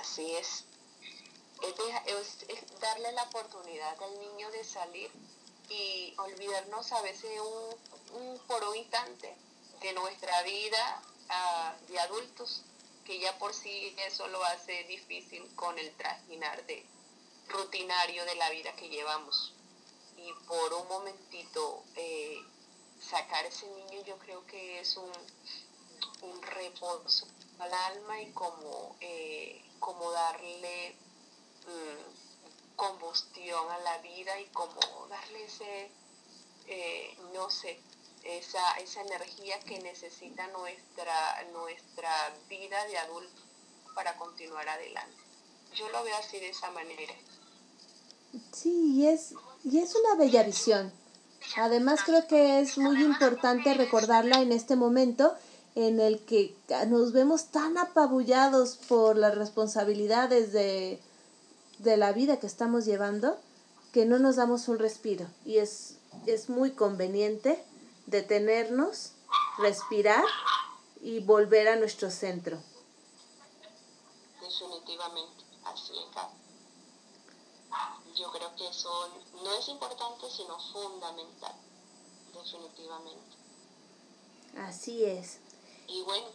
Así 0.01 0.35
es. 0.37 0.65
Es, 2.07 2.45
es- 2.49 2.81
darle 2.81 3.13
la 3.13 3.23
oportunidad 3.25 4.03
al 4.03 4.19
niño 4.21 4.51
de 4.51 4.65
salir 4.65 5.11
y 5.71 6.13
olvidarnos 6.19 6.93
a 6.93 7.01
veces 7.03 7.31
un, 7.41 8.21
un 8.21 8.39
por 8.41 8.63
un 8.65 8.77
instante 8.77 9.35
de 9.81 9.93
nuestra 9.95 10.43
vida 10.43 11.03
ah, 11.31 11.75
de 11.89 11.99
adultos, 12.01 12.63
que 13.05 13.19
ya 13.19 13.39
por 13.39 13.55
sí 13.55 13.95
eso 14.07 14.27
lo 14.29 14.45
hace 14.45 14.85
difícil 14.85 15.43
con 15.57 15.79
el 15.79 15.91
trajinar 15.97 16.65
de 16.67 16.85
rutinario 17.49 18.25
de 18.25 18.35
la 18.35 18.51
vida 18.51 18.75
que 18.77 18.89
llevamos. 18.89 19.53
Y 20.17 20.33
por 20.47 20.73
un 20.75 20.89
momentito 20.89 21.83
eh, 21.97 22.39
sacar 23.09 23.45
ese 23.47 23.67
niño 23.67 24.03
yo 24.05 24.19
creo 24.19 24.45
que 24.47 24.81
es 24.81 24.97
un, 24.97 25.13
un 26.23 26.43
reposo 26.43 27.27
al 27.59 27.73
alma 27.73 28.21
y 28.21 28.33
como, 28.33 28.97
eh, 29.01 29.63
como 29.79 30.11
darle 30.11 30.97
mm, 31.67 32.77
combustión 32.77 33.71
a 33.71 33.79
la 33.79 33.99
vida 33.99 34.39
y 34.41 34.47
como 34.47 34.81
darle 35.09 35.45
ese, 35.45 35.91
eh, 36.67 37.17
no 37.33 37.51
sé, 37.51 37.79
esa, 38.25 38.73
esa 38.79 39.03
energía 39.03 39.61
que 39.61 39.79
necesita 39.81 40.47
nuestra, 40.49 41.45
nuestra 41.53 42.35
vida 42.49 42.85
de 42.87 42.99
adulto 42.99 43.43
para 43.95 44.17
continuar 44.17 44.69
adelante. 44.69 45.23
Yo 45.75 45.89
lo 45.91 46.03
veo 46.05 46.17
así 46.17 46.39
de 46.41 46.49
esa 46.49 46.71
manera. 46.71 47.15
Sí, 48.53 48.95
y 48.95 49.07
es, 49.07 49.35
y 49.63 49.79
es 49.79 49.95
una 49.95 50.17
bella 50.17 50.43
visión. 50.43 51.04
Además 51.57 52.01
creo 52.05 52.27
que 52.27 52.61
es 52.61 52.79
muy 52.79 53.03
importante 53.03 53.75
recordarla 53.75 54.41
en 54.41 54.53
este 54.53 54.77
momento 54.77 55.33
en 55.75 56.01
el 56.01 56.21
que 56.21 56.55
nos 56.89 57.13
vemos 57.13 57.47
tan 57.47 57.79
apabullados 57.79 58.77
por 58.89 59.17
las 59.17 59.35
responsabilidades 59.35 60.53
de, 60.53 61.01
de 61.79 61.97
la 61.97 62.13
vida 62.13 62.39
que 62.39 62.47
estamos 62.47 62.85
llevando 62.85 63.37
que 63.93 64.05
no 64.07 64.19
nos 64.19 64.37
damos 64.37 64.67
un 64.67 64.81
respiro. 64.81 65.27
Y 65.45 65.59
es, 65.59 65.99
es 66.27 66.49
muy 66.49 66.73
conveniente 66.73 67.65
detenernos, 68.07 69.13
respirar 69.59 70.25
y 71.01 71.21
volver 71.21 71.69
a 71.69 71.77
nuestro 71.77 72.11
centro. 72.11 72.59
Definitivamente, 74.41 75.45
así 75.65 75.93
es. 75.93 76.44
Yo 78.25 78.33
creo 78.33 78.57
que 78.57 78.67
eso 78.67 79.09
no 79.43 79.53
es 79.53 79.69
importante, 79.69 80.31
sino 80.35 80.59
fundamental, 80.73 81.53
definitivamente. 82.33 83.37
Así 84.57 85.05
es. 85.05 85.41
Y 85.89 86.01
bueno, 86.05 86.29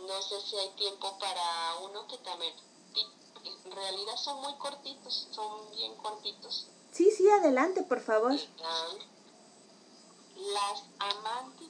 no 0.00 0.20
sé 0.20 0.40
si 0.40 0.56
hay 0.56 0.68
tiempo 0.70 1.16
para 1.20 1.76
uno 1.84 2.08
que 2.08 2.18
también, 2.18 2.52
en 3.44 3.70
realidad 3.70 4.16
son 4.16 4.40
muy 4.40 4.52
cortitos, 4.56 5.28
son 5.30 5.70
bien 5.70 5.94
cortitos. 5.98 6.66
Sí, 6.90 7.08
sí, 7.16 7.30
adelante, 7.30 7.84
por 7.84 8.00
favor. 8.00 8.32
Están 8.32 8.98
las 10.34 10.82
amantes 10.98 11.68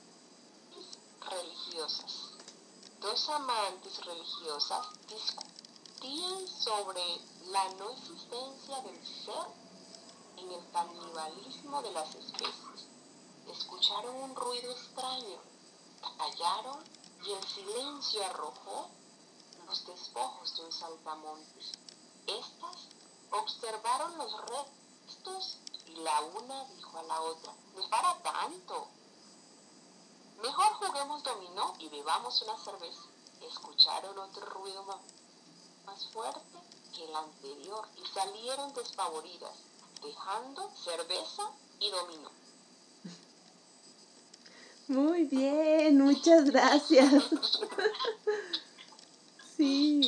religiosas. 1.21 2.31
Dos 3.03 3.29
amantes 3.29 4.03
religiosas 4.03 4.87
discutían 5.07 6.49
sobre 6.49 7.21
la 7.51 7.69
no 7.75 7.91
existencia 7.91 8.81
del 8.83 9.07
ser 9.07 9.47
en 10.37 10.51
el 10.53 10.71
canibalismo 10.73 11.83
de 11.83 11.93
las 11.93 12.15
especies. 12.15 12.87
Escucharon 13.49 14.15
un 14.17 14.35
ruido 14.35 14.71
extraño, 14.73 15.39
callaron 16.19 16.83
y 17.25 17.33
el 17.33 17.47
silencio 17.47 18.25
arrojó 18.27 18.89
los 19.67 19.87
despojos 19.87 20.57
de 20.57 20.65
un 20.65 20.73
saltamontes. 20.73 21.73
Estas 22.27 22.89
observaron 23.31 24.19
los 24.19 24.33
restos 24.47 25.59
y 25.87 25.95
la 25.97 26.21
una 26.23 26.65
dijo 26.65 26.99
a 26.99 27.03
la 27.05 27.21
otra, 27.21 27.53
no 27.77 27.89
para 27.89 28.21
tanto. 28.23 28.89
Mejor 30.43 30.73
juguemos 30.75 31.23
dominó 31.23 31.75
y 31.79 31.89
bebamos 31.89 32.43
una 32.43 32.59
cerveza. 32.59 33.03
Escucharon 33.41 34.19
otro 34.19 34.47
ruido 34.47 34.83
ma- 34.85 35.01
más 35.87 36.07
fuerte 36.09 36.66
que 36.97 37.05
el 37.05 37.15
anterior 37.15 37.87
y 38.03 38.07
salieron 38.15 38.73
despavoridas, 38.73 39.53
dejando 40.03 40.71
cerveza 40.83 41.51
y 41.79 41.91
dominó. 41.91 42.31
Muy 44.89 45.25
bien, 45.25 45.99
muchas 46.01 46.45
gracias. 46.51 47.13
Sí. 49.57 50.03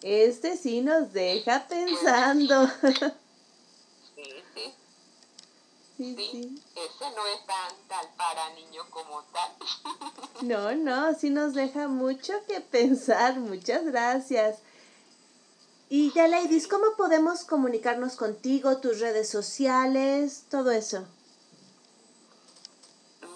Este 0.00 0.56
sí 0.56 0.80
nos 0.80 1.12
deja 1.12 1.68
pensando. 1.68 2.66
Sí, 6.02 6.16
sí, 6.16 7.04
no 7.14 7.26
es 7.28 7.46
tan 7.46 7.88
tal 7.88 8.08
para 8.16 8.50
niños 8.54 8.86
como 8.90 9.22
tal. 9.24 9.52
No, 10.42 10.74
no, 10.74 11.14
sí 11.14 11.30
nos 11.30 11.54
deja 11.54 11.86
mucho 11.86 12.32
que 12.48 12.60
pensar. 12.60 13.38
Muchas 13.38 13.84
gracias. 13.84 14.58
Y 15.88 16.12
ya, 16.12 16.26
Ladies, 16.26 16.66
¿cómo 16.66 16.96
podemos 16.96 17.44
comunicarnos 17.44 18.16
contigo, 18.16 18.78
tus 18.78 18.98
redes 18.98 19.28
sociales, 19.30 20.46
todo 20.50 20.72
eso? 20.72 21.06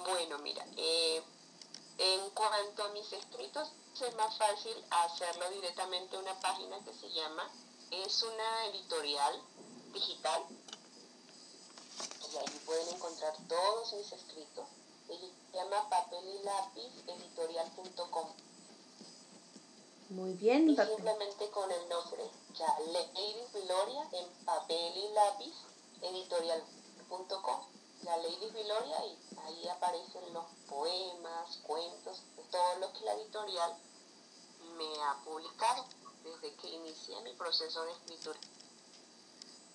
Bueno, 0.04 0.38
mira, 0.38 0.66
eh, 0.76 1.22
en 1.98 2.30
cuanto 2.30 2.82
a 2.82 2.88
mis 2.88 3.12
escritos, 3.12 3.70
es 4.00 4.16
más 4.16 4.36
fácil 4.36 4.74
hacerlo 4.90 5.48
directamente 5.50 6.16
en 6.16 6.22
una 6.22 6.34
página 6.40 6.76
que 6.84 6.92
se 6.92 7.08
llama, 7.12 7.48
es 7.92 8.22
una 8.24 8.66
editorial 8.70 9.40
digital, 9.92 10.42
y 12.36 12.38
ahí 12.38 12.62
pueden 12.66 12.88
encontrar 12.94 13.34
todos 13.48 13.92
mis 13.94 14.12
escritos. 14.12 14.68
Se 15.06 15.56
llama 15.56 15.88
papel 15.88 16.24
y 16.28 16.44
lápiz 16.44 16.92
editorial.com 17.06 18.28
Muy 20.10 20.34
bien, 20.34 20.68
y 20.68 20.76
simplemente 20.76 21.50
con 21.50 21.70
el 21.70 21.88
nombre, 21.88 22.30
ya 22.54 22.66
Lady 22.92 23.34
Gloria 23.52 24.08
en 24.12 24.44
papel 24.44 24.96
y 24.96 25.08
lápiz 25.14 25.54
editorial.com 26.02 27.76
la 28.02 28.16
Lady 28.18 28.50
Gloria 28.50 29.04
y 29.06 29.18
ahí 29.40 29.68
aparecen 29.68 30.32
los 30.32 30.44
poemas, 30.68 31.58
cuentos, 31.62 32.22
todo 32.50 32.78
lo 32.78 32.92
que 32.92 33.04
la 33.04 33.14
editorial 33.14 33.76
me 34.76 35.02
ha 35.02 35.16
publicado 35.24 35.84
desde 36.22 36.54
que 36.56 36.68
inicié 36.68 37.20
mi 37.22 37.32
proceso 37.34 37.84
de 37.84 37.92
escritura. 37.92 38.38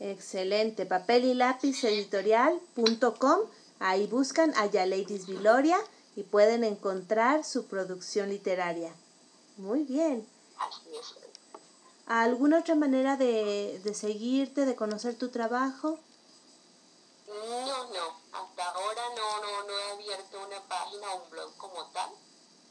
Excelente. 0.02 0.88
Papel 0.88 1.26
y 1.26 1.36
lápiz 1.36 1.84
editorial.com. 1.84 3.40
Ahí 3.80 4.08
buscan 4.08 4.52
a 4.56 4.66
Ladies 4.66 5.28
Viloria 5.28 5.78
y 6.16 6.24
pueden 6.24 6.64
encontrar 6.64 7.44
su 7.44 7.68
producción 7.68 8.30
literaria. 8.30 8.92
Muy 9.58 9.84
bien. 9.84 10.28
¿Alguna 12.08 12.60
otra 12.60 12.74
manera 12.74 13.16
de, 13.16 13.80
de 13.84 13.94
seguirte, 13.94 14.66
de 14.66 14.76
conocer 14.76 15.20
tu 15.20 15.30
trabajo? 15.30 16.00
No, 17.28 17.84
no, 17.94 18.20
hasta 18.34 18.70
ahora 18.72 19.04
no, 19.16 19.42
no, 19.42 19.64
no 19.68 19.80
he 19.80 19.92
abierto 19.92 20.40
una 20.48 20.62
página 20.68 21.14
o 21.14 21.24
un 21.24 21.30
blog 21.30 21.56
como 21.58 21.86
tal. 21.92 22.10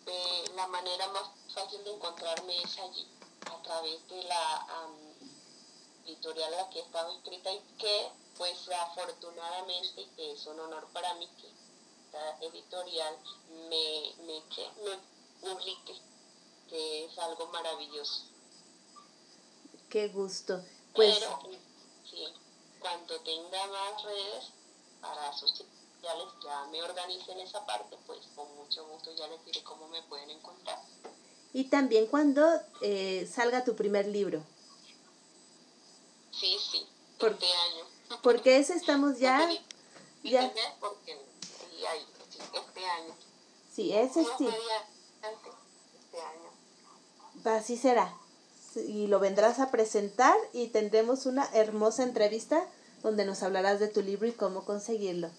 Eh, 0.07 0.45
la 0.57 0.67
manera 0.67 1.07
más 1.09 1.31
fácil 1.55 1.83
de 1.85 1.93
encontrarme 1.93 2.61
es 2.61 2.79
allí, 2.81 3.09
a 3.47 3.63
través 3.63 4.07
de 4.09 4.25
la 4.25 4.67
editorial 6.11 6.53
a 6.55 6.63
la 6.63 6.71
que 6.71 6.81
he 6.81 6.83
estado 6.83 7.13
escrita 7.17 7.53
y 7.53 7.61
que, 7.79 8.09
pues 8.37 8.69
afortunadamente, 8.69 10.07
que 10.17 10.33
es 10.33 10.47
un 10.47 10.59
honor 10.61 10.87
para 10.93 11.15
mí 11.15 11.29
que 11.41 11.49
esta 12.07 12.39
editorial 12.45 13.17
me, 13.69 14.13
me, 14.27 14.43
me 14.85 14.99
publique, 15.41 15.95
que 16.69 17.05
es 17.05 17.19
algo 17.19 17.47
maravilloso. 17.49 18.25
Qué 19.89 20.09
gusto. 20.09 20.63
Pues 20.95 21.19
Pero, 21.19 21.41
sí, 22.09 22.25
cuando 22.81 23.21
tenga 23.21 23.67
más 23.67 24.03
redes 24.05 24.45
para 25.01 25.33
sociales, 25.33 25.69
ya 26.43 26.65
me 26.67 26.83
organice 26.83 27.33
en 27.33 27.41
esa 27.41 27.65
parte, 27.67 27.97
pues 28.07 28.21
con 28.35 28.53
mucho 28.57 28.87
gusto 28.89 29.13
ya 29.15 29.27
les 29.29 29.45
diré 29.45 29.63
cómo 29.63 29.87
me 29.89 30.03
pueden 30.05 30.31
encontrar. 30.31 30.79
y 31.53 31.65
también 31.65 32.07
cuando 32.07 32.43
eh, 32.81 33.29
salga 33.33 33.65
tu 33.65 33.75
primer 33.75 34.07
libro. 34.07 34.45
Sí, 36.33 36.57
sí, 36.71 36.87
Por- 37.19 37.33
este 37.33 37.47
año. 37.47 37.85
Porque 38.23 38.59
ese 38.59 38.75
estamos 38.75 39.19
ya... 39.19 39.49
ya. 40.23 40.43
Internet, 40.43 40.75
porque 40.81 41.17
sí, 41.41 41.87
hay, 41.87 42.01
este 42.31 42.85
año. 42.85 43.15
Sí, 43.75 43.93
ese 43.93 44.25
sí. 44.37 44.49
este 44.49 46.21
año. 46.21 46.51
Así 47.45 47.77
será. 47.77 48.15
Y 48.77 49.07
lo 49.07 49.19
vendrás 49.19 49.61
a 49.61 49.71
presentar 49.71 50.37
y 50.53 50.69
tendremos 50.69 51.27
una 51.27 51.49
hermosa 51.55 52.03
entrevista 52.03 52.67
donde 53.03 53.25
nos 53.25 53.43
hablarás 53.43 53.81
de 53.81 53.89
tu 53.89 54.03
libro 54.03 54.27
y 54.27 54.33
cómo 54.33 54.65
conseguirlo. 54.65 55.31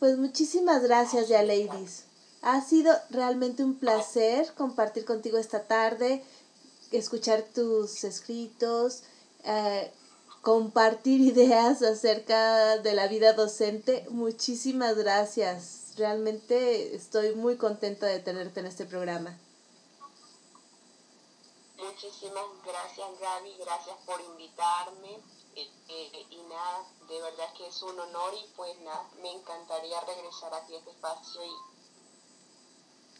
Pues 0.00 0.18
muchísimas 0.18 0.82
gracias, 0.82 1.28
ya 1.28 1.42
ladies. 1.42 2.04
Ha 2.42 2.60
sido 2.60 2.92
realmente 3.10 3.64
un 3.64 3.78
placer 3.78 4.52
compartir 4.54 5.04
contigo 5.04 5.38
esta 5.38 5.66
tarde, 5.66 6.22
escuchar 6.92 7.42
tus 7.42 8.04
escritos, 8.04 9.04
eh, 9.44 9.92
compartir 10.42 11.20
ideas 11.20 11.82
acerca 11.82 12.78
de 12.78 12.92
la 12.94 13.08
vida 13.08 13.32
docente. 13.32 14.06
Muchísimas 14.10 14.96
gracias. 14.96 15.92
Realmente 15.96 16.94
estoy 16.94 17.34
muy 17.34 17.56
contenta 17.56 18.06
de 18.06 18.20
tenerte 18.20 18.60
en 18.60 18.66
este 18.66 18.84
programa. 18.84 19.38
Muchísimas 21.76 22.44
gracias 22.64 23.20
Gaby, 23.20 23.56
gracias 23.58 23.96
por 24.06 24.20
invitarme 24.20 25.20
eh, 25.54 25.70
eh, 25.88 26.26
y 26.30 26.42
nada, 26.48 26.84
de 27.08 27.20
verdad 27.20 27.52
que 27.56 27.66
es 27.66 27.82
un 27.82 27.98
honor 27.98 28.34
y 28.34 28.46
pues 28.56 28.78
nada, 28.80 29.08
me 29.22 29.30
encantaría 29.30 30.00
regresar 30.00 30.52
aquí 30.54 30.74
a 30.74 30.78
este 30.78 30.90
espacio 30.90 31.44
y, 31.44 31.73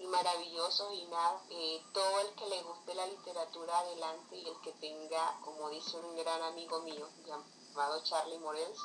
y 0.04 0.06
maravilloso 0.06 0.92
y 0.92 1.02
nada, 1.06 1.40
eh, 1.48 1.82
todo 1.94 2.20
el 2.20 2.34
que 2.34 2.46
le 2.46 2.62
guste 2.62 2.94
la 2.94 3.06
literatura 3.06 3.78
adelante 3.78 4.36
y 4.36 4.46
el 4.46 4.60
que 4.60 4.72
tenga, 4.72 5.40
como 5.42 5.70
dice 5.70 5.96
un 5.96 6.14
gran 6.16 6.42
amigo 6.42 6.80
mío 6.82 7.08
llamado 7.24 8.02
Charlie 8.04 8.38
Morels, 8.38 8.78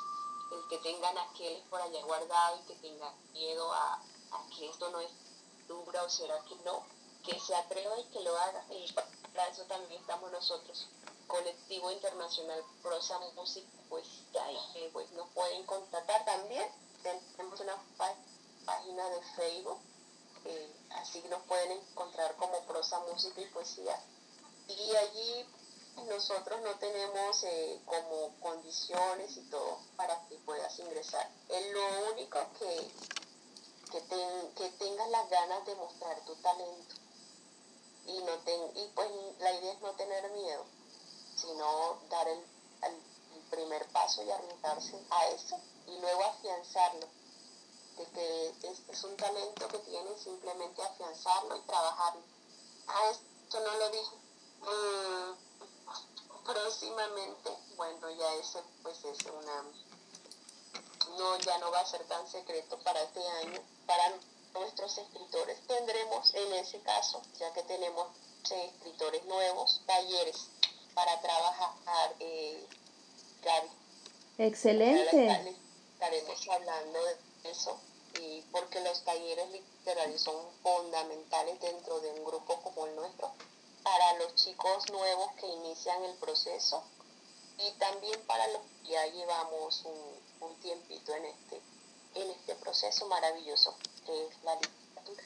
el 0.52 0.68
que 0.68 0.78
tenga 0.78 1.12
naqueles 1.12 1.62
por 1.68 1.80
allá 1.80 2.02
guardado 2.04 2.58
y 2.58 2.66
que 2.66 2.74
tenga 2.76 3.12
miedo 3.32 3.70
a, 3.72 4.02
que 4.56 4.68
esto 4.68 4.88
no 4.90 5.00
es 5.00 5.10
dura 5.68 6.02
o 6.04 6.08
será 6.08 6.42
que 6.44 6.54
no, 6.64 6.82
que 7.24 7.38
se 7.38 7.54
atreva 7.54 7.98
y 7.98 8.04
que 8.04 8.20
lo 8.20 8.36
haga. 8.38 8.64
Y 8.70 8.90
para 8.92 9.48
eso 9.48 9.62
también 9.64 10.00
estamos 10.00 10.32
nosotros, 10.32 10.86
Colectivo 11.26 11.90
Internacional 11.90 12.64
Prosa 12.82 13.18
Música, 13.36 13.68
pues 13.90 14.06
eh, 14.34 14.90
pues, 14.92 15.10
nos 15.12 15.28
pueden 15.30 15.64
contactar 15.66 16.24
también. 16.24 16.66
Tenemos 17.02 17.60
una 17.60 17.76
pá- 17.98 18.16
página 18.64 19.08
de 19.08 19.22
Facebook, 19.36 19.80
eh, 20.44 20.72
así 20.90 21.22
nos 21.28 21.42
pueden 21.44 21.72
encontrar 21.72 22.34
como 22.36 22.60
Prosa 22.66 22.98
Música 23.00 23.40
y 23.40 23.46
Poesía. 23.46 23.98
Y 24.68 24.96
allí 24.96 25.46
nosotros 26.08 26.60
no 26.62 26.74
tenemos 26.76 27.42
eh, 27.44 27.80
como 27.86 28.34
condiciones 28.40 29.36
y 29.36 29.42
todo 29.50 29.78
para 29.96 30.18
que 30.28 30.36
puedas 30.36 30.78
ingresar. 30.78 31.28
Es 31.48 31.72
lo 31.72 32.12
único 32.12 32.38
que, 32.58 32.90
que, 33.92 34.00
ten- 34.02 34.54
que 34.56 34.68
tengas 34.78 35.08
las 35.10 35.28
ganas 35.28 35.66
de 35.66 35.74
mostrar 35.74 36.18
tu 36.24 36.34
talento 36.36 36.94
y 38.06 38.18
no 38.22 38.38
ten- 38.38 38.70
y 38.76 38.86
pues 38.94 39.10
la 39.40 39.52
idea 39.52 39.72
es 39.72 39.80
no 39.80 39.92
tener 39.92 40.30
miedo 40.30 40.64
sino 41.36 41.98
dar 42.08 42.26
el, 42.28 42.38
el- 42.82 43.10
primer 43.50 43.84
paso 43.88 44.22
y 44.22 44.30
arriesgarse 44.30 44.96
a 45.10 45.26
eso 45.30 45.56
y 45.88 45.98
luego 45.98 46.22
afianzarlo 46.24 47.04
que 48.06 48.48
es, 48.48 48.80
es 48.88 49.04
un 49.04 49.16
talento 49.16 49.68
que 49.68 49.78
tienes 49.78 50.20
simplemente 50.20 50.82
afianzarlo 50.82 51.56
y 51.56 51.60
trabajarlo. 51.60 52.22
Ah 52.86 53.10
esto 53.10 53.60
no 53.60 53.78
lo 53.78 53.90
dije. 53.90 54.16
Mm, 54.60 55.50
próximamente 56.44 57.50
bueno 57.76 58.10
ya 58.10 58.34
ese 58.34 58.60
pues 58.82 59.04
es 59.04 59.18
una 59.26 59.64
no 61.16 61.38
ya 61.38 61.58
no 61.58 61.70
va 61.70 61.80
a 61.80 61.86
ser 61.86 62.02
tan 62.04 62.26
secreto 62.26 62.78
para 62.78 63.02
este 63.02 63.26
año 63.42 63.60
para 63.86 64.14
nuestros 64.54 64.98
escritores. 64.98 65.58
Tendremos 65.66 66.34
en 66.34 66.52
ese 66.54 66.80
caso 66.80 67.22
ya 67.38 67.52
que 67.52 67.62
tenemos 67.64 68.08
eh, 68.50 68.72
escritores 68.74 69.24
nuevos 69.26 69.80
talleres 69.86 70.48
para 70.94 71.20
trabajar 71.20 72.14
eh, 72.18 72.66
Gaby. 73.42 73.68
Excelente. 74.38 75.56
Estaremos 75.94 76.48
hablando 76.48 76.98
de 77.04 77.50
eso 77.50 77.78
y 78.20 78.42
porque 78.50 78.80
los 78.80 79.04
talleres 79.04 79.50
literarios 79.50 80.22
son 80.22 80.36
fundamentales 80.62 81.60
dentro 81.60 82.00
de 82.00 82.10
un 82.12 82.24
grupo 82.24 82.60
como 82.62 82.86
el 82.86 82.96
nuestro 82.96 83.32
para 83.82 84.18
los 84.18 84.34
chicos 84.34 84.90
nuevos 84.90 85.32
que 85.40 85.46
inician 85.46 86.02
el 86.04 86.16
proceso 86.16 86.82
y 87.58 87.70
también 87.78 88.18
para 88.26 88.46
los 88.48 88.62
que 88.82 88.92
ya 88.92 89.06
llevamos 89.06 89.84
un, 89.84 90.48
un 90.48 90.54
tiempito 90.60 91.14
en 91.14 91.26
este 91.26 91.60
en 92.14 92.30
este 92.30 92.54
proceso 92.56 93.06
maravilloso 93.06 93.76
que 94.04 94.26
es 94.26 94.44
la 94.44 94.54
literatura. 94.56 95.22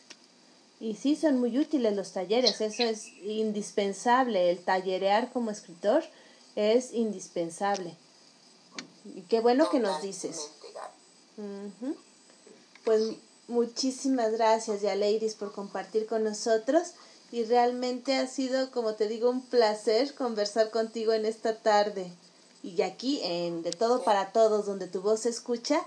Y 0.81 0.95
sí, 0.97 1.17
son 1.17 1.41
muy 1.41 1.59
útiles 1.59 1.95
los 1.95 2.13
talleres, 2.13 2.61
eso 2.61 2.83
es 2.83 3.07
indispensable. 3.23 4.51
El 4.51 4.63
tallerear 4.63 5.33
como 5.33 5.51
escritor 5.51 6.05
es 6.57 6.93
indispensable. 6.93 7.97
Y 9.05 9.23
qué 9.23 9.41
bueno 9.41 9.71
que 9.71 9.79
nos 9.79 10.03
dices. 10.03 10.51
Totalmente, 10.61 10.73
Gaby. 10.73 11.97
Pues 12.85 13.17
muchísimas 13.49 14.33
gracias, 14.33 14.83
ya 14.83 14.95
ladies, 14.95 15.35
por 15.35 15.53
compartir 15.53 16.07
con 16.07 16.25
nosotros. 16.25 16.93
Y 17.33 17.45
realmente 17.45 18.17
ha 18.17 18.27
sido, 18.27 18.71
como 18.71 18.95
te 18.95 19.09
digo, 19.09 19.29
un 19.31 19.43
placer 19.43 20.15
conversar 20.15 20.71
contigo 20.71 21.13
en 21.13 21.27
esta 21.27 21.59
tarde. 21.59 22.13
Y 22.63 22.81
aquí 22.83 23.21
en 23.25 23.63
De 23.63 23.73
Todo 23.73 24.05
para 24.05 24.33
Todos, 24.33 24.67
donde 24.67 24.87
tu 24.87 25.01
voz 25.03 25.21
se 25.21 25.31
escucha, 25.31 25.85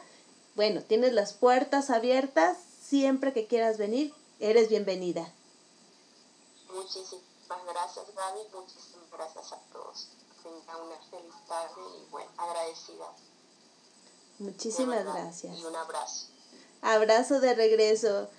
bueno, 0.56 0.82
tienes 0.82 1.14
las 1.14 1.34
puertas 1.34 1.90
abiertas. 1.90 2.58
Siempre 2.82 3.32
que 3.32 3.46
quieras 3.46 3.78
venir, 3.78 4.14
eres 4.40 4.70
bienvenida. 4.70 5.32
Muchísimas 6.74 7.66
gracias, 7.68 8.06
Gaby. 8.16 8.40
Muchísimas 8.54 9.12
gracias 9.12 9.54
a 9.54 9.60
todos. 9.72 10.08
Tengan 10.42 10.82
una 10.82 10.98
feliz 11.10 11.36
tarde 11.48 11.82
y 12.02 12.10
bueno, 12.12 12.32
agradecida. 12.38 13.14
de 14.40 14.46
Muchísimas 14.46 15.04
gracias. 15.04 15.58
Y 15.60 15.64
un 15.64 15.76
abrazo. 15.76 16.37
Abrazo 16.82 17.40
de 17.40 17.54
regreso. 17.54 18.30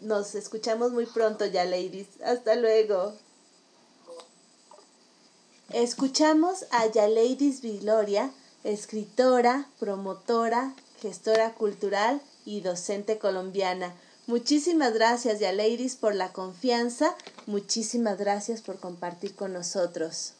Nos 0.00 0.34
escuchamos 0.34 0.92
muy 0.92 1.06
pronto 1.06 1.46
ya, 1.46 1.64
ladies. 1.64 2.08
Hasta 2.24 2.54
luego. 2.54 3.14
Escuchamos 5.72 6.64
a 6.70 6.86
Yaleidis 6.86 7.60
Viloria, 7.60 8.30
escritora, 8.64 9.68
promotora, 9.78 10.74
gestora 11.02 11.52
cultural 11.52 12.22
y 12.46 12.60
docente 12.60 13.18
colombiana. 13.18 13.94
Muchísimas 14.26 14.94
gracias, 14.94 15.40
Yaleidis, 15.40 15.96
por 15.96 16.14
la 16.14 16.32
confianza. 16.32 17.14
Muchísimas 17.46 18.18
gracias 18.18 18.62
por 18.62 18.78
compartir 18.78 19.34
con 19.34 19.52
nosotros. 19.52 20.34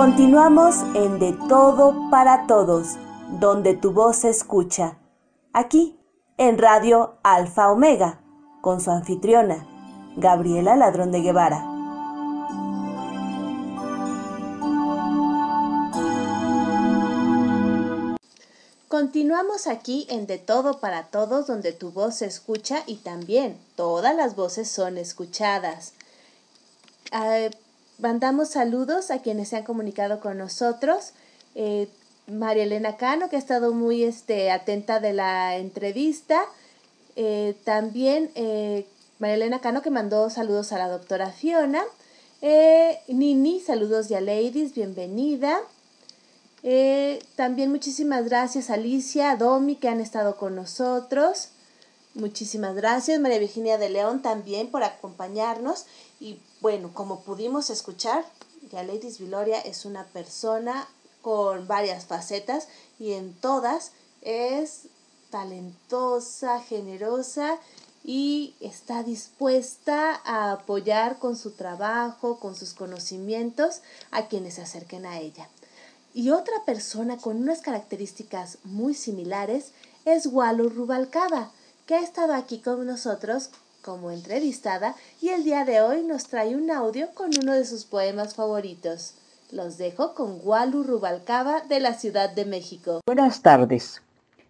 Continuamos 0.00 0.76
en 0.94 1.18
De 1.18 1.34
Todo 1.46 2.08
para 2.10 2.46
Todos, 2.46 2.96
donde 3.38 3.74
tu 3.74 3.92
voz 3.92 4.16
se 4.16 4.30
escucha. 4.30 4.96
Aquí, 5.52 6.00
en 6.38 6.56
Radio 6.56 7.18
Alfa 7.22 7.70
Omega, 7.70 8.18
con 8.62 8.80
su 8.80 8.90
anfitriona, 8.90 9.68
Gabriela 10.16 10.74
Ladrón 10.74 11.12
de 11.12 11.20
Guevara. 11.20 11.66
Continuamos 18.88 19.66
aquí 19.66 20.06
en 20.08 20.26
De 20.26 20.38
Todo 20.38 20.80
para 20.80 21.08
Todos, 21.08 21.46
donde 21.46 21.72
tu 21.72 21.90
voz 21.90 22.14
se 22.14 22.24
escucha 22.24 22.84
y 22.86 22.96
también 22.96 23.60
todas 23.76 24.16
las 24.16 24.34
voces 24.34 24.70
son 24.70 24.96
escuchadas. 24.96 25.92
Eh, 27.12 27.50
mandamos 28.00 28.50
saludos 28.50 29.10
a 29.10 29.20
quienes 29.20 29.48
se 29.48 29.56
han 29.56 29.64
comunicado 29.64 30.20
con 30.20 30.38
nosotros. 30.38 31.12
Eh, 31.54 31.88
María 32.26 32.62
Elena 32.64 32.96
Cano, 32.96 33.28
que 33.28 33.36
ha 33.36 33.38
estado 33.38 33.72
muy 33.72 34.04
este, 34.04 34.50
atenta 34.50 35.00
de 35.00 35.12
la 35.12 35.56
entrevista. 35.56 36.42
Eh, 37.16 37.56
también 37.64 38.30
eh, 38.34 38.86
María 39.18 39.36
Elena 39.36 39.60
Cano, 39.60 39.82
que 39.82 39.90
mandó 39.90 40.30
saludos 40.30 40.72
a 40.72 40.78
la 40.78 40.88
doctora 40.88 41.30
Fiona. 41.30 41.82
Nini, 43.08 43.60
saludos 43.60 44.08
ya 44.08 44.20
ladies, 44.20 44.74
bienvenida. 44.74 45.60
También 47.36 47.70
muchísimas 47.70 48.24
gracias 48.24 48.70
a 48.70 48.74
Alicia, 48.74 49.32
a 49.32 49.36
Domi, 49.36 49.76
que 49.76 49.88
han 49.88 50.00
estado 50.00 50.36
con 50.36 50.54
nosotros. 50.54 51.50
Muchísimas 52.14 52.74
gracias, 52.74 53.20
María 53.20 53.38
Virginia 53.38 53.78
de 53.78 53.88
León, 53.88 54.20
también 54.20 54.70
por 54.70 54.82
acompañarnos. 54.82 55.86
Y 56.18 56.40
bueno, 56.60 56.90
como 56.92 57.20
pudimos 57.20 57.70
escuchar, 57.70 58.24
ya 58.72 58.82
Ladies 58.82 59.18
Viloria 59.18 59.60
es 59.60 59.84
una 59.84 60.04
persona 60.06 60.88
con 61.22 61.68
varias 61.68 62.06
facetas 62.06 62.68
y 62.98 63.12
en 63.12 63.34
todas 63.34 63.92
es 64.22 64.86
talentosa, 65.30 66.60
generosa 66.60 67.58
y 68.02 68.54
está 68.60 69.02
dispuesta 69.02 70.20
a 70.24 70.52
apoyar 70.52 71.18
con 71.18 71.36
su 71.36 71.52
trabajo, 71.52 72.40
con 72.40 72.56
sus 72.56 72.74
conocimientos 72.74 73.82
a 74.10 74.26
quienes 74.26 74.54
se 74.54 74.62
acerquen 74.62 75.06
a 75.06 75.20
ella. 75.20 75.48
Y 76.12 76.30
otra 76.30 76.64
persona 76.64 77.18
con 77.18 77.36
unas 77.36 77.60
características 77.60 78.58
muy 78.64 78.94
similares 78.94 79.72
es 80.04 80.26
Walu 80.26 80.68
Rubalcaba, 80.70 81.52
que 81.90 81.96
ha 81.96 82.02
estado 82.02 82.34
aquí 82.34 82.58
con 82.58 82.86
nosotros 82.86 83.50
como 83.82 84.12
entrevistada 84.12 84.94
y 85.20 85.30
el 85.30 85.42
día 85.42 85.64
de 85.64 85.80
hoy 85.80 86.04
nos 86.04 86.28
trae 86.28 86.54
un 86.54 86.70
audio 86.70 87.08
con 87.14 87.30
uno 87.42 87.52
de 87.52 87.64
sus 87.64 87.84
poemas 87.84 88.36
favoritos. 88.36 89.14
Los 89.50 89.76
dejo 89.76 90.14
con 90.14 90.38
Walu 90.44 90.84
Rubalcaba 90.84 91.62
de 91.62 91.80
la 91.80 91.94
Ciudad 91.94 92.32
de 92.32 92.44
México. 92.44 93.00
Buenas 93.06 93.42
tardes. 93.42 94.02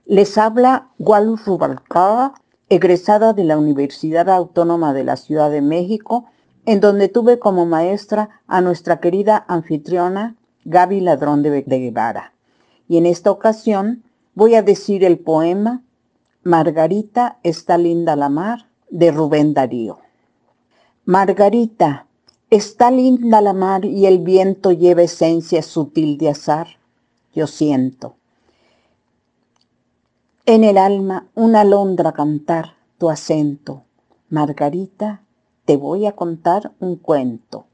Les 0.04 0.36
habla 0.36 0.88
Walu 0.98 1.36
Rubalcaba, 1.36 2.34
egresada 2.68 3.32
de 3.32 3.44
la 3.44 3.56
Universidad 3.56 4.28
Autónoma 4.28 4.92
de 4.92 5.04
la 5.04 5.16
Ciudad 5.16 5.50
de 5.50 5.62
México, 5.62 6.26
en 6.66 6.80
donde 6.80 7.08
tuve 7.08 7.38
como 7.38 7.64
maestra 7.64 8.42
a 8.48 8.60
nuestra 8.60 9.00
querida 9.00 9.46
anfitriona 9.48 10.36
Gaby 10.66 11.00
Ladrón 11.00 11.42
de 11.42 11.62
Guevara. 11.62 12.34
Y 12.86 12.98
en 12.98 13.06
esta 13.06 13.30
ocasión 13.30 14.04
voy 14.34 14.56
a 14.56 14.62
decir 14.62 15.04
el 15.04 15.18
poema 15.18 15.82
Margarita 16.42 17.36
está 17.42 17.76
linda 17.76 18.16
la 18.16 18.30
mar 18.30 18.66
de 18.88 19.10
Rubén 19.10 19.52
Darío. 19.52 19.98
Margarita, 21.04 22.06
está 22.48 22.90
linda 22.90 23.42
la 23.42 23.52
mar 23.52 23.84
y 23.84 24.06
el 24.06 24.20
viento 24.20 24.72
lleva 24.72 25.02
esencia 25.02 25.62
sutil 25.62 26.16
de 26.16 26.30
azar. 26.30 26.68
Yo 27.34 27.46
siento. 27.46 28.14
En 30.46 30.64
el 30.64 30.78
alma 30.78 31.26
una 31.34 31.60
alondra 31.60 32.12
cantar 32.12 32.72
tu 32.96 33.10
acento. 33.10 33.82
Margarita, 34.30 35.20
te 35.66 35.76
voy 35.76 36.06
a 36.06 36.12
contar 36.12 36.72
un 36.80 36.96
cuento. 36.96 37.66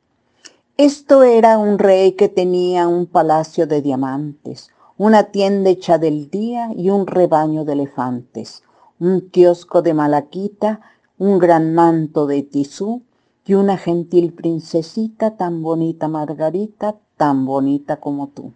Esto 0.76 1.22
era 1.22 1.56
un 1.56 1.78
rey 1.78 2.12
que 2.12 2.28
tenía 2.28 2.88
un 2.88 3.06
palacio 3.06 3.68
de 3.68 3.80
diamantes, 3.80 4.70
una 4.98 5.24
tienda 5.24 5.70
hecha 5.70 5.98
del 5.98 6.30
día 6.30 6.70
y 6.74 6.88
un 6.90 7.06
rebaño 7.06 7.64
de 7.64 7.74
elefantes, 7.74 8.62
un 8.98 9.28
kiosco 9.30 9.82
de 9.82 9.92
malaquita, 9.92 10.80
un 11.18 11.38
gran 11.38 11.74
manto 11.74 12.26
de 12.26 12.42
tisú 12.42 13.02
y 13.44 13.54
una 13.54 13.76
gentil 13.76 14.32
princesita 14.32 15.36
tan 15.36 15.62
bonita 15.62 16.08
Margarita, 16.08 16.96
tan 17.16 17.44
bonita 17.44 17.98
como 17.98 18.28
tú. 18.28 18.52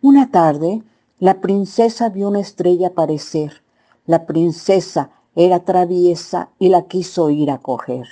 Una 0.00 0.30
tarde, 0.30 0.82
la 1.18 1.40
princesa 1.40 2.08
vio 2.08 2.28
una 2.28 2.40
estrella 2.40 2.88
aparecer. 2.88 3.62
La 4.06 4.26
princesa 4.26 5.10
era 5.34 5.60
traviesa 5.60 6.50
y 6.58 6.68
la 6.68 6.82
quiso 6.82 7.28
ir 7.30 7.50
a 7.50 7.58
coger. 7.58 8.06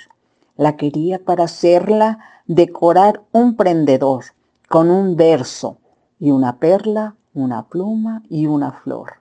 La 0.57 0.75
quería 0.75 1.23
para 1.23 1.45
hacerla 1.45 2.19
decorar 2.45 3.23
un 3.31 3.55
prendedor 3.55 4.25
con 4.67 4.91
un 4.91 5.15
verso 5.15 5.77
y 6.19 6.31
una 6.31 6.59
perla, 6.59 7.15
una 7.33 7.67
pluma 7.67 8.23
y 8.29 8.47
una 8.47 8.71
flor. 8.71 9.13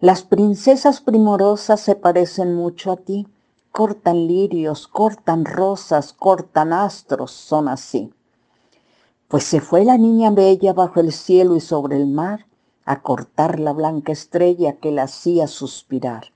Las 0.00 0.22
princesas 0.22 1.00
primorosas 1.00 1.80
se 1.80 1.94
parecen 1.94 2.54
mucho 2.54 2.92
a 2.92 2.96
ti, 2.96 3.26
cortan 3.72 4.26
lirios, 4.26 4.88
cortan 4.88 5.44
rosas, 5.44 6.12
cortan 6.12 6.72
astros, 6.72 7.32
son 7.32 7.68
así. 7.68 8.12
Pues 9.28 9.44
se 9.44 9.60
fue 9.60 9.84
la 9.84 9.98
niña 9.98 10.30
bella 10.30 10.72
bajo 10.72 11.00
el 11.00 11.12
cielo 11.12 11.56
y 11.56 11.60
sobre 11.60 11.96
el 11.96 12.06
mar 12.06 12.46
a 12.84 13.02
cortar 13.02 13.60
la 13.60 13.72
blanca 13.72 14.12
estrella 14.12 14.76
que 14.76 14.90
la 14.90 15.02
hacía 15.02 15.46
suspirar. 15.46 16.32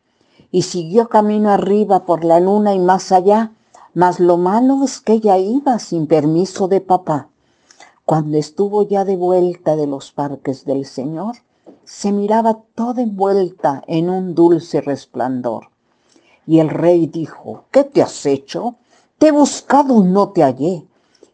Y 0.51 0.62
siguió 0.62 1.09
camino 1.09 1.51
arriba 1.51 2.05
por 2.05 2.24
la 2.24 2.39
luna 2.40 2.74
y 2.74 2.78
más 2.78 3.10
allá, 3.10 3.52
mas 3.94 4.20
lo 4.20 4.36
malo 4.36 4.85
es 4.85 5.01
que 5.01 5.14
ella 5.14 5.39
iba 5.39 5.78
sin 5.78 6.06
permiso 6.06 6.69
de 6.69 6.82
papá. 6.82 7.28
Cuando 8.04 8.36
estuvo 8.36 8.86
ya 8.86 9.04
de 9.04 9.16
vuelta 9.16 9.76
de 9.76 9.86
los 9.86 10.12
parques 10.12 10.64
del 10.64 10.84
Señor, 10.86 11.36
se 11.84 12.12
miraba 12.12 12.58
toda 12.74 13.02
envuelta 13.02 13.82
en 13.86 14.10
un 14.10 14.34
dulce 14.34 14.80
resplandor. 14.80 15.68
Y 16.46 16.58
el 16.58 16.68
rey 16.68 17.06
dijo, 17.06 17.64
¿qué 17.70 17.84
te 17.84 18.02
has 18.02 18.26
hecho? 18.26 18.76
Te 19.18 19.28
he 19.28 19.30
buscado 19.30 20.02
y 20.02 20.08
no 20.08 20.30
te 20.30 20.42
hallé. 20.42 20.84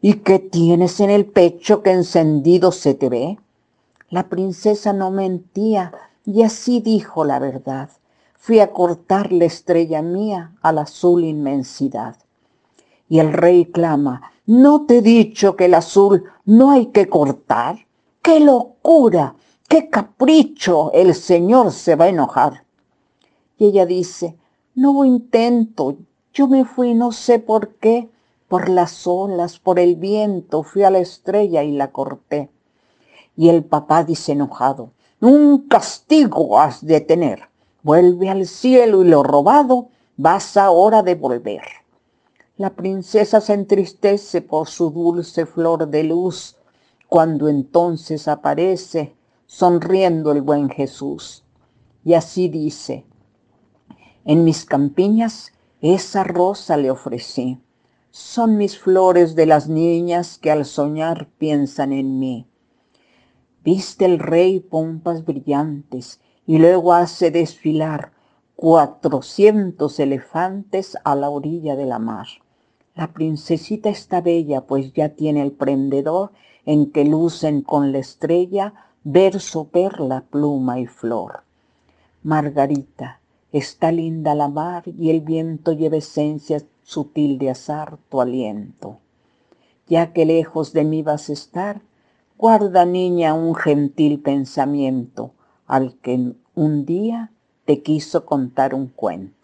¿Y 0.01 0.15
qué 0.15 0.39
tienes 0.39 1.01
en 1.01 1.11
el 1.11 1.27
pecho 1.27 1.83
que 1.83 1.91
encendido 1.91 2.71
se 2.71 2.95
te 2.95 3.09
ve? 3.09 3.39
La 4.11 4.29
princesa 4.29 4.93
no 4.93 5.11
mentía 5.11 5.93
y 6.25 6.43
así 6.43 6.81
dijo 6.81 7.25
la 7.25 7.39
verdad. 7.39 7.91
Fui 8.37 8.61
a 8.61 8.73
cortar 8.73 9.33
la 9.33 9.47
estrella 9.47 10.03
mía 10.03 10.53
a 10.63 10.73
la 10.73 10.83
azul 10.83 11.25
inmensidad. 11.25 12.17
Y 13.09 13.19
el 13.19 13.33
rey 13.33 13.65
clama, 13.67 14.31
¿no 14.49 14.87
te 14.87 14.99
he 14.99 15.03
dicho 15.03 15.57
que 15.57 15.67
el 15.67 15.75
azul 15.75 16.25
no 16.47 16.71
hay 16.71 16.87
que 16.87 17.07
cortar? 17.07 17.87
¡Qué 18.23 18.41
locura! 18.41 19.35
¡Qué 19.69 19.91
capricho! 19.91 20.91
El 20.93 21.15
señor 21.15 21.71
se 21.71 21.97
va 21.97 22.07
a 22.07 22.09
enojar. 22.09 22.65
Y 23.59 23.67
ella 23.67 23.85
dice, 23.85 24.39
no 24.75 25.05
intento, 25.05 25.97
yo 26.33 26.49
me 26.49 26.65
fui 26.65 26.95
no 26.95 27.13
sé 27.13 27.39
por 27.41 27.75
qué, 27.75 28.09
por 28.49 28.71
las 28.71 29.07
olas, 29.07 29.59
por 29.59 29.79
el 29.79 29.97
viento, 29.97 30.63
fui 30.63 30.83
a 30.83 30.91
la 30.91 31.01
estrella 31.01 31.63
y 31.63 31.73
la 31.73 31.93
corté. 31.93 32.49
Y 33.37 33.51
el 33.51 33.65
papá 33.65 34.03
dice 34.03 34.33
enojado, 34.33 34.93
un 35.21 35.69
castigo 35.69 36.59
has 36.59 36.87
de 36.87 37.03
tener. 37.03 37.43
Vuelve 37.83 38.31
al 38.31 38.47
cielo 38.47 39.03
y 39.05 39.09
lo 39.09 39.23
robado 39.23 39.89
vas 40.17 40.57
ahora 40.57 41.01
a 41.01 41.03
devolver. 41.03 41.61
La 42.59 42.71
princesa 42.71 43.41
se 43.41 43.55
entristece 43.55 44.43
por 44.43 44.67
su 44.67 44.91
dulce 44.91 45.47
flor 45.47 45.87
de 45.87 46.03
luz, 46.03 46.57
cuando 47.07 47.49
entonces 47.49 48.27
aparece 48.27 49.15
sonriendo 49.47 50.33
el 50.33 50.43
buen 50.43 50.69
Jesús. 50.69 51.45
Y 52.05 52.15
así 52.15 52.49
dice, 52.49 53.07
en 54.25 54.43
mis 54.43 54.65
campiñas 54.65 55.53
esa 55.81 56.25
rosa 56.25 56.77
le 56.77 56.91
ofrecí. 56.91 57.61
Son 58.11 58.57
mis 58.57 58.77
flores 58.77 59.37
de 59.37 59.47
las 59.47 59.69
niñas 59.69 60.37
que 60.37 60.51
al 60.51 60.65
soñar 60.65 61.29
piensan 61.39 61.93
en 61.93 62.19
mí. 62.19 62.49
Viste 63.63 64.05
el 64.05 64.19
rey 64.19 64.59
pompas 64.59 65.25
brillantes 65.25 66.21
y 66.45 66.59
luego 66.59 66.93
hace 66.93 67.31
desfilar 67.31 68.11
cuatrocientos 68.57 70.01
elefantes 70.01 70.99
a 71.05 71.15
la 71.15 71.31
orilla 71.31 71.77
de 71.77 71.87
la 71.87 72.01
mar. 72.01 72.27
La 72.99 73.13
princesita 73.13 73.91
está 73.91 74.21
bella, 74.21 74.63
pues 74.63 74.93
ya 74.93 75.11
tiene 75.11 75.43
el 75.43 75.53
prendedor 75.53 76.33
en 76.67 76.91
que 76.91 77.05
lucen 77.05 77.63
con 77.63 77.93
la 77.93 77.99
estrella 77.99 78.75
verso, 79.05 79.69
perla, 79.69 80.25
pluma 80.29 80.81
y 80.81 80.87
flor. 80.87 81.45
Margarita, 82.25 83.21
Está 83.53 83.93
linda 83.93 84.35
la 84.35 84.49
mar 84.49 84.83
y 84.87 85.11
el 85.11 85.21
viento 85.21 85.73
lleva 85.73 85.97
esencia 85.97 86.61
sutil 86.83 87.39
de 87.39 87.51
azar 87.51 87.99
tu 88.09 88.21
aliento. 88.21 88.99
Ya 89.87 90.13
que 90.13 90.27
lejos 90.27 90.73
de 90.73 90.83
mí 90.83 91.03
vas 91.05 91.31
a 91.31 91.35
estar, 91.35 91.81
guarda 92.37 92.85
niña 92.85 93.33
un 93.33 93.55
gentil 93.55 94.21
pensamiento 94.21 95.35
al 95.69 95.95
que 96.01 96.35
un 96.57 96.85
día 96.85 97.31
te 97.65 97.81
quiso 97.81 98.27
contar 98.27 98.75
un 98.75 98.89
cuento. 98.89 99.38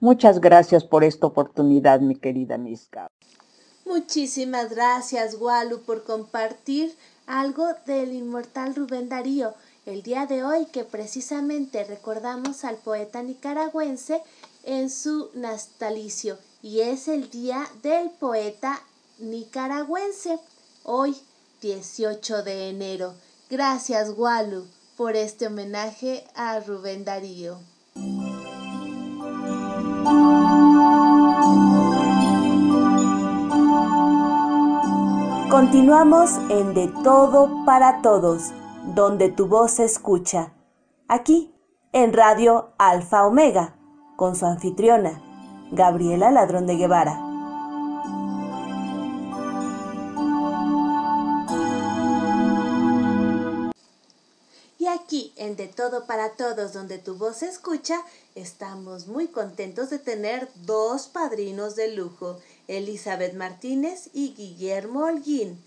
Muchas 0.00 0.40
gracias 0.40 0.84
por 0.84 1.04
esta 1.04 1.26
oportunidad, 1.26 2.00
mi 2.00 2.16
querida 2.16 2.58
Miska. 2.58 3.08
Muchísimas 3.84 4.70
gracias, 4.70 5.36
Walu, 5.40 5.80
por 5.82 6.04
compartir 6.04 6.94
algo 7.26 7.66
del 7.86 8.12
inmortal 8.12 8.74
Rubén 8.74 9.08
Darío 9.08 9.54
el 9.86 10.02
día 10.02 10.26
de 10.26 10.42
hoy 10.42 10.66
que 10.66 10.82
precisamente 10.82 11.84
recordamos 11.84 12.64
al 12.64 12.76
poeta 12.76 13.22
nicaragüense 13.22 14.20
en 14.64 14.90
su 14.90 15.30
natalicio 15.34 16.38
y 16.60 16.80
es 16.80 17.06
el 17.06 17.30
día 17.30 17.64
del 17.82 18.10
poeta 18.10 18.82
nicaragüense, 19.18 20.40
hoy 20.82 21.16
18 21.62 22.42
de 22.42 22.68
enero. 22.68 23.14
Gracias 23.48 24.10
Walu 24.16 24.66
por 24.96 25.14
este 25.14 25.46
homenaje 25.46 26.24
a 26.34 26.58
Rubén 26.58 27.04
Darío. 27.04 27.58
Continuamos 35.50 36.30
en 36.50 36.74
De 36.74 36.88
Todo 37.04 37.64
para 37.64 38.02
Todos 38.02 38.50
donde 38.94 39.28
tu 39.28 39.46
voz 39.46 39.72
se 39.72 39.84
escucha, 39.84 40.52
aquí 41.06 41.54
en 41.92 42.12
Radio 42.12 42.72
Alfa 42.78 43.24
Omega, 43.24 43.76
con 44.16 44.34
su 44.34 44.44
anfitriona, 44.44 45.22
Gabriela 45.70 46.32
Ladrón 46.32 46.66
de 46.66 46.76
Guevara. 46.76 47.20
Y 54.80 54.88
aquí 54.88 55.32
en 55.36 55.54
De 55.54 55.68
Todo 55.68 56.06
para 56.06 56.30
Todos, 56.30 56.72
donde 56.72 56.98
tu 56.98 57.14
voz 57.16 57.36
se 57.36 57.48
escucha, 57.48 58.00
estamos 58.34 59.06
muy 59.06 59.28
contentos 59.28 59.90
de 59.90 60.00
tener 60.00 60.48
dos 60.64 61.06
padrinos 61.06 61.76
de 61.76 61.94
lujo, 61.94 62.38
Elizabeth 62.68 63.34
Martínez 63.34 64.10
y 64.12 64.34
Guillermo 64.34 65.04
Holguín. 65.04 65.58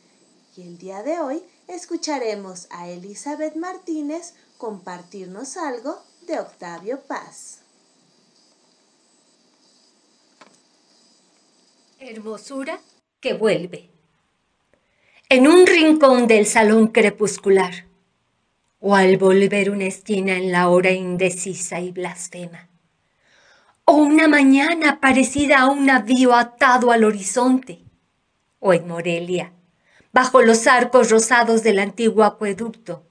Y 0.55 0.63
el 0.63 0.77
día 0.77 1.03
de 1.03 1.19
hoy 1.19 1.43
escucharemos 1.67 2.67
a 2.69 2.89
Elizabeth 2.89 3.55
Martínez 3.55 4.33
compartirnos 4.57 5.57
algo 5.57 6.01
de 6.27 6.39
Octavio 6.39 7.01
Paz. 7.01 7.59
Hermosura 11.99 12.79
que 13.19 13.33
vuelve. 13.33 13.89
En 15.29 15.47
un 15.47 15.67
rincón 15.67 16.27
del 16.27 16.45
salón 16.45 16.87
crepuscular, 16.87 17.85
o 18.79 18.95
al 18.95 19.17
volver 19.17 19.69
una 19.69 19.85
esquina 19.85 20.37
en 20.37 20.51
la 20.51 20.69
hora 20.69 20.91
indecisa 20.91 21.81
y 21.81 21.91
blasfema, 21.91 22.68
o 23.91 23.93
una 23.93 24.27
mañana 24.27 24.99
parecida 25.01 25.61
a 25.61 25.67
un 25.67 25.87
navío 25.87 26.35
atado 26.35 26.91
al 26.91 27.03
horizonte, 27.03 27.79
o 28.59 28.71
en 28.71 28.87
Morelia, 28.87 29.51
bajo 30.13 30.43
los 30.43 30.67
arcos 30.67 31.09
rosados 31.09 31.63
del 31.63 31.79
antiguo 31.79 32.23
acueducto, 32.23 33.03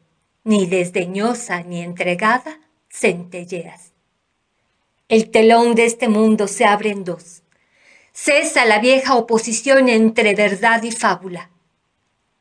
ni 0.44 0.66
desdeñosa 0.66 1.64
ni 1.64 1.82
entregada, 1.82 2.60
centelleas. 2.88 3.90
El 5.09 5.30
telón 5.30 5.74
de 5.74 5.84
este 5.84 6.06
mundo 6.06 6.46
se 6.46 6.64
abre 6.64 6.90
en 6.90 7.02
dos. 7.02 7.42
Cesa 8.12 8.64
la 8.64 8.78
vieja 8.78 9.16
oposición 9.16 9.88
entre 9.88 10.36
verdad 10.36 10.84
y 10.84 10.92
fábula. 10.92 11.50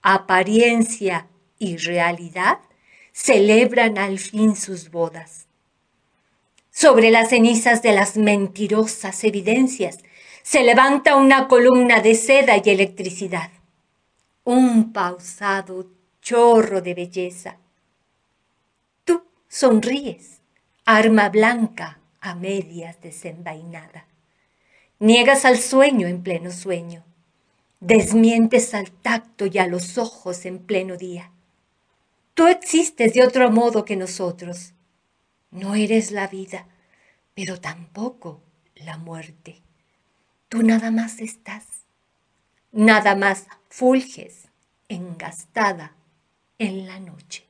Apariencia 0.03 1.26
y 1.57 1.77
realidad 1.77 2.59
celebran 3.14 3.97
al 3.97 4.19
fin 4.19 4.55
sus 4.55 4.91
bodas. 4.91 5.47
Sobre 6.80 7.10
las 7.10 7.30
cenizas 7.30 7.82
de 7.82 7.91
las 7.91 8.18
mentirosas 8.18 9.24
evidencias 9.24 9.98
se 10.44 10.62
levanta 10.62 11.16
una 11.16 11.48
columna 11.48 12.02
de 12.02 12.14
seda 12.14 12.62
y 12.64 12.70
electricidad, 12.70 13.49
un 14.44 14.94
pausado 14.94 15.88
chorro 16.22 16.80
de 16.82 16.94
belleza. 16.94 17.58
Tú 19.06 19.24
sonríes, 19.48 20.41
arma 20.86 21.30
blanca 21.30 21.99
a 22.22 22.36
medias 22.36 23.02
desenvainada. 23.02 24.06
Niegas 24.99 25.45
al 25.45 25.58
sueño 25.58 26.06
en 26.06 26.22
pleno 26.22 26.52
sueño. 26.52 27.04
Desmientes 27.80 28.76
al 28.76 28.91
tacto 28.91 29.48
y 29.48 29.58
a 29.58 29.66
los 29.66 29.98
ojos 29.98 30.45
en 30.45 30.60
pleno 30.60 30.95
día. 30.95 31.32
Tú 32.36 32.45
existes 32.45 33.16
de 33.16 33.24
otro 33.24 33.49
modo 33.49 33.84
que 33.84 33.95
nosotros. 33.95 34.76
No 35.52 35.76
eres 35.76 36.11
la 36.11 36.28
vida, 36.28 36.68
pero 37.34 37.60
tampoco 37.60 38.41
la 38.76 38.98
muerte. 38.98 39.61
Tú 40.49 40.64
nada 40.64 40.91
más 40.91 41.19
estás. 41.19 41.65
Nada 42.72 43.15
más 43.15 43.48
fulges, 43.69 44.49
engastada 44.88 45.95
en 46.57 46.86
la 46.86 46.99
noche. 46.99 47.48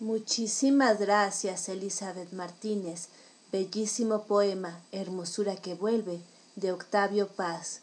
Muchísimas 0.00 1.00
gracias, 1.00 1.68
Elizabeth 1.68 2.32
Martínez. 2.32 3.08
Bellísimo 3.50 4.26
poema, 4.26 4.80
Hermosura 4.92 5.56
que 5.56 5.74
vuelve, 5.74 6.20
de 6.54 6.70
Octavio 6.70 7.28
Paz, 7.28 7.80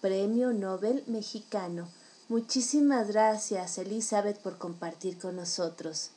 Premio 0.00 0.52
Nobel 0.52 1.02
Mexicano. 1.08 1.88
Muchísimas 2.28 3.08
gracias, 3.08 3.78
Elizabeth, 3.78 4.38
por 4.38 4.58
compartir 4.58 5.18
con 5.18 5.36
nosotros. 5.36 6.10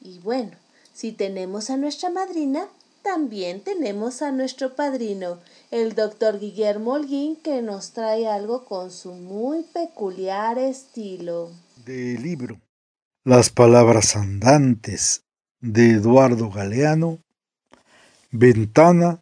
Y 0.00 0.18
bueno, 0.20 0.52
si 0.94 1.12
tenemos 1.12 1.68
a 1.68 1.76
nuestra 1.76 2.08
madrina, 2.08 2.66
también 3.02 3.62
tenemos 3.62 4.22
a 4.22 4.32
nuestro 4.32 4.74
padrino, 4.74 5.38
el 5.70 5.94
doctor 5.94 6.38
Guillermo 6.38 6.92
Holguín, 6.92 7.36
que 7.36 7.60
nos 7.60 7.92
trae 7.92 8.26
algo 8.26 8.64
con 8.64 8.90
su 8.90 9.12
muy 9.12 9.64
peculiar 9.64 10.58
estilo. 10.58 11.50
De 11.84 12.16
libro 12.18 12.60
Las 13.24 13.50
palabras 13.50 14.16
andantes 14.16 15.24
de 15.60 15.90
Eduardo 15.90 16.48
Galeano, 16.50 17.18
Ventana 18.30 19.20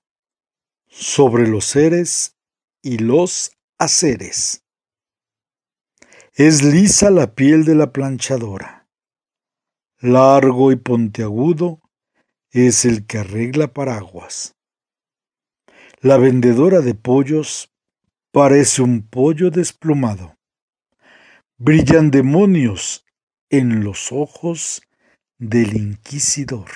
sobre 0.88 1.48
los 1.48 1.64
seres 1.64 2.36
y 2.82 2.98
los 2.98 3.52
haceres. 3.78 4.62
Es 6.42 6.62
lisa 6.62 7.10
la 7.10 7.34
piel 7.34 7.66
de 7.66 7.74
la 7.74 7.92
planchadora, 7.92 8.88
largo 9.98 10.72
y 10.72 10.76
pontiagudo 10.76 11.82
es 12.50 12.86
el 12.86 13.06
que 13.06 13.18
arregla 13.18 13.74
paraguas. 13.74 14.56
La 16.00 16.16
vendedora 16.16 16.80
de 16.80 16.94
pollos 16.94 17.70
parece 18.32 18.80
un 18.80 19.06
pollo 19.06 19.50
desplumado. 19.50 20.38
Brillan 21.58 22.10
demonios 22.10 23.04
en 23.50 23.84
los 23.84 24.10
ojos 24.10 24.80
del 25.36 25.76
inquisidor. 25.76 26.70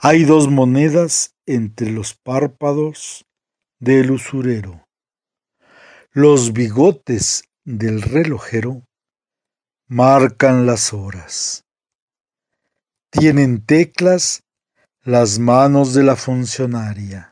Hay 0.00 0.24
dos 0.24 0.48
monedas 0.48 1.36
entre 1.44 1.90
los 1.90 2.14
párpados 2.14 3.26
del 3.78 4.12
usurero. 4.12 4.88
Los 6.10 6.54
bigotes 6.54 7.47
del 7.68 8.00
relojero 8.00 8.82
marcan 9.88 10.64
las 10.64 10.94
horas. 10.94 11.66
Tienen 13.10 13.62
teclas 13.62 14.40
las 15.02 15.38
manos 15.38 15.92
de 15.92 16.02
la 16.02 16.16
funcionaria. 16.16 17.30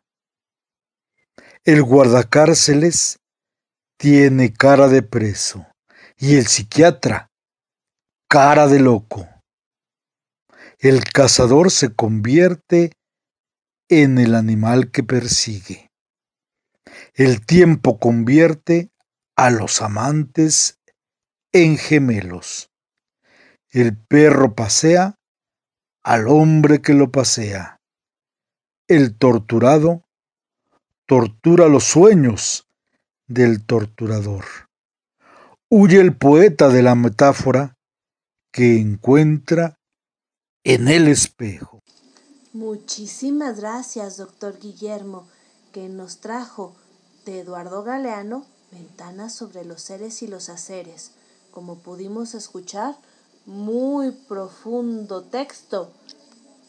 El 1.64 1.82
guardacárceles 1.82 3.18
tiene 3.96 4.52
cara 4.52 4.88
de 4.88 5.02
preso 5.02 5.66
y 6.18 6.36
el 6.36 6.46
psiquiatra 6.46 7.28
cara 8.28 8.66
de 8.66 8.80
loco. 8.80 9.26
El 10.78 11.04
cazador 11.04 11.70
se 11.70 11.94
convierte 11.94 12.92
en 13.88 14.18
el 14.18 14.34
animal 14.34 14.90
que 14.90 15.02
persigue. 15.02 15.88
El 17.14 17.46
tiempo 17.46 17.98
convierte 17.98 18.90
a 19.36 19.50
los 19.50 19.82
amantes 19.82 20.80
en 21.52 21.76
gemelos. 21.76 22.70
El 23.70 23.96
perro 23.96 24.54
pasea 24.54 25.18
al 26.02 26.28
hombre 26.28 26.80
que 26.80 26.94
lo 26.94 27.12
pasea. 27.12 27.80
El 28.88 29.16
torturado 29.16 30.04
tortura 31.06 31.68
los 31.68 31.84
sueños 31.84 32.66
del 33.26 33.64
torturador. 33.64 34.44
Huye 35.68 36.00
el 36.00 36.16
poeta 36.16 36.68
de 36.68 36.82
la 36.82 36.94
metáfora 36.94 37.76
que 38.52 38.78
encuentra 38.78 39.78
en 40.64 40.88
el 40.88 41.08
espejo. 41.08 41.80
Muchísimas 42.52 43.60
gracias, 43.60 44.16
doctor 44.16 44.58
Guillermo, 44.58 45.28
que 45.72 45.88
nos 45.88 46.20
trajo 46.20 46.74
de 47.26 47.40
Eduardo 47.40 47.82
Galeano 47.82 48.46
Ventanas 48.70 49.34
sobre 49.34 49.64
los 49.64 49.82
seres 49.82 50.22
y 50.22 50.26
los 50.26 50.48
haceres. 50.48 51.12
Como 51.50 51.76
pudimos 51.76 52.34
escuchar, 52.34 52.96
muy 53.46 54.10
profundo 54.10 55.22
texto, 55.22 55.90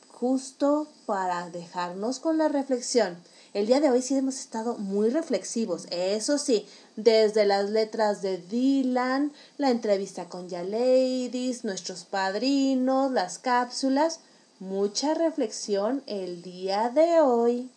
justo 0.07 0.87
para 1.05 1.49
dejarnos 1.49 2.19
con 2.19 2.37
la 2.37 2.47
reflexión. 2.47 3.17
El 3.53 3.65
día 3.65 3.79
de 3.79 3.89
hoy 3.89 4.01
sí 4.01 4.15
hemos 4.15 4.39
estado 4.39 4.77
muy 4.77 5.09
reflexivos, 5.09 5.87
eso 5.89 6.37
sí, 6.37 6.67
desde 6.95 7.45
las 7.45 7.69
letras 7.69 8.21
de 8.21 8.37
Dylan, 8.37 9.31
la 9.57 9.71
entrevista 9.71 10.29
con 10.29 10.49
Ya 10.49 10.63
Ladies, 10.63 11.63
nuestros 11.63 12.03
padrinos, 12.03 13.11
las 13.11 13.39
cápsulas, 13.39 14.19
mucha 14.59 15.13
reflexión 15.13 16.03
el 16.05 16.41
día 16.41 16.89
de 16.89 17.21
hoy. 17.21 17.71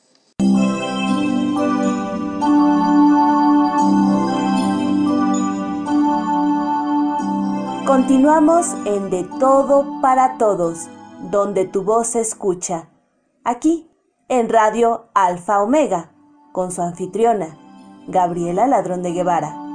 Continuamos 7.90 8.68
en 8.84 9.10
De 9.10 9.24
Todo 9.40 10.00
para 10.00 10.38
Todos, 10.38 10.86
donde 11.32 11.64
tu 11.64 11.82
voz 11.82 12.06
se 12.06 12.20
escucha. 12.20 12.88
Aquí, 13.42 13.90
en 14.28 14.48
Radio 14.48 15.08
Alfa 15.12 15.60
Omega, 15.60 16.12
con 16.52 16.70
su 16.70 16.82
anfitriona, 16.82 17.58
Gabriela 18.06 18.68
Ladrón 18.68 19.02
de 19.02 19.10
Guevara. 19.10 19.70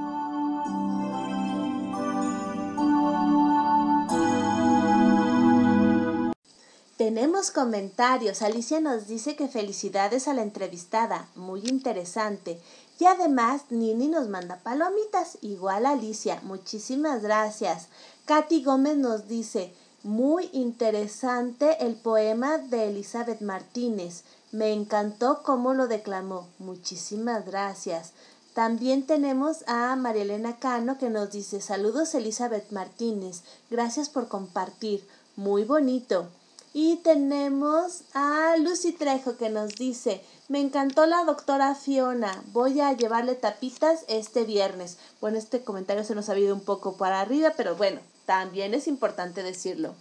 Tenemos 6.96 7.52
comentarios. 7.52 8.42
Alicia 8.42 8.80
nos 8.80 9.08
dice 9.08 9.36
que 9.36 9.50
felicidades 9.50 10.30
a 10.30 10.34
la 10.34 10.42
entrevistada, 10.42 11.28
muy 11.36 11.68
interesante. 11.68 12.62
Y 13.00 13.06
además, 13.06 13.64
Nini 13.70 14.08
nos 14.08 14.30
manda 14.30 14.58
palomitas, 14.58 15.38
igual 15.42 15.86
Alicia. 15.86 16.40
Muchísimas 16.44 17.22
gracias. 17.22 17.88
Katy 18.26 18.64
Gómez 18.64 18.98
nos 18.98 19.28
dice, 19.28 19.74
muy 20.04 20.50
interesante 20.54 21.86
el 21.86 21.96
poema 21.96 22.58
de 22.58 22.90
Elizabeth 22.90 23.42
Martínez. 23.42 24.24
Me 24.52 24.72
encantó 24.72 25.42
cómo 25.44 25.74
lo 25.74 25.88
declamó. 25.88 26.48
Muchísimas 26.60 27.46
gracias. 27.46 28.14
También 28.54 29.06
tenemos 29.06 29.66
a 29.68 29.96
María 29.98 30.22
Elena 30.22 30.60
Cano 30.60 30.98
que 30.98 31.10
nos 31.10 31.32
dice 31.32 31.60
saludos 31.60 32.16
Elizabeth 32.16 32.72
Martínez. 32.72 33.42
Gracias 33.70 34.08
por 34.08 34.30
compartir. 34.30 35.06
Muy 35.36 35.66
bonito. 35.66 36.30
Y 36.78 36.98
tenemos 36.98 38.02
a 38.14 38.58
Lucy 38.58 38.92
Trejo 38.92 39.38
que 39.38 39.50
nos 39.50 39.76
dice, 39.76 40.22
me 40.50 40.60
encantó 40.60 41.06
la 41.06 41.24
doctora 41.24 41.74
Fiona, 41.74 42.44
voy 42.48 42.82
a 42.82 42.92
llevarle 42.92 43.36
tapitas 43.36 44.04
este 44.10 44.44
viernes. 44.44 44.98
Bueno, 45.22 45.38
este 45.38 45.64
comentario 45.64 46.04
se 46.04 46.16
nos 46.16 46.28
ha 46.28 46.38
ido 46.38 46.54
un 46.54 46.60
poco 46.60 46.98
para 46.98 47.22
arriba, 47.22 47.54
pero 47.56 47.78
bueno, 47.78 48.02
también 48.26 48.74
es 48.74 48.90
importante 48.90 49.42
decirlo. 49.42 49.96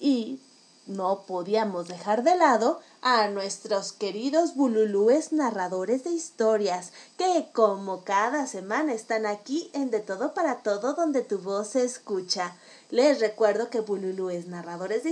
Y 0.00 0.40
no 0.86 1.24
podíamos 1.26 1.86
dejar 1.86 2.22
de 2.22 2.34
lado 2.34 2.80
a 3.06 3.28
nuestros 3.28 3.92
queridos 3.92 4.54
bululúes 4.54 5.30
narradores 5.30 6.04
de 6.04 6.10
historias, 6.10 6.90
que 7.18 7.48
como 7.52 8.02
cada 8.02 8.46
semana 8.46 8.94
están 8.94 9.26
aquí 9.26 9.70
en 9.74 9.90
De 9.90 10.00
Todo 10.00 10.32
para 10.32 10.62
Todo 10.62 10.94
donde 10.94 11.20
tu 11.20 11.38
voz 11.38 11.68
se 11.68 11.84
escucha. 11.84 12.56
Les 12.88 13.20
recuerdo 13.20 13.68
que 13.68 13.80
Bululúes 13.80 14.46
narradores 14.46 15.04
de, 15.04 15.10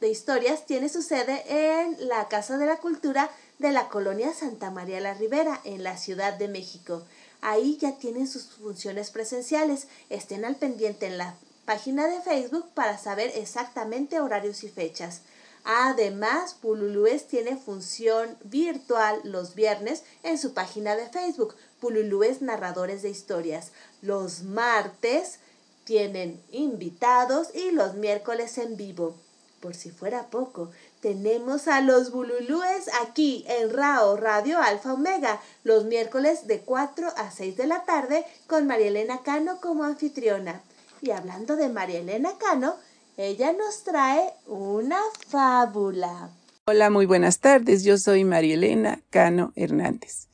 de 0.00 0.08
historias 0.10 0.66
tiene 0.66 0.90
su 0.90 1.00
sede 1.00 1.44
en 1.48 2.08
la 2.08 2.28
Casa 2.28 2.58
de 2.58 2.66
la 2.66 2.76
Cultura 2.76 3.30
de 3.58 3.72
la 3.72 3.88
colonia 3.88 4.34
Santa 4.34 4.70
María 4.70 5.00
la 5.00 5.14
Ribera, 5.14 5.62
en 5.64 5.82
la 5.84 5.96
Ciudad 5.96 6.34
de 6.34 6.48
México. 6.48 7.04
Ahí 7.40 7.78
ya 7.80 7.96
tienen 7.96 8.28
sus 8.28 8.48
funciones 8.48 9.10
presenciales. 9.10 9.88
Estén 10.10 10.44
al 10.44 10.56
pendiente 10.56 11.06
en 11.06 11.16
la 11.16 11.36
página 11.64 12.06
de 12.06 12.20
Facebook 12.20 12.66
para 12.74 12.98
saber 12.98 13.32
exactamente 13.34 14.20
horarios 14.20 14.62
y 14.62 14.68
fechas. 14.68 15.22
Además, 15.70 16.54
Pululúes 16.54 17.28
tiene 17.28 17.58
función 17.58 18.38
virtual 18.42 19.20
los 19.22 19.54
viernes 19.54 20.02
en 20.22 20.38
su 20.38 20.54
página 20.54 20.96
de 20.96 21.10
Facebook, 21.10 21.54
Pululúes 21.78 22.40
Narradores 22.40 23.02
de 23.02 23.10
Historias. 23.10 23.72
Los 24.00 24.44
martes 24.44 25.40
tienen 25.84 26.42
invitados 26.52 27.48
y 27.54 27.70
los 27.72 27.92
miércoles 27.92 28.56
en 28.56 28.78
vivo. 28.78 29.14
Por 29.60 29.74
si 29.74 29.90
fuera 29.90 30.28
poco, 30.30 30.70
tenemos 31.02 31.68
a 31.68 31.82
los 31.82 32.12
Bululúes 32.12 32.88
aquí 33.02 33.44
en 33.46 33.68
RAO 33.68 34.16
Radio 34.16 34.62
Alfa 34.62 34.94
Omega 34.94 35.38
los 35.64 35.84
miércoles 35.84 36.46
de 36.46 36.60
4 36.60 37.12
a 37.14 37.30
6 37.30 37.58
de 37.58 37.66
la 37.66 37.84
tarde 37.84 38.24
con 38.46 38.66
María 38.66 38.86
Elena 38.86 39.20
Cano 39.22 39.60
como 39.60 39.84
anfitriona. 39.84 40.62
Y 41.02 41.10
hablando 41.10 41.56
de 41.56 41.68
María 41.68 42.00
Elena 42.00 42.38
Cano, 42.38 42.76
ella 43.18 43.52
nos 43.52 43.82
trae 43.82 44.32
una 44.46 45.00
fábula. 45.26 46.30
Hola, 46.66 46.88
muy 46.88 47.04
buenas 47.04 47.40
tardes. 47.40 47.82
Yo 47.82 47.98
soy 47.98 48.22
María 48.22 48.54
Elena 48.54 49.00
Cano 49.10 49.52
Hernández. 49.56 50.28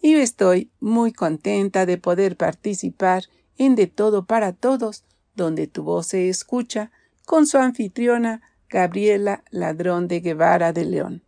Y 0.00 0.14
estoy 0.14 0.70
muy 0.78 1.12
contenta 1.12 1.86
de 1.86 1.98
poder 1.98 2.36
participar 2.36 3.24
en 3.58 3.74
De 3.74 3.88
Todo 3.88 4.26
para 4.26 4.52
Todos, 4.52 5.02
donde 5.34 5.66
tu 5.66 5.82
voz 5.82 6.06
se 6.06 6.28
escucha, 6.28 6.92
con 7.26 7.48
su 7.48 7.58
anfitriona 7.58 8.42
Gabriela 8.68 9.42
Ladrón 9.50 10.06
de 10.06 10.20
Guevara 10.20 10.72
de 10.72 10.84
León. 10.84 11.24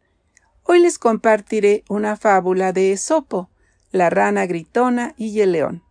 Hoy 0.62 0.78
les 0.78 1.00
compartiré 1.00 1.82
una 1.88 2.16
fábula 2.16 2.72
de 2.72 2.92
Esopo, 2.92 3.50
la 3.90 4.08
rana 4.08 4.46
gritona 4.46 5.14
y 5.16 5.40
el 5.40 5.50
león. 5.50 5.82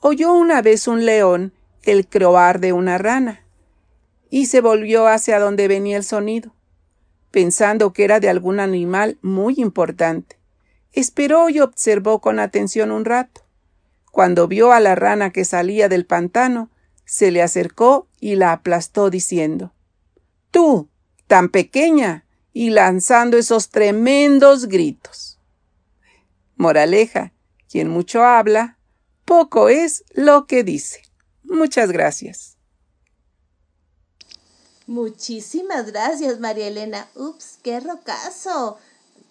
Oyó 0.00 0.34
una 0.34 0.60
vez 0.60 0.88
un 0.88 1.06
león 1.06 1.54
el 1.84 2.06
croar 2.06 2.60
de 2.60 2.74
una 2.74 2.98
rana, 2.98 3.43
y 4.34 4.46
se 4.46 4.60
volvió 4.60 5.06
hacia 5.06 5.38
donde 5.38 5.68
venía 5.68 5.96
el 5.96 6.02
sonido, 6.02 6.56
pensando 7.30 7.92
que 7.92 8.02
era 8.02 8.18
de 8.18 8.28
algún 8.28 8.58
animal 8.58 9.16
muy 9.22 9.54
importante. 9.58 10.40
Esperó 10.90 11.48
y 11.50 11.60
observó 11.60 12.20
con 12.20 12.40
atención 12.40 12.90
un 12.90 13.04
rato. 13.04 13.42
Cuando 14.10 14.48
vio 14.48 14.72
a 14.72 14.80
la 14.80 14.96
rana 14.96 15.30
que 15.30 15.44
salía 15.44 15.88
del 15.88 16.04
pantano, 16.04 16.68
se 17.04 17.30
le 17.30 17.42
acercó 17.42 18.08
y 18.18 18.34
la 18.34 18.50
aplastó 18.50 19.08
diciendo 19.08 19.72
Tú, 20.50 20.88
tan 21.28 21.48
pequeña, 21.48 22.24
y 22.52 22.70
lanzando 22.70 23.36
esos 23.36 23.68
tremendos 23.68 24.66
gritos. 24.66 25.38
Moraleja, 26.56 27.32
quien 27.70 27.88
mucho 27.88 28.24
habla, 28.24 28.78
poco 29.24 29.68
es 29.68 30.02
lo 30.12 30.48
que 30.48 30.64
dice. 30.64 31.02
Muchas 31.44 31.92
gracias. 31.92 32.53
Muchísimas 34.86 35.86
gracias, 35.86 36.40
María 36.40 36.66
Elena. 36.66 37.08
Ups, 37.14 37.58
qué 37.62 37.80
rocazo. 37.80 38.76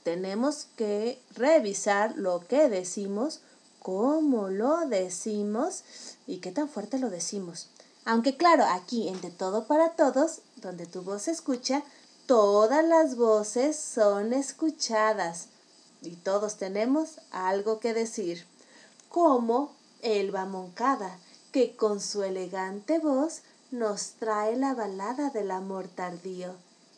Tenemos 0.04 0.68
que 0.76 1.22
revisar 1.36 2.18
lo 2.18 2.40
que 2.48 2.70
decimos, 2.70 3.42
cómo 3.78 4.50
lo 4.50 4.88
decimos 4.88 5.84
y 6.26 6.38
qué 6.40 6.52
tan 6.52 6.70
fuerte 6.70 6.98
lo 6.98 7.12
decimos. 7.12 7.70
Aunque 8.04 8.36
claro, 8.36 8.66
aquí 8.66 9.08
en 9.08 9.22
De 9.22 9.30
Todo 9.30 9.68
para 9.68 9.92
Todos, 9.92 10.42
donde 10.56 10.88
tu 10.88 11.04
voz 11.04 11.24
se 11.24 11.32
escucha, 11.32 11.84
todas 12.26 12.84
las 12.84 13.16
voces 13.16 13.78
son 13.78 14.34
escuchadas 14.34 15.50
y 16.02 16.16
todos 16.16 16.58
tenemos 16.58 17.20
algo 17.30 17.80
que 17.80 17.94
decir. 17.94 18.48
Como 19.08 19.76
Elba 20.02 20.46
Moncada, 20.46 21.20
que 21.52 21.76
con 21.76 22.02
su 22.02 22.24
elegante 22.24 22.98
voz 22.98 23.44
nos 23.74 24.14
trae 24.20 24.56
la 24.56 24.76
balada 24.76 25.32
del 25.32 25.50
amor 25.50 25.88
tardío. 25.88 26.54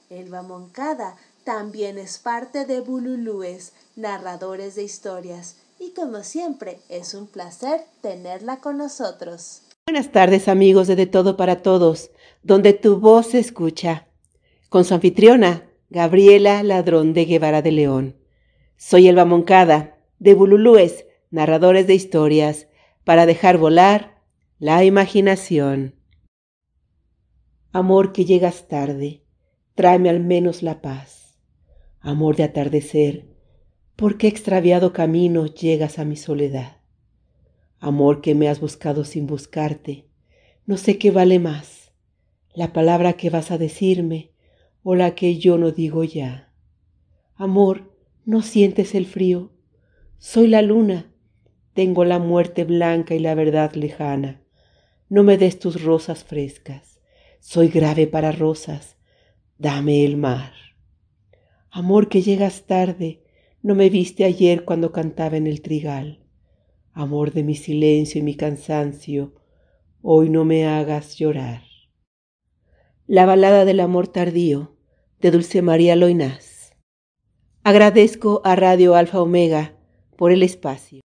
Elba 0.10 0.42
Moncada 0.42 1.16
también 1.46 1.98
es 1.98 2.20
parte 2.20 2.66
de 2.66 2.82
Bululúes, 2.82 3.72
narradores 3.96 4.76
de 4.76 4.84
historias, 4.84 5.56
y 5.80 5.92
como 5.92 6.22
siempre 6.24 6.80
es 6.90 7.14
un 7.14 7.28
placer 7.28 7.80
tenerla 8.02 8.58
con 8.58 8.78
nosotros. 8.78 9.62
Buenas 9.88 10.12
tardes 10.12 10.50
amigos 10.50 10.88
de 10.88 10.98
De 10.98 11.06
Todo 11.06 11.38
para 11.38 11.62
Todos, 11.62 12.12
donde 12.44 12.74
tu 12.74 13.00
voz 13.00 13.28
se 13.28 13.40
escucha. 13.40 14.08
Con 14.68 14.84
su 14.84 14.96
anfitriona, 14.96 15.64
Gabriela 15.90 16.62
Ladrón 16.62 17.14
de 17.14 17.24
Guevara 17.24 17.62
de 17.62 17.72
León. 17.72 18.16
Soy 18.76 19.08
Elba 19.08 19.24
Moncada, 19.24 19.96
de 20.20 20.34
Bululúes, 20.34 21.06
narradores 21.32 21.88
de 21.88 21.96
historias, 21.96 22.68
para 23.06 23.26
dejar 23.26 23.58
volar 23.58 24.22
la 24.60 24.84
imaginación. 24.84 25.96
Amor 27.78 28.14
que 28.14 28.24
llegas 28.24 28.70
tarde, 28.70 29.26
tráeme 29.74 30.10
al 30.10 30.22
menos 30.22 30.64
la 30.64 30.82
paz. 30.82 31.38
Amor 32.00 32.38
de 32.38 32.44
atardecer, 32.44 33.26
¿por 33.98 34.18
qué 34.18 34.30
extraviado 34.30 34.94
camino 34.94 35.46
llegas 35.48 36.00
a 36.00 36.06
mi 36.06 36.16
soledad? 36.16 36.78
Amor 37.80 38.22
que 38.22 38.34
me 38.34 38.48
has 38.48 38.62
buscado 38.62 39.04
sin 39.04 39.28
buscarte, 39.28 40.06
no 40.66 40.78
sé 40.78 40.98
qué 40.98 41.12
vale 41.12 41.38
más, 41.38 41.92
la 42.54 42.72
palabra 42.72 43.12
que 43.18 43.30
vas 43.30 43.52
a 43.52 43.58
decirme 43.58 44.32
o 44.82 44.96
la 44.96 45.14
que 45.14 45.38
yo 45.38 45.58
no 45.58 45.72
digo 45.72 46.06
ya. 46.06 46.54
Amor, 47.36 47.92
¿no 48.24 48.42
sientes 48.42 48.96
el 48.96 49.06
frío? 49.06 49.52
Soy 50.18 50.48
la 50.48 50.62
luna, 50.62 51.12
tengo 51.74 52.06
la 52.06 52.20
muerte 52.20 52.64
blanca 52.64 53.16
y 53.16 53.20
la 53.20 53.36
verdad 53.36 53.74
lejana 53.74 54.46
no 55.10 55.24
me 55.24 55.38
des 55.38 55.60
tus 55.60 55.84
rosas 55.84 56.24
frescas, 56.24 56.95
soy 57.46 57.68
grave 57.68 58.08
para 58.08 58.32
rosas, 58.32 58.98
dame 59.60 60.04
el 60.04 60.18
mar. 60.18 60.54
Amor 61.70 62.10
que 62.10 62.24
llegas 62.24 62.66
tarde, 62.66 63.22
no 63.62 63.76
me 63.76 63.92
viste 63.92 64.26
ayer 64.26 64.66
cuando 64.66 64.92
cantaba 64.92 65.38
en 65.38 65.46
el 65.46 65.62
trigal. 65.62 66.26
Amor 66.92 67.34
de 67.34 67.44
mi 67.44 67.54
silencio 67.54 68.20
y 68.20 68.24
mi 68.24 68.34
cansancio, 68.36 69.36
hoy 70.02 70.32
no 70.32 70.44
me 70.44 70.66
hagas 70.66 71.18
llorar. 71.18 71.62
La 73.06 73.28
balada 73.28 73.64
del 73.64 73.80
amor 73.80 74.08
tardío 74.08 74.76
de 75.22 75.30
Dulce 75.30 75.62
María 75.62 75.96
Loinás. 75.96 76.74
Agradezco 77.64 78.42
a 78.44 78.56
Radio 78.56 78.96
Alfa 78.96 79.22
Omega 79.22 79.76
por 80.18 80.32
el 80.32 80.42
espacio. 80.42 81.02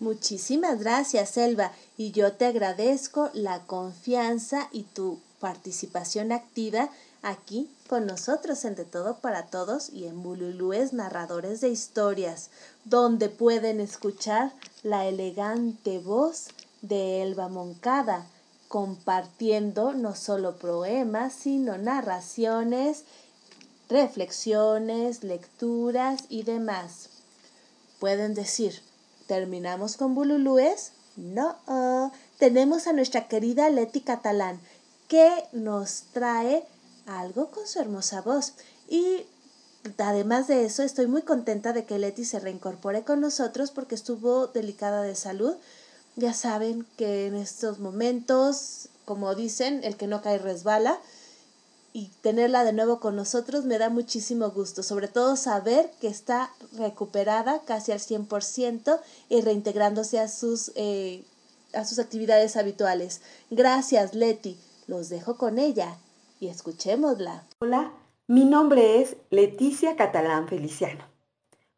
Muchísimas 0.00 0.80
gracias, 0.80 1.28
Selva, 1.30 1.72
y 1.98 2.10
yo 2.12 2.32
te 2.32 2.46
agradezco 2.46 3.28
la 3.34 3.66
confianza 3.66 4.70
y 4.72 4.84
tu 4.84 5.20
participación 5.40 6.32
activa 6.32 6.90
aquí 7.22 7.70
con 7.88 8.06
nosotros 8.06 8.64
en 8.64 8.74
De 8.74 8.84
Todo 8.84 9.18
para 9.18 9.46
Todos 9.46 9.90
y 9.90 10.06
en 10.06 10.22
Bululúes 10.22 10.92
Narradores 10.92 11.60
de 11.60 11.68
Historias, 11.68 12.50
donde 12.84 13.28
pueden 13.28 13.80
escuchar 13.80 14.52
la 14.82 15.06
elegante 15.06 15.98
voz 15.98 16.48
de 16.82 17.22
Elba 17.22 17.48
Moncada, 17.48 18.26
compartiendo 18.68 19.92
no 19.92 20.14
solo 20.14 20.56
poemas, 20.58 21.32
sino 21.32 21.78
narraciones, 21.78 23.04
reflexiones, 23.88 25.22
lecturas 25.22 26.24
y 26.28 26.42
demás. 26.42 27.10
Pueden 28.00 28.34
decir, 28.34 28.82
¿Terminamos 29.26 29.96
con 29.96 30.14
bululúes? 30.14 30.92
No, 31.16 31.56
tenemos 32.38 32.86
a 32.86 32.92
nuestra 32.92 33.26
querida 33.26 33.70
Leti 33.70 34.00
Catalán, 34.00 34.60
que 35.08 35.30
nos 35.52 36.04
trae 36.12 36.66
algo 37.06 37.50
con 37.50 37.66
su 37.66 37.80
hermosa 37.80 38.22
voz. 38.22 38.54
Y 38.88 39.26
además 39.98 40.48
de 40.48 40.64
eso, 40.64 40.82
estoy 40.82 41.06
muy 41.06 41.22
contenta 41.22 41.72
de 41.72 41.84
que 41.84 41.98
Leti 41.98 42.24
se 42.24 42.40
reincorpore 42.40 43.04
con 43.04 43.20
nosotros 43.20 43.70
porque 43.70 43.94
estuvo 43.94 44.46
delicada 44.48 45.02
de 45.02 45.14
salud. 45.14 45.54
Ya 46.16 46.32
saben 46.32 46.86
que 46.96 47.26
en 47.26 47.34
estos 47.34 47.78
momentos, 47.78 48.88
como 49.04 49.34
dicen, 49.34 49.82
el 49.84 49.96
que 49.96 50.06
no 50.06 50.22
cae 50.22 50.38
resbala. 50.38 50.98
Y 51.96 52.10
tenerla 52.22 52.64
de 52.64 52.72
nuevo 52.72 52.98
con 52.98 53.14
nosotros 53.14 53.66
me 53.66 53.78
da 53.78 53.88
muchísimo 53.88 54.50
gusto, 54.50 54.82
sobre 54.82 55.06
todo 55.06 55.36
saber 55.36 55.92
que 56.00 56.08
está 56.08 56.50
recuperada 56.72 57.60
casi 57.64 57.92
al 57.92 58.00
100% 58.00 58.98
y 59.28 59.40
reintegrándose 59.42 60.18
a 60.18 60.26
sus, 60.26 60.72
eh, 60.74 61.22
a 61.72 61.84
sus 61.84 62.00
actividades 62.00 62.56
habituales. 62.56 63.20
Gracias, 63.48 64.12
Leti. 64.12 64.58
Los 64.86 65.08
dejo 65.08 65.38
con 65.38 65.58
ella 65.58 65.96
y 66.40 66.48
escuchémosla. 66.48 67.44
Hola, 67.58 67.92
mi 68.26 68.44
nombre 68.44 69.00
es 69.00 69.16
Leticia 69.30 69.96
Catalán 69.96 70.46
Feliciano. 70.46 71.04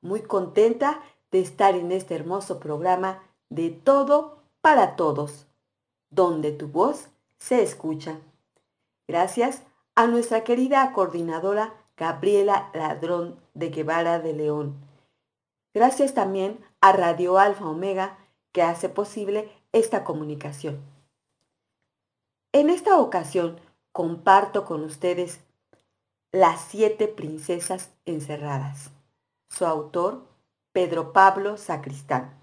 Muy 0.00 0.22
contenta 0.22 1.00
de 1.30 1.40
estar 1.40 1.76
en 1.76 1.92
este 1.92 2.16
hermoso 2.16 2.58
programa 2.58 3.22
de 3.48 3.70
todo 3.70 4.38
para 4.60 4.96
todos, 4.96 5.46
donde 6.10 6.50
tu 6.50 6.66
voz 6.66 7.06
se 7.38 7.62
escucha. 7.62 8.18
Gracias 9.06 9.62
a 9.94 10.08
nuestra 10.08 10.42
querida 10.42 10.92
coordinadora 10.92 11.74
Gabriela 11.96 12.70
Ladrón 12.74 13.38
de 13.54 13.70
Guevara 13.70 14.18
de 14.18 14.32
León. 14.32 14.74
Gracias 15.72 16.12
también 16.12 16.58
a 16.80 16.90
Radio 16.90 17.38
Alfa 17.38 17.66
Omega 17.66 18.18
que 18.50 18.62
hace 18.62 18.88
posible 18.88 19.48
esta 19.72 20.02
comunicación. 20.02 20.95
En 22.52 22.70
esta 22.70 22.98
ocasión 22.98 23.60
comparto 23.92 24.64
con 24.64 24.84
ustedes 24.84 25.40
las 26.32 26.60
siete 26.60 27.08
princesas 27.08 27.90
encerradas. 28.04 28.90
Su 29.48 29.64
autor, 29.64 30.26
Pedro 30.72 31.12
Pablo 31.12 31.56
Sacristán. 31.56 32.34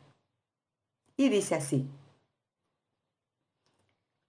Y 1.16 1.30
dice 1.30 1.56
así. 1.56 1.88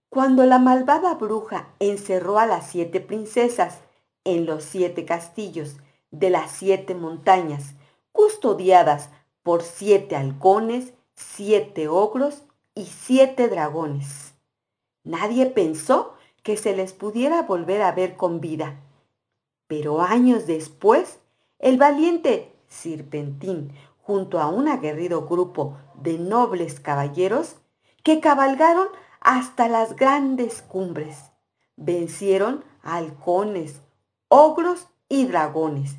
Cuando 0.09 0.45
la 0.45 0.59
malvada 0.59 1.15
bruja 1.15 1.67
encerró 1.79 2.37
a 2.37 2.45
las 2.45 2.69
siete 2.69 3.01
princesas 3.01 3.79
en 4.23 4.45
los 4.45 4.63
siete 4.63 5.03
castillos 5.03 5.77
de 6.11 6.29
las 6.29 6.51
siete 6.51 6.95
montañas, 6.95 7.73
custodiadas 8.11 9.09
por 9.43 9.63
siete 9.63 10.15
halcones, 10.15 10.93
siete 11.15 11.87
ogros 11.87 12.43
y 12.75 12.85
siete 12.85 13.47
dragones. 13.47 14.34
Nadie 15.05 15.45
pensó 15.45 16.15
que 16.43 16.57
se 16.57 16.75
les 16.75 16.93
pudiera 16.93 17.43
volver 17.43 17.81
a 17.81 17.91
ver 17.91 18.17
con 18.17 18.41
vida. 18.41 18.81
Pero 19.67 20.01
años 20.01 20.45
después, 20.45 21.19
el 21.59 21.77
valiente 21.77 22.51
Sirpentín, 22.67 23.71
junto 24.01 24.39
a 24.39 24.47
un 24.47 24.67
aguerrido 24.67 25.27
grupo 25.27 25.77
de 25.95 26.19
nobles 26.19 26.79
caballeros, 26.79 27.55
que 28.03 28.19
cabalgaron 28.19 28.87
hasta 29.21 29.67
las 29.67 29.95
grandes 29.95 30.61
cumbres, 30.61 31.31
vencieron 31.75 32.63
halcones, 32.83 33.81
ogros 34.27 34.87
y 35.09 35.25
dragones, 35.25 35.95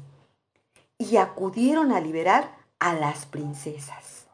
y 0.99 1.17
acudieron 1.17 1.91
a 1.91 2.01
liberar 2.01 2.57
a 2.79 2.95
las 2.95 3.27
princesas. 3.27 4.27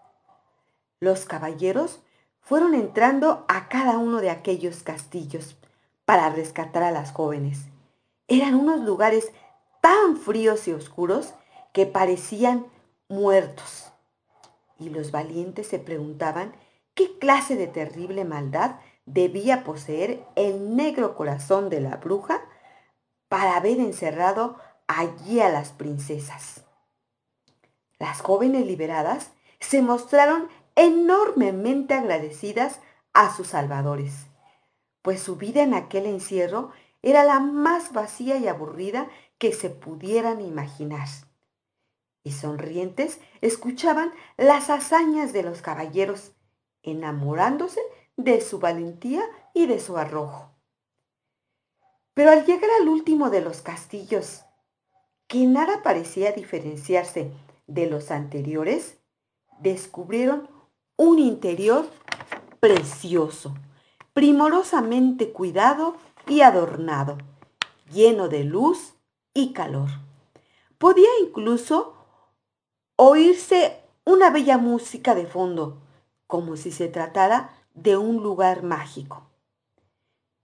Los 1.00 1.24
caballeros 1.24 2.01
fueron 2.42 2.74
entrando 2.74 3.44
a 3.48 3.68
cada 3.68 3.98
uno 3.98 4.20
de 4.20 4.28
aquellos 4.28 4.82
castillos 4.82 5.56
para 6.04 6.28
rescatar 6.28 6.82
a 6.82 6.90
las 6.90 7.12
jóvenes. 7.12 7.60
Eran 8.28 8.54
unos 8.54 8.80
lugares 8.80 9.32
tan 9.80 10.16
fríos 10.16 10.68
y 10.68 10.72
oscuros 10.72 11.34
que 11.72 11.86
parecían 11.86 12.66
muertos. 13.08 13.92
Y 14.78 14.90
los 14.90 15.12
valientes 15.12 15.68
se 15.68 15.78
preguntaban 15.78 16.52
qué 16.94 17.18
clase 17.18 17.56
de 17.56 17.68
terrible 17.68 18.24
maldad 18.24 18.76
debía 19.06 19.64
poseer 19.64 20.24
el 20.34 20.76
negro 20.76 21.14
corazón 21.16 21.70
de 21.70 21.80
la 21.80 21.96
bruja 21.96 22.42
para 23.28 23.56
haber 23.56 23.78
encerrado 23.78 24.56
allí 24.88 25.40
a 25.40 25.48
las 25.48 25.70
princesas. 25.70 26.64
Las 27.98 28.20
jóvenes 28.20 28.66
liberadas 28.66 29.30
se 29.60 29.80
mostraron 29.80 30.48
enormemente 30.76 31.94
agradecidas 31.94 32.80
a 33.12 33.34
sus 33.34 33.48
salvadores 33.48 34.26
pues 35.02 35.20
su 35.20 35.36
vida 35.36 35.62
en 35.62 35.74
aquel 35.74 36.06
encierro 36.06 36.70
era 37.02 37.24
la 37.24 37.40
más 37.40 37.92
vacía 37.92 38.38
y 38.38 38.46
aburrida 38.46 39.08
que 39.38 39.52
se 39.52 39.68
pudieran 39.68 40.40
imaginar. 40.40 41.08
Y 42.24 42.30
sonrientes 42.30 43.20
escuchaban 43.40 44.12
las 44.36 44.70
hazañas 44.70 45.32
de 45.32 45.42
los 45.42 45.60
caballeros, 45.60 46.32
enamorándose 46.84 47.80
de 48.16 48.40
su 48.40 48.60
valentía 48.60 49.24
y 49.52 49.66
de 49.66 49.80
su 49.80 49.98
arrojo. 49.98 50.52
Pero 52.14 52.30
al 52.30 52.46
llegar 52.46 52.70
al 52.80 52.88
último 52.88 53.30
de 53.30 53.40
los 53.40 53.60
castillos, 53.60 54.42
que 55.26 55.46
nada 55.46 55.82
parecía 55.82 56.30
diferenciarse 56.30 57.32
de 57.66 57.86
los 57.86 58.12
anteriores, 58.12 58.98
descubrieron 59.58 60.48
un 61.02 61.18
interior 61.18 61.88
precioso 62.60 63.52
primorosamente 64.12 65.32
cuidado 65.32 65.96
y 66.28 66.42
adornado, 66.42 67.18
lleno 67.92 68.28
de 68.28 68.44
luz 68.44 68.94
y 69.34 69.52
calor. 69.52 69.88
Podía 70.78 71.08
incluso 71.20 71.94
oírse 72.94 73.80
una 74.04 74.30
bella 74.30 74.58
música 74.58 75.16
de 75.16 75.26
fondo, 75.26 75.82
como 76.28 76.56
si 76.56 76.70
se 76.70 76.86
tratara 76.86 77.50
de 77.74 77.96
un 77.96 78.22
lugar 78.22 78.62
mágico. 78.62 79.26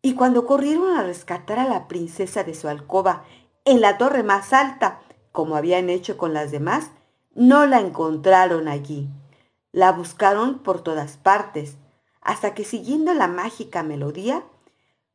Y 0.02 0.14
cuando 0.14 0.44
corrieron 0.44 0.96
a 0.96 1.04
rescatar 1.04 1.60
a 1.60 1.68
la 1.68 1.86
princesa 1.86 2.42
de 2.42 2.54
su 2.54 2.66
alcoba 2.66 3.22
en 3.64 3.80
la 3.80 3.96
torre 3.96 4.24
más 4.24 4.52
alta, 4.52 5.02
como 5.30 5.54
habían 5.54 5.88
hecho 5.88 6.18
con 6.18 6.34
las 6.34 6.50
demás, 6.50 6.90
no 7.32 7.64
la 7.64 7.78
encontraron 7.78 8.66
allí. 8.66 9.08
La 9.72 9.92
buscaron 9.92 10.60
por 10.60 10.82
todas 10.82 11.16
partes, 11.16 11.76
hasta 12.20 12.54
que 12.54 12.64
siguiendo 12.64 13.14
la 13.14 13.28
mágica 13.28 13.82
melodía, 13.82 14.44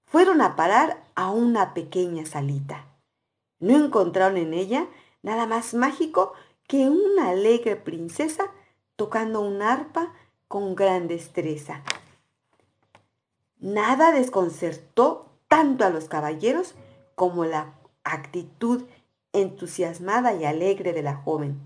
fueron 0.05 0.41
a 0.41 0.55
parar 0.55 1.03
a 1.15 1.31
una 1.31 1.73
pequeña 1.73 2.25
salita. 2.25 2.85
No 3.59 3.75
encontraron 3.75 4.37
en 4.37 4.53
ella 4.53 4.87
nada 5.21 5.47
más 5.47 5.73
mágico 5.73 6.33
que 6.67 6.89
una 6.89 7.29
alegre 7.29 7.75
princesa 7.75 8.45
tocando 8.95 9.41
un 9.41 9.61
arpa 9.61 10.13
con 10.47 10.75
gran 10.75 11.07
destreza. 11.07 11.81
Nada 13.59 14.11
desconcertó 14.11 15.29
tanto 15.47 15.85
a 15.85 15.89
los 15.89 16.05
caballeros 16.05 16.75
como 17.15 17.45
la 17.45 17.73
actitud 18.03 18.83
entusiasmada 19.31 20.33
y 20.33 20.45
alegre 20.45 20.93
de 20.93 21.01
la 21.01 21.15
joven. 21.15 21.59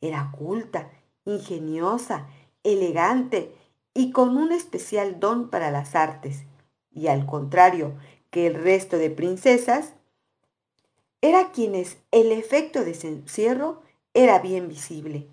Era 0.00 0.30
culta, 0.36 0.90
ingeniosa, 1.24 2.28
elegante 2.62 3.54
y 3.94 4.10
con 4.10 4.36
un 4.36 4.52
especial 4.52 5.20
don 5.20 5.50
para 5.50 5.70
las 5.70 5.94
artes, 5.94 6.44
y 6.90 7.08
al 7.08 7.26
contrario 7.26 7.94
que 8.30 8.46
el 8.46 8.54
resto 8.54 8.98
de 8.98 9.10
princesas, 9.10 9.94
era 11.20 11.52
quienes 11.52 11.98
el 12.10 12.32
efecto 12.32 12.84
de 12.84 12.92
encierro 12.92 13.82
era 14.12 14.40
bien 14.40 14.68
visible. 14.68 15.28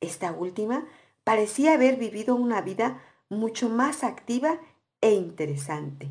Esta 0.00 0.32
última 0.32 0.86
parecía 1.24 1.74
haber 1.74 1.96
vivido 1.96 2.36
una 2.36 2.60
vida 2.60 3.02
mucho 3.28 3.68
más 3.68 4.04
activa 4.04 4.60
e 5.00 5.12
interesante. 5.12 6.08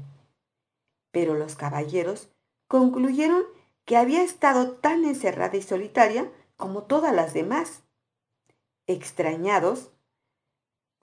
Pero 1.11 1.35
los 1.35 1.55
caballeros 1.55 2.29
concluyeron 2.67 3.43
que 3.85 3.97
había 3.97 4.21
estado 4.23 4.73
tan 4.73 5.05
encerrada 5.05 5.55
y 5.57 5.61
solitaria 5.61 6.31
como 6.57 6.83
todas 6.83 7.13
las 7.15 7.33
demás. 7.33 7.83
Extrañados, 8.87 9.89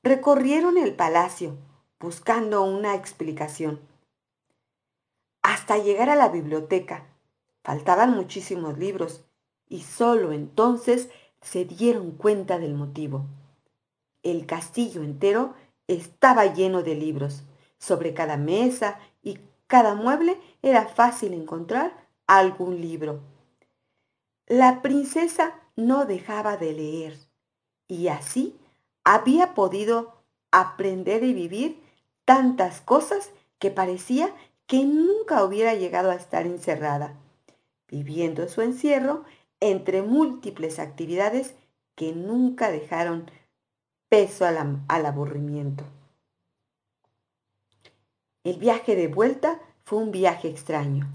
recorrieron 0.05 0.79
el 0.79 0.95
palacio 0.95 1.59
buscando 1.99 2.63
una 2.63 2.95
explicación. 2.95 3.81
Hasta 5.43 5.79
llegar 5.79 6.09
a 6.09 6.15
la 6.15 6.29
biblioteca. 6.29 7.09
Faltaban 7.65 8.15
muchísimos 8.15 8.79
libros 8.79 9.25
y 9.69 9.83
solo 9.83 10.31
entonces 10.31 11.11
se 11.41 11.65
dieron 11.65 12.13
cuenta 12.13 12.61
del 12.61 12.75
motivo. 12.75 13.27
El 14.23 14.47
castillo 14.47 15.03
entero 15.03 15.55
estaba 15.89 16.55
lleno 16.55 16.85
de 16.85 16.95
libros. 16.95 17.43
Sobre 17.79 18.15
cada 18.15 18.37
mesa 18.37 19.01
y 19.25 19.41
cada 19.67 19.97
mueble 19.97 20.41
era 20.63 20.87
fácil 20.87 21.35
encontrar 21.35 22.07
algún 22.29 22.81
libro. 22.81 23.23
La 24.47 24.83
princesa 24.83 25.61
no 25.75 26.05
dejaba 26.05 26.57
de 26.57 26.73
leer 26.75 27.32
y 27.93 28.09
así 28.09 28.56
había 29.05 29.52
podido 29.52 30.14
aprender 30.51 31.24
y 31.24 31.35
vivir 31.35 31.82
tantas 32.24 32.81
cosas 32.81 33.31
que 33.59 33.70
parecía 33.70 34.35
que 34.66 34.85
nunca 34.85 35.44
hubiera 35.44 35.74
llegado 35.74 36.10
a 36.10 36.14
estar 36.14 36.47
encerrada, 36.47 37.14
viviendo 37.89 38.48
su 38.48 38.62
encierro 38.62 39.24
entre 39.60 40.01
múltiples 40.01 40.78
actividades 40.78 41.55
que 41.94 42.14
nunca 42.14 42.70
dejaron 42.70 43.31
peso 44.09 44.47
al, 44.47 44.81
al 44.89 45.06
aburrimiento. 45.06 45.85
El 48.43 48.56
viaje 48.56 48.97
de 48.97 49.09
vuelta 49.09 49.60
fue 49.85 49.98
un 49.98 50.12
viaje 50.12 50.48
extraño, 50.48 51.09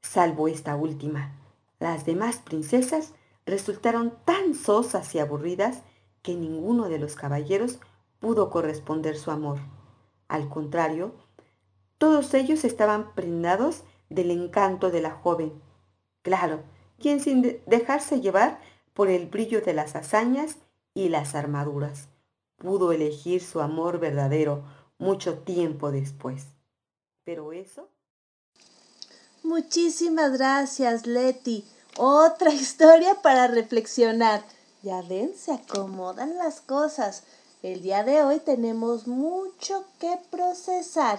salvo 0.00 0.48
esta 0.48 0.76
última. 0.76 1.34
Las 1.78 2.06
demás 2.06 2.38
princesas 2.38 3.12
resultaron 3.48 4.14
tan 4.24 4.54
sosas 4.54 5.14
y 5.14 5.18
aburridas 5.18 5.82
que 6.22 6.34
ninguno 6.34 6.88
de 6.88 6.98
los 6.98 7.16
caballeros 7.16 7.78
pudo 8.20 8.50
corresponder 8.50 9.16
su 9.16 9.30
amor. 9.30 9.58
Al 10.28 10.48
contrario, 10.48 11.14
todos 11.96 12.34
ellos 12.34 12.64
estaban 12.64 13.14
prendados 13.14 13.84
del 14.10 14.30
encanto 14.30 14.90
de 14.90 15.00
la 15.00 15.10
joven. 15.10 15.52
Claro, 16.22 16.62
quien 16.98 17.20
sin 17.20 17.60
dejarse 17.66 18.20
llevar 18.20 18.60
por 18.92 19.08
el 19.08 19.26
brillo 19.26 19.60
de 19.60 19.74
las 19.74 19.96
hazañas 19.96 20.58
y 20.94 21.08
las 21.08 21.34
armaduras, 21.34 22.08
pudo 22.56 22.92
elegir 22.92 23.42
su 23.42 23.60
amor 23.60 23.98
verdadero 23.98 24.64
mucho 24.98 25.38
tiempo 25.38 25.90
después. 25.90 26.46
Pero 27.24 27.52
eso... 27.52 27.88
Muchísimas 29.42 30.36
gracias, 30.36 31.06
Leti. 31.06 31.64
Otra 31.96 32.52
historia 32.54 33.16
para 33.22 33.46
reflexionar. 33.46 34.44
Ya 34.82 35.02
ven, 35.02 35.34
se 35.36 35.52
acomodan 35.52 36.36
las 36.36 36.60
cosas. 36.60 37.22
El 37.62 37.82
día 37.82 38.04
de 38.04 38.22
hoy 38.22 38.38
tenemos 38.38 39.08
mucho 39.08 39.84
que 39.98 40.18
procesar. 40.30 41.18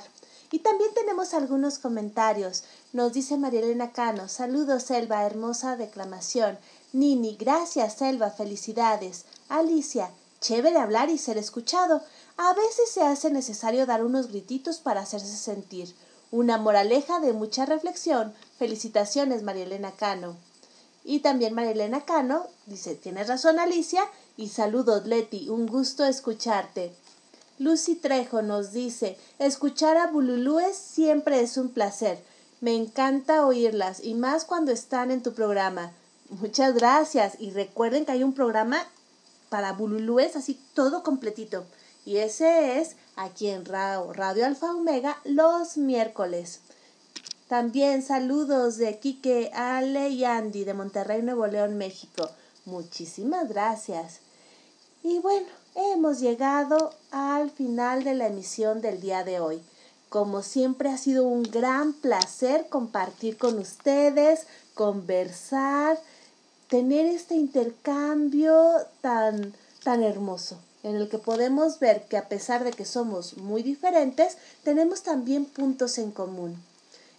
Y 0.52 0.60
también 0.60 0.94
tenemos 0.94 1.34
algunos 1.34 1.78
comentarios. 1.78 2.64
Nos 2.94 3.14
dice 3.14 3.38
Marielena 3.38 3.91
Cano, 3.91 4.28
saludos 4.30 4.84
Selva, 4.84 5.26
hermosa 5.26 5.76
declamación. 5.76 6.58
Nini, 6.94 7.36
gracias 7.36 7.96
Selva, 7.96 8.32
felicidades. 8.32 9.26
Alicia, 9.50 10.10
chévere 10.40 10.78
hablar 10.78 11.10
y 11.10 11.18
ser 11.18 11.38
escuchado. 11.38 12.02
A 12.38 12.54
veces 12.54 12.90
se 12.90 13.02
hace 13.02 13.30
necesario 13.32 13.86
dar 13.86 14.04
unos 14.04 14.30
grititos 14.30 14.80
para 14.80 15.02
hacerse 15.02 15.36
sentir. 15.36 15.94
Una 16.32 16.58
moraleja 16.58 17.20
de 17.20 17.34
mucha 17.34 17.66
reflexión. 17.66 18.34
Felicitaciones, 18.58 19.44
Marielena 19.44 19.91
Cano. 19.91 20.38
Y 21.03 21.19
también 21.19 21.53
Marielena 21.53 22.05
Cano 22.05 22.47
dice, 22.65 22.95
tienes 22.95 23.27
razón 23.27 23.59
Alicia 23.59 24.03
y 24.38 24.49
saludos 24.49 25.05
Leti, 25.05 25.49
un 25.49 25.65
gusto 25.67 26.05
escucharte. 26.05 26.93
Lucy 27.57 27.95
Trejo 27.95 28.41
nos 28.41 28.71
dice, 28.71 29.17
escuchar 29.38 29.97
a 29.97 30.07
Bululúes 30.07 30.77
siempre 30.77 31.41
es 31.41 31.57
un 31.57 31.69
placer. 31.69 32.23
Me 32.61 32.76
encanta 32.76 33.45
oírlas 33.45 34.03
y 34.03 34.13
más 34.13 34.45
cuando 34.45 34.71
están 34.71 35.11
en 35.11 35.23
tu 35.23 35.34
programa. 35.34 35.91
Muchas 36.30 36.73
gracias 36.73 37.35
y 37.39 37.51
recuerden 37.51 38.05
que 38.05 38.11
hay 38.13 38.23
un 38.23 38.34
programa 38.34 38.85
para 39.49 39.73
Bululúes 39.73 40.35
así 40.35 40.59
todo 40.73 41.03
completito. 41.03 41.65
Y 42.05 42.17
ese 42.17 42.80
es 42.80 42.95
aquí 43.15 43.47
en 43.47 43.65
Radio 43.65 44.45
Alfa 44.45 44.73
Omega 44.73 45.17
los 45.26 45.77
miércoles. 45.77 46.61
También 47.49 48.03
saludos 48.03 48.77
de 48.77 48.99
Quique, 48.99 49.49
Ale 49.55 50.09
y 50.09 50.23
Andy 50.23 50.65
de 50.65 50.76
Monterrey, 50.76 51.23
Nuevo 51.23 51.47
León, 51.47 51.80
México. 51.80 52.30
Muchísimas 52.65 53.49
gracias. 53.49 54.19
Y 55.01 55.17
bueno, 55.17 55.47
hemos 55.73 56.19
llegado 56.19 56.93
al 57.09 57.49
final 57.49 58.03
de 58.03 58.13
la 58.13 58.27
emisión 58.27 58.81
del 58.81 59.01
día 59.01 59.23
de 59.23 59.39
hoy. 59.39 59.63
Como 60.09 60.43
siempre 60.43 60.89
ha 60.89 60.99
sido 60.99 61.23
un 61.23 61.41
gran 61.41 61.93
placer 61.93 62.67
compartir 62.69 63.35
con 63.39 63.57
ustedes, 63.57 64.45
conversar, 64.76 65.99
tener 66.67 67.07
este 67.07 67.34
intercambio 67.34 68.73
tan, 69.01 69.55
tan 69.84 70.03
hermoso 70.03 70.59
en 70.84 70.97
el 70.97 71.09
que 71.09 71.17
podemos 71.17 71.80
ver 71.80 72.03
que 72.03 72.17
a 72.17 72.30
pesar 72.30 72.63
de 72.63 72.73
que 72.73 72.85
somos 72.85 73.38
muy 73.38 73.63
diferentes, 73.63 74.38
tenemos 74.63 75.01
también 75.01 75.45
puntos 75.45 75.97
en 75.97 76.11
común. 76.11 76.69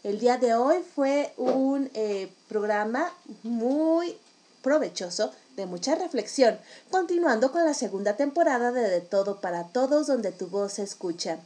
El 0.02 0.18
día 0.18 0.38
de 0.38 0.54
hoy 0.54 0.82
fue 0.94 1.34
un 1.36 1.90
eh, 1.92 2.32
programa 2.48 3.12
muy 3.42 4.16
provechoso, 4.62 5.32
de 5.56 5.66
mucha 5.66 5.94
reflexión, 5.94 6.58
continuando 6.90 7.52
con 7.52 7.66
la 7.66 7.74
segunda 7.74 8.16
temporada 8.16 8.72
de 8.72 8.88
De 8.88 9.02
Todo 9.02 9.42
para 9.42 9.68
Todos, 9.68 10.06
donde 10.06 10.32
tu 10.32 10.46
voz 10.46 10.74
se 10.74 10.84
escucha. 10.84 11.38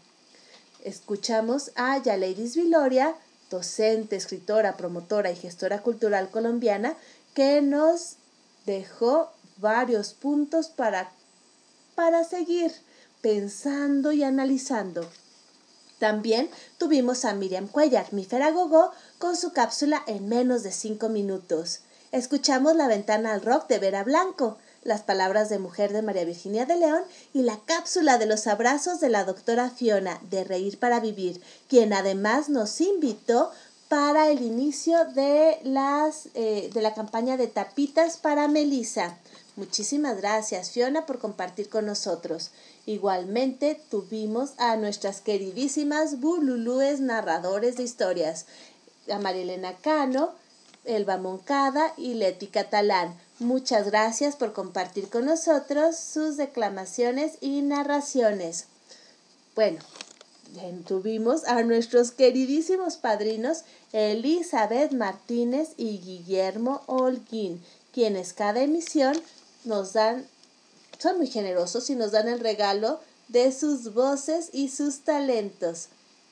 Escuchamos 0.84 1.72
a 1.74 1.98
Yaleiris 1.98 2.54
Viloria, 2.54 3.16
docente, 3.50 4.14
escritora, 4.14 4.76
promotora 4.76 5.32
y 5.32 5.36
gestora 5.36 5.82
cultural 5.82 6.30
colombiana, 6.30 6.94
que 7.34 7.60
nos 7.60 8.16
dejó 8.66 9.30
varios 9.56 10.12
puntos 10.14 10.68
para 10.68 11.10
para 11.94 12.24
seguir 12.24 12.72
pensando 13.20 14.12
y 14.12 14.22
analizando. 14.22 15.08
También 16.04 16.50
tuvimos 16.76 17.24
a 17.24 17.32
Miriam 17.32 17.66
Cuellar, 17.66 18.12
mi 18.12 18.26
Gogó, 18.26 18.90
con 19.16 19.38
su 19.38 19.54
cápsula 19.54 20.02
en 20.06 20.28
menos 20.28 20.62
de 20.62 20.70
cinco 20.70 21.08
minutos. 21.08 21.80
Escuchamos 22.12 22.76
La 22.76 22.88
ventana 22.88 23.32
al 23.32 23.40
rock 23.40 23.68
de 23.68 23.78
Vera 23.78 24.04
Blanco, 24.04 24.58
las 24.82 25.00
palabras 25.00 25.48
de 25.48 25.58
mujer 25.58 25.94
de 25.94 26.02
María 26.02 26.26
Virginia 26.26 26.66
de 26.66 26.76
León 26.76 27.00
y 27.32 27.40
la 27.40 27.58
cápsula 27.64 28.18
de 28.18 28.26
los 28.26 28.46
abrazos 28.46 29.00
de 29.00 29.08
la 29.08 29.24
doctora 29.24 29.70
Fiona 29.70 30.20
de 30.28 30.44
Reír 30.44 30.78
para 30.78 31.00
Vivir, 31.00 31.40
quien 31.70 31.94
además 31.94 32.50
nos 32.50 32.82
invitó 32.82 33.50
para 33.88 34.28
el 34.28 34.42
inicio 34.42 35.06
de, 35.06 35.58
las, 35.62 36.28
eh, 36.34 36.68
de 36.74 36.82
la 36.82 36.92
campaña 36.92 37.38
de 37.38 37.46
tapitas 37.46 38.18
para 38.18 38.46
Melissa. 38.46 39.16
Muchísimas 39.56 40.18
gracias, 40.18 40.70
Fiona, 40.70 41.06
por 41.06 41.18
compartir 41.18 41.70
con 41.70 41.86
nosotros. 41.86 42.50
Igualmente 42.86 43.80
tuvimos 43.90 44.52
a 44.58 44.76
nuestras 44.76 45.20
queridísimas 45.20 46.20
bululúes 46.20 47.00
narradores 47.00 47.76
de 47.76 47.82
historias, 47.82 48.46
a 49.10 49.18
Marielena 49.18 49.74
Cano, 49.78 50.32
Elba 50.84 51.16
Moncada 51.16 51.94
y 51.96 52.14
Leti 52.14 52.46
Catalán. 52.46 53.18
Muchas 53.38 53.86
gracias 53.86 54.36
por 54.36 54.52
compartir 54.52 55.08
con 55.08 55.24
nosotros 55.24 55.96
sus 55.96 56.36
declamaciones 56.36 57.38
y 57.40 57.62
narraciones. 57.62 58.66
Bueno, 59.54 59.80
tuvimos 60.86 61.44
a 61.44 61.62
nuestros 61.62 62.10
queridísimos 62.10 62.96
padrinos 62.96 63.64
Elizabeth 63.92 64.92
Martínez 64.92 65.70
y 65.76 65.98
Guillermo 65.98 66.82
Holguín, 66.86 67.62
quienes 67.92 68.32
cada 68.32 68.62
emisión 68.62 69.14
nos 69.64 69.94
dan, 69.94 70.26
son 70.98 71.18
muy 71.18 71.26
generosos 71.26 71.90
y 71.90 71.94
nos 71.94 72.12
dan 72.12 72.28
el 72.28 72.40
regalo 72.40 73.00
de 73.28 73.52
sus 73.52 73.94
voces 73.94 74.50
y 74.52 74.68
sus 74.68 75.00
talentos. 75.00 75.88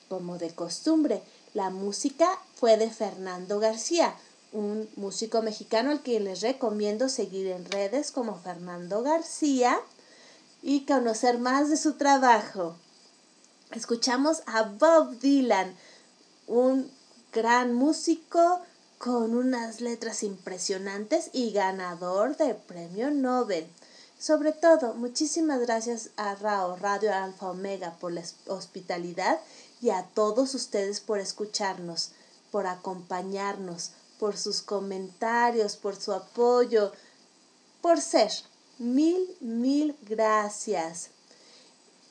Como 0.09 0.37
de 0.37 0.53
costumbre, 0.53 1.23
la 1.53 1.69
música 1.69 2.39
fue 2.55 2.77
de 2.77 2.89
Fernando 2.89 3.59
García, 3.59 4.15
un 4.51 4.89
músico 4.95 5.41
mexicano 5.41 5.91
al 5.91 6.01
que 6.01 6.19
les 6.19 6.41
recomiendo 6.41 7.09
seguir 7.09 7.47
en 7.47 7.65
redes 7.65 8.11
como 8.11 8.39
Fernando 8.39 9.01
García 9.01 9.79
y 10.61 10.85
conocer 10.85 11.39
más 11.39 11.69
de 11.69 11.77
su 11.77 11.93
trabajo. 11.93 12.75
Escuchamos 13.71 14.43
a 14.45 14.63
Bob 14.63 15.19
Dylan, 15.19 15.75
un 16.47 16.91
gran 17.31 17.73
músico 17.73 18.61
con 18.99 19.35
unas 19.35 19.81
letras 19.81 20.23
impresionantes 20.23 21.29
y 21.33 21.51
ganador 21.51 22.37
de 22.37 22.53
premio 22.53 23.11
Nobel. 23.11 23.67
Sobre 24.23 24.53
todo, 24.53 24.93
muchísimas 24.93 25.59
gracias 25.59 26.11
a 26.15 26.33
RAO, 26.35 26.77
Radio 26.77 27.13
Alfa 27.13 27.49
Omega, 27.49 27.97
por 27.99 28.13
la 28.13 28.23
hospitalidad 28.47 29.41
y 29.81 29.89
a 29.89 30.03
todos 30.13 30.55
ustedes 30.55 31.01
por 31.01 31.19
escucharnos, 31.19 32.11
por 32.49 32.65
acompañarnos, 32.65 33.91
por 34.21 34.37
sus 34.37 34.61
comentarios, 34.61 35.75
por 35.75 35.97
su 35.97 36.13
apoyo, 36.13 36.93
por 37.81 37.99
ser. 37.99 38.31
Mil, 38.77 39.27
mil 39.41 39.93
gracias. 40.03 41.09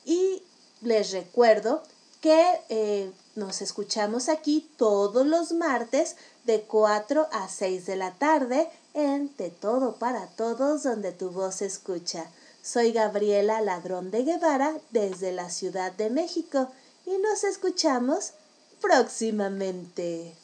Y 0.05 0.43
les 0.81 1.13
recuerdo 1.13 1.81
que 2.21 2.61
eh, 2.69 3.11
nos 3.33 3.63
escuchamos 3.63 4.29
aquí 4.29 4.69
todos 4.77 5.25
los 5.25 5.51
martes 5.51 6.15
de 6.43 6.61
4 6.61 7.27
a 7.31 7.49
6 7.49 7.87
de 7.87 7.95
la 7.95 8.11
tarde 8.11 8.69
en 8.93 9.35
De 9.37 9.49
Todo 9.49 9.95
para 9.95 10.27
Todos 10.27 10.83
donde 10.83 11.11
tu 11.11 11.31
voz 11.31 11.55
se 11.55 11.65
escucha. 11.65 12.29
Soy 12.61 12.91
Gabriela 12.91 13.61
Ladrón 13.61 14.11
de 14.11 14.23
Guevara 14.23 14.73
desde 14.91 15.31
la 15.31 15.49
Ciudad 15.49 15.91
de 15.91 16.09
México 16.09 16.69
y 17.05 17.17
nos 17.17 17.43
escuchamos 17.43 18.33
próximamente. 18.81 20.35